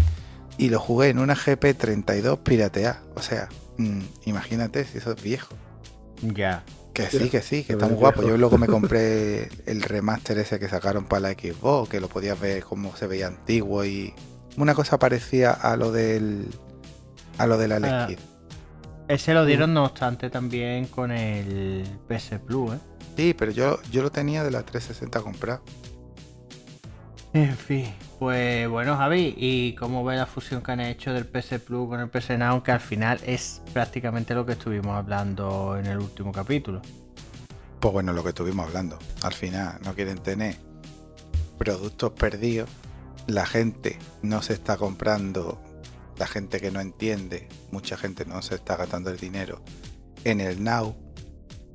y 0.59 0.69
lo 0.69 0.79
jugué 0.79 1.09
en 1.09 1.17
una 1.17 1.35
GP32 1.35 2.37
pirateada. 2.37 3.01
O 3.15 3.21
sea, 3.23 3.49
mm, 3.77 4.01
imagínate 4.25 4.85
si 4.85 4.99
eso 4.99 5.13
es 5.13 5.21
viejo. 5.23 5.55
Ya. 6.21 6.63
Que 6.97 7.09
sí, 7.09 7.29
que 7.29 7.41
sí, 7.41 7.63
que 7.63 7.73
está 7.73 7.87
muy 7.87 7.95
guapo. 7.95 8.23
Yo 8.23 8.37
luego 8.37 8.57
me 8.57 8.65
compré 8.67 9.49
el 9.67 9.83
remaster 9.83 10.37
ese 10.39 10.59
que 10.59 10.67
sacaron 10.67 11.05
para 11.05 11.19
la 11.21 11.31
Xbox, 11.33 11.89
que 11.89 11.99
lo 11.99 12.09
podías 12.09 12.39
ver 12.39 12.63
cómo 12.63 12.95
se 12.95 13.05
veía 13.05 13.27
antiguo 13.27 13.85
y 13.85 14.13
una 14.57 14.73
cosa 14.73 14.97
parecía 14.97 15.51
a 15.51 15.77
lo 15.77 15.91
del 15.91 16.47
a 17.37 17.45
lo 17.45 17.57
del 17.57 17.71
Alex 17.71 17.93
Ah. 17.93 18.07
Ese 19.07 19.33
lo 19.33 19.45
dieron, 19.45 19.73
no 19.73 19.85
obstante, 19.85 20.29
también 20.29 20.87
con 20.87 21.11
el 21.11 21.83
PS 22.09 22.39
Plus, 22.45 22.73
¿eh? 22.73 22.79
Sí, 23.15 23.33
pero 23.33 23.51
yo, 23.51 23.79
yo 23.89 24.01
lo 24.01 24.11
tenía 24.11 24.43
de 24.43 24.51
la 24.51 24.63
360 24.63 25.21
comprado. 25.21 25.61
En 27.37 27.55
fin, 27.55 27.85
pues 28.17 28.67
bueno, 28.67 28.97
Javi, 28.97 29.35
¿y 29.37 29.75
cómo 29.75 30.03
ves 30.03 30.17
la 30.17 30.25
fusión 30.25 30.63
que 30.63 30.71
han 30.71 30.79
hecho 30.79 31.13
del 31.13 31.27
PS 31.27 31.59
Plus 31.63 31.87
con 31.87 31.99
el 31.99 32.09
PS 32.09 32.31
Now? 32.35 32.63
Que 32.63 32.71
al 32.71 32.79
final 32.79 33.19
es 33.27 33.61
prácticamente 33.73 34.33
lo 34.33 34.43
que 34.43 34.53
estuvimos 34.53 34.95
hablando 34.95 35.77
en 35.77 35.85
el 35.85 35.99
último 35.99 36.31
capítulo. 36.31 36.81
Pues 37.79 37.93
bueno, 37.93 38.11
lo 38.11 38.23
que 38.23 38.29
estuvimos 38.29 38.65
hablando. 38.65 38.97
Al 39.21 39.33
final 39.33 39.77
no 39.85 39.93
quieren 39.93 40.17
tener 40.17 40.55
productos 41.59 42.13
perdidos. 42.13 42.71
La 43.27 43.45
gente 43.45 43.99
no 44.23 44.41
se 44.41 44.53
está 44.53 44.75
comprando, 44.77 45.61
la 46.17 46.25
gente 46.25 46.59
que 46.59 46.71
no 46.71 46.79
entiende, 46.79 47.47
mucha 47.69 47.97
gente 47.97 48.25
no 48.25 48.41
se 48.41 48.55
está 48.55 48.77
gastando 48.77 49.11
el 49.11 49.17
dinero 49.17 49.61
en 50.23 50.41
el 50.41 50.63
Now. 50.63 50.95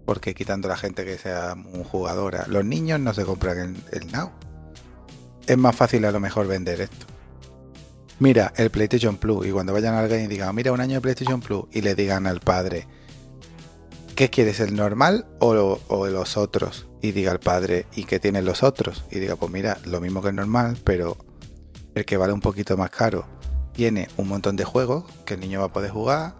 Porque 0.06 0.34
quitando 0.34 0.66
la 0.66 0.76
gente 0.76 1.04
que 1.04 1.18
sea 1.18 1.54
muy 1.54 1.84
jugadora, 1.84 2.46
los 2.48 2.64
niños 2.64 2.98
no 2.98 3.14
se 3.14 3.24
compran 3.24 3.58
el, 3.58 3.76
el 3.92 4.10
Now. 4.10 4.32
Es 5.46 5.58
más 5.58 5.74
fácil 5.74 6.04
a 6.04 6.12
lo 6.12 6.20
mejor 6.20 6.46
vender 6.46 6.80
esto. 6.80 7.06
Mira, 8.18 8.52
el 8.56 8.70
PlayStation 8.70 9.16
Plus. 9.16 9.46
Y 9.46 9.50
cuando 9.50 9.72
vayan 9.72 9.94
al 9.94 10.08
game 10.08 10.24
y 10.24 10.28
digan, 10.28 10.54
mira, 10.54 10.72
un 10.72 10.80
año 10.80 10.94
de 10.94 11.00
PlayStation 11.00 11.40
Plus. 11.40 11.64
Y 11.72 11.80
le 11.82 11.94
digan 11.94 12.26
al 12.26 12.40
padre, 12.40 12.86
¿qué 14.14 14.30
quieres, 14.30 14.60
el 14.60 14.76
normal 14.76 15.26
o, 15.40 15.54
lo- 15.54 15.80
o 15.88 16.06
los 16.06 16.36
otros? 16.36 16.86
Y 17.00 17.10
diga 17.12 17.32
el 17.32 17.40
padre, 17.40 17.86
¿y 17.96 18.04
qué 18.04 18.20
tienen 18.20 18.44
los 18.44 18.62
otros? 18.62 19.04
Y 19.10 19.18
diga, 19.18 19.34
pues 19.36 19.50
mira, 19.50 19.78
lo 19.84 20.00
mismo 20.00 20.22
que 20.22 20.28
el 20.28 20.36
normal, 20.36 20.78
pero 20.84 21.16
el 21.94 22.04
que 22.04 22.16
vale 22.16 22.32
un 22.32 22.40
poquito 22.40 22.76
más 22.76 22.90
caro 22.90 23.26
tiene 23.72 24.08
un 24.16 24.28
montón 24.28 24.54
de 24.54 24.64
juegos 24.64 25.04
que 25.24 25.34
el 25.34 25.40
niño 25.40 25.60
va 25.60 25.66
a 25.66 25.72
poder 25.72 25.90
jugar. 25.90 26.34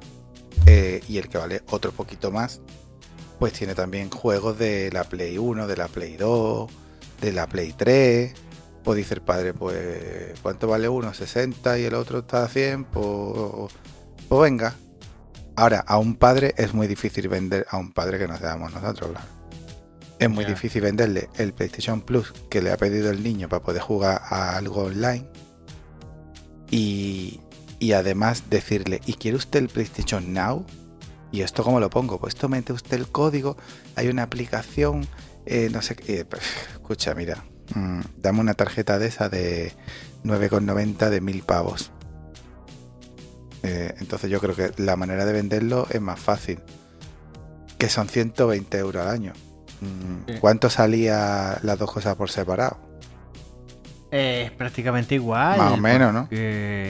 eh, 0.66 1.00
y 1.08 1.18
el 1.18 1.28
que 1.28 1.38
vale 1.38 1.62
otro 1.70 1.90
poquito 1.90 2.30
más, 2.30 2.60
pues 3.40 3.52
tiene 3.54 3.74
también 3.74 4.10
juegos 4.10 4.56
de 4.58 4.90
la 4.92 5.02
Play 5.02 5.36
1, 5.38 5.66
de 5.66 5.76
la 5.76 5.88
Play 5.88 6.16
2, 6.16 6.70
de 7.20 7.32
la 7.32 7.48
Play 7.48 7.72
3. 7.76 8.32
Pues 8.84 8.96
dice 8.96 9.14
el 9.14 9.22
padre, 9.22 9.54
pues, 9.54 10.38
¿cuánto 10.42 10.66
vale 10.68 10.88
uno? 10.88 11.14
60 11.14 11.78
y 11.78 11.84
el 11.84 11.94
otro 11.94 12.20
está 12.20 12.44
a 12.44 12.48
100, 12.48 12.84
pues, 12.84 13.72
pues 14.28 14.40
venga, 14.40 14.74
Ahora, 15.54 15.84
a 15.86 15.98
un 15.98 16.16
padre 16.16 16.54
es 16.56 16.72
muy 16.72 16.86
difícil 16.86 17.28
vender, 17.28 17.66
a 17.70 17.76
un 17.76 17.92
padre 17.92 18.18
que 18.18 18.26
no 18.26 18.36
seamos 18.38 18.72
nosotros, 18.72 19.10
claro. 19.10 19.26
Es 20.18 20.30
muy 20.30 20.44
difícil 20.44 20.82
venderle 20.82 21.28
el 21.36 21.52
PlayStation 21.52 22.00
Plus 22.00 22.32
que 22.48 22.62
le 22.62 22.70
ha 22.70 22.76
pedido 22.76 23.10
el 23.10 23.22
niño 23.22 23.48
para 23.48 23.62
poder 23.62 23.82
jugar 23.82 24.22
a 24.24 24.56
algo 24.56 24.84
online. 24.84 25.28
Y, 26.70 27.40
y 27.80 27.92
además 27.92 28.44
decirle, 28.48 29.00
¿y 29.04 29.14
quiere 29.14 29.36
usted 29.36 29.58
el 29.58 29.68
PlayStation 29.68 30.32
Now? 30.32 30.64
¿Y 31.32 31.42
esto 31.42 31.64
cómo 31.64 31.80
lo 31.80 31.90
pongo? 31.90 32.18
Pues 32.20 32.34
esto 32.34 32.48
mete 32.48 32.72
usted 32.72 32.98
el 32.98 33.08
código, 33.08 33.56
hay 33.96 34.08
una 34.08 34.22
aplicación, 34.22 35.06
eh, 35.44 35.68
no 35.72 35.82
sé 35.82 35.96
qué. 35.96 36.20
eh, 36.20 36.24
pues, 36.24 36.42
escucha, 36.72 37.14
mira, 37.14 37.44
mm, 37.74 38.00
dame 38.18 38.40
una 38.40 38.54
tarjeta 38.54 38.98
de 38.98 39.06
esa 39.06 39.28
de 39.28 39.72
9,90 40.24 41.10
de 41.10 41.20
mil 41.20 41.42
pavos. 41.42 41.90
Eh, 43.62 43.94
entonces 44.00 44.30
yo 44.30 44.40
creo 44.40 44.56
que 44.56 44.72
la 44.82 44.96
manera 44.96 45.24
de 45.24 45.32
venderlo 45.32 45.86
es 45.90 46.00
más 46.00 46.18
fácil. 46.18 46.60
Que 47.78 47.88
son 47.88 48.08
120 48.08 48.78
euros 48.78 49.02
al 49.02 49.10
año. 49.10 49.32
Mm. 49.80 50.38
¿Cuánto 50.40 50.70
salía 50.70 51.58
las 51.62 51.78
dos 51.78 51.90
cosas 51.90 52.14
por 52.16 52.30
separado? 52.30 52.78
Es 54.12 54.50
prácticamente 54.50 55.14
igual. 55.14 55.56
Más 55.56 55.72
o 55.72 55.76
menos, 55.78 56.12
¿no? 56.12 56.28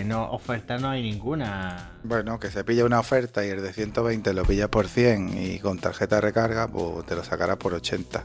no, 0.06 0.30
oferta 0.32 0.78
no 0.78 0.90
hay 0.90 1.02
ninguna. 1.02 1.92
Bueno, 2.02 2.40
que 2.40 2.50
se 2.50 2.64
pilla 2.64 2.84
una 2.84 2.98
oferta 2.98 3.46
y 3.46 3.48
el 3.48 3.62
de 3.62 3.72
120 3.72 4.34
lo 4.34 4.42
pilla 4.42 4.68
por 4.68 4.88
100 4.88 5.40
y 5.40 5.60
con 5.60 5.78
tarjeta 5.78 6.16
de 6.16 6.22
recarga, 6.22 6.66
pues 6.66 7.06
te 7.06 7.14
lo 7.14 7.22
sacará 7.22 7.56
por 7.56 7.74
80. 7.74 8.24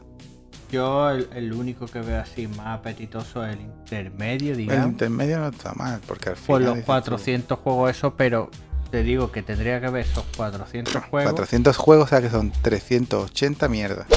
Yo 0.69 1.09
el, 1.11 1.29
el 1.33 1.53
único 1.53 1.85
que 1.85 2.01
veo 2.01 2.19
así 2.19 2.47
más 2.47 2.79
apetitoso 2.79 3.45
es 3.45 3.53
el 3.55 3.61
intermedio, 3.61 4.51
El 4.51 4.57
digamos. 4.57 4.87
intermedio 4.87 5.39
no 5.39 5.47
está 5.47 5.73
mal, 5.73 6.01
porque 6.05 6.29
al 6.29 6.35
final. 6.35 6.45
Por 6.47 6.61
los 6.61 6.73
dices 6.75 6.85
tú, 6.85 6.91
400 6.91 7.59
juegos 7.59 7.91
eso, 7.91 8.15
pero 8.15 8.49
te 8.91 9.03
digo 9.03 9.31
que 9.31 9.43
tendría 9.43 9.79
que 9.79 9.89
ver 9.89 10.05
esos 10.05 10.25
400 10.35 10.93
juegos. 11.05 11.31
400 11.33 11.77
juegos, 11.77 12.05
o 12.05 12.09
sea 12.09 12.21
que 12.21 12.29
son 12.29 12.51
380 12.61 13.67
mierdas. 13.69 14.07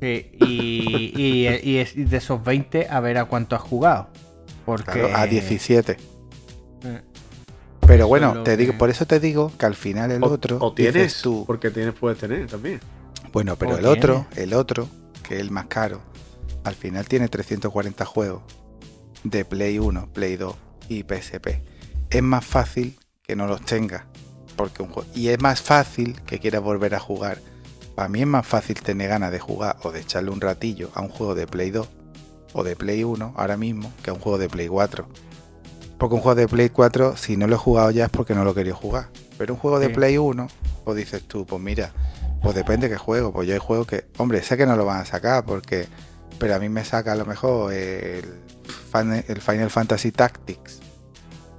Sí, 0.00 0.30
y, 0.40 1.12
y, 1.16 1.48
y 1.62 1.76
es- 1.78 1.96
y 1.96 2.04
de 2.04 2.16
esos 2.18 2.44
20 2.44 2.88
a 2.90 3.00
ver 3.00 3.16
a 3.16 3.24
cuánto 3.24 3.56
has 3.56 3.62
jugado. 3.62 4.08
Porque 4.66 4.90
Claro, 5.00 5.16
a 5.16 5.26
17. 5.26 5.96
Eh, 6.84 7.00
Pero 7.86 8.06
bueno, 8.08 8.42
te 8.42 8.56
digo, 8.58 8.72
que- 8.72 8.78
por 8.78 8.90
eso 8.90 9.06
te 9.06 9.20
digo 9.20 9.50
que 9.58 9.64
al 9.64 9.74
final 9.74 10.10
el 10.10 10.22
O, 10.22 10.26
otro. 10.26 10.58
o 10.60 10.74
tienes 10.74 11.22
tú. 11.22 11.44
Porque 11.46 11.70
tienes, 11.70 11.94
puedes 11.94 12.18
tener 12.18 12.46
también. 12.46 12.80
Bueno, 13.32 13.56
pero 13.56 13.74
o 13.74 13.78
el 13.78 13.86
otro, 13.86 14.26
el 14.36 14.52
otro, 14.54 14.88
que 15.26 15.34
es 15.36 15.40
el 15.40 15.50
más 15.50 15.66
caro, 15.66 16.00
al 16.64 16.74
final 16.74 17.06
tiene 17.06 17.28
340 17.28 18.04
juegos 18.04 18.42
de 19.24 19.44
Play 19.44 19.78
1, 19.78 20.08
Play 20.12 20.36
2 20.36 20.54
y 20.88 21.02
PSP. 21.02 21.62
Es 22.10 22.22
más 22.22 22.44
fácil 22.44 22.98
que 23.22 23.36
no 23.36 23.46
los 23.46 23.60
tenga. 23.62 24.06
Porque 24.56 24.82
un 24.82 24.90
jue- 24.90 25.04
y 25.14 25.28
es 25.28 25.40
más 25.42 25.60
fácil 25.60 26.20
que 26.22 26.38
quieras 26.38 26.62
volver 26.62 26.94
a 26.94 27.00
jugar. 27.00 27.38
Para 27.94 28.08
mí 28.08 28.20
es 28.20 28.26
más 28.26 28.46
fácil 28.46 28.80
tener 28.80 29.08
ganas 29.08 29.30
de 29.32 29.38
jugar 29.40 29.76
o 29.82 29.90
de 29.92 30.00
echarle 30.00 30.30
un 30.30 30.40
ratillo 30.40 30.90
a 30.94 31.00
un 31.02 31.08
juego 31.08 31.34
de 31.34 31.46
Play 31.46 31.70
2 31.70 31.88
o 32.54 32.62
de 32.64 32.74
Play 32.76 33.04
1 33.04 33.34
ahora 33.36 33.56
mismo 33.56 33.92
que 34.02 34.10
a 34.10 34.12
un 34.14 34.20
juego 34.20 34.38
de 34.38 34.48
Play 34.48 34.68
4. 34.68 35.06
Porque 35.98 36.14
un 36.14 36.20
juego 36.20 36.34
de 36.36 36.48
Play 36.48 36.68
4, 36.70 37.16
si 37.16 37.36
no 37.36 37.46
lo 37.46 37.56
he 37.56 37.58
jugado 37.58 37.90
ya 37.90 38.04
es 38.04 38.10
porque 38.10 38.34
no 38.34 38.44
lo 38.44 38.54
quería 38.54 38.74
jugar. 38.74 39.08
Pero 39.38 39.54
un 39.54 39.60
juego 39.60 39.78
de 39.78 39.88
Sí. 39.88 39.92
Play 39.94 40.18
1, 40.18 40.46
pues 40.84 40.96
dices 40.96 41.22
tú, 41.26 41.44
pues 41.46 41.60
mira, 41.60 41.92
pues 42.42 42.54
depende 42.54 42.88
qué 42.88 42.96
juego. 42.96 43.32
Pues 43.32 43.46
yo 43.48 43.54
hay 43.54 43.60
juegos 43.60 43.86
que, 43.86 44.06
hombre, 44.18 44.42
sé 44.42 44.56
que 44.56 44.66
no 44.66 44.76
lo 44.76 44.84
van 44.84 45.00
a 45.00 45.04
sacar 45.04 45.44
porque, 45.44 45.86
pero 46.38 46.54
a 46.54 46.58
mí 46.58 46.68
me 46.68 46.84
saca 46.84 47.12
a 47.12 47.16
lo 47.16 47.24
mejor 47.26 47.72
el, 47.72 48.24
el 49.28 49.40
Final 49.40 49.70
Fantasy 49.70 50.12
Tactics. 50.12 50.80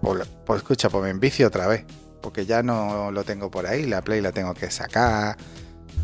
Pues, 0.01 0.27
pues 0.45 0.57
escucha, 0.61 0.89
pues 0.89 1.03
me 1.03 1.09
envicio 1.09 1.47
otra 1.47 1.67
vez. 1.67 1.85
Porque 2.21 2.45
ya 2.45 2.63
no 2.63 3.11
lo 3.11 3.23
tengo 3.23 3.49
por 3.51 3.67
ahí, 3.67 3.85
la 3.85 4.01
Play 4.01 4.21
la 4.21 4.31
tengo 4.31 4.53
que 4.53 4.69
sacar. 4.71 5.37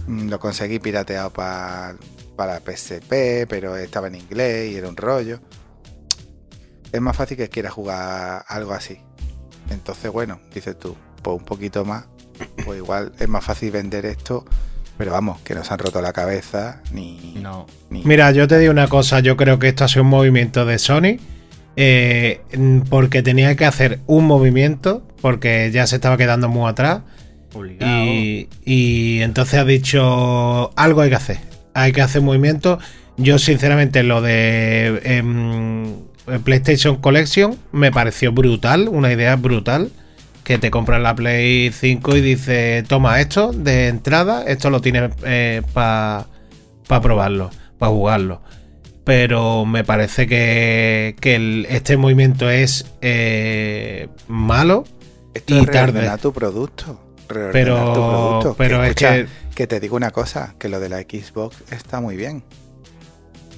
Mm, 0.08 0.30
Lo 0.30 0.40
conseguí 0.40 0.80
pirateado 0.80 1.32
pa- 1.32 1.96
para 2.36 2.60
PSP, 2.60 3.46
pero 3.48 3.76
estaba 3.78 4.08
en 4.08 4.16
inglés 4.16 4.72
y 4.72 4.76
era 4.76 4.88
un 4.90 4.96
rollo. 4.98 5.40
Es 6.92 7.02
más 7.02 7.16
fácil 7.18 7.38
que 7.38 7.50
quiera 7.50 7.70
jugar 7.72 8.46
algo 8.48 8.74
así. 8.74 9.00
Entonces, 9.70 10.12
bueno, 10.12 10.40
dices 10.54 10.78
tú, 10.78 10.96
pues 11.22 11.38
un 11.38 11.46
poquito 11.46 11.84
más, 11.86 12.06
pues 12.66 12.78
igual 12.80 13.12
es 13.20 13.28
más 13.30 13.44
fácil 13.44 13.72
vender 13.72 14.06
esto 14.06 14.46
Pero 14.98 15.12
vamos, 15.12 15.40
que 15.42 15.56
no 15.56 15.64
se 15.64 15.74
han 15.74 15.80
roto 15.80 16.02
la 16.02 16.14
cabeza 16.14 16.82
ni. 16.92 17.34
No. 17.42 17.66
ni- 17.90 18.04
Mira, 18.06 18.32
yo 18.32 18.48
te 18.48 18.60
digo 18.60 18.72
una 18.72 18.88
cosa, 18.88 19.20
yo 19.22 19.36
creo 19.38 19.58
que 19.60 19.68
esto 19.70 19.84
ha 19.86 19.88
sido 19.88 20.04
un 20.04 20.10
movimiento 20.10 20.66
de 20.66 20.78
Sony 20.80 21.18
eh, 21.76 22.42
porque 22.90 23.24
tenía 23.24 23.56
que 23.56 23.66
hacer 23.66 24.00
un 24.06 24.26
movimiento 24.26 25.02
porque 25.22 25.72
ya 25.74 25.88
se 25.88 25.96
estaba 25.96 26.18
quedando 26.18 26.48
muy 26.50 26.70
atrás 26.70 27.02
Obligado. 27.54 28.04
y, 28.06 28.48
y 28.64 29.22
entonces 29.22 29.60
ha 29.60 29.66
dicho 29.66 30.72
algo 30.78 31.02
hay 31.02 31.10
que 31.10 31.16
hacer, 31.16 31.38
hay 31.74 31.92
que 31.92 32.02
hacer 32.02 32.22
movimiento. 32.22 32.78
Yo 33.18 33.38
sinceramente 33.40 34.02
lo 34.04 34.22
de 34.22 35.02
em, 35.04 35.86
PlayStation 36.44 36.98
Collection 36.98 37.56
me 37.72 37.92
pareció 37.92 38.32
brutal, 38.32 38.88
una 38.90 39.12
idea 39.12 39.36
brutal. 39.36 39.92
Que 40.44 40.58
te 40.58 40.70
compras 40.72 41.02
la 41.02 41.16
Play 41.16 41.72
5 41.72 42.18
y 42.18 42.22
dice, 42.22 42.84
toma 42.88 43.22
esto 43.22 43.54
de 43.54 43.88
entrada, 43.88 44.44
esto 44.46 44.70
lo 44.70 44.82
tienes 44.82 45.12
para 45.74 46.28
probarlo, 47.02 47.50
para 47.78 47.92
jugarlo. 47.92 48.42
Pero 49.06 49.66
me 49.66 49.84
parece 49.84 50.28
que, 50.28 51.16
que 51.22 51.36
el- 51.36 51.66
este 51.70 51.96
movimiento 51.98 52.50
es 52.50 52.86
eh, 53.02 54.08
malo. 54.28 54.84
Esto 55.34 55.56
y 55.56 55.60
es 55.60 55.72
tarde. 55.72 56.10
tu 56.22 56.34
producto. 56.34 57.00
Pero- 57.28 57.94
tu 57.94 57.94
producto. 57.94 58.56
pero 58.58 58.84
es 58.84 58.90
escucha, 58.90 59.14
que- 59.16 59.28
que 59.56 59.68
te 59.68 59.80
digo 59.80 59.96
una 59.96 60.12
cosa, 60.12 60.56
que 60.60 60.68
lo 60.70 60.80
de 60.80 60.90
la 60.90 61.00
Xbox 61.00 61.58
está 61.72 62.02
muy 62.02 62.16
bien. 62.18 62.44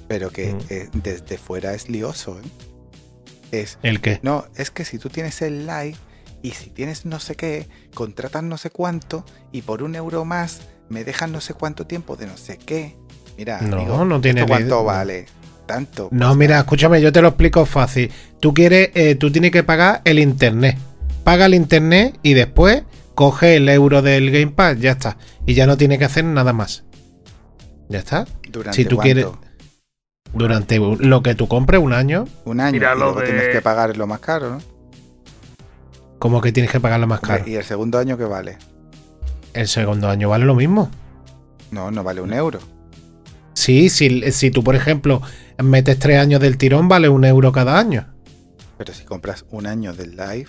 Pero 0.08 0.30
que 0.30 0.54
Mm. 0.54 0.58
eh, 0.70 0.90
desde 0.94 1.38
fuera 1.40 1.74
es 1.74 1.90
lioso, 1.90 2.40
¿eh? 2.40 2.48
Es, 3.52 3.80
¿El 3.84 4.02
qué? 4.02 4.20
no, 4.24 4.46
es 4.56 4.70
que 4.72 4.86
si 4.86 4.98
tú 5.00 5.10
tienes 5.10 5.42
el 5.42 5.66
live 5.66 5.96
y 6.46 6.52
si 6.52 6.70
tienes 6.70 7.06
no 7.06 7.20
sé 7.20 7.36
qué, 7.36 7.68
contratas 7.94 8.44
no 8.44 8.58
sé 8.58 8.70
cuánto 8.70 9.26
y 9.52 9.64
por 9.64 9.82
un 9.82 9.96
euro 9.96 10.26
más 10.26 10.62
me 10.90 11.04
dejan 11.04 11.32
no 11.32 11.42
sé 11.42 11.54
cuánto 11.56 11.88
tiempo 11.88 12.16
de 12.16 12.28
no 12.28 12.38
sé 12.38 12.58
qué. 12.58 12.96
Mira, 13.38 13.62
No, 13.62 13.78
amigo, 13.78 14.06
no 14.06 14.22
tiene 14.22 14.42
¿esto 14.42 14.50
cuánto 14.52 14.84
vale? 14.84 15.26
Tanto. 15.66 16.10
No, 16.12 16.28
Pues 16.28 16.38
mira, 16.38 16.60
escúchame, 16.60 17.02
yo 17.02 17.12
te 17.12 17.22
lo 17.24 17.30
explico 17.30 17.66
fácil. 17.66 18.12
Tú 18.40 18.54
quieres, 18.54 18.92
eh, 18.94 19.16
tú 19.16 19.32
tienes 19.32 19.50
que 19.52 19.64
pagar 19.64 20.02
el 20.06 20.20
internet. 20.20 20.78
Paga 21.24 21.48
el 21.48 21.56
internet 21.56 22.20
y 22.22 22.36
después 22.36 22.84
coge 23.16 23.56
el 23.56 23.68
euro 23.68 24.04
del 24.04 24.30
Game 24.30 24.52
Pass, 24.52 24.80
ya 24.80 24.92
está. 24.92 25.18
Y 25.48 25.56
ya 25.56 25.66
no 25.66 25.76
tiene 25.78 25.98
que 25.98 26.06
hacer 26.06 26.24
nada 26.26 26.54
más. 26.54 26.84
Ya 27.90 27.98
está. 28.00 28.26
¿Durante 28.48 28.76
si 28.76 28.86
tú 28.88 28.98
cuánto? 28.98 29.04
quieres- 29.04 29.26
Durante 30.34 30.78
lo 30.80 31.24
que 31.24 31.34
tú 31.34 31.48
compres 31.48 31.82
un 31.82 31.94
año, 31.94 32.28
Un 32.44 32.60
año 32.60 32.74
Mira, 32.74 32.94
y 32.94 33.00
lo 33.00 33.06
luego 33.06 33.20
de- 33.22 33.26
tienes 33.28 33.48
que 33.50 33.62
pagar 33.62 33.96
lo 33.98 34.06
más 34.06 34.20
caro, 34.20 34.50
¿no? 34.52 34.75
Como 36.26 36.42
que 36.42 36.52
tienes 36.52 36.72
que 36.72 36.80
pagarlo 36.80 37.06
más 37.06 37.20
caro. 37.20 37.44
¿Y 37.48 37.54
el 37.54 37.64
segundo 37.64 38.00
año 38.00 38.18
qué 38.18 38.24
vale? 38.24 38.58
El 39.54 39.68
segundo 39.68 40.10
año 40.10 40.28
vale 40.28 40.44
lo 40.44 40.56
mismo. 40.56 40.90
No, 41.70 41.92
no 41.92 42.04
vale 42.04 42.20
un 42.20 42.34
euro. 42.34 42.58
Sí, 43.54 43.90
si, 43.90 44.32
si 44.32 44.50
tú, 44.50 44.64
por 44.64 44.76
ejemplo, 44.76 45.22
metes 45.64 46.00
tres 46.00 46.18
años 46.18 46.40
del 46.42 46.58
tirón, 46.58 46.88
vale 46.88 47.10
un 47.10 47.26
euro 47.26 47.52
cada 47.52 47.78
año. 47.78 48.08
Pero 48.76 48.92
si 48.92 49.04
compras 49.06 49.46
un 49.52 49.68
año 49.68 49.94
del 49.94 50.16
live 50.18 50.48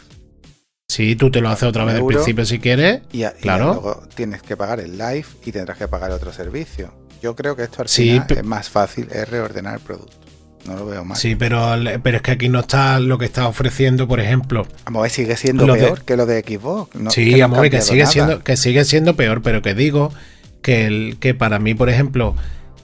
Sí, 0.88 1.14
tú 1.14 1.30
te 1.30 1.42
lo 1.42 1.50
haces 1.50 1.68
otra 1.68 1.84
vez 1.84 1.94
del 1.94 2.06
principio 2.06 2.46
si 2.46 2.58
quieres. 2.58 3.02
y, 3.12 3.24
a- 3.24 3.34
y 3.38 3.42
Claro. 3.42 3.66
luego 3.74 4.02
tienes 4.14 4.40
que 4.40 4.56
pagar 4.56 4.80
el 4.80 4.92
live 4.96 5.26
y 5.44 5.52
tendrás 5.52 5.76
que 5.76 5.88
pagar 5.88 6.10
otro 6.10 6.32
servicio. 6.32 6.94
Yo 7.20 7.36
creo 7.36 7.54
que 7.54 7.64
esto 7.64 7.82
al 7.82 7.88
Sí, 7.88 8.12
final 8.12 8.26
es 8.30 8.44
más 8.44 8.70
fácil, 8.70 9.08
es 9.12 9.28
reordenar 9.28 9.74
el 9.74 9.80
producto. 9.80 10.16
No 10.66 10.74
lo 10.76 10.86
veo 10.86 11.04
mal. 11.04 11.16
Sí, 11.16 11.36
pero, 11.36 11.74
pero 12.02 12.16
es 12.16 12.22
que 12.22 12.30
aquí 12.32 12.48
no 12.48 12.60
está 12.60 12.98
lo 13.00 13.18
que 13.18 13.24
está 13.26 13.46
ofreciendo, 13.46 14.08
por 14.08 14.20
ejemplo. 14.20 14.66
Vamos 14.84 15.00
a 15.00 15.02
ver, 15.02 15.10
sigue 15.10 15.36
siendo 15.36 15.66
de- 15.66 15.78
peor 15.78 16.02
que 16.04 16.16
lo 16.16 16.26
de 16.26 16.40
Xbox. 16.42 16.94
No, 16.96 17.10
sí, 17.10 17.30
que 17.30 17.38
no 17.38 17.44
amor, 17.44 17.58
han 17.58 17.64
que 17.64 17.70
cambiado 17.78 17.86
sigue 17.88 18.02
nada. 18.02 18.12
siendo, 18.12 18.44
que 18.44 18.56
sigue 18.56 18.84
siendo 18.84 19.16
peor, 19.16 19.42
pero 19.42 19.62
que 19.62 19.74
digo 19.74 20.12
que, 20.62 20.86
el, 20.86 21.16
que 21.20 21.34
para 21.34 21.58
mí, 21.58 21.74
por 21.74 21.88
ejemplo, 21.88 22.34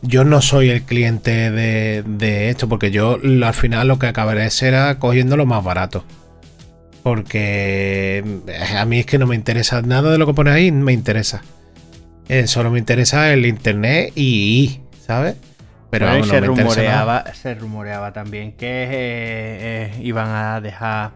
yo 0.03 0.25
no 0.25 0.43
soy 0.43 0.71
el 0.71 0.83
cliente 0.83 1.51
de, 1.51 2.03
de 2.07 2.51
esto, 2.51 2.69
porque 2.69 2.91
yo 2.91 3.19
al 3.45 3.55
final 3.55 3.89
lo 3.89 3.99
que 3.99 4.07
acabaré 4.07 4.49
será 4.51 4.99
cogiendo 4.99 5.37
lo 5.37 5.47
más 5.47 5.65
barato. 5.65 6.05
Porque 7.03 8.23
eh, 8.47 8.65
a 8.79 8.85
mí 8.85 9.01
es 9.01 9.07
que 9.07 9.19
no 9.19 9.27
me 9.27 9.35
interesa 9.35 9.83
nada 9.83 10.13
de 10.13 10.19
lo 10.19 10.27
que 10.27 10.35
pone 10.35 10.51
ahí, 10.51 10.71
me 10.71 10.93
interesa. 10.93 11.43
Eh, 12.29 12.47
solo 12.47 12.71
me 12.71 12.79
interesa 12.79 13.33
el 13.33 13.45
internet 13.45 14.13
y, 14.15 14.81
¿sabes? 15.05 15.35
Pero 15.93 16.07
Bueno, 16.07 16.25
se 16.25 16.41
rumoreaba, 16.41 17.35
se 17.35 17.55
rumoreaba 17.55 18.15
también 18.15 18.53
que 18.53 18.85
eh, 18.85 18.89
eh, 18.91 19.93
iban 20.01 20.29
a 20.29 20.59
dejar 20.63 21.13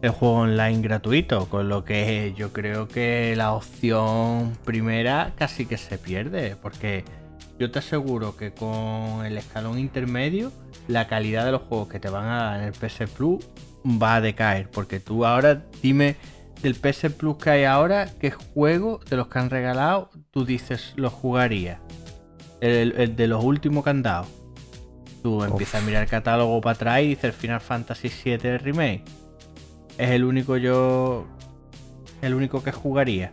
el 0.00 0.10
juego 0.10 0.36
online 0.36 0.80
gratuito, 0.80 1.48
con 1.48 1.68
lo 1.68 1.84
que 1.84 2.32
yo 2.36 2.52
creo 2.52 2.86
que 2.86 3.34
la 3.36 3.52
opción 3.52 4.56
primera 4.64 5.32
casi 5.34 5.66
que 5.66 5.76
se 5.76 5.98
pierde, 5.98 6.54
porque 6.54 7.02
yo 7.58 7.72
te 7.72 7.80
aseguro 7.80 8.36
que 8.36 8.52
con 8.52 9.26
el 9.26 9.36
escalón 9.38 9.76
intermedio 9.76 10.52
la 10.86 11.08
calidad 11.08 11.44
de 11.44 11.50
los 11.50 11.62
juegos 11.62 11.88
que 11.88 11.98
te 11.98 12.08
van 12.08 12.26
a 12.26 12.44
dar 12.44 12.60
en 12.60 12.66
el 12.66 12.74
PS 12.74 13.10
Plus 13.10 13.44
va 13.84 14.14
a 14.14 14.20
decaer, 14.20 14.70
porque 14.70 15.00
tú 15.00 15.26
ahora 15.26 15.64
dime 15.82 16.14
del 16.62 16.76
PS 16.76 17.10
Plus 17.10 17.38
que 17.38 17.50
hay 17.50 17.64
ahora, 17.64 18.08
qué 18.20 18.30
juego 18.30 19.00
de 19.10 19.16
los 19.16 19.26
que 19.26 19.40
han 19.40 19.50
regalado 19.50 20.10
tú 20.30 20.44
dices 20.44 20.92
lo 20.94 21.10
jugaría. 21.10 21.80
El, 22.60 22.94
el 22.96 23.16
de 23.16 23.26
los 23.26 23.44
últimos 23.44 23.84
dado. 24.02 24.26
Tú 25.22 25.42
empiezas 25.42 25.82
a 25.82 25.86
mirar 25.86 26.02
el 26.04 26.08
catálogo 26.08 26.60
para 26.60 26.74
atrás 26.74 27.02
y 27.02 27.08
dices 27.08 27.34
Final 27.34 27.60
Fantasy 27.60 28.10
VII 28.24 28.58
Remake. 28.58 29.02
Es 29.98 30.10
el 30.10 30.24
único 30.24 30.56
yo. 30.56 31.26
El 32.22 32.34
único 32.34 32.62
que 32.62 32.72
jugaría. 32.72 33.32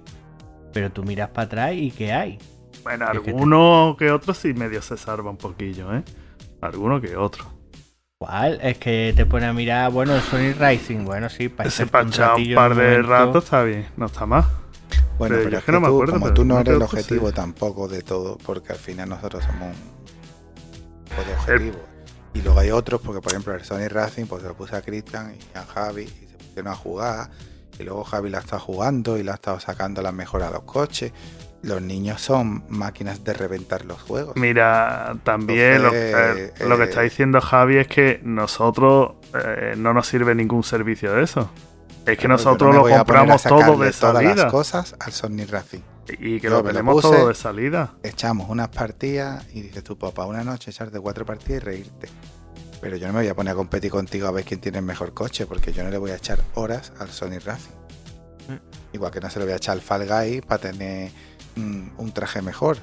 Pero 0.74 0.92
tú 0.92 1.04
miras 1.04 1.30
para 1.30 1.46
atrás 1.46 1.74
y 1.76 1.92
¿qué 1.92 2.12
hay? 2.14 2.40
Bueno, 2.84 3.06
Es 3.06 3.12
que 3.20 3.20
te- 3.26 3.32
alguno 3.32 3.96
que 3.98 4.12
otro 4.12 4.34
sí 4.34 4.54
medio 4.54 4.82
se 4.82 4.98
salva 4.98 5.30
un 5.30 5.38
poquillo, 5.38 5.96
¿eh? 5.96 6.04
Alguno 6.62 7.00
que 7.00 7.16
otro. 7.16 7.46
¿Cuál? 8.18 8.60
Es 8.62 8.78
que 8.78 9.14
te 9.16 9.26
pone 9.26 9.46
a 9.46 9.54
mirar, 9.54 9.92
bueno, 9.92 10.16
el 10.16 10.22
Sony 10.22 10.54
Racing. 10.58 11.04
Bueno, 11.06 11.30
sí, 11.30 11.50
para 11.50 11.70
Ese 11.70 11.84
un 11.84 11.90
pachado 11.90 12.38
un 12.38 12.56
par 12.56 12.74
de 12.76 12.84
momento. 12.84 13.08
ratos 13.10 13.44
está 13.44 13.64
bien, 13.64 13.86
no 13.98 14.06
está 14.08 14.26
más. 14.26 14.46
Bueno, 15.18 15.36
Pero 15.44 15.58
es 15.58 15.64
que 15.64 15.72
me 15.72 15.88
acuerdo, 15.88 16.14
como 16.14 16.34
tú 16.34 16.44
no 16.44 16.56
no 16.56 16.62
eres 16.62 16.76
el 16.76 16.82
objetivo 16.82 17.30
sí. 17.30 17.36
tampoco 17.36 17.88
de 17.88 18.02
todo, 18.02 18.38
porque 18.46 18.74
al 18.74 18.80
final 18.80 19.10
nosotros 19.10 19.44
somos 19.44 19.76
un 19.76 21.06
poco 21.06 21.24
de 21.28 21.34
objetivo. 21.36 21.94
Y 22.34 22.42
luego 22.42 22.60
hay 22.60 22.72
otros, 22.72 23.00
porque 23.02 23.22
por 23.22 23.32
ejemplo 23.32 23.54
el 23.54 23.64
Sony 23.64 23.88
Racing, 23.88 24.26
pues 24.26 24.42
se 24.42 24.48
lo 24.48 24.56
puse 24.56 24.76
a 24.76 24.82
Cristian 24.82 25.36
y 25.36 25.58
a 25.58 25.64
Javi 25.64 26.04
y 26.04 26.28
se 26.28 26.38
pusieron 26.38 26.68
a 26.72 26.76
jugar. 26.76 27.30
Y 27.80 27.84
luego 27.84 28.04
Javi 28.04 28.30
la 28.30 28.40
está 28.40 28.60
jugando 28.60 29.18
y 29.18 29.24
la 29.24 29.34
ha 29.34 29.36
estado 29.36 29.60
sacando 29.60 30.02
las 30.02 30.14
mejoras 30.14 30.50
a 30.50 30.54
los 30.54 30.64
coches. 30.64 31.12
Los 31.62 31.82
niños 31.82 32.22
son 32.22 32.66
máquinas 32.70 33.24
de 33.24 33.34
reventar 33.34 33.86
los 33.86 34.02
juegos. 34.02 34.36
Mira, 34.36 35.16
también 35.24 35.76
eh, 35.94 36.52
lo 36.60 36.78
que 36.78 36.84
eh, 36.84 36.86
está 36.86 37.02
diciendo 37.02 37.40
Javi 37.40 37.78
es 37.78 37.88
que 37.88 38.20
nosotros 38.24 39.14
eh, 39.34 39.76
no 39.78 39.94
nos 39.94 40.08
sirve 40.08 40.36
ningún 40.36 40.64
servicio 40.64 41.14
de 41.14 41.24
eso. 41.24 41.50
Es 42.06 42.18
que 42.18 42.28
nosotros 42.28 42.74
no 42.76 42.88
lo 42.88 42.96
compramos 42.96 43.44
todo 43.44 43.78
de 43.78 43.92
todas 43.92 44.16
salida. 44.24 44.36
las 44.44 44.52
cosas 44.52 44.96
al 45.00 45.12
Sony 45.14 45.46
Racing. 45.50 45.80
Y 46.20 46.40
que 46.42 46.48
Yo 46.48 46.50
lo 46.50 46.58
lo 46.58 46.64
tenemos 46.64 46.96
puse. 47.02 47.08
todo 47.16 47.28
de 47.30 47.34
salida. 47.36 47.94
echamos 48.04 48.50
unas 48.50 48.68
partidas 48.70 49.46
y 49.54 49.62
dices 49.62 49.84
tú, 49.84 49.98
papá, 49.98 50.26
una 50.26 50.44
noche 50.44 50.70
echarte 50.72 51.00
cuatro 51.00 51.26
partidas 51.26 51.62
y 51.64 51.66
reírte. 51.66 52.10
Pero 52.82 52.98
yo 52.98 53.08
no 53.08 53.14
me 53.14 53.20
voy 53.20 53.30
a 53.30 53.34
poner 53.36 53.54
a 53.54 53.56
competir 53.56 53.90
contigo 53.90 54.28
a 54.28 54.32
ver 54.32 54.44
quién 54.44 54.60
tiene 54.60 54.80
el 54.80 54.84
mejor 54.84 55.14
coche, 55.14 55.46
porque 55.46 55.72
yo 55.72 55.84
no 55.86 55.90
le 55.90 55.98
voy 55.98 56.12
a 56.12 56.16
echar 56.16 56.40
horas 56.56 56.92
al 57.00 57.08
Sony 57.10 57.40
Racing. 57.46 57.72
Igual 58.92 59.12
que 59.12 59.22
no 59.22 59.30
se 59.30 59.40
le 59.40 59.46
voy 59.46 59.54
a 59.54 59.58
echar 59.58 59.74
al 59.76 59.82
Fall 59.82 60.06
Guy 60.06 60.42
para 60.42 60.60
tener 60.62 61.10
mm, 61.56 61.88
un 61.98 62.12
traje 62.12 62.42
mejor. 62.42 62.78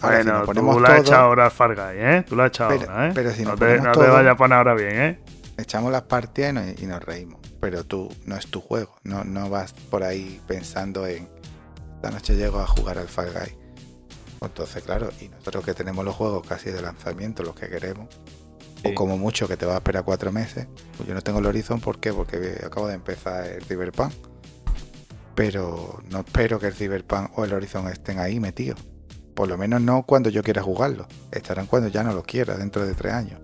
Ahora, 0.00 0.18
si 0.18 0.24
bueno, 0.24 0.38
nos 0.40 0.46
ponemos 0.46 0.74
tú 0.74 0.80
la 0.82 0.88
has 0.88 0.94
todo, 0.96 1.04
echado 1.06 1.22
ahora 1.26 1.44
al 1.44 1.50
Far 1.52 1.74
Guy, 1.76 1.98
¿eh? 2.00 2.24
Tú 2.28 2.34
la 2.34 2.44
has 2.44 2.48
echado 2.48 2.70
Pero- 2.76 2.90
ahora, 2.90 3.08
¿eh? 3.08 3.12
pero 3.14 3.30
si 3.30 3.44
no 3.44 3.54
te, 3.54 3.80
no 3.80 3.92
te 3.92 4.00
vayas 4.00 4.32
a 4.32 4.36
poner 4.36 4.58
ahora 4.58 4.74
bien, 4.74 4.90
¿eh? 5.00 5.20
echamos 5.56 5.92
las 5.92 6.02
partidas 6.02 6.50
y 6.50 6.54
nos, 6.54 6.82
y 6.82 6.86
nos 6.86 7.00
reímos. 7.04 7.40
Pero 7.64 7.82
tú, 7.82 8.10
no 8.26 8.36
es 8.36 8.46
tu 8.48 8.60
juego. 8.60 8.94
No, 9.04 9.24
no 9.24 9.48
vas 9.48 9.72
por 9.72 10.02
ahí 10.02 10.38
pensando 10.46 11.06
en 11.06 11.30
esta 11.94 12.10
noche 12.10 12.36
llego 12.36 12.60
a 12.60 12.66
jugar 12.66 12.98
al 12.98 13.08
Fall 13.08 13.32
Guy. 13.32 13.56
Entonces, 14.42 14.82
claro, 14.82 15.08
y 15.18 15.28
nosotros 15.30 15.64
que 15.64 15.72
tenemos 15.72 16.04
los 16.04 16.14
juegos 16.14 16.46
casi 16.46 16.70
de 16.70 16.82
lanzamiento, 16.82 17.42
los 17.42 17.54
que 17.54 17.70
queremos, 17.70 18.08
Sí. 18.82 18.90
o 18.90 18.94
como 18.94 19.16
mucho 19.16 19.48
que 19.48 19.56
te 19.56 19.64
va 19.64 19.72
a 19.72 19.76
esperar 19.78 20.04
cuatro 20.04 20.30
meses, 20.30 20.66
pues 20.98 21.08
yo 21.08 21.14
no 21.14 21.22
tengo 21.22 21.38
el 21.38 21.46
Horizon, 21.46 21.80
¿por 21.80 22.00
qué? 22.00 22.12
Porque 22.12 22.60
acabo 22.66 22.86
de 22.86 22.96
empezar 22.96 23.46
el 23.46 23.64
Cyberpunk. 23.64 24.12
Pero 25.34 26.02
no 26.10 26.18
espero 26.20 26.58
que 26.60 26.66
el 26.66 26.74
Cyberpunk 26.74 27.30
o 27.38 27.46
el 27.46 27.54
Horizon 27.54 27.88
estén 27.88 28.18
ahí 28.18 28.40
metidos. 28.40 28.78
Por 29.34 29.48
lo 29.48 29.56
menos 29.56 29.80
no 29.80 30.02
cuando 30.04 30.28
yo 30.28 30.42
quiera 30.42 30.62
jugarlo. 30.62 31.08
Estarán 31.32 31.64
cuando 31.66 31.88
ya 31.88 32.02
no 32.02 32.12
los 32.12 32.24
quiera, 32.24 32.58
dentro 32.58 32.84
de 32.86 32.92
tres 32.94 33.14
años. 33.14 33.40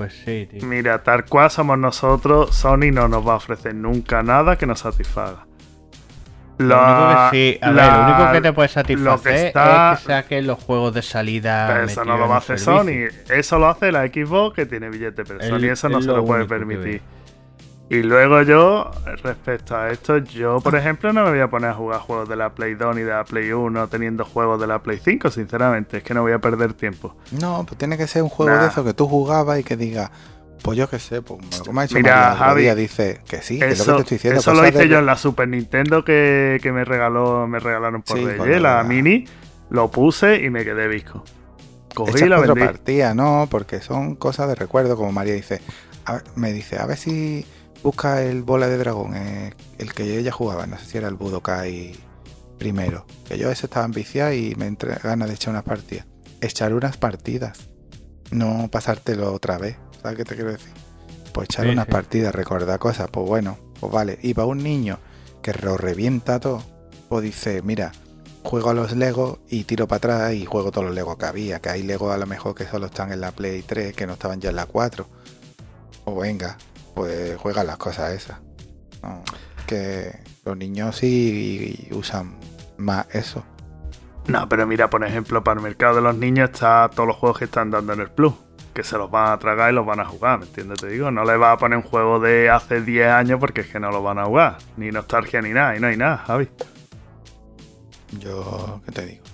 Pues 0.00 0.14
sí, 0.24 0.48
tío. 0.50 0.66
Mira, 0.66 1.02
tal 1.02 1.26
cual 1.26 1.50
somos 1.50 1.76
nosotros, 1.76 2.54
Sony 2.56 2.90
no 2.90 3.06
nos 3.06 3.26
va 3.26 3.34
a 3.34 3.36
ofrecer 3.36 3.74
nunca 3.74 4.22
nada 4.22 4.56
que 4.56 4.64
nos 4.66 4.80
satisfaga. 4.80 5.44
Lo 6.56 6.74
único 6.76 7.30
que 7.30 7.36
sí, 7.36 7.58
a 7.62 7.66
ver, 7.68 7.74
la- 7.76 7.96
lo 7.96 8.04
único 8.14 8.32
que 8.32 8.40
te 8.40 8.52
puede 8.54 8.68
satisfacer 8.68 9.32
que 9.34 9.46
está- 9.48 9.92
es 9.94 9.98
que 10.00 10.04
saquen 10.06 10.46
los 10.46 10.62
juegos 10.62 10.94
de 10.94 11.02
salida. 11.02 11.84
Eso 11.84 12.04
no 12.04 12.16
lo 12.16 12.28
va 12.28 12.36
a 12.36 12.38
en 12.38 12.42
hacer 12.42 12.56
el 12.56 12.60
Sony. 12.60 13.34
Eso 13.34 13.58
lo 13.58 13.68
hace 13.68 13.92
la 13.92 14.06
Xbox 14.06 14.56
que 14.56 14.66
tiene 14.66 14.88
billete, 14.90 15.24
pero 15.24 15.40
Es- 15.40 15.48
Sony 15.48 15.70
eso 15.70 15.88
no 15.90 16.00
se 16.00 16.08
lo 16.08 16.16
lo 16.18 16.24
puede 16.24 16.44
permitir. 16.46 17.02
Y 17.90 18.04
luego 18.04 18.42
yo, 18.42 18.88
respecto 19.24 19.76
a 19.76 19.90
esto, 19.90 20.18
yo 20.18 20.60
por 20.60 20.76
ejemplo 20.76 21.12
no 21.12 21.24
me 21.24 21.30
voy 21.30 21.40
a 21.40 21.48
poner 21.50 21.70
a 21.70 21.74
jugar 21.74 21.98
juegos 21.98 22.28
de 22.28 22.36
la 22.36 22.50
Play 22.54 22.74
2 22.74 22.94
ni 22.94 23.02
de 23.02 23.10
la 23.10 23.24
Play 23.24 23.50
1 23.52 23.88
teniendo 23.88 24.24
juegos 24.24 24.60
de 24.60 24.68
la 24.68 24.78
Play 24.80 25.00
5, 25.04 25.28
sinceramente, 25.30 25.96
es 25.98 26.02
que 26.04 26.14
no 26.14 26.22
voy 26.22 26.30
a 26.30 26.38
perder 26.38 26.72
tiempo. 26.74 27.16
No, 27.32 27.64
pues 27.66 27.76
tiene 27.78 27.98
que 27.98 28.06
ser 28.06 28.22
un 28.22 28.28
juego 28.28 28.52
Nah. 28.52 28.62
de 28.62 28.68
eso 28.68 28.84
que 28.84 28.94
tú 28.94 29.08
jugabas 29.08 29.58
y 29.58 29.64
que 29.64 29.76
diga, 29.76 30.12
pues 30.62 30.78
yo 30.78 30.88
qué 30.88 31.00
sé, 31.00 31.20
pues 31.20 31.40
como 31.66 31.80
ha 31.80 31.84
hecho 31.84 31.96
Mira, 31.96 32.14
María 32.28 32.36
Javi, 32.36 32.62
día, 32.62 32.74
dice 32.76 33.22
que 33.28 33.42
sí, 33.42 33.58
que 33.58 33.70
es 33.70 33.78
lo 33.80 33.84
que 33.84 33.92
te 33.92 34.00
estoy 34.02 34.16
diciendo. 34.18 34.40
eso 34.40 34.50
lo 34.52 34.58
cosas 34.58 34.70
hice 34.74 34.82
de- 34.84 34.88
yo 34.88 34.98
en 35.00 35.06
la 35.06 35.16
Super 35.16 35.48
Nintendo 35.48 36.04
que, 36.04 36.60
que 36.62 36.70
me 36.70 36.84
regaló, 36.84 37.48
me 37.48 37.58
regalaron 37.58 38.02
por 38.02 38.16
Sí, 38.18 38.24
Reyes, 38.24 38.62
la 38.62 38.76
la- 38.76 38.84
mini, 38.84 39.24
lo 39.70 39.90
puse 39.90 40.36
y 40.44 40.48
me 40.50 40.64
quedé 40.64 40.86
visco. 40.86 41.24
Cogí 41.92 42.12
Echas 42.12 42.28
la 42.28 42.38
vendí. 42.38 42.60
partidas, 42.60 43.16
no, 43.16 43.48
porque 43.50 43.80
son 43.80 44.14
cosas 44.14 44.46
de 44.48 44.54
recuerdo, 44.54 44.96
como 44.96 45.10
María 45.10 45.34
dice. 45.34 45.60
a 46.06 46.20
me 46.36 46.52
dice, 46.52 46.78
a 46.78 46.86
ver 46.86 46.96
si 46.96 47.44
busca 47.82 48.22
el 48.22 48.42
bola 48.42 48.68
de 48.68 48.78
dragón, 48.78 49.16
eh, 49.16 49.54
el 49.78 49.92
que 49.94 50.18
ella 50.18 50.32
jugaba, 50.32 50.66
no 50.66 50.78
sé 50.78 50.84
si 50.86 50.98
era 50.98 51.08
el 51.08 51.14
Budokai 51.14 51.92
primero. 52.58 53.06
Que 53.26 53.38
yo 53.38 53.50
ese 53.50 53.66
estaba 53.66 53.86
enviciado 53.86 54.32
y 54.32 54.54
me 54.56 54.66
entré 54.66 54.94
ganas 54.96 55.28
de 55.28 55.34
echar 55.34 55.50
unas 55.52 55.64
partidas. 55.64 56.06
Echar 56.40 56.72
unas 56.74 56.96
partidas, 56.96 57.58
no 58.30 58.68
pasártelo 58.70 59.32
otra 59.32 59.58
vez. 59.58 59.76
¿Sabes 60.02 60.18
qué 60.18 60.24
te 60.24 60.34
quiero 60.34 60.52
decir? 60.52 60.72
Pues 61.32 61.48
echar 61.48 61.66
Sí, 61.66 61.70
unas 61.72 61.86
sí. 61.86 61.92
partidas, 61.92 62.34
recordar 62.34 62.78
cosas, 62.78 63.08
pues 63.10 63.26
bueno, 63.26 63.58
pues 63.78 63.92
vale. 63.92 64.18
Y 64.22 64.34
para 64.34 64.46
un 64.46 64.62
niño 64.62 64.98
que 65.42 65.52
lo 65.54 65.76
revienta 65.76 66.40
todo, 66.40 66.62
pues 67.08 67.22
dice, 67.24 67.62
mira, 67.62 67.92
juego 68.42 68.70
a 68.70 68.74
los 68.74 68.92
Lego 68.96 69.38
y 69.48 69.64
tiro 69.64 69.86
para 69.86 69.98
atrás 69.98 70.32
y 70.34 70.44
juego 70.46 70.70
todos 70.70 70.86
los 70.86 70.94
Lego 70.94 71.16
que 71.18 71.26
había. 71.26 71.60
Que 71.60 71.68
hay 71.70 71.82
Lego 71.82 72.10
a 72.10 72.18
lo 72.18 72.26
mejor 72.26 72.54
que 72.54 72.66
solo 72.66 72.86
están 72.86 73.12
en 73.12 73.20
la 73.20 73.32
Play 73.32 73.62
3, 73.62 73.94
que 73.94 74.06
no 74.06 74.14
estaban 74.14 74.40
ya 74.40 74.50
en 74.50 74.56
la 74.56 74.66
4. 74.66 75.06
O 76.06 76.16
venga, 76.16 76.56
pues 76.94 77.36
juega 77.38 77.64
las 77.64 77.76
cosas 77.76 78.12
esas. 78.12 78.38
No, 79.02 79.22
que 79.66 80.18
los 80.44 80.56
niños 80.56 80.96
sí 80.96 81.88
usan 81.92 82.38
más 82.76 83.06
eso. 83.14 83.44
No, 84.26 84.48
pero 84.48 84.66
mira, 84.66 84.90
por 84.90 85.04
ejemplo, 85.04 85.42
para 85.42 85.58
el 85.58 85.62
mercado 85.64 85.96
de 85.96 86.02
los 86.02 86.16
niños 86.16 86.50
está 86.50 86.90
todos 86.94 87.06
los 87.06 87.16
juegos 87.16 87.38
que 87.38 87.44
están 87.46 87.70
dando 87.70 87.92
en 87.92 88.00
el 88.00 88.10
Plus. 88.10 88.34
Que 88.74 88.84
se 88.84 88.96
los 88.96 89.10
van 89.10 89.32
a 89.32 89.38
tragar 89.38 89.72
y 89.72 89.74
los 89.74 89.84
van 89.84 89.98
a 89.98 90.04
jugar, 90.04 90.38
¿me 90.38 90.44
entiendes? 90.46 90.80
Te 90.80 90.86
digo, 90.86 91.10
no 91.10 91.24
le 91.24 91.36
vas 91.36 91.54
a 91.54 91.58
poner 91.58 91.78
un 91.78 91.84
juego 91.84 92.20
de 92.20 92.48
hace 92.50 92.80
10 92.80 93.08
años 93.08 93.40
porque 93.40 93.62
es 93.62 93.66
que 93.66 93.80
no 93.80 93.90
lo 93.90 94.02
van 94.02 94.18
a 94.18 94.26
jugar. 94.26 94.58
Ni 94.76 94.90
nostalgia 94.90 95.42
ni 95.42 95.50
nada, 95.50 95.76
y 95.76 95.80
no 95.80 95.88
hay 95.88 95.96
nada, 95.96 96.18
Javi. 96.18 96.48
Yo, 98.18 98.80
¿qué 98.86 98.92
te 98.92 99.06
digo? 99.06 99.24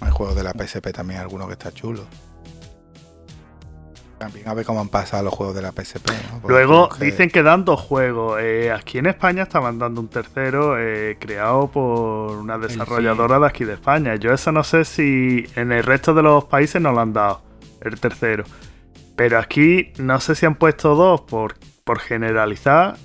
Hay 0.00 0.10
juegos 0.10 0.36
de 0.36 0.42
la 0.42 0.52
PSP 0.52 0.92
también, 0.92 1.20
alguno 1.20 1.46
que 1.46 1.54
está 1.54 1.72
chulo. 1.72 2.04
También 4.20 4.46
a 4.46 4.52
ver 4.52 4.66
cómo 4.66 4.80
han 4.82 4.90
pasado 4.90 5.22
los 5.24 5.32
juegos 5.32 5.54
de 5.54 5.62
la 5.62 5.72
PSP. 5.72 6.10
Luego 6.46 6.90
que- 6.90 7.06
dicen 7.06 7.30
que 7.30 7.42
dan 7.42 7.64
dos 7.64 7.80
juegos. 7.80 8.38
Eh, 8.42 8.70
aquí 8.70 8.98
en 8.98 9.06
España 9.06 9.44
estaban 9.44 9.78
dando 9.78 9.98
un 10.02 10.08
tercero 10.08 10.76
eh, 10.78 11.16
creado 11.18 11.68
por 11.68 12.32
una 12.36 12.58
desarrolladora 12.58 13.38
de 13.38 13.46
aquí 13.46 13.64
de 13.64 13.72
España. 13.72 14.16
Yo 14.16 14.34
eso 14.34 14.52
no 14.52 14.62
sé 14.62 14.84
si 14.84 15.46
en 15.56 15.72
el 15.72 15.82
resto 15.84 16.12
de 16.12 16.22
los 16.22 16.44
países 16.44 16.82
no 16.82 16.92
lo 16.92 17.00
han 17.00 17.14
dado, 17.14 17.40
el 17.80 17.98
tercero. 17.98 18.44
Pero 19.16 19.38
aquí 19.38 19.94
no 19.96 20.20
sé 20.20 20.34
si 20.34 20.44
han 20.44 20.56
puesto 20.56 20.94
dos 20.94 21.22
por, 21.22 21.54
por 21.84 21.98
generalizar 21.98 22.98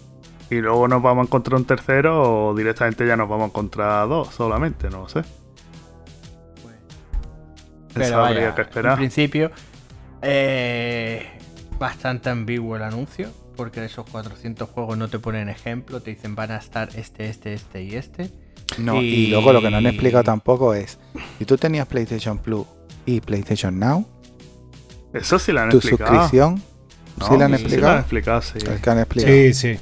y 0.50 0.56
luego 0.56 0.90
nos 0.90 1.02
vamos 1.02 1.24
a 1.24 1.28
encontrar 1.28 1.58
un 1.58 1.66
tercero 1.66 2.50
o 2.50 2.54
directamente 2.54 3.08
ya 3.08 3.16
nos 3.16 3.30
vamos 3.30 3.46
a 3.46 3.48
encontrar 3.48 4.10
dos 4.10 4.36
solamente, 4.36 4.90
no 4.90 5.04
lo 5.04 5.08
sé. 5.08 5.22
Pero 7.94 8.06
Eso 8.06 8.18
vaya, 8.18 8.28
habría 8.28 8.54
que 8.56 8.62
en 8.64 8.68
esperar. 8.68 8.98
principio, 8.98 9.52
eh, 10.22 11.26
bastante 11.80 12.30
ambiguo 12.30 12.76
el 12.76 12.84
anuncio, 12.84 13.30
porque 13.56 13.80
de 13.80 13.88
esos 13.88 14.10
400 14.10 14.70
juegos 14.70 14.98
no 14.98 15.08
te 15.08 15.20
ponen 15.20 15.50
ejemplo, 15.50 16.02
te 16.02 16.12
dicen 16.12 16.36
van 16.36 16.52
a 16.52 16.58
estar 16.58 16.90
este, 16.96 17.30
este, 17.30 17.54
este 17.54 17.84
y 17.84 17.96
este. 17.96 18.30
No, 18.78 19.02
y... 19.02 19.06
Y- 19.06 19.28
luego 19.28 19.54
lo 19.54 19.62
que 19.62 19.70
no 19.70 19.78
han 19.78 19.86
explicado 19.86 20.24
tampoco 20.24 20.74
es, 20.74 20.98
si 21.38 21.46
tú 21.46 21.58
tenías 21.58 21.88
PlayStation 21.88 22.38
Plus 22.40 22.66
y 23.06 23.22
PlayStation 23.22 23.78
Now, 23.80 24.06
Eso 25.14 25.38
sí 25.40 25.52
lo 25.52 25.62
han 25.62 25.70
tu 25.70 25.78
explicado. 25.78 26.12
suscripción, 26.12 26.62
No, 27.18 27.28
¿sí 27.28 27.38
la 27.38 27.46
han 27.46 27.56
sí 27.56 27.62
explicado? 27.62 27.94
han 27.94 28.00
explicado, 28.00 28.42
sí. 28.42 28.58
Es 28.58 28.82
que 28.82 28.90
han 28.90 29.00
explicado. 29.00 29.34
Sí, 29.36 29.54
sí. 29.54 29.80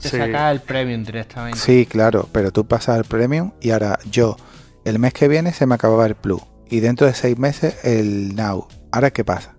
Te 0.00 0.08
Sí. 0.08 0.16
saca 0.18 0.50
el 0.50 0.60
premium 0.60 1.04
directamente. 1.04 1.58
Sí, 1.58 1.86
claro, 1.86 2.28
pero 2.32 2.50
tú 2.52 2.66
pasas 2.66 2.96
al 2.96 3.04
Premium 3.04 3.52
y 3.60 3.70
ahora 3.70 3.98
yo, 4.10 4.36
el 4.84 4.98
mes 4.98 5.12
que 5.14 5.28
viene 5.28 5.52
se 5.52 5.64
me 5.64 5.76
acababa 5.76 6.06
el 6.06 6.16
Plus 6.16 6.42
y 6.68 6.80
dentro 6.80 7.06
de 7.06 7.14
seis 7.14 7.38
meses 7.38 7.84
el 7.84 8.34
Now. 8.34 8.66
¿Ahora 8.92 9.10
qué 9.10 9.24
pasa? 9.24 9.54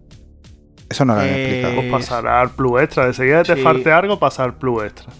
Eso 0.89 1.05
no 1.05 1.15
lo 1.15 1.21
han 1.21 1.27
Eh, 1.27 1.61
explicado. 1.61 1.87
O 1.87 1.91
pasará 1.91 2.41
al 2.41 2.51
Plus 2.51 2.81
Extra. 2.81 3.07
De 3.07 3.13
seguida 3.13 3.43
te 3.43 3.55
Sí. 3.55 3.61
falte 3.61 3.91
algo, 3.91 4.19
pasar 4.19 4.45
al 4.45 4.55
Plus 4.55 4.83
Extra. 4.83 5.11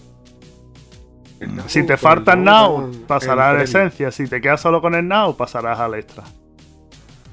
Si 1.66 1.82
te 1.84 1.96
falta 1.96 2.32
el 2.32 2.44
no, 2.44 2.78
Now, 2.78 2.90
el 2.90 2.98
pasará 3.00 3.50
al 3.50 3.56
premium. 3.56 3.76
Esencia. 3.82 4.10
Si 4.12 4.26
te 4.28 4.40
quedas 4.40 4.60
solo 4.60 4.80
con 4.80 4.94
el 4.94 5.06
Now, 5.06 5.36
pasarás 5.36 5.78
al 5.80 5.94
Extra. 5.94 6.24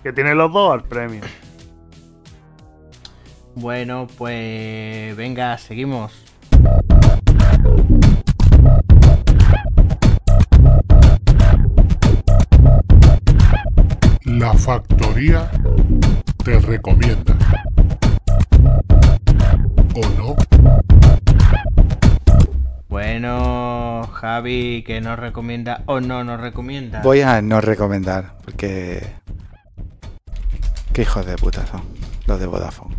Que 0.04 0.12
tiene 0.12 0.34
los 0.36 0.52
dos 0.52 0.74
al 0.74 0.84
Premium. 0.84 1.22
Bueno, 3.56 4.08
pues 4.18 5.16
venga, 5.16 5.58
seguimos. 5.60 6.12
La 14.26 14.54
factoría 14.54 15.50
te 16.44 16.60
recomienda. 16.60 17.38
¿O 19.96 20.10
no? 20.18 20.36
Bueno, 22.90 24.10
Javi, 24.14 24.84
que 24.84 25.02
nos 25.02 25.20
recomienda 25.20 25.84
o 25.86 26.00
no 26.00 26.24
nos 26.24 26.40
recomienda. 26.40 27.02
Voy 27.04 27.22
a 27.22 27.42
no 27.42 27.62
recomendar 27.62 28.38
porque... 28.44 29.06
Qué 30.94 31.04
hijos 31.04 31.26
de 31.26 31.36
puta 31.38 31.66
son 31.68 31.82
los 32.26 32.40
de 32.40 32.46
Vodafone. 32.48 32.96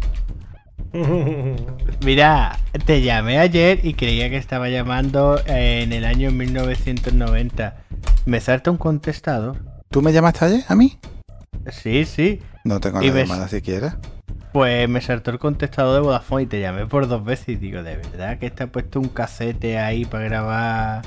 Mira, 2.04 2.58
te 2.84 3.02
llamé 3.02 3.38
ayer 3.38 3.80
y 3.82 3.94
creía 3.94 4.30
que 4.30 4.36
estaba 4.36 4.68
llamando 4.68 5.40
eh, 5.46 5.82
en 5.82 5.92
el 5.92 6.04
año 6.04 6.30
1990. 6.30 7.76
¿Me 8.24 8.40
salta 8.40 8.70
un 8.70 8.78
contestador? 8.78 9.56
¿Tú 9.90 10.00
me 10.00 10.12
llamaste 10.12 10.44
ayer 10.44 10.64
a 10.68 10.74
mí? 10.74 10.98
Sí, 11.70 12.04
sí. 12.04 12.40
No 12.64 12.80
tengo 12.80 13.02
Y 13.02 13.08
la 13.08 13.14
ves- 13.14 13.28
llamada 13.28 13.48
siquiera. 13.48 13.98
Pues 14.52 14.86
me 14.88 15.00
saltó 15.00 15.30
el 15.30 15.38
contestador 15.38 15.94
de 15.94 16.00
Vodafone 16.00 16.42
y 16.42 16.46
te 16.46 16.60
llamé 16.60 16.86
por 16.86 17.08
dos 17.08 17.24
veces 17.24 17.48
y 17.50 17.56
digo, 17.56 17.82
¿de 17.82 17.96
verdad 17.96 18.38
que 18.38 18.46
está 18.46 18.66
puesto 18.66 19.00
un 19.00 19.08
casete 19.08 19.78
ahí 19.78 20.04
para 20.04 20.24
grabar? 20.24 21.02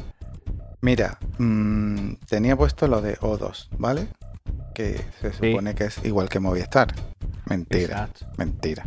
Mira, 0.82 1.18
mm, 1.38 2.14
tenía 2.28 2.56
puesto 2.56 2.88
lo 2.88 3.02
de 3.02 3.18
O2, 3.20 3.68
¿vale? 3.78 4.08
Que 4.74 5.00
se 5.22 5.32
Sí. 5.34 5.52
supone 5.52 5.76
que 5.76 5.86
es 5.86 6.04
igual 6.04 6.28
que 6.28 6.40
Movistar. 6.40 6.88
Mentira, 7.46 7.84
Exacto. 8.10 8.26
mentira. 8.38 8.86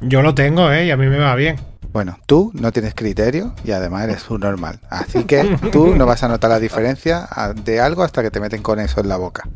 Yo 0.00 0.22
lo 0.22 0.34
tengo, 0.34 0.70
¿eh? 0.70 0.86
Y 0.86 0.90
a 0.92 0.96
mí 0.96 1.06
me 1.08 1.18
va 1.18 1.34
bien. 1.34 1.56
Bueno, 1.92 2.18
tú 2.26 2.52
no 2.54 2.70
tienes 2.72 2.94
criterio 2.94 3.54
y 3.64 3.72
además 3.72 4.04
eres 4.04 4.30
un 4.30 4.40
normal. 4.42 4.78
Así 4.90 5.24
que 5.24 5.56
tú 5.72 5.96
no 5.96 6.06
vas 6.06 6.22
a 6.22 6.28
notar 6.28 6.50
la 6.50 6.60
diferencia 6.60 7.28
de 7.64 7.80
algo 7.80 8.02
hasta 8.04 8.22
que 8.22 8.30
te 8.30 8.38
meten 8.38 8.62
con 8.62 8.78
eso 8.78 9.00
en 9.00 9.08
la 9.08 9.16
boca. 9.16 9.48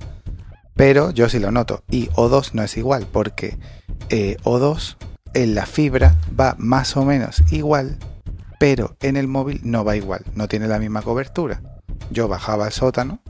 Pero 0.80 1.10
yo 1.10 1.28
sí 1.28 1.38
lo 1.38 1.50
noto. 1.50 1.84
Y 1.90 2.08
O2 2.12 2.54
no 2.54 2.62
es 2.62 2.78
igual 2.78 3.06
porque 3.12 3.58
eh, 4.08 4.38
O2 4.44 4.96
en 5.34 5.54
la 5.54 5.66
fibra 5.66 6.16
va 6.40 6.56
más 6.56 6.96
o 6.96 7.04
menos 7.04 7.42
igual, 7.52 7.98
pero 8.58 8.96
en 9.02 9.18
el 9.18 9.28
móvil 9.28 9.60
no 9.62 9.84
va 9.84 9.96
igual. 9.96 10.24
No 10.34 10.48
tiene 10.48 10.68
la 10.68 10.78
misma 10.78 11.02
cobertura. 11.02 11.60
Yo 12.10 12.28
bajaba 12.28 12.64
al 12.64 12.72
sótano 12.72 13.20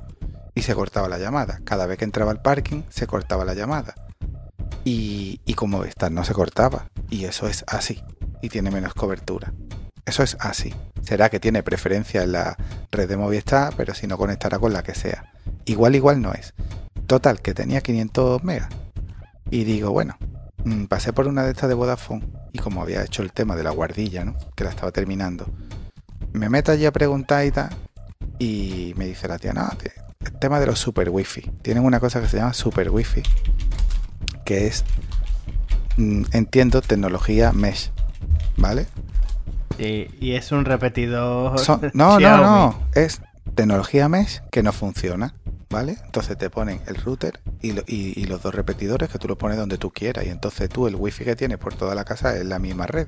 y 0.55 0.63
se 0.63 0.77
cortaba 0.77 1.09
la 1.09 1.19
llamada. 1.19 1.59
Cada 1.65 1.87
vez 1.87 1.99
que 1.99 2.05
entraba 2.05 2.31
al 2.31 2.41
parking 2.41 2.83
se 2.89 3.09
cortaba 3.09 3.45
la 3.45 3.55
llamada. 3.55 3.97
Y, 4.85 5.41
y 5.45 5.55
como 5.55 5.79
Movistar 5.79 6.13
no 6.13 6.23
se 6.23 6.35
cortaba. 6.35 6.87
Y 7.09 7.25
eso 7.25 7.49
es 7.49 7.65
así. 7.67 8.01
Y 8.43 8.49
tiene 8.49 8.71
menos 8.71 8.95
cobertura. 8.95 9.53
Eso 10.11 10.25
es 10.25 10.37
así. 10.41 10.75
Será 11.03 11.29
que 11.29 11.39
tiene 11.39 11.63
preferencia 11.63 12.25
en 12.25 12.33
la 12.33 12.57
red 12.91 13.09
de 13.09 13.17
Movistar, 13.17 13.73
pero 13.77 13.95
si 13.95 14.09
no 14.09 14.19
conectará 14.19 14.59
con 14.59 14.73
la 14.73 14.83
que 14.83 14.93
sea. 14.93 15.33
Igual, 15.67 15.95
igual 15.95 16.21
no 16.21 16.33
es. 16.33 16.53
Total, 17.07 17.41
que 17.41 17.55
tenía 17.55 17.81
500 17.81 18.43
megas. 18.43 18.71
Y 19.51 19.63
digo, 19.63 19.93
bueno, 19.93 20.17
mm, 20.65 20.87
pasé 20.87 21.13
por 21.13 21.29
una 21.29 21.45
de 21.45 21.53
estas 21.53 21.69
de 21.69 21.77
Vodafone. 21.77 22.27
Y 22.51 22.59
como 22.59 22.83
había 22.83 23.05
hecho 23.05 23.23
el 23.23 23.33
tema 23.33 23.55
de 23.55 23.63
la 23.63 23.71
guardilla, 23.71 24.25
¿no? 24.25 24.37
Que 24.57 24.65
la 24.65 24.71
estaba 24.71 24.91
terminando. 24.91 25.47
Me 26.33 26.49
meto 26.49 26.73
allí 26.73 26.87
a 26.87 26.93
preguntar 26.93 27.47
y 27.47 27.53
tal. 27.53 27.71
Y 28.41 28.93
me 28.97 29.07
dice 29.07 29.29
la 29.29 29.39
tía, 29.39 29.53
no, 29.53 29.71
el 30.25 30.39
tema 30.41 30.59
de 30.59 30.67
los 30.67 30.81
super 30.81 31.09
wifi. 31.09 31.43
Tienen 31.63 31.85
una 31.85 32.01
cosa 32.01 32.21
que 32.21 32.27
se 32.27 32.39
llama 32.39 32.53
super 32.53 32.91
wifi. 32.91 33.23
Que 34.45 34.67
es, 34.67 34.85
mm, 35.99 36.25
entiendo, 36.33 36.83
tecnología 36.83 37.53
mesh. 37.53 37.93
¿Vale? 38.57 38.89
Sí, 39.81 40.09
y 40.21 40.33
es 40.33 40.53
un 40.53 40.65
repetidor. 40.65 41.59
Son- 41.59 41.81
no, 41.95 42.19
no, 42.21 42.43
no. 42.43 42.79
Es 42.95 43.21
tecnología 43.55 44.09
mesh 44.09 44.41
que 44.51 44.63
no 44.63 44.73
funciona. 44.73 45.35
¿Vale? 45.73 45.99
Entonces 46.05 46.37
te 46.37 46.51
ponen 46.51 46.81
el 46.89 46.97
router 46.97 47.39
y, 47.63 47.71
lo- 47.71 47.83
y- 47.87 48.13
y 48.21 48.25
los 48.25 48.43
dos 48.43 48.53
repetidores 48.53 49.09
que 49.09 49.19
tú 49.21 49.29
los 49.29 49.37
pones 49.37 49.57
donde 49.57 49.79
tú 49.79 49.93
quieras. 49.93 50.27
Y 50.27 50.29
entonces 50.29 50.69
tú 50.69 50.89
el 50.89 50.97
wifi 50.97 51.23
que 51.25 51.37
tienes 51.37 51.59
por 51.59 51.75
toda 51.75 51.95
la 51.95 52.03
casa 52.05 52.37
es 52.37 52.45
la 52.45 52.59
misma 52.59 52.89
red. 52.89 53.07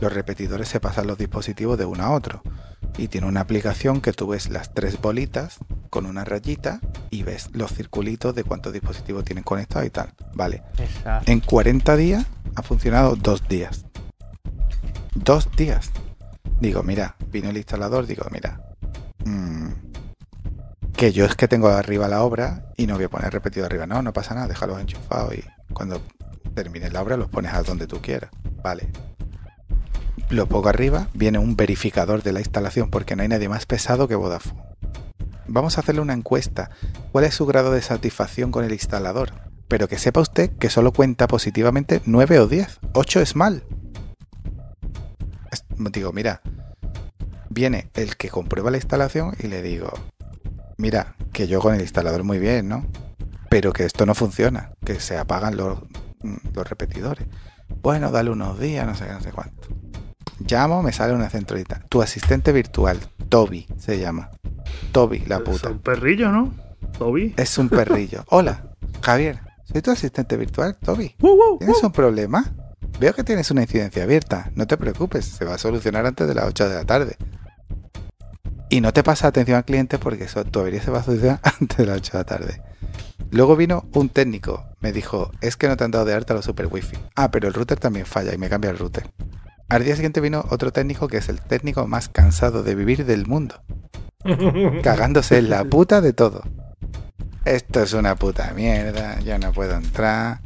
Los 0.00 0.12
repetidores 0.12 0.66
se 0.68 0.80
pasan 0.80 1.06
los 1.06 1.16
dispositivos 1.18 1.78
de 1.78 1.84
uno 1.84 2.02
a 2.02 2.10
otro. 2.10 2.42
Y 2.98 3.06
tiene 3.06 3.28
una 3.28 3.42
aplicación 3.42 4.00
que 4.00 4.12
tú 4.12 4.26
ves 4.26 4.48
las 4.50 4.74
tres 4.74 5.00
bolitas 5.00 5.58
con 5.88 6.06
una 6.06 6.24
rayita 6.24 6.80
y 7.10 7.22
ves 7.22 7.50
los 7.52 7.72
circulitos 7.72 8.34
de 8.34 8.42
cuántos 8.42 8.72
dispositivos 8.72 9.22
tienen 9.24 9.44
conectados 9.44 9.86
y 9.86 9.90
tal. 9.90 10.12
Vale. 10.34 10.64
Exacto. 10.78 11.30
En 11.30 11.38
40 11.38 11.94
días 11.96 12.26
ha 12.56 12.62
funcionado 12.62 13.14
dos 13.14 13.46
días. 13.46 13.86
Dos 15.14 15.48
días. 15.56 15.90
Digo, 16.60 16.82
mira, 16.82 17.16
vino 17.30 17.50
el 17.50 17.56
instalador, 17.56 18.06
digo, 18.06 18.26
mira. 18.30 18.60
mm, 19.24 19.68
que 20.96 21.12
yo 21.12 21.24
es 21.24 21.34
que 21.34 21.48
tengo 21.48 21.68
arriba 21.68 22.06
la 22.08 22.22
obra 22.22 22.66
y 22.76 22.86
no 22.86 22.94
voy 22.94 23.04
a 23.04 23.08
poner 23.08 23.32
repetido 23.32 23.66
arriba. 23.66 23.86
No, 23.86 24.02
no 24.02 24.12
pasa 24.12 24.34
nada, 24.34 24.46
déjalos 24.48 24.80
enchufados 24.80 25.34
y 25.34 25.44
cuando 25.72 26.00
termine 26.54 26.90
la 26.90 27.02
obra 27.02 27.16
los 27.16 27.28
pones 27.28 27.52
a 27.52 27.62
donde 27.62 27.86
tú 27.86 28.00
quieras. 28.00 28.30
Vale. 28.62 28.88
Lo 30.30 30.46
pongo 30.46 30.68
arriba, 30.68 31.08
viene 31.12 31.38
un 31.38 31.56
verificador 31.56 32.22
de 32.22 32.32
la 32.32 32.40
instalación 32.40 32.90
porque 32.90 33.16
no 33.16 33.22
hay 33.22 33.28
nadie 33.28 33.48
más 33.48 33.66
pesado 33.66 34.08
que 34.08 34.14
Vodafone. 34.14 34.62
Vamos 35.46 35.76
a 35.76 35.80
hacerle 35.80 36.00
una 36.00 36.14
encuesta. 36.14 36.70
¿Cuál 37.12 37.24
es 37.24 37.34
su 37.34 37.44
grado 37.44 37.72
de 37.72 37.82
satisfacción 37.82 38.50
con 38.50 38.64
el 38.64 38.72
instalador? 38.72 39.32
Pero 39.68 39.88
que 39.88 39.98
sepa 39.98 40.20
usted 40.20 40.50
que 40.56 40.70
solo 40.70 40.92
cuenta 40.92 41.26
positivamente 41.26 42.00
9 42.06 42.38
o 42.38 42.46
10. 42.46 42.78
8 42.92 43.20
es 43.20 43.36
mal. 43.36 43.64
Es- 45.78 45.92
Digo, 45.92 46.12
mira, 46.12 46.40
viene 47.50 47.90
el 47.94 48.16
que 48.16 48.28
comprueba 48.28 48.70
la 48.70 48.76
instalación 48.78 49.34
y 49.38 49.46
le 49.48 49.62
digo, 49.62 49.92
mira, 50.76 51.16
que 51.32 51.46
yo 51.46 51.60
con 51.60 51.74
el 51.74 51.80
instalador 51.80 52.24
muy 52.24 52.38
bien, 52.38 52.68
¿no? 52.68 52.86
Pero 53.48 53.72
que 53.72 53.84
esto 53.84 54.06
no 54.06 54.14
funciona, 54.14 54.72
que 54.84 54.98
se 55.00 55.16
apagan 55.18 55.56
los, 55.56 55.78
mm, 56.22 56.36
los 56.54 56.68
repetidores. 56.68 57.26
Bueno, 57.82 58.10
dale 58.10 58.30
unos 58.30 58.58
días, 58.58 58.86
no 58.86 58.94
sé 58.94 59.06
qué, 59.06 59.12
no 59.12 59.20
sé 59.20 59.30
cuánto. 59.30 59.68
Llamo, 60.40 60.82
me 60.82 60.92
sale 60.92 61.14
una 61.14 61.30
centralita. 61.30 61.80
Tu 61.88 62.02
asistente 62.02 62.52
virtual, 62.52 62.98
Toby, 63.28 63.66
se 63.78 63.98
llama. 63.98 64.30
Toby, 64.92 65.20
la 65.26 65.36
Es 65.36 65.42
puta. 65.42 65.70
un 65.70 65.78
perrillo, 65.78 66.30
¿no? 66.32 66.52
Toby. 66.98 67.34
Es 67.36 67.56
un 67.58 67.68
perrillo. 67.68 68.24
Hola, 68.30 68.64
Javier, 69.02 69.40
soy 69.64 69.80
tu 69.82 69.90
asistente 69.90 70.36
virtual, 70.36 70.76
Toby. 70.76 71.14
¿Tienes 71.58 71.82
un 71.82 71.92
problema? 71.92 72.52
Veo 72.98 73.12
que 73.14 73.24
tienes 73.24 73.50
una 73.50 73.62
incidencia 73.62 74.04
abierta. 74.04 74.50
No 74.54 74.66
te 74.66 74.76
preocupes, 74.76 75.24
se 75.24 75.44
va 75.44 75.54
a 75.54 75.58
solucionar 75.58 76.06
antes 76.06 76.28
de 76.28 76.34
las 76.34 76.46
8 76.46 76.68
de 76.68 76.74
la 76.74 76.84
tarde. 76.84 77.16
Y 78.70 78.80
no 78.80 78.92
te 78.92 79.02
pasa 79.02 79.28
atención 79.28 79.56
al 79.56 79.64
cliente 79.64 79.98
porque 79.98 80.24
eso, 80.24 80.44
tu 80.44 80.60
avería 80.60 80.82
se 80.82 80.90
va 80.90 81.00
a 81.00 81.04
solucionar 81.04 81.40
antes 81.60 81.78
de 81.78 81.86
las 81.86 81.98
8 81.98 82.12
de 82.12 82.18
la 82.18 82.24
tarde. 82.24 82.62
Luego 83.30 83.56
vino 83.56 83.88
un 83.94 84.08
técnico. 84.08 84.64
Me 84.80 84.92
dijo, 84.92 85.32
es 85.40 85.56
que 85.56 85.68
no 85.68 85.76
te 85.76 85.84
han 85.84 85.90
dado 85.90 86.04
de 86.04 86.14
alta 86.14 86.34
los 86.34 86.44
super 86.44 86.66
wifi. 86.66 86.96
Ah, 87.16 87.30
pero 87.30 87.48
el 87.48 87.54
router 87.54 87.78
también 87.78 88.06
falla 88.06 88.32
y 88.32 88.38
me 88.38 88.48
cambia 88.48 88.70
el 88.70 88.78
router. 88.78 89.10
Al 89.68 89.84
día 89.84 89.96
siguiente 89.96 90.20
vino 90.20 90.44
otro 90.50 90.72
técnico 90.72 91.08
que 91.08 91.16
es 91.16 91.28
el 91.28 91.40
técnico 91.40 91.86
más 91.88 92.08
cansado 92.08 92.62
de 92.62 92.74
vivir 92.74 93.04
del 93.04 93.26
mundo. 93.26 93.62
Cagándose 94.82 95.38
en 95.38 95.50
la 95.50 95.64
puta 95.64 96.00
de 96.00 96.12
todo. 96.12 96.42
Esto 97.44 97.82
es 97.82 97.92
una 97.92 98.14
puta 98.14 98.52
mierda, 98.54 99.20
yo 99.20 99.38
no 99.38 99.52
puedo 99.52 99.74
entrar. 99.74 100.40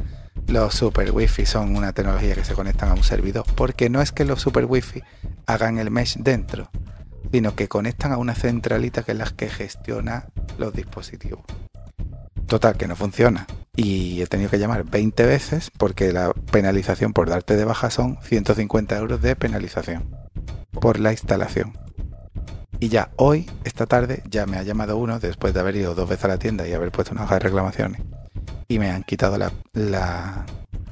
Los 0.49 0.75
super 0.75 1.11
wifi 1.11 1.45
son 1.45 1.77
una 1.77 1.93
tecnología 1.93 2.35
que 2.35 2.43
se 2.43 2.55
conectan 2.55 2.89
a 2.89 2.95
un 2.95 3.05
servidor, 3.05 3.45
porque 3.55 3.91
no 3.91 4.01
es 4.01 4.13
que 4.13 4.25
los 4.25 4.41
super 4.41 4.65
wifi 4.65 5.03
hagan 5.45 5.77
el 5.77 5.91
mesh 5.91 6.17
dentro, 6.17 6.71
sino 7.31 7.55
que 7.55 7.69
conectan 7.69 8.13
a 8.13 8.17
una 8.17 8.35
centralita 8.35 9.03
que 9.03 9.13
es 9.13 9.19
la 9.19 9.27
que 9.27 9.51
gestiona 9.51 10.29
los 10.57 10.73
dispositivos. 10.73 11.45
Total, 12.47 12.79
que 12.79 12.89
no 12.89 12.97
funciona. 12.97 13.47
Y 13.77 14.23
he 14.23 14.27
tenido 14.27 14.49
que 14.49 14.59
llamar 14.59 14.85
20 14.85 15.27
veces 15.27 15.71
porque 15.77 16.15
la 16.15 16.33
penalización 16.33 17.13
por 17.13 17.29
darte 17.29 17.55
de 17.55 17.67
baja 17.67 17.91
son 17.91 18.17
150 18.23 18.97
euros 18.97 19.21
de 19.21 19.37
penalización 19.37 20.17
por 20.81 20.99
la 20.99 21.13
instalación. 21.13 21.77
Y 22.81 22.89
ya 22.89 23.11
hoy, 23.17 23.51
esta 23.65 23.85
tarde, 23.85 24.23
ya 24.31 24.47
me 24.47 24.57
ha 24.57 24.63
llamado 24.63 24.97
uno 24.97 25.21
después 25.21 25.53
de 25.53 25.61
haber 25.61 25.77
ido 25.77 25.95
dos 25.95 26.09
veces 26.09 26.25
a 26.25 26.29
la 26.29 26.39
tienda 26.39 26.67
y 26.67 26.73
haber 26.73 26.91
puesto 26.91 27.13
una 27.13 27.25
hoja 27.25 27.35
de 27.35 27.41
reclamaciones. 27.41 28.01
Y 28.69 28.79
me 28.79 28.91
han 28.91 29.03
quitado 29.03 29.39
la, 29.39 29.51
la, 29.73 30.45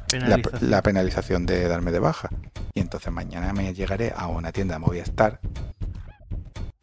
Penalización. 0.09 0.71
la 0.71 0.83
penalización 0.83 1.47
de 1.47 1.69
darme 1.69 1.93
de 1.93 1.99
baja. 1.99 2.31
Y 2.75 2.81
entonces 2.81 3.13
mañana 3.13 3.53
me 3.53 3.75
llegaré 3.75 4.13
a 4.17 4.27
una 4.29 4.51
tienda 4.53 4.79
Movistar 4.79 5.41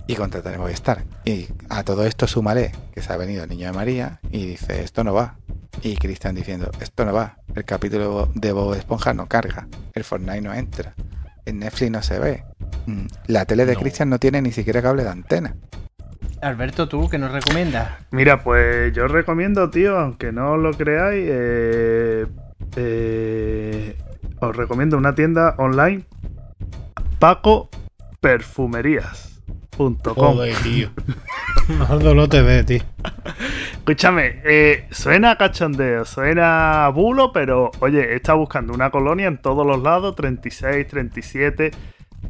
y 0.06 0.15
contrataré 0.15 0.57
Movistar. 0.57 1.03
Y 1.26 1.48
a 1.70 1.84
todo 1.84 2.06
esto 2.06 2.28
sumaré 2.28 2.72
que 2.94 3.02
se 3.02 3.11
ha 3.11 3.18
venido 3.18 3.44
el 3.44 3.49
niño 3.49 3.68
de 3.68 3.74
María 3.74 4.20
y 4.30 4.45
dice, 4.45 4.84
esto 4.84 5.03
no 5.03 5.14
va. 5.14 5.38
Y 5.82 5.95
Cristian 5.95 6.36
diciendo, 6.36 6.70
esto 6.80 7.06
no 7.06 7.14
va. 7.14 7.38
El 7.56 7.65
capítulo 7.65 8.30
de 8.36 8.52
Bob 8.52 8.76
Esponja 8.76 9.14
no 9.14 9.28
carga. 9.28 9.68
El 9.94 10.03
Fortnite 10.03 10.41
no 10.41 10.53
entra. 10.53 10.94
En 11.45 11.60
Netflix 11.60 11.91
no 11.91 12.03
se 12.03 12.20
ve. 12.20 12.44
Mm, 12.86 13.06
La 13.28 13.45
tele 13.45 13.65
de 13.65 13.74
No. 13.74 13.80
Cristian 13.80 14.10
no 14.10 14.20
tiene 14.20 14.41
ni 14.41 14.52
siquiera 14.52 14.82
cable 14.82 15.03
de 15.03 15.10
antena. 15.10 15.56
Alberto, 16.44 16.88
¿tú 16.90 17.10
qué 17.10 17.18
nos 17.18 17.32
recomiendas? 17.32 17.90
Mira, 18.11 18.44
pues 18.44 18.94
yo 18.94 19.06
os 19.06 19.11
recomiendo, 19.11 19.70
tío, 19.70 19.98
aunque 19.98 20.34
no 20.34 20.57
lo 20.57 20.74
creáis, 20.74 21.26
eh, 21.30 22.26
eh, 22.76 23.98
os 24.40 24.56
recomiendo 24.56 24.98
una 24.98 25.15
tienda 25.15 25.56
online, 25.57 26.03
pacoperfumerías.com. 27.20 30.15
Joder, 30.15 30.56
tío. 30.57 30.90
No, 31.90 32.14
no 32.14 32.28
te 32.28 32.41
ve, 32.41 32.61
tío. 32.65 32.82
Escúchame, 33.72 34.41
eh, 34.44 34.86
suena 34.91 35.38
cachondeo, 35.38 36.03
suena 36.03 36.90
bulo, 36.90 37.32
pero 37.32 37.72
oye, 37.80 38.11
he 38.11 38.18
estado 38.18 38.40
buscando 38.40 38.74
una 38.74 38.90
colonia 38.90 39.28
en 39.28 39.38
todos 39.38 39.65
los 39.65 39.82
lados, 39.82 40.14
36, 40.18 40.86
37, 40.88 41.72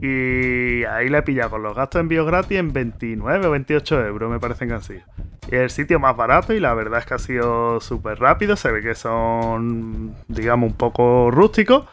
y 0.02 0.84
ahí 0.86 1.10
la 1.10 1.20
he 1.20 1.22
pillado 1.22 1.52
con 1.52 1.64
los 1.64 1.76
gastos 1.76 2.00
de 2.00 2.02
envío 2.02 2.26
gratis 2.26 2.58
en 2.58 2.74
29 2.74 3.48
o 3.48 3.52
28 3.52 4.06
euros, 4.06 4.32
me 4.32 4.40
parecen 4.40 4.68
que 4.68 4.74
han 4.74 4.84
sido. 4.84 5.02
Es 5.48 5.54
el 5.54 5.70
sitio 5.70 6.00
más 6.00 6.16
barato 6.16 6.54
y 6.54 6.60
la 6.60 6.74
verdad 6.74 7.00
es 7.00 7.06
que 7.06 7.14
ha 7.14 7.20
sido 7.20 7.80
súper 7.80 8.20
rápido, 8.20 8.56
se 8.56 8.72
ve 8.72 8.82
que 8.82 8.96
son, 8.96 10.16
digamos, 10.28 10.72
un 10.72 10.78
poco 10.78 11.32
rústicos. 11.32 11.86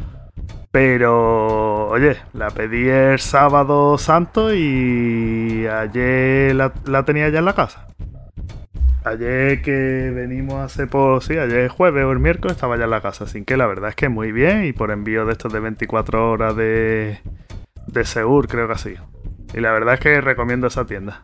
Pero, 0.71 1.89
oye, 1.89 2.17
la 2.33 2.51
pedí 2.51 2.89
el 2.89 3.19
sábado 3.19 3.99
santo 3.99 4.55
y 4.55 5.67
ayer 5.67 6.55
la, 6.55 7.05
tenía 7.05 7.29
ya 7.29 7.41
en 7.41 7.45
la 7.45 7.55
casa. 7.55 7.89
Ayer 9.05 9.63
que 9.63 10.13
venimos 10.15 10.61
hace 10.61 10.87
por. 10.87 11.25
Sí, 11.25 11.37
ayer 11.37 11.69
jueves 11.69 12.05
o 12.05 12.13
el 12.13 12.21
miércoles 12.21 12.57
estaba 12.57 12.77
ya 12.77 12.85
en 12.85 12.91
la 12.91 13.01
casa. 13.01 13.25
Así 13.25 13.45
que 13.45 13.57
la 13.57 13.67
verdad 13.67 13.89
es 13.91 13.97
que 13.97 14.09
muy 14.09 14.31
bien. 14.31 14.65
Y 14.65 14.73
por 14.73 14.93
envío 14.93 15.27
de 15.27 15.33
estos 15.33 15.53
de 15.53 15.59
24 15.59 16.31
horas 16.31 16.55
de. 16.55 17.19
De 17.87 18.05
Seur, 18.05 18.49
creo 18.49 18.69
que 18.69 18.79
sido. 18.79 19.05
Y 19.55 19.61
la 19.61 19.73
verdad 19.73 19.95
es 19.95 20.01
que 20.01 20.21
recomiendo 20.21 20.67
esa 20.67 20.87
tienda. 20.87 21.23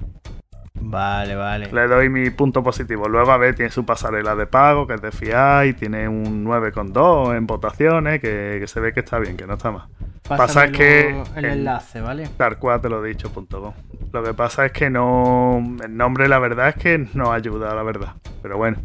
Vale, 0.81 1.35
vale. 1.35 1.73
Le 1.73 1.89
doy 1.89 2.09
mi 2.09 2.31
punto 2.31 2.63
positivo. 2.63 3.09
Luego, 3.09 3.33
a 3.33 3.39
ver, 3.39 3.55
tiene 3.55 3.71
su 3.71 3.85
pasarela 3.85 4.37
de 4.37 4.47
pago, 4.47 4.87
que 4.87 4.95
es 4.95 5.03
de 5.03 5.11
fiar, 5.11 5.67
y 5.67 5.75
tiene 5.75 6.09
un 6.09 6.45
9,2 6.45 7.37
en 7.37 7.47
votaciones, 7.47 8.21
que, 8.21 8.59
que 8.61 8.67
se 8.67 8.79
ve 8.81 8.93
que 8.93 9.01
está 9.01 9.19
bien, 9.19 9.37
que 9.37 9.47
no 9.47 9.55
está 9.55 9.73
mal. 9.73 9.89
pasa 10.29 10.67
es 10.67 10.73
que 10.73 11.23
el 11.35 11.45
enlace, 11.45 12.01
¿vale? 12.01 12.29
Tal 12.37 12.59
cual 12.59 12.81
te 12.81 12.89
lo 12.89 13.05
he 13.05 13.09
dicho, 13.09 13.33
punto. 13.33 13.75
Lo 14.13 14.23
que 14.23 14.35
pasa 14.35 14.67
es 14.67 14.73
que 14.73 14.89
no. 14.89 15.59
El 15.83 15.97
nombre, 15.97 16.29
la 16.29 16.39
verdad, 16.39 16.69
es 16.69 16.77
que 16.77 17.07
no 17.15 17.33
ayuda, 17.33 17.75
la 17.75 17.83
verdad. 17.83 18.15
Pero 18.43 18.57
bueno. 18.57 18.79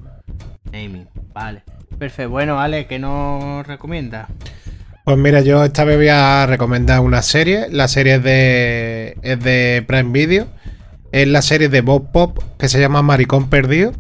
Naming, 0.72 1.08
vale. 1.34 1.64
Perfecto. 2.00 2.32
Bueno, 2.32 2.60
Ale, 2.60 2.88
¿qué 2.88 2.98
nos 2.98 3.68
recomiendas? 3.68 4.28
Pues 5.04 5.18
mira, 5.18 5.42
yo 5.42 5.64
esta 5.64 5.84
vez 5.84 5.98
voy 5.98 6.10
a 6.10 6.46
recomendar 6.46 7.00
una 7.00 7.24
serie. 7.24 7.68
La 7.72 7.88
serie 7.88 8.16
es 8.16 8.24
de, 8.24 9.18
es 9.24 9.40
de 9.44 9.84
Prime 9.88 10.12
Video. 10.12 10.48
Es 11.12 11.28
la 11.28 11.42
serie 11.42 11.70
de 11.70 11.82
Bob 11.82 12.12
Pop 12.12 12.38
que 12.60 12.70
se 12.70 12.80
llama 12.80 13.02
Maricón 13.02 13.50
Perdido. 13.50 13.94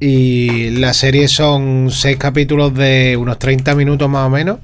Y 0.00 0.70
la 0.70 0.94
serie 0.94 1.28
son 1.28 1.90
seis 1.90 2.16
capítulos 2.16 2.74
de 2.74 3.16
unos 3.18 3.38
30 3.38 3.74
minutos 3.74 4.08
más 4.08 4.26
o 4.26 4.30
menos. 4.30 4.58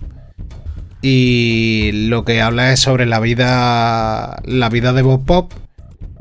Y 1.02 1.90
lo 1.92 2.24
que 2.24 2.40
habla 2.40 2.72
es 2.72 2.80
sobre 2.80 3.04
la 3.04 3.20
vida. 3.20 4.40
La 4.44 4.70
vida 4.70 4.94
de 4.94 5.02
Bob 5.02 5.26
Pop. 5.26 5.52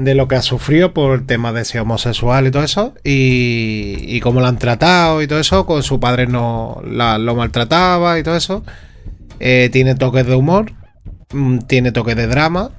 De 0.03 0.15
lo 0.15 0.28
que 0.28 0.36
ha 0.36 0.41
sufrido 0.41 0.94
por 0.94 1.26
temas 1.28 1.53
de 1.53 1.65
ser 1.65 1.82
homosexual 1.82 2.48
y 2.48 2.52
todo 2.52 2.64
eso. 2.64 2.94
Y, 3.03 3.95
y 4.07 4.19
cómo 4.22 4.40
lo 4.41 4.48
han 4.48 4.57
tratado 4.57 5.22
y 5.22 5.28
todo 5.28 5.40
eso. 5.40 5.65
Con 5.65 5.84
su 5.84 5.99
padre 5.99 6.28
no 6.28 6.82
la- 6.86 7.18
lo 7.18 7.36
maltrataba 7.36 8.18
y 8.18 8.23
todo 8.23 8.36
eso. 8.36 8.64
Eh, 9.40 9.69
tiene 9.72 9.95
toques 9.95 10.26
de 10.26 10.36
humor. 10.36 10.72
mm, 11.34 11.60
Tiene 11.68 11.91
toques 11.91 12.15
de 12.15 12.28
drama. 12.28 12.72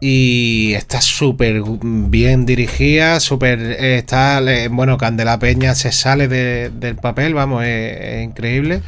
Y 0.00 0.74
está 0.74 1.00
súper 1.00 1.62
bien 1.82 2.44
dirigida, 2.44 3.18
súper... 3.18 3.58
eh, 3.60 3.96
está, 3.96 4.42
bueno, 4.70 4.98
Candela 4.98 5.38
Peña 5.38 5.74
se 5.74 5.90
sale 5.90 6.28
de- 6.28 6.68
del 6.70 6.96
papel, 6.96 7.32
vamos, 7.32 7.64
es, 7.64 7.96
es 8.00 8.24
increíble. 8.24 8.82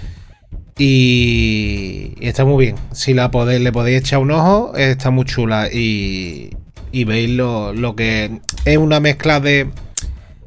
Y, 0.79 2.15
y 2.20 2.29
está 2.29 2.45
muy 2.45 2.66
bien. 2.66 2.77
Si 2.93 3.15
la 3.15 3.31
podéis, 3.31 3.61
le 3.62 3.73
podéis 3.73 4.01
echar 4.01 4.19
un 4.20 4.31
ojo, 4.33 4.75
está 4.77 5.11
muy 5.11 5.25
chula. 5.25 5.69
Y, 5.73 6.51
y 6.93 7.05
veis 7.05 7.31
lo, 7.31 7.73
lo 7.73 7.97
que 7.97 8.40
es 8.65 8.78
una 8.78 9.01
mezcla 9.01 9.40
de 9.40 9.70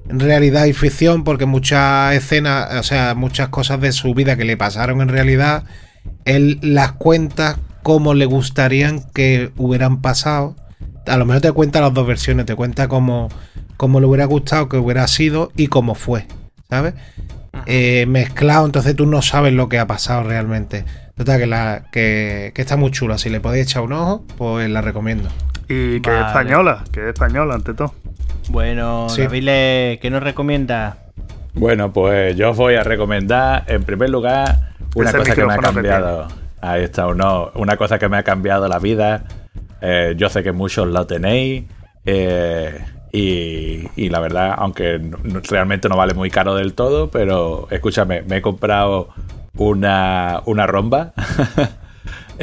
realidad 0.08 0.66
y 0.66 0.74
ficción, 0.74 1.24
porque 1.24 1.46
muchas 1.46 2.14
escenas, 2.16 2.74
o 2.76 2.84
sea, 2.84 3.16
muchas 3.16 3.50
cosas 3.50 3.80
de 3.82 3.92
su 3.92 4.14
vida 4.14 4.36
que 4.36 4.46
le 4.46 4.58
pasaron 4.58 5.02
en 5.02 5.10
realidad, 5.10 5.64
él 6.26 6.60
las 6.62 6.94
cuenta 6.94 7.60
cómo 7.84 8.14
le 8.14 8.26
gustarían 8.26 9.04
que 9.14 9.52
hubieran 9.58 10.02
pasado. 10.02 10.56
A 11.08 11.18
lo 11.18 11.26
mejor 11.26 11.42
te 11.42 11.52
cuenta 11.52 11.82
las 11.82 11.94
dos 11.94 12.06
versiones, 12.06 12.46
te 12.46 12.56
cuenta 12.56 12.88
cómo, 12.88 13.30
cómo 13.78 14.00
le 14.00 14.06
hubiera 14.06 14.26
gustado 14.26 14.70
que 14.70 14.78
hubiera 14.78 15.08
sido 15.08 15.52
y 15.56 15.68
cómo 15.68 15.96
fue, 15.96 16.28
¿sabes? 16.70 16.94
Eh, 17.66 18.06
mezclado, 18.08 18.66
entonces 18.66 18.96
tú 18.96 19.06
no 19.06 19.22
sabes 19.22 19.54
lo 19.54 19.70
que 19.70 19.80
ha 19.80 19.88
pasado 19.88 20.24
realmente. 20.24 20.86
Total, 21.16 21.40
que, 21.40 21.48
la, 21.48 21.84
que, 21.92 22.52
que 22.56 22.62
está 22.62 22.78
muy 22.78 22.92
chula. 22.92 23.18
Si 23.18 23.30
le 23.30 23.40
podéis 23.40 23.66
echar 23.68 23.84
un 23.84 23.94
ojo, 23.94 24.24
pues 24.38 24.70
la 24.70 24.82
recomiendo. 24.82 25.30
Y 25.70 26.00
que 26.02 26.10
Vale. 26.10 26.22
es 26.22 26.28
española, 26.28 26.84
que 26.92 27.02
es 27.02 27.08
española 27.14 27.56
ante 27.56 27.74
todo. 27.74 27.94
Bueno, 28.50 29.08
Sí. 29.10 29.22
David, 29.24 30.00
¿qué 30.02 30.10
nos 30.12 30.24
recomienda? 30.24 30.98
Bueno, 31.54 31.92
pues 31.94 32.36
yo 32.36 32.52
os 32.52 32.58
voy 32.58 32.76
a 32.76 32.84
recomendar, 32.84 33.64
en 33.68 33.84
primer 33.84 34.10
lugar, 34.10 34.72
una 34.96 35.10
Ese 35.10 35.18
cosa 35.20 35.36
que 35.36 35.46
me 35.46 35.54
ha 35.54 35.58
cambiado. 35.58 36.28
Ahí 36.62 36.84
está, 36.84 37.06
no, 37.14 37.52
una 37.56 37.76
cosa 37.78 37.98
que 38.00 38.08
me 38.10 38.18
ha 38.18 38.24
cambiado 38.24 38.68
la 38.68 38.80
vida. 38.80 39.24
Eh, 39.82 40.14
yo 40.18 40.30
sé 40.30 40.44
que 40.44 40.52
muchos 40.52 40.88
lo 40.88 41.06
tenéis. 41.08 41.66
eh, 42.06 42.84
y, 43.14 43.88
y 43.98 44.10
la 44.10 44.20
verdad, 44.22 44.56
aunque 44.58 44.98
no- 44.98 45.42
realmente 45.50 45.90
no 45.90 45.98
vale 45.98 46.14
muy 46.14 46.30
caro 46.32 46.56
del 46.56 46.74
todo, 46.74 47.12
pero 47.12 47.68
escúchame, 47.70 48.22
me 48.22 48.38
he 48.38 48.42
comprado 48.42 49.10
una, 49.56 50.42
una 50.46 50.68
romba. 50.68 51.14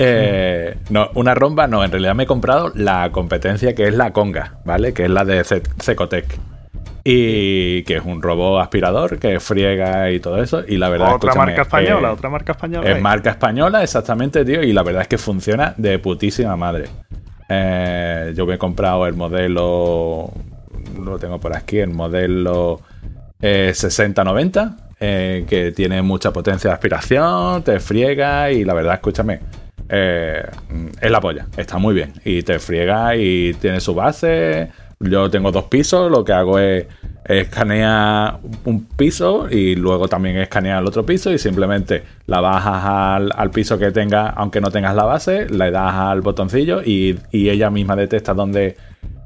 Eh, 0.01 0.77
no, 0.91 1.11
una 1.15 1.35
romba 1.35 1.67
no, 1.67 1.83
en 1.83 1.91
realidad 1.91 2.15
me 2.15 2.23
he 2.23 2.27
comprado 2.27 2.71
la 2.77 3.11
competencia 3.11 3.75
que 3.75 3.89
es 3.89 3.95
la 3.97 4.13
Conga, 4.13 4.61
¿vale? 4.65 4.93
Que 4.93 5.07
es 5.07 5.11
la 5.11 5.25
de 5.25 5.43
Cecotec. 5.43 6.39
Y 7.03 7.83
que 7.83 7.97
es 7.97 8.05
un 8.05 8.23
robot 8.23 8.63
aspirador 8.63 9.19
que 9.19 9.41
friega 9.41 10.13
y 10.13 10.21
todo 10.21 10.41
eso. 10.41 10.63
Y 10.65 10.77
la 10.77 10.89
verdad 10.89 11.15
Otra 11.15 11.35
marca 11.35 11.63
española, 11.63 12.11
eh, 12.11 12.13
otra 12.13 12.31
marca 12.31 12.53
española. 12.53 12.89
es 12.89 13.03
marca 13.03 13.31
española, 13.31 13.83
exactamente, 13.83 14.45
tío. 14.45 14.63
Y 14.63 14.73
la 14.73 14.85
verdad 14.85 15.03
es 15.03 15.09
que 15.09 15.19
funciona 15.19 15.75
de 15.77 15.99
putísima 15.99 16.55
madre. 16.55 16.85
Eh, 17.49 18.35
yo 18.37 18.47
me 18.47 18.55
he 18.55 18.59
comprado 18.59 19.05
el 19.07 19.15
modelo. 19.15 20.31
Lo 21.03 21.19
tengo 21.19 21.41
por 21.41 21.57
aquí, 21.57 21.79
el 21.79 21.91
modelo 21.91 22.83
eh, 23.41 23.73
6090. 23.75 24.77
Eh, 25.01 25.45
que 25.49 25.73
tiene 25.73 26.03
mucha 26.03 26.33
potencia 26.33 26.71
de 26.71 26.75
aspiración, 26.75 27.63
te 27.63 27.79
friega 27.81 28.51
y 28.51 28.65
la 28.65 28.75
verdad, 28.75 28.95
escúchame, 28.95 29.41
eh, 29.89 30.43
es 31.01 31.11
la 31.11 31.21
polla, 31.21 31.47
está 31.57 31.79
muy 31.79 31.95
bien. 31.95 32.13
Y 32.25 32.43
te 32.43 32.59
friega 32.59 33.17
y 33.17 33.55
tiene 33.55 33.81
su 33.81 33.95
base. 33.95 34.71
Yo 35.01 35.31
tengo 35.31 35.53
dos 35.53 35.65
pisos, 35.65 36.11
lo 36.11 36.25
que 36.25 36.33
hago 36.33 36.59
es 36.59 36.87
escanear 37.25 38.41
un 38.65 38.87
piso 38.87 39.49
y 39.51 39.77
luego 39.77 40.09
también 40.09 40.39
escanear 40.39 40.81
el 40.81 40.89
otro 40.89 41.05
piso 41.07 41.31
y 41.31 41.39
simplemente 41.39 42.03
la 42.27 42.41
bajas 42.41 43.31
al, 43.37 43.51
piso 43.51 43.79
que 43.79 43.93
tenga, 43.93 44.31
aunque 44.31 44.61
no 44.61 44.71
tengas 44.71 44.97
la 44.97 45.05
base, 45.05 45.47
le 45.49 45.71
das 45.71 45.95
al 45.95 46.23
botoncillo 46.23 46.83
y, 46.83 47.19
y 47.31 47.51
ella 47.51 47.71
misma 47.71 47.95
detecta 47.95 48.35
dónde, 48.35 48.77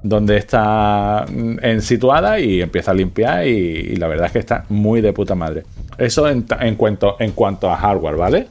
dónde 0.02 0.36
está 0.36 1.24
mm, 1.28 1.58
en 1.62 1.82
situada 1.82 2.38
y 2.40 2.60
empieza 2.60 2.90
a 2.90 2.94
limpiar 2.94 3.46
y, 3.46 3.96
la 3.96 4.08
verdad 4.08 4.26
es 4.26 4.32
que 4.32 4.38
está 4.38 4.64
muy 4.68 5.00
de 5.00 5.12
puta 5.12 5.34
madre. 5.34 5.62
Eso 5.98 6.28
en, 6.28 6.42
cuanto, 6.76 7.16
en 7.18 7.32
cuanto 7.32 7.70
a 7.70 7.76
hardware, 7.76 8.16
¿vale? 8.16 8.48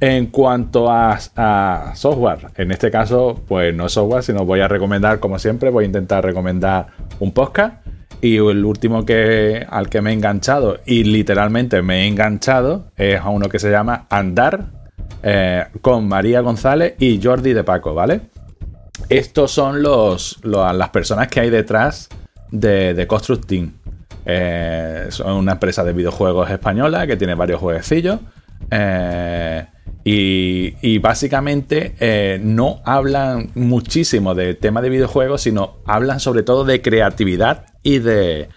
En 0.00 0.26
cuanto 0.26 0.90
a, 0.90 1.92
software, 1.94 2.48
en 2.56 2.70
este 2.70 2.90
caso, 2.90 3.40
pues 3.46 3.74
no 3.74 3.88
software, 3.88 4.22
sino 4.22 4.44
voy 4.44 4.60
a 4.60 4.68
recomendar, 4.68 5.20
como 5.20 5.38
siempre, 5.38 5.70
voy 5.70 5.84
a 5.84 5.86
intentar 5.86 6.24
recomendar 6.24 6.88
un 7.18 7.32
podcast. 7.32 7.86
Y 8.20 8.36
el 8.36 8.64
último 8.64 9.04
que 9.04 9.66
al 9.68 9.88
que 9.88 10.00
me 10.00 10.10
he 10.10 10.12
enganchado, 10.14 10.78
y 10.86 11.04
literalmente 11.04 11.82
me 11.82 12.02
he 12.02 12.06
enganchado, 12.06 12.86
es 12.96 13.20
a 13.20 13.28
uno 13.28 13.48
que 13.48 13.58
se 13.58 13.70
llama 13.70 14.06
Andar, 14.08 14.66
eh, 15.22 15.64
con 15.80 16.08
María 16.08 16.40
González 16.40 16.94
y 16.98 17.20
Jordi 17.22 17.52
de 17.52 17.64
Paco, 17.64 17.94
¿vale? 17.94 18.20
Estos 19.08 19.50
son 19.52 19.82
los, 19.82 20.38
lo- 20.42 20.72
las 20.72 20.88
personas 20.90 21.28
que 21.28 21.40
hay 21.40 21.50
detrás 21.50 22.08
de, 22.50 22.94
de 22.94 23.06
Construct 23.06 23.46
Team. 23.46 23.72
Eh, 24.24 25.06
son 25.10 25.32
una 25.34 25.52
empresa 25.52 25.84
de 25.84 25.92
videojuegos 25.92 26.50
española 26.50 27.06
que 27.06 27.16
tiene 27.16 27.34
varios 27.34 27.60
jueguecillos. 27.60 28.18
eh, 28.70 29.66
y, 30.08 30.74
y 30.82 30.98
básicamente 30.98 31.94
eh, 31.98 32.40
no 32.42 32.80
hablan 32.84 33.50
muchísimo 33.56 34.34
de 34.36 34.54
tema 34.54 34.80
de 34.80 34.88
videojuegos, 34.88 35.42
sino 35.42 35.78
hablan 35.84 36.20
sobre 36.20 36.44
todo 36.44 36.64
de 36.64 36.80
creatividad 36.80 37.66
y 37.82 37.98
de, 37.98 38.48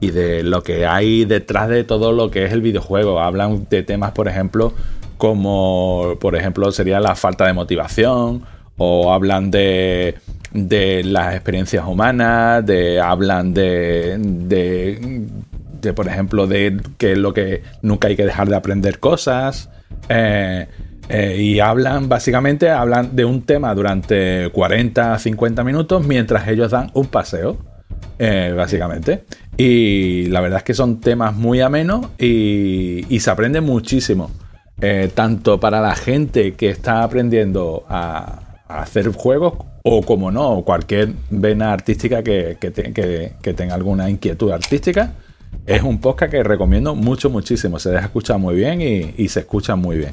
y 0.00 0.10
de 0.10 0.42
lo 0.42 0.62
que 0.64 0.86
hay 0.86 1.24
detrás 1.24 1.68
de 1.68 1.84
todo 1.84 2.10
lo 2.12 2.30
que 2.32 2.44
es 2.44 2.52
el 2.52 2.62
videojuego. 2.62 3.20
Hablan 3.20 3.66
de 3.70 3.84
temas, 3.84 4.10
por 4.10 4.26
ejemplo, 4.26 4.72
como 5.18 6.16
por 6.20 6.34
ejemplo 6.34 6.70
sería 6.72 6.98
la 6.98 7.14
falta 7.14 7.46
de 7.46 7.52
motivación, 7.52 8.42
o 8.78 9.12
hablan 9.12 9.50
de, 9.50 10.14
de 10.52 11.04
las 11.04 11.34
experiencias 11.34 11.84
humanas, 11.86 12.64
de 12.64 13.00
hablan 13.00 13.52
de, 13.52 14.16
de, 14.18 15.92
por 15.92 16.08
ejemplo, 16.08 16.46
de 16.46 16.80
que 16.96 17.16
lo 17.16 17.32
que 17.32 17.62
nunca 17.82 18.08
hay 18.08 18.16
que 18.16 18.24
dejar 18.24 18.48
de 18.48 18.56
aprender 18.56 18.98
cosas. 18.98 19.68
eh, 20.08 20.66
eh, 21.10 21.36
y 21.40 21.58
hablan, 21.60 22.08
básicamente, 22.08 22.68
hablan 22.68 23.16
de 23.16 23.24
un 23.24 23.40
tema 23.42 23.74
durante 23.74 24.50
40, 24.50 25.18
50 25.18 25.64
minutos 25.64 26.06
mientras 26.06 26.46
ellos 26.48 26.70
dan 26.70 26.90
un 26.92 27.06
paseo 27.06 27.56
eh, 28.18 28.52
básicamente. 28.54 29.24
Y 29.56 30.26
la 30.26 30.42
verdad 30.42 30.58
es 30.58 30.64
que 30.64 30.74
son 30.74 31.00
temas 31.00 31.34
muy 31.34 31.62
amenos 31.62 32.08
y, 32.18 33.06
y 33.08 33.20
se 33.20 33.30
aprende 33.30 33.60
muchísimo. 33.60 34.30
Tanto 35.14 35.58
para 35.58 35.80
la 35.80 35.96
gente 35.96 36.52
que 36.52 36.70
está 36.70 37.02
aprendiendo 37.02 37.84
a 37.88 38.47
hacer 38.68 39.08
juegos 39.12 39.54
o 39.82 40.02
como 40.02 40.30
no, 40.30 40.62
cualquier 40.64 41.10
vena 41.30 41.72
artística 41.72 42.22
que, 42.22 42.56
que 42.60 42.70
te- 42.70 42.92
que- 42.92 43.32
que 43.42 43.54
tenga 43.54 43.74
alguna 43.74 44.08
inquietud 44.10 44.50
artística. 44.52 45.12
Es 45.66 45.82
un 45.82 45.98
podcast 46.00 46.30
que 46.30 46.42
recomiendo 46.42 46.94
mucho, 46.94 47.30
muchísimo. 47.30 47.78
Se 47.78 47.90
deja 47.90 48.04
escuchar 48.06 48.38
muy 48.38 48.54
bien 48.56 48.80
y, 48.82 49.14
y 49.16 49.28
se 49.28 49.40
escucha 49.40 49.76
muy 49.76 49.96
bien. 49.98 50.12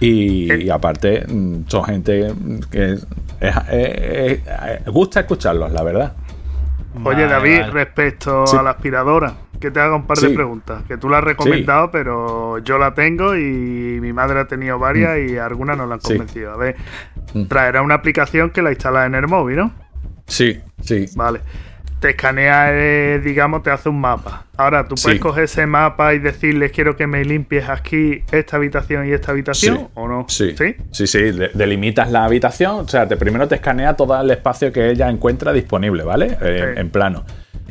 Y, 0.00 0.52
y 0.52 0.70
aparte, 0.70 1.24
mm, 1.26 1.64
son 1.68 1.84
gente 1.84 2.32
que 2.70 2.92
es- 2.94 3.06
es- 3.40 3.54
es- 3.70 4.40
es- 4.42 4.84
gusta 4.92 5.20
escucharlos, 5.20 5.72
la 5.72 5.82
verdad. 5.84 6.12
Oye, 7.02 7.22
Vale, 7.22 7.26
David, 7.26 7.60
vale. 7.60 7.72
respecto 7.72 8.46
Sí. 8.46 8.56
a 8.56 8.62
la 8.62 8.70
aspiradora, 8.70 9.34
que 9.60 9.70
te 9.70 9.80
haga 9.80 9.96
un 9.96 10.06
par 10.06 10.16
Sí. 10.16 10.28
de 10.28 10.34
preguntas. 10.34 10.82
Que 10.86 10.96
tú 10.96 11.08
la 11.08 11.18
has 11.18 11.24
recomendado, 11.24 11.90
pero 11.90 12.58
yo 12.58 12.78
la 12.78 12.94
tengo 12.94 13.34
y 13.36 13.98
mi 14.00 14.12
madre 14.12 14.38
ha 14.40 14.46
tenido 14.46 14.78
varias 14.78 15.18
y 15.28 15.36
algunas 15.36 15.76
no 15.76 15.86
la 15.86 15.94
han 15.94 16.00
convencido. 16.00 16.52
A 16.52 16.56
ver, 16.56 16.76
Mm. 17.34 17.46
traerá 17.46 17.82
una 17.82 17.94
aplicación 17.94 18.50
que 18.50 18.62
la 18.62 18.70
instalas 18.70 19.06
en 19.06 19.16
el 19.16 19.26
móvil, 19.26 19.56
¿no? 19.56 19.72
Sí, 20.26 20.60
sí. 20.82 21.06
Vale. 21.16 21.40
Te 22.04 22.10
escanea, 22.10 22.66
eh, 22.70 23.18
digamos, 23.24 23.62
te 23.62 23.70
hace 23.70 23.88
un 23.88 23.98
mapa. 23.98 24.44
Ahora, 24.58 24.86
tú 24.86 24.94
puedes 25.02 25.16
Sí. 25.16 25.18
coger 25.18 25.44
ese 25.44 25.64
mapa 25.64 26.12
y 26.12 26.18
decirles, 26.18 26.70
quiero 26.70 26.96
que 26.98 27.06
me 27.06 27.24
limpies 27.24 27.66
aquí 27.70 28.22
esta 28.30 28.58
habitación 28.58 29.08
y 29.08 29.12
esta 29.12 29.32
habitación, 29.32 29.76
Sí. 29.78 29.86
¿o 29.94 30.06
no? 30.06 30.26
Sí, 30.28 30.54
¿Sí? 30.54 30.76
sí, 30.90 31.06
sí, 31.06 31.18
de- 31.30 31.48
delimitas 31.54 32.10
la 32.12 32.26
habitación, 32.26 32.72
o 32.80 32.88
sea, 32.88 33.08
te, 33.08 33.16
primero 33.16 33.48
te 33.48 33.54
escanea 33.54 33.94
todo 33.96 34.20
el 34.20 34.30
espacio 34.30 34.70
que 34.70 34.90
ella 34.90 35.08
encuentra 35.08 35.54
disponible, 35.54 36.02
¿vale? 36.02 36.36
Eh. 36.42 36.74
En 36.76 36.90
plano. 36.90 37.24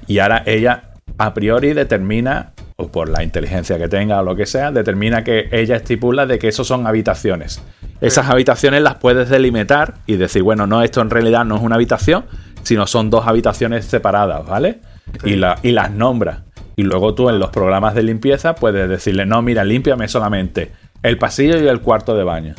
Y 0.07 0.18
ahora 0.18 0.41
ella 0.47 0.81
a 1.19 1.31
priori 1.35 1.73
determina, 1.73 2.53
o 2.77 2.88
por 2.91 3.10
la 3.10 3.22
inteligencia 3.22 3.77
que 3.77 3.88
tenga 3.88 4.19
o 4.19 4.23
lo 4.23 4.35
que 4.35 4.47
sea, 4.47 4.72
determina 4.72 5.23
que 5.23 5.47
ella 5.51 5.76
estipula 5.76 6.26
de 6.26 6.39
que 6.39 6.47
esos 6.47 6.65
son 6.65 6.88
habitaciones. 6.88 7.61
Esas 8.01 8.27
habitaciones 8.31 8.81
las 8.81 8.95
puedes 8.95 9.30
delimitar 9.30 9.93
y 10.07 10.15
decir, 10.18 10.41
bueno, 10.41 10.65
no, 10.65 10.81
esto 10.81 11.01
en 11.01 11.11
realidad 11.11 11.45
no 11.45 11.55
es 11.55 11.61
una 11.61 11.76
habitación, 11.76 12.26
sino 12.64 12.88
son 12.88 13.10
dos 13.10 13.27
habitaciones 13.27 13.85
separadas, 13.85 14.45
¿vale? 14.45 14.80
Y, 15.23 15.35
la- 15.35 15.57
y 15.64 15.72
las 15.72 15.91
nombras. 15.91 16.40
Y 16.76 16.84
luego 16.84 17.14
tú 17.14 17.30
en 17.30 17.38
los 17.40 17.49
programas 17.52 17.94
de 17.94 18.03
limpieza 18.03 18.56
puedes 18.56 18.90
decirle, 18.90 19.26
no, 19.26 19.41
mira, 19.41 19.64
límpiame 19.64 20.07
solamente 20.07 20.72
el 21.03 21.18
pasillo 21.18 21.61
y 21.61 21.68
el 21.68 21.81
cuarto 21.81 22.15
de 22.15 22.23
baño. 22.23 22.56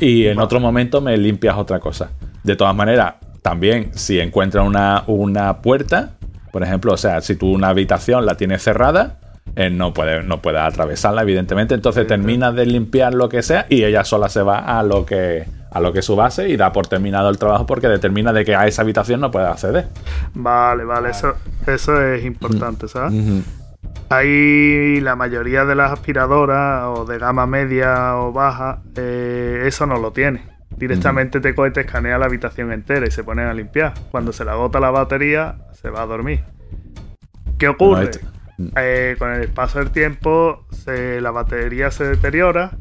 Y 0.00 0.26
en 0.26 0.40
otro 0.40 0.60
momento 0.60 1.00
me 1.00 1.16
limpias 1.16 1.56
otra 1.56 1.78
cosa. 1.78 2.10
De 2.42 2.56
todas 2.56 2.74
maneras, 2.74 3.14
también 3.42 3.90
si 3.94 4.18
encuentras 4.18 4.66
una, 4.66 5.04
una 5.06 5.60
puerta, 5.60 6.12
por 6.50 6.62
ejemplo, 6.62 6.92
o 6.94 6.96
sea, 6.96 7.20
si 7.20 7.36
tú 7.36 7.52
una 7.52 7.68
habitación 7.68 8.24
la 8.26 8.36
tienes 8.36 8.62
cerrada, 8.62 9.18
eh, 9.56 9.70
no 9.70 9.92
puedes 9.92 10.24
no 10.24 10.40
puede 10.40 10.58
atravesarla, 10.58 11.22
evidentemente. 11.22 11.74
Entonces 11.74 12.06
terminas 12.06 12.54
de 12.54 12.66
limpiar 12.66 13.14
lo 13.14 13.28
que 13.28 13.42
sea 13.42 13.66
y 13.68 13.84
ella 13.84 14.04
sola 14.04 14.28
se 14.28 14.42
va 14.42 14.58
a 14.78 14.82
lo 14.82 15.04
que 15.04 15.44
a 15.70 15.80
lo 15.80 15.92
que 15.92 16.00
es 16.00 16.04
su 16.04 16.16
base 16.16 16.48
y 16.48 16.56
da 16.56 16.72
por 16.72 16.86
terminado 16.86 17.30
el 17.30 17.38
trabajo 17.38 17.64
porque 17.66 17.88
determina 17.88 18.32
de 18.32 18.44
que 18.44 18.54
a 18.54 18.66
esa 18.66 18.82
habitación 18.82 19.20
no 19.20 19.30
puede 19.30 19.46
acceder. 19.46 19.86
Vale, 20.34 20.84
vale, 20.84 21.10
Eso, 21.10 21.34
eso 21.66 22.02
es 22.02 22.24
importante, 22.24 22.88
¿sabes? 22.88 23.14
Ahí 24.10 25.00
la 25.00 25.16
mayoría 25.16 25.64
de 25.64 25.74
las 25.74 25.90
aspiradoras 25.90 26.84
o 26.88 27.06
de 27.06 27.18
gama 27.18 27.46
media 27.46 28.18
o 28.18 28.32
baja, 28.32 28.82
eh, 28.96 29.62
eso 29.64 29.86
no 29.86 29.98
lo 29.98 30.12
tiene. 30.12 30.42
Directamente 30.76 31.40
te 31.40 31.54
coge, 31.54 31.70
te 31.70 31.80
escanea 31.80 32.18
la 32.18 32.26
habitación 32.26 32.72
entera 32.72 33.06
y 33.06 33.10
se 33.10 33.24
ponen 33.24 33.46
a 33.46 33.54
limpiar. 33.54 33.94
Cuando 34.10 34.32
se 34.32 34.44
le 34.44 34.50
agota 34.50 34.80
la 34.80 34.90
batería, 34.90 35.56
se 35.72 35.88
va 35.88 36.02
a 36.02 36.06
dormir. 36.06 36.44
¿Qué 37.58 37.68
ocurre? 37.68 38.10
Eh, 38.76 39.16
con 39.18 39.32
el 39.32 39.48
paso 39.48 39.78
del 39.78 39.90
tiempo, 39.90 40.64
se- 40.70 41.20
la 41.20 41.30
batería 41.30 41.90
se 41.90 42.04
deteriora 42.04 42.72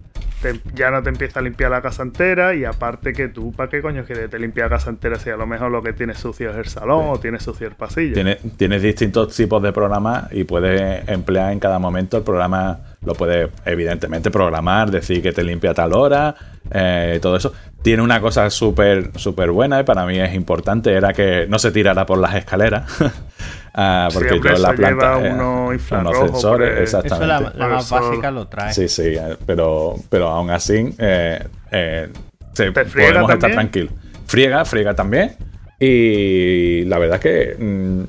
te- 0.42 0.60
ya 0.74 0.90
no 0.90 1.04
te 1.04 1.10
empieza 1.10 1.40
a 1.40 1.44
limpiar 1.44 1.70
la 1.70 1.84
casa 1.84 2.02
entera 2.02 2.56
y 2.56 2.66
aparte 2.66 3.14
que 3.14 3.28
tú, 3.28 3.52
¿para 3.52 3.70
qué 3.70 3.80
coño 3.80 4.04
quieres 4.06 4.28
te 4.30 4.40
limpiar 4.40 4.72
la 4.72 4.78
casa 4.78 4.90
entera 4.90 5.20
si 5.20 5.30
a 5.30 5.38
lo 5.38 5.46
mejor 5.46 5.70
lo 5.72 5.84
que 5.84 5.94
tienes 5.94 6.18
sucio 6.18 6.50
es 6.50 6.58
el 6.58 6.66
salón 6.66 7.06
o 7.10 7.20
tienes 7.20 7.44
sucio 7.44 7.68
el 7.68 7.76
pasillo? 7.76 8.16
Tienes, 8.16 8.40
tienes 8.58 8.82
distintos 8.82 9.36
tipos 9.36 9.62
de 9.62 9.72
programas 9.72 10.34
y 10.34 10.44
puedes 10.44 11.08
emplear 11.08 11.52
en 11.52 11.60
cada 11.60 11.78
momento 11.78 12.18
el 12.18 12.24
programa, 12.24 12.80
lo 13.06 13.14
puedes 13.14 13.52
evidentemente 13.66 14.32
programar, 14.32 14.90
decir 14.90 15.22
que 15.22 15.32
te 15.32 15.44
limpia 15.44 15.72
a 15.72 15.74
tal 15.76 15.94
hora, 15.94 16.34
eh, 16.72 17.20
todo 17.22 17.36
eso. 17.36 17.54
Tiene 17.84 18.02
una 18.02 18.20
cosa 18.20 18.50
súper 18.50 19.12
súper 19.20 19.52
buena 19.52 19.80
y 19.82 19.84
para 19.84 20.08
mí 20.08 20.20
es 20.20 20.34
importante, 20.34 20.92
era 20.92 21.14
que 21.14 21.46
no 21.48 21.60
se 21.60 21.72
tirara 21.72 22.08
por 22.08 22.18
las 22.18 22.34
escaleras. 22.34 22.92
Ah, 23.74 24.08
Sí, 24.12 24.18
porque 24.18 24.34
hombre, 24.34 24.52
yo 24.54 24.58
la 24.60 24.74
planta... 24.74 25.20
lleva 25.20 25.28
eh, 25.28 25.34
unos 25.34 26.18
sensores, 26.18 26.70
por 26.70 26.78
el- 26.78 26.84
Eso 26.84 27.00
exactamente. 27.00 27.58
la, 27.58 27.68
más 27.70 27.90
básica 27.90 28.32
lo 28.32 28.48
trae. 28.48 28.74
Sí, 28.74 28.88
sí, 28.90 29.04
eh, 29.16 29.38
pero, 29.46 29.96
pero 30.10 30.28
aún 30.28 30.50
así 30.50 30.94
eh, 30.98 31.42
eh, 31.72 32.10
se- 32.54 32.72
¿Te 32.72 32.86
friega 32.86 33.10
podemos 33.12 33.32
estar 33.32 33.52
tranquilos. 33.52 33.94
Friega, 34.28 34.66
friega 34.66 34.94
también. 34.94 35.36
Y 35.80 36.84
la 36.86 37.00
verdad 37.00 37.16
es 37.16 37.22
que 37.24 37.56
mm, 37.64 38.04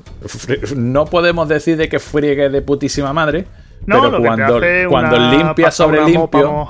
no 0.75 1.05
podemos 1.05 1.47
decir 1.47 1.75
de 1.77 1.89
que 1.89 1.99
friegue 1.99 2.49
de 2.49 2.61
putísima 2.61 3.13
madre, 3.13 3.45
No, 3.85 4.01
pero 4.01 4.21
cuando, 4.21 4.61
cuando 4.89 5.17
limpia 5.17 5.71
sobre 5.71 6.05
limpio, 6.05 6.67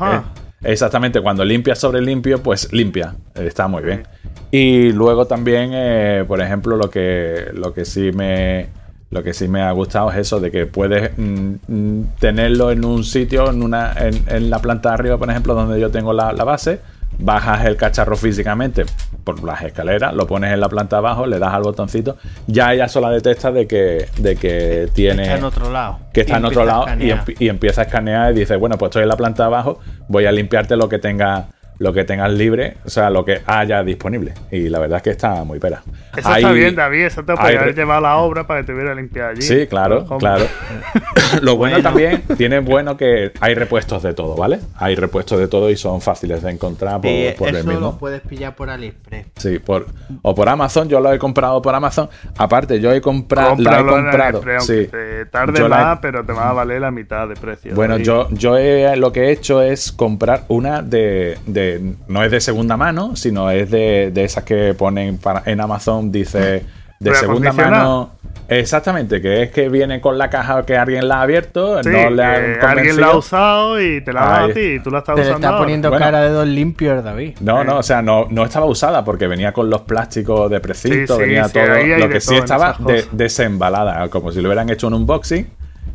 exactamente, 0.64 1.20
cuando 1.20 1.44
limpia 1.44 1.76
sobre 1.76 2.00
limpio, 2.02 2.42
pues 2.42 2.72
limpia, 2.72 3.16
está 3.36 3.68
muy 3.68 3.84
bien. 3.84 4.04
Y 4.50 4.92
luego 4.94 5.26
también, 5.26 5.72
eh, 5.74 6.24
por 6.28 6.40
ejemplo, 6.42 6.78
lo 6.78 6.90
que, 6.90 7.48
lo 7.54 7.74
que 7.74 7.84
sí 7.86 8.12
me 8.14 8.68
lo 9.14 9.24
que 9.24 9.34
sí 9.34 9.48
me 9.48 9.62
ha 9.62 9.72
gustado 9.72 10.12
es 10.12 10.18
eso 10.18 10.40
de 10.40 10.52
que 10.52 10.66
puedes 10.66 11.12
mm, 11.18 11.54
mm, 11.68 12.04
tenerlo 12.20 12.72
en 12.72 12.84
un 12.84 13.04
sitio, 13.04 13.50
en 13.50 13.62
una, 13.62 13.94
en, 13.94 14.24
en 14.28 14.50
la 14.50 14.60
planta 14.60 14.90
de 14.90 14.96
arriba, 14.96 15.18
por 15.18 15.30
ejemplo, 15.30 15.54
donde 15.54 15.80
yo 15.80 15.92
tengo 15.92 16.14
la, 16.14 16.34
la 16.34 16.44
base, 16.44 16.80
bajas 17.20 17.66
el 17.66 17.78
cacharro 17.78 18.16
físicamente 18.16 18.86
por 19.24 19.44
las 19.44 19.62
escaleras, 19.62 20.14
lo 20.14 20.28
pones 20.28 20.52
en 20.52 20.60
la 20.60 20.68
planta 20.68 20.98
abajo, 20.98 21.26
le 21.26 21.40
das 21.40 21.54
al 21.54 21.62
botoncito, 21.62 22.18
ya 22.48 22.74
ella 22.74 22.88
sola 22.88 23.10
detecta 23.10 23.52
de 23.52 23.68
que, 23.68 24.08
de 24.18 24.36
que 24.36 24.90
tiene 24.94 25.24
Está 25.24 25.38
en 25.38 25.44
otro 25.44 25.72
lado. 25.72 26.00
que 26.12 26.22
está 26.22 26.34
Y 26.34 26.38
en 26.38 26.46
otro 26.46 26.66
lado 26.66 26.86
y, 27.00 27.46
y 27.46 27.50
empieza 27.50 27.82
a 27.82 27.84
escanear 27.86 28.34
y 28.34 28.40
dice, 28.40 28.56
bueno, 28.56 28.78
pues 28.78 28.90
estoy 28.90 29.04
en 29.04 29.10
la 29.10 29.18
planta 29.18 29.46
abajo, 29.46 29.80
voy 30.08 30.26
a 30.26 30.32
limpiarte 30.32 30.76
lo 30.76 30.90
que 30.90 31.00
tenga 31.00 31.48
lo 31.84 31.92
que 31.94 32.06
tengas 32.06 32.32
libre, 32.32 32.78
o 32.86 32.90
sea, 32.90 33.10
lo 33.10 33.26
que 33.26 33.42
haya 33.46 33.84
disponible. 33.84 34.34
Y 34.52 34.70
la 34.70 34.80
verdad 34.80 34.98
es 34.98 35.04
que 35.04 35.10
está 35.10 35.44
muy 35.44 35.60
pera. 35.60 35.82
Eso 36.16 36.30
Hay- 36.30 36.42
está 36.42 36.54
bien, 36.54 36.76
David. 36.76 37.04
Eso 37.06 37.24
te 37.24 37.36
podría 37.36 37.60
haber 37.62 37.76
llevado 37.76 37.98
a 38.00 38.02
la 38.10 38.18
obra 38.18 38.48
para 38.48 38.62
que 38.62 38.68
te 38.68 38.74
hubiera 38.74 38.96
limpiado 38.96 39.32
allí. 39.32 39.42
Sí, 39.42 39.68
claro, 39.68 40.06
claro. 40.18 40.46
Lo 41.42 41.58
bueno, 41.58 41.76
Bueno. 41.76 41.90
también 41.90 42.22
tiene 42.38 42.60
bueno 42.60 42.96
que 42.98 43.32
hay 43.40 43.54
repuestos 43.56 44.02
de 44.04 44.14
todo, 44.14 44.36
¿vale? 44.36 44.60
Hay 44.78 44.96
repuestos 44.96 45.40
de 45.40 45.48
todo 45.48 45.70
y 45.70 45.76
son 45.76 46.00
fáciles 46.02 46.42
de 46.44 46.52
encontrar 46.52 47.02
por, 47.02 47.10
Y 47.12 47.32
por 47.38 47.50
el 47.50 47.56
eso 47.58 47.68
mismo. 47.68 47.82
lo 47.82 47.98
puedes 47.98 48.22
pillar 48.22 48.56
por 48.56 48.70
AliExpress. 48.70 49.26
Sí, 49.36 49.60
por, 49.60 49.88
o 50.22 50.36
por 50.36 50.48
Amazon, 50.50 50.88
yo 50.88 51.00
lo 51.00 51.12
he 51.12 51.18
comprado 51.20 51.62
por 51.62 51.74
Amazon. 51.76 52.10
Aparte, 52.38 52.80
yo 52.80 52.92
he 52.94 53.02
comprado, 53.02 53.56
la 53.58 53.80
he 53.80 53.86
comprado. 53.86 54.42
AliExpress, 54.44 54.66
sí. 54.66 54.74
aunque 54.74 54.88
te 54.98 55.26
tarde 55.26 55.60
Yo 55.60 55.68
la 55.68 55.82
he- 55.82 55.84
más, 55.86 56.00
pero 56.02 56.24
te 56.26 56.32
va 56.34 56.50
a 56.50 56.54
valer 56.54 56.82
la 56.82 56.92
mitad 56.92 57.28
de 57.28 57.36
precio. 57.36 57.74
Bueno, 57.76 57.98
yo, 57.98 58.30
yo 58.32 58.58
he- 58.58 58.96
lo 58.96 59.12
que 59.12 59.26
he 59.26 59.32
hecho 59.32 59.62
es 59.62 59.92
comprar 59.92 60.44
una 60.48 60.82
de, 60.82 61.38
de- 61.48 61.73
No 62.08 62.24
es 62.24 62.32
de 62.32 62.42
segunda 62.42 62.78
mano, 62.78 63.16
sino 63.16 63.50
es 63.52 63.70
de, 63.72 64.12
de 64.14 64.24
esas 64.24 64.44
que 64.44 64.74
ponen 64.74 65.18
para, 65.18 65.44
en 65.46 65.62
Amazon, 65.62 66.12
dice 66.12 66.64
de 67.00 67.16
segunda 67.16 67.52
mano. 67.54 68.12
Exactamente, 68.50 69.22
que 69.22 69.44
es 69.44 69.52
que 69.52 69.70
viene 69.70 70.02
con 70.02 70.18
la 70.18 70.30
caja 70.30 70.66
que 70.66 70.76
alguien 70.78 71.08
la 71.08 71.20
ha 71.20 71.22
abierto, 71.22 71.82
Sí, 71.82 71.90
no 71.90 72.10
le 72.10 72.24
han 72.24 72.36
que 72.36 72.60
alguien 72.60 72.60
convencido. 72.60 73.00
la 73.00 73.08
ha 73.08 73.16
usado 73.18 73.82
y 73.82 74.02
te 74.02 74.12
la 74.14 74.22
ha 74.22 74.44
a 74.44 74.50
ti 74.54 74.60
y 74.60 74.80
tú 74.80 74.92
la 74.92 75.00
estás 75.00 75.16
Te 75.16 75.22
usando. 75.22 75.38
está 75.38 75.48
ahora. 75.50 75.60
poniendo 75.62 75.90
Bueno. 75.90 76.06
cara 76.06 76.22
de 76.22 76.30
dos 76.30 76.46
limpios, 76.48 77.04
David. 77.04 77.38
No, 77.40 77.64
no, 77.64 77.78
o 77.78 77.84
sea, 77.84 78.02
no, 78.02 78.28
no 78.30 78.44
estaba 78.44 78.66
usada 78.66 79.04
porque 79.06 79.28
venía 79.28 79.54
con 79.54 79.70
los 79.70 79.82
plásticos 79.82 80.52
de 80.52 80.60
precinto, 80.60 81.16
Sí, 81.16 81.22
venía 81.22 81.46
sí, 81.46 81.54
todo. 81.54 81.98
Lo 81.98 82.10
que 82.10 82.20
sí 82.20 82.36
estaba 82.36 82.76
de- 82.80 83.06
desembalada, 83.14 84.10
como 84.10 84.32
si 84.32 84.42
lo 84.42 84.50
hubieran 84.50 84.70
hecho 84.70 84.88
un 84.88 84.96
unboxing. 84.96 85.48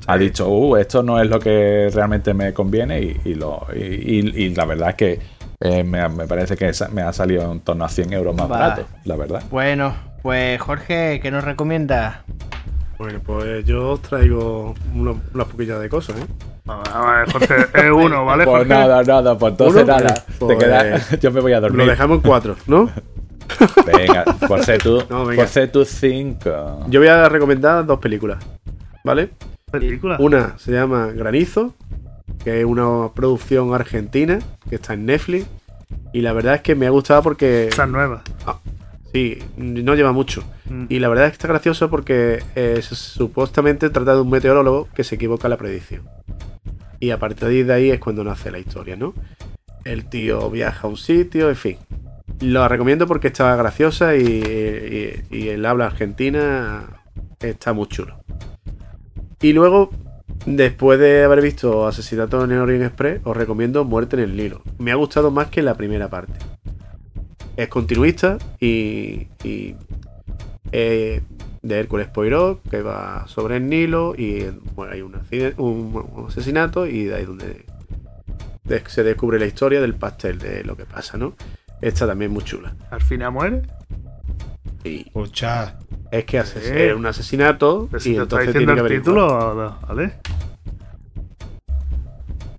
Ha 0.07 0.17
dicho, 0.17 0.49
uh, 0.49 0.77
esto 0.77 1.03
no 1.03 1.21
es 1.21 1.29
lo 1.29 1.39
que 1.39 1.91
realmente 1.93 2.33
me 2.33 2.55
conviene 2.55 2.99
y, 3.01 3.17
y 3.27 3.35
lo, 3.35 3.67
y, 3.77 3.79
y- 4.21 4.33
y 4.45 4.55
la 4.55 4.65
verdad 4.65 4.91
es 4.91 4.95
que 4.95 5.19
eh, 5.61 5.83
me, 5.85 6.09
me 6.09 6.27
parece 6.27 6.57
que 6.57 6.69
esa- 6.69 6.89
me 6.89 7.03
ha 7.03 7.13
salido 7.13 7.51
en 7.53 7.61
torno 7.61 7.85
a 7.85 7.89
100 7.89 8.13
euros 8.13 8.35
más 8.37 8.51
Va. 8.51 8.59
barato, 8.59 8.87
la 9.05 9.17
verdad. 9.17 9.43
Bueno, 9.51 9.95
pues 10.23 10.61
Jorge, 10.61 11.21
¿qué 11.21 11.31
nos 11.31 11.45
recomiendas? 11.45 12.19
Bueno, 12.99 13.21
pues 13.25 13.65
yo 13.65 13.91
os 13.91 14.03
traigo 14.03 14.75
una- 14.95 15.15
unas 15.35 15.47
poquillas 15.49 15.81
de 15.81 15.89
cosas, 15.89 16.17
¿eh? 16.19 16.25
Vamos 16.65 16.89
a 16.93 17.11
ver, 17.13 17.33
Jorge, 17.33 17.55
es 17.75 17.91
uno, 17.95 18.25
¿vale, 18.25 18.45
Pues 18.45 18.57
Jorge? 18.59 18.69
nada, 18.69 19.03
nada, 19.03 19.39
pues 19.39 19.53
entonces 19.53 19.83
Uno, 19.85 19.93
nada. 19.99 20.15
pues, 20.39 20.59
te 20.59 20.65
quedas- 20.65 21.21
yo 21.21 21.31
me 21.31 21.41
voy 21.41 21.53
a 21.53 21.57
Lo 21.61 21.69
dormir. 21.69 21.87
dejamos 21.89 22.17
en 22.17 22.23
cuatro, 22.23 22.57
¿no? 22.67 22.91
Venga, 23.87 24.25
por 24.47 24.63
ser 24.65 24.83
tú, 24.83 25.03
No, 25.11 25.25
venga. 25.25 25.43
por 25.43 25.49
ser 25.49 25.73
tú 25.73 25.85
5. 25.85 26.85
Yo 26.89 27.01
voy 27.01 27.09
a 27.09 27.29
recomendar 27.29 27.85
dos 27.87 27.99
películas, 27.99 28.39
¿vale? 29.05 29.31
Película. 29.71 30.17
Una 30.21 30.59
se 30.59 30.73
llama 30.73 31.07
Granizo, 31.15 31.75
que 32.43 32.61
es 32.61 32.65
una 32.65 33.11
producción 33.15 33.75
argentina 33.75 34.39
que 34.69 34.77
está 34.77 34.95
en 34.95 35.07
Netflix. 35.07 35.47
Y 36.13 36.21
la 36.23 36.33
verdad 36.33 36.57
es 36.57 36.61
que 36.63 36.75
me 36.75 36.87
ha 36.87 36.91
gustado 36.91 37.23
porque. 37.23 37.69
Esa 37.69 37.85
es 37.85 37.91
nueva. 37.91 38.23
Sí, 39.13 39.39
no 39.57 39.95
lleva 39.95 40.13
mucho. 40.13 40.43
Mm. 40.69 40.85
Y 40.91 40.99
la 40.99 41.09
verdad 41.09 41.27
es 41.27 41.33
que 41.33 41.37
está 41.37 41.49
gracioso 41.49 41.89
porque 41.89 42.43
eh, 42.55 42.81
supuestamente 42.83 43.89
trata 43.91 44.15
de 44.15 44.21
un 44.21 44.29
meteorólogo 44.31 44.89
que 44.95 45.03
se 45.05 45.15
equivoca 45.15 45.47
en 45.47 45.51
la 45.51 45.57
predicción. 45.57 46.03
Y 47.01 47.11
a 47.11 47.19
partir 47.19 47.65
de 47.67 47.73
ahí 47.73 47.91
es 47.91 48.01
cuando 48.01 48.23
nace 48.25 48.51
la 48.51 48.59
historia, 48.59 48.97
¿no? 48.97 49.15
El 49.85 50.05
tío 50.07 50.51
viaja 50.51 50.87
a 50.87 50.91
un 50.91 50.97
sitio, 50.99 51.49
en 51.49 51.57
fin. 51.57 51.77
Lo 52.41 52.69
recomiendo 52.69 53.07
porque 53.07 53.29
está 53.29 53.57
graciosa 53.57 54.15
y, 54.17 54.23
y- 55.31 55.37
y 55.37 55.49
el 55.49 55.65
habla 55.65 55.87
argentina 55.87 56.85
está 57.41 57.73
muy 57.73 57.87
chulo. 57.89 58.19
Y 59.41 59.53
luego, 59.53 59.91
después 60.47 60.99
de 60.99 61.25
haber 61.25 61.41
visto 61.43 61.87
Asesinato 61.87 62.43
en 62.45 62.53
el 62.53 62.59
Orient 62.59 62.85
Express, 62.85 63.21
os 63.25 63.37
recomiendo 63.37 63.85
Muerte 63.85 64.17
en 64.17 64.23
el 64.23 64.37
Nilo. 64.37 64.63
Me 64.79 64.93
ha 64.93 64.97
gustado 64.97 65.31
más 65.31 65.49
que 65.49 65.63
la 65.63 65.75
primera 65.77 66.09
parte 66.09 66.35
es 67.57 67.69
continuista 67.69 68.39
y, 68.61 69.27
y, 69.43 69.75
eh, 70.71 71.23
de 71.61 71.79
Hércules 71.81 72.07
Poirot 72.07 72.63
que 72.71 72.83
va 72.83 73.27
sobre 73.27 73.57
el 73.57 73.67
Nilo 73.69 74.15
y 74.17 74.45
bueno, 74.77 74.93
hay 74.93 75.03
un, 75.03 75.17
accidente- 75.17 75.61
un- 75.61 76.09
un 76.15 76.27
asesinato 76.29 76.87
y 76.87 77.05
de 77.05 77.17
ahí 77.17 77.25
donde 77.25 77.65
de- 78.65 78.83
se 78.87 79.03
descubre 79.03 79.41
la 79.41 79.47
historia 79.47 79.81
del 79.81 79.95
pastel 79.95 80.39
de 80.39 80.63
lo 80.63 80.77
que 80.77 80.85
pasa, 80.85 81.19
¿no? 81.19 81.35
Esta 81.81 82.07
también 82.07 82.31
es 82.31 82.35
muy 82.35 82.45
chula. 82.45 82.77
Al 82.91 83.03
final 83.03 83.33
muere. 83.33 83.63
Y 84.85 85.01
Escucha. 85.07 85.79
Es 86.11 86.25
que 86.25 86.39
ases- 86.41 86.65
es 86.65 86.95
un 86.95 87.07
asesinato 87.07 87.89
Pero 87.91 88.01
si 88.01 88.11
y 88.11 88.15
te 88.17 88.23
está 88.23 88.37
entonces 88.37 88.47
diciendo 88.55 88.75
tiene 88.75 88.89
que 88.89 88.95
el 88.95 89.01
título, 89.03 89.79
¿vale? 89.87 90.13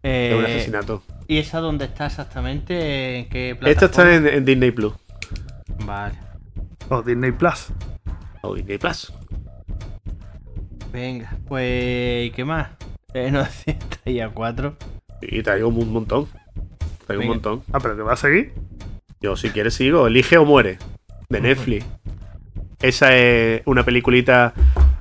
Eh, 0.03 0.29
Es 0.31 0.37
un 0.39 0.45
asesinato. 0.45 1.03
¿Y 1.27 1.37
esa 1.37 1.59
dónde 1.59 1.85
está 1.85 2.07
exactamente? 2.07 3.19
¿En 3.19 3.29
qué 3.29 3.51
Esta 3.51 3.69
está 3.69 3.87
plataforma? 4.03 4.15
en, 4.29 4.35
en 4.37 4.45
Disney 4.45 4.71
Plus 4.71 4.93
Vale. 5.85 6.15
O 6.89 7.01
Disney 7.03 7.31
Plus. 7.31 7.67
o 8.41 8.55
Disney 8.55 8.77
Plus. 8.77 9.13
Venga, 10.91 11.37
pues 11.47 12.27
¿y 12.27 12.31
¿qué 12.31 12.43
más? 12.45 12.69
Eh, 13.13 13.29
no 13.31 13.43
ya 14.05 14.29
cuatro. 14.29 14.75
Y 15.21 15.43
traigo 15.43 15.67
un 15.67 15.91
montón. 15.93 16.27
Traigo 17.05 17.21
un 17.23 17.29
montón. 17.29 17.63
Ah, 17.71 17.79
pero 17.79 17.95
que 17.95 18.01
va 18.01 18.13
a 18.13 18.17
seguir. 18.17 18.53
Yo, 19.21 19.35
si 19.35 19.49
quieres, 19.49 19.73
sigo. 19.73 20.07
Elige 20.07 20.37
o 20.37 20.45
muere. 20.45 20.77
De 21.29 21.41
Netflix. 21.41 21.85
Esa 22.81 23.15
es 23.15 23.61
una 23.65 23.83
peliculita 23.83 24.53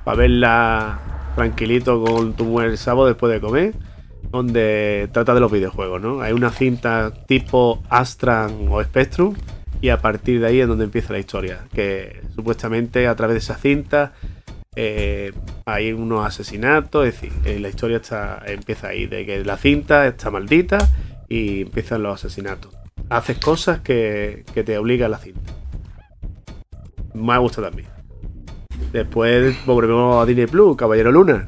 para 0.03 0.17
verla 0.17 0.99
tranquilito 1.35 2.03
con 2.03 2.33
tu 2.33 2.59
el 2.59 2.77
sábado 2.77 3.07
después 3.07 3.31
de 3.31 3.39
comer. 3.39 3.73
Donde 4.31 5.09
trata 5.11 5.33
de 5.33 5.39
los 5.39 5.51
videojuegos, 5.51 6.01
¿no? 6.01 6.21
Hay 6.21 6.33
una 6.33 6.51
cinta 6.51 7.11
tipo 7.25 7.81
Astran 7.89 8.67
o 8.69 8.83
Spectrum. 8.83 9.35
Y 9.81 9.89
a 9.89 10.01
partir 10.01 10.41
de 10.41 10.47
ahí 10.47 10.59
es 10.59 10.67
donde 10.67 10.83
empieza 10.83 11.13
la 11.13 11.19
historia. 11.19 11.65
Que 11.73 12.21
supuestamente 12.35 13.07
a 13.07 13.15
través 13.15 13.35
de 13.35 13.39
esa 13.39 13.55
cinta 13.55 14.13
eh, 14.75 15.31
hay 15.65 15.93
unos 15.93 16.25
asesinatos. 16.25 17.07
Es 17.07 17.13
decir, 17.13 17.31
eh, 17.45 17.59
la 17.59 17.69
historia 17.69 17.97
está, 17.97 18.43
empieza 18.45 18.89
ahí. 18.89 19.07
De 19.07 19.25
que 19.25 19.43
la 19.43 19.57
cinta 19.57 20.05
está 20.05 20.29
maldita 20.29 20.77
y 21.27 21.61
empiezan 21.61 22.03
los 22.03 22.23
asesinatos 22.23 22.79
haces 23.09 23.39
cosas 23.39 23.81
que, 23.81 24.43
que 24.53 24.63
te 24.63 24.77
obliga 24.77 25.07
a 25.07 25.09
la 25.09 25.17
cinta. 25.17 25.58
Me 27.13 27.33
ha 27.33 27.37
gustado 27.37 27.67
también. 27.67 27.87
Después 28.91 29.65
volvemos 29.65 30.21
a 30.21 30.25
Disney 30.25 30.47
Plus, 30.47 30.75
Caballero 30.75 31.11
Luna. 31.11 31.45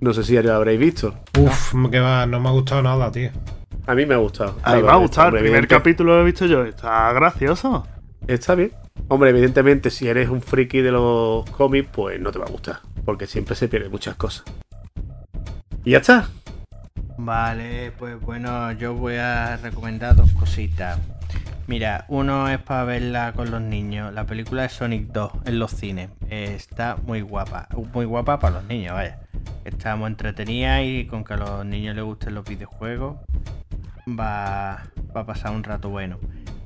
No 0.00 0.12
sé 0.12 0.22
si 0.22 0.34
ya 0.34 0.42
lo 0.42 0.54
habréis 0.54 0.78
visto. 0.78 1.14
Uf, 1.38 1.74
que 1.90 1.98
va, 2.00 2.24
no 2.26 2.40
me 2.40 2.48
ha 2.48 2.52
gustado 2.52 2.82
nada, 2.82 3.10
tío. 3.10 3.30
A 3.86 3.94
mí 3.94 4.06
me 4.06 4.14
ha 4.14 4.18
gustado. 4.18 4.56
A 4.62 4.76
mí 4.76 4.82
me 4.82 4.90
ha 4.90 4.96
gustado. 4.96 5.28
El 5.28 5.34
primer 5.34 5.50
evidente- 5.64 5.74
capítulo 5.74 6.14
lo 6.16 6.22
he 6.22 6.24
visto 6.24 6.46
yo. 6.46 6.64
Está 6.64 7.12
gracioso. 7.12 7.86
Está 8.26 8.54
bien. 8.54 8.72
Hombre, 9.08 9.30
evidentemente, 9.30 9.90
si 9.90 10.06
eres 10.08 10.28
un 10.28 10.42
friki 10.42 10.80
de 10.82 10.92
los 10.92 11.48
cómics, 11.50 11.88
pues 11.92 12.20
no 12.20 12.30
te 12.30 12.38
va 12.38 12.44
a 12.46 12.50
gustar. 12.50 12.80
Porque 13.04 13.26
siempre 13.26 13.56
se 13.56 13.68
pierden 13.68 13.90
muchas 13.90 14.14
cosas. 14.16 14.44
Y 15.84 15.92
ya 15.92 15.98
está. 15.98 16.28
Vale, 17.16 17.92
pues 17.98 18.20
bueno, 18.20 18.70
yo 18.72 18.94
voy 18.94 19.14
a 19.16 19.56
recomendar 19.56 20.14
dos 20.14 20.32
cositas. 20.32 20.98
Mira, 21.66 22.06
uno 22.08 22.48
es 22.48 22.58
para 22.60 22.84
verla 22.84 23.32
con 23.34 23.50
los 23.50 23.60
niños. 23.60 24.12
La 24.14 24.24
película 24.24 24.62
de 24.62 24.68
Sonic 24.70 25.08
2 25.12 25.32
en 25.44 25.58
los 25.58 25.72
cines. 25.72 26.08
Está 26.30 26.96
muy 27.06 27.20
guapa. 27.20 27.68
Muy 27.92 28.06
guapa 28.06 28.38
para 28.38 28.56
los 28.56 28.64
niños, 28.64 28.94
vaya. 28.94 29.20
Está 29.64 29.94
muy 29.96 30.06
entretenida 30.06 30.82
y 30.82 31.06
con 31.06 31.24
que 31.24 31.34
a 31.34 31.36
los 31.36 31.66
niños 31.66 31.94
les 31.94 32.04
gusten 32.04 32.34
los 32.34 32.46
videojuegos 32.46 33.16
va, 34.08 34.84
va 35.14 35.20
a 35.20 35.26
pasar 35.26 35.52
un 35.52 35.62
rato 35.62 35.90
bueno. 35.90 36.18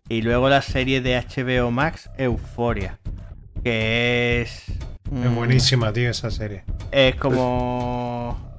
Y 0.08 0.22
luego 0.22 0.48
la 0.48 0.62
serie 0.62 1.00
de 1.00 1.18
HBO 1.18 1.70
Max, 1.70 2.10
Euforia. 2.18 2.98
Que 3.64 4.42
es... 4.42 4.68
Es 4.68 4.80
mm, 5.10 5.34
buenísima, 5.34 5.92
tío, 5.92 6.10
esa 6.10 6.30
serie. 6.30 6.64
Es 6.90 7.16
como 7.16 8.51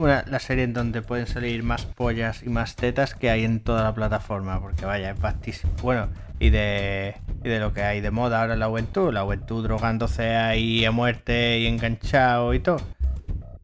una, 0.00 0.24
la 0.26 0.38
serie 0.38 0.64
en 0.64 0.72
donde 0.72 1.02
pueden 1.02 1.26
salir 1.26 1.62
más 1.62 1.84
pollas 1.84 2.42
y 2.42 2.48
más 2.48 2.74
tetas 2.74 3.14
que 3.14 3.30
hay 3.30 3.44
en 3.44 3.60
toda 3.60 3.84
la 3.84 3.94
plataforma, 3.94 4.58
porque 4.60 4.86
vaya, 4.86 5.10
es 5.10 5.20
vastísimo. 5.20 5.72
Bueno, 5.82 6.08
y 6.38 6.48
de, 6.48 7.16
y 7.44 7.48
de 7.48 7.60
lo 7.60 7.74
que 7.74 7.82
hay 7.82 8.00
de 8.00 8.10
moda 8.10 8.40
ahora 8.40 8.54
en 8.54 8.60
la 8.60 8.68
juventud, 8.68 9.12
la 9.12 9.22
juventud 9.22 9.62
drogándose 9.62 10.34
ahí 10.36 10.84
a 10.86 10.90
muerte 10.90 11.58
y 11.58 11.66
enganchado 11.66 12.54
y 12.54 12.60
todo. 12.60 12.80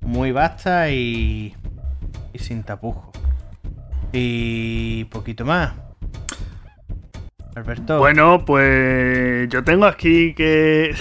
Muy 0.02 0.30
vasta 0.30 0.90
y, 0.90 1.54
y 2.34 2.38
sin 2.38 2.62
tapujo. 2.62 3.10
Y 4.12 5.04
poquito 5.04 5.46
más. 5.46 5.85
Alberto. 7.56 7.98
Bueno, 7.98 8.44
pues 8.44 9.48
yo 9.48 9.64
tengo 9.64 9.86
aquí 9.86 10.34
que. 10.34 10.94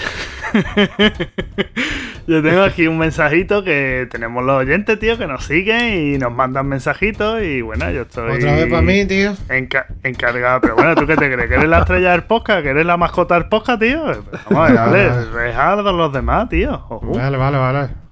yo 2.26 2.42
tengo 2.42 2.62
aquí 2.62 2.86
un 2.86 2.96
mensajito 2.96 3.62
que 3.62 4.08
tenemos 4.10 4.42
los 4.42 4.56
oyentes, 4.62 4.98
tío, 4.98 5.18
que 5.18 5.26
nos 5.26 5.44
siguen 5.44 6.14
y 6.14 6.18
nos 6.18 6.32
mandan 6.32 6.66
mensajitos. 6.66 7.42
Y 7.42 7.60
bueno, 7.60 7.90
yo 7.90 8.02
estoy. 8.02 8.36
Otra 8.38 8.54
vez 8.54 8.66
para 8.68 8.80
mí, 8.80 9.04
tío. 9.06 9.32
enca- 9.48 9.86
encargado. 10.02 10.62
Pero 10.62 10.76
bueno, 10.76 10.94
¿tú 10.94 11.06
qué 11.06 11.16
te 11.16 11.30
crees? 11.30 11.48
¿Que 11.50 11.56
eres 11.56 11.68
la 11.68 11.80
estrella 11.80 12.12
del 12.12 12.22
podcast? 12.24 12.62
¿Que 12.62 12.70
eres 12.70 12.86
la 12.86 12.96
mascota 12.96 13.34
del 13.34 13.48
podcast, 13.50 13.78
tío? 13.80 14.02
Pues 14.04 14.18
Vamos 14.48 14.70
a 14.78 14.86
ver, 14.88 15.10
vale. 15.34 15.44
Dejad 15.48 15.86
a 15.86 15.92
los 15.92 16.10
demás, 16.12 16.48
tío. 16.48 16.72
Ojo. 16.88 17.12
Vale, 17.14 17.36
vale, 17.36 17.58
vale. 17.58 18.05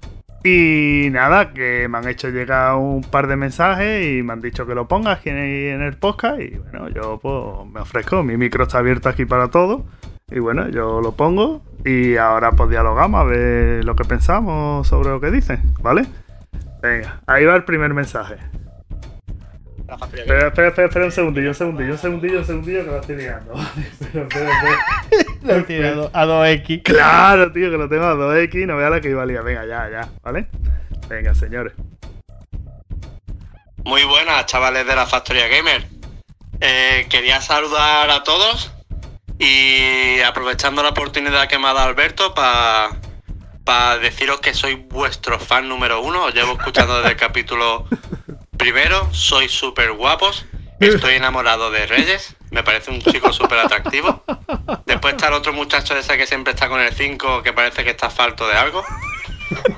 Y 0.47 1.09
nada, 1.09 1.53
que 1.53 1.87
me 1.89 1.97
han 1.97 2.07
hecho 2.07 2.29
llegar 2.29 2.75
un 2.75 3.01
par 3.01 3.25
de 3.25 3.35
mensajes 3.35 4.05
y 4.05 4.21
me 4.21 4.33
han 4.33 4.41
dicho 4.41 4.67
que 4.67 4.75
lo 4.75 4.87
ponga 4.87 5.13
aquí 5.13 5.29
en 5.31 5.81
el 5.81 5.97
podcast. 5.97 6.39
Y 6.39 6.59
bueno, 6.59 6.87
yo 6.89 7.17
pues 7.19 7.67
me 7.73 7.79
ofrezco. 7.79 8.21
Mi 8.21 8.37
micro 8.37 8.65
está 8.65 8.77
abierto 8.77 9.09
aquí 9.09 9.25
para 9.25 9.47
todo. 9.47 9.85
Y 10.29 10.37
bueno, 10.37 10.69
yo 10.69 11.01
lo 11.01 11.13
pongo. 11.13 11.63
Y 11.83 12.17
ahora 12.17 12.51
pues 12.51 12.69
dialogamos 12.69 13.21
a 13.21 13.23
ver 13.23 13.83
lo 13.83 13.95
que 13.95 14.03
pensamos 14.03 14.87
sobre 14.87 15.09
lo 15.09 15.19
que 15.19 15.31
dicen, 15.31 15.73
¿vale? 15.81 16.05
Venga, 16.79 17.21
ahí 17.25 17.43
va 17.45 17.55
el 17.55 17.63
primer 17.63 17.95
mensaje. 17.95 18.35
Espera, 19.87 20.47
espera, 20.47 20.67
espera, 20.69 20.87
espera 20.87 21.05
un 21.05 21.11
segundillo, 21.11 21.49
un 21.49 21.55
segundillo, 21.55 21.91
un 21.91 21.97
segundillo, 21.97 22.39
un 22.39 22.45
segundillo 22.45 22.83
que 22.85 22.91
lo 22.91 22.99
estoy 22.99 23.15
liando. 23.17 23.53
Vale, 23.53 23.87
espera, 23.91 24.23
espera, 24.23 24.49
espera. 25.59 25.91
Lo 25.95 26.09
a 26.11 26.25
2X. 26.25 26.81
Claro, 26.83 27.51
tío, 27.51 27.69
que 27.69 27.77
lo 27.77 27.87
tengo 27.87 28.05
a 28.05 28.15
2X, 28.15 28.65
no 28.65 28.77
vea 28.77 28.89
la 28.89 28.99
que 28.99 29.09
iba 29.09 29.21
a 29.21 29.25
liar. 29.27 29.43
Venga, 29.43 29.63
ya, 29.65 29.87
ya, 29.89 30.09
¿vale? 30.23 30.47
Venga, 31.07 31.35
señores. 31.35 31.73
Muy 33.83 34.03
buenas, 34.05 34.47
chavales 34.47 34.87
de 34.87 34.95
la 34.95 35.05
Factoría 35.05 35.47
Gamer. 35.47 35.87
Eh, 36.59 37.05
quería 37.09 37.41
saludar 37.41 38.09
a 38.09 38.23
todos 38.23 38.73
y 39.37 40.19
aprovechando 40.21 40.81
la 40.81 40.89
oportunidad 40.89 41.47
que 41.47 41.59
me 41.59 41.67
ha 41.67 41.73
dado 41.73 41.89
Alberto 41.89 42.33
para 42.33 43.97
deciros 43.99 44.39
que 44.39 44.55
soy 44.55 44.75
vuestro 44.75 45.39
fan 45.39 45.69
número 45.69 46.01
uno. 46.01 46.23
Os 46.25 46.33
llevo 46.33 46.53
escuchando 46.53 46.95
desde 46.97 47.11
el 47.11 47.17
capítulo 47.17 47.87
primero. 48.65 49.07
Sois 49.13 49.51
súper 49.51 49.91
guapos. 49.91 50.43
Estoy 50.79 51.13
enamorado 51.21 51.69
de 51.69 51.85
Reyes. 51.85 52.35
Me 52.49 52.63
parece 52.63 52.89
un 52.89 52.99
chico 52.99 53.31
súper 53.31 53.59
atractivo. 53.59 54.23
Después 54.87 55.13
está 55.13 55.27
el 55.27 55.35
otro 55.35 55.53
muchacho 55.53 55.95
ese 55.95 56.17
que 56.17 56.25
siempre 56.25 56.53
está 56.53 56.67
con 56.67 56.81
el 56.81 56.91
5 56.91 57.43
que 57.43 57.53
parece 57.53 57.83
que 57.83 57.91
está 57.91 58.09
falto 58.09 58.47
de 58.47 58.55
algo. 58.55 58.83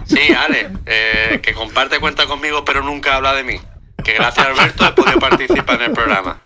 Sí, 0.05 0.34
Ale, 0.34 0.69
eh, 0.85 1.41
que 1.43 1.53
comparte 1.53 1.99
cuenta 1.99 2.27
conmigo 2.27 2.64
pero 2.64 2.81
nunca 2.81 3.15
habla 3.18 3.34
de 3.34 3.43
mí. 3.43 3.59
Que 4.05 4.14
gracias 4.14 4.45
a 4.45 4.51
Alberto 4.51 4.85
he 4.85 4.91
podido 4.93 5.19
participar 5.19 5.76
en 5.81 5.89
el 5.89 5.91
programa. 5.91 6.39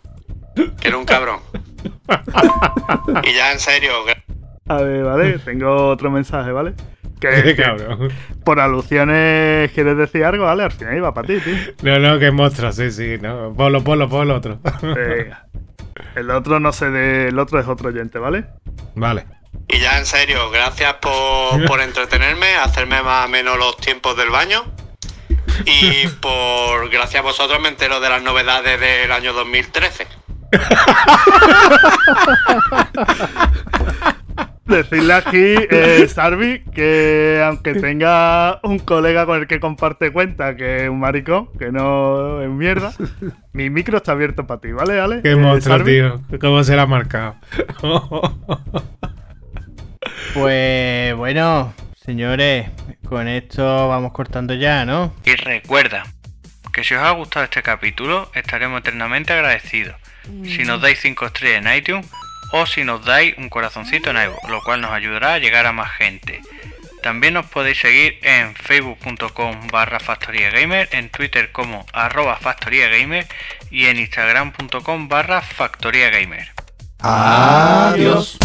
Que 0.55 0.87
era 0.87 0.97
un 0.97 1.05
cabrón. 1.05 1.41
Y 3.23 3.33
ya 3.33 3.51
en 3.51 3.59
serio, 3.59 4.03
A 4.67 4.81
ver, 4.81 5.03
¿vale? 5.03 5.37
Tengo 5.37 5.89
otro 5.89 6.09
mensaje, 6.09 6.51
¿vale? 6.51 6.73
Que, 7.21 7.29
Qué 7.43 7.55
cabrón. 7.55 8.11
por 8.43 8.59
alusiones 8.59 9.71
quieres 9.71 9.95
decir 9.95 10.25
algo, 10.25 10.45
¿vale? 10.45 10.63
Al 10.63 10.71
final 10.71 10.97
iba 10.97 11.13
para 11.13 11.27
ti, 11.27 11.39
tío. 11.39 11.55
No, 11.83 11.99
no, 11.99 12.19
que 12.19 12.31
monstruo, 12.31 12.71
sí, 12.73 12.91
sí. 12.91 13.17
No. 13.21 13.53
Ponlo, 13.53 13.81
ponlo, 13.83 14.09
ponlo 14.09 14.35
otro. 14.35 14.59
Venga. 14.81 15.45
El 16.15 16.29
otro 16.31 16.59
no 16.59 16.73
sé 16.73 16.89
de... 16.89 17.27
El 17.29 17.39
otro 17.39 17.59
es 17.59 17.67
otro 17.67 17.89
oyente, 17.89 18.17
¿vale? 18.19 18.45
Vale. 18.95 19.25
y 19.67 19.79
ya 19.79 19.97
en 19.99 20.05
serio, 20.05 20.49
gracias 20.49 20.95
por, 20.95 21.63
por 21.67 21.79
entretenerme, 21.81 22.55
hacerme 22.55 23.01
más 23.03 23.27
o 23.27 23.29
menos 23.29 23.57
los 23.57 23.77
tiempos 23.77 24.17
del 24.17 24.29
baño. 24.29 24.63
Y 25.65 26.07
por 26.19 26.89
gracias 26.89 27.19
a 27.19 27.23
vosotros 27.23 27.61
me 27.61 27.69
entero 27.69 27.99
de 27.99 28.09
las 28.09 28.23
novedades 28.23 28.79
del 28.79 29.11
año 29.11 29.33
2013. 29.33 30.07
Decirle 34.71 35.13
aquí, 35.13 35.55
eh, 35.69 36.07
Sarvi, 36.07 36.63
que 36.73 37.41
aunque 37.45 37.73
tenga 37.75 38.59
un 38.63 38.79
colega 38.79 39.25
con 39.25 39.39
el 39.39 39.47
que 39.47 39.59
comparte 39.59 40.11
cuenta 40.11 40.55
que 40.55 40.83
es 40.83 40.89
un 40.89 40.99
maricón, 40.99 41.49
que 41.59 41.71
no 41.71 42.41
es 42.41 42.49
mierda, 42.49 42.93
mi 43.53 43.69
micro 43.69 43.97
está 43.97 44.13
abierto 44.13 44.47
para 44.47 44.61
ti, 44.61 44.71
¿vale, 44.71 44.99
Ale? 44.99 45.21
Qué 45.21 45.31
Eh, 45.31 45.35
monstruo, 45.35 45.77
Sarvi. 45.77 45.91
tío. 45.93 46.21
¿Cómo 46.39 46.63
se 46.63 46.75
la 46.75 46.83
ha 46.83 46.87
marcado? 46.87 47.35
Pues 50.33 51.15
bueno, 51.15 51.73
señores, 52.05 52.67
con 53.07 53.27
esto 53.27 53.87
vamos 53.89 54.11
cortando 54.13 54.53
ya, 54.53 54.85
¿no? 54.85 55.13
Y 55.25 55.35
recuerda 55.35 56.03
que 56.71 56.83
si 56.83 56.93
os 56.95 57.01
ha 57.03 57.11
gustado 57.11 57.43
este 57.43 57.61
capítulo, 57.61 58.31
estaremos 58.33 58.79
eternamente 58.79 59.33
agradecidos. 59.33 59.95
Si 60.45 60.63
nos 60.63 60.79
dais 60.81 60.99
5 60.99 61.25
estrellas 61.25 61.65
en 61.65 61.75
iTunes 61.77 62.07
o 62.51 62.65
si 62.65 62.83
nos 62.83 63.03
dais 63.05 63.35
un 63.37 63.49
corazoncito 63.49 64.09
en 64.09 64.17
iVoox, 64.17 64.49
lo 64.49 64.61
cual 64.61 64.81
nos 64.81 64.91
ayudará 64.91 65.35
a 65.35 65.39
llegar 65.39 65.65
a 65.65 65.71
más 65.71 65.91
gente. 65.91 66.41
También 67.01 67.33
nos 67.33 67.47
podéis 67.47 67.79
seguir 67.79 68.19
en 68.21 68.53
facebook.com 68.55 69.67
barra 69.71 69.97
en 70.91 71.09
twitter 71.09 71.51
como 71.51 71.85
arroba 71.93 72.39
y 73.71 73.85
en 73.85 73.97
instagram.com 73.99 75.07
barra. 75.07 75.41
Adiós. 76.99 78.37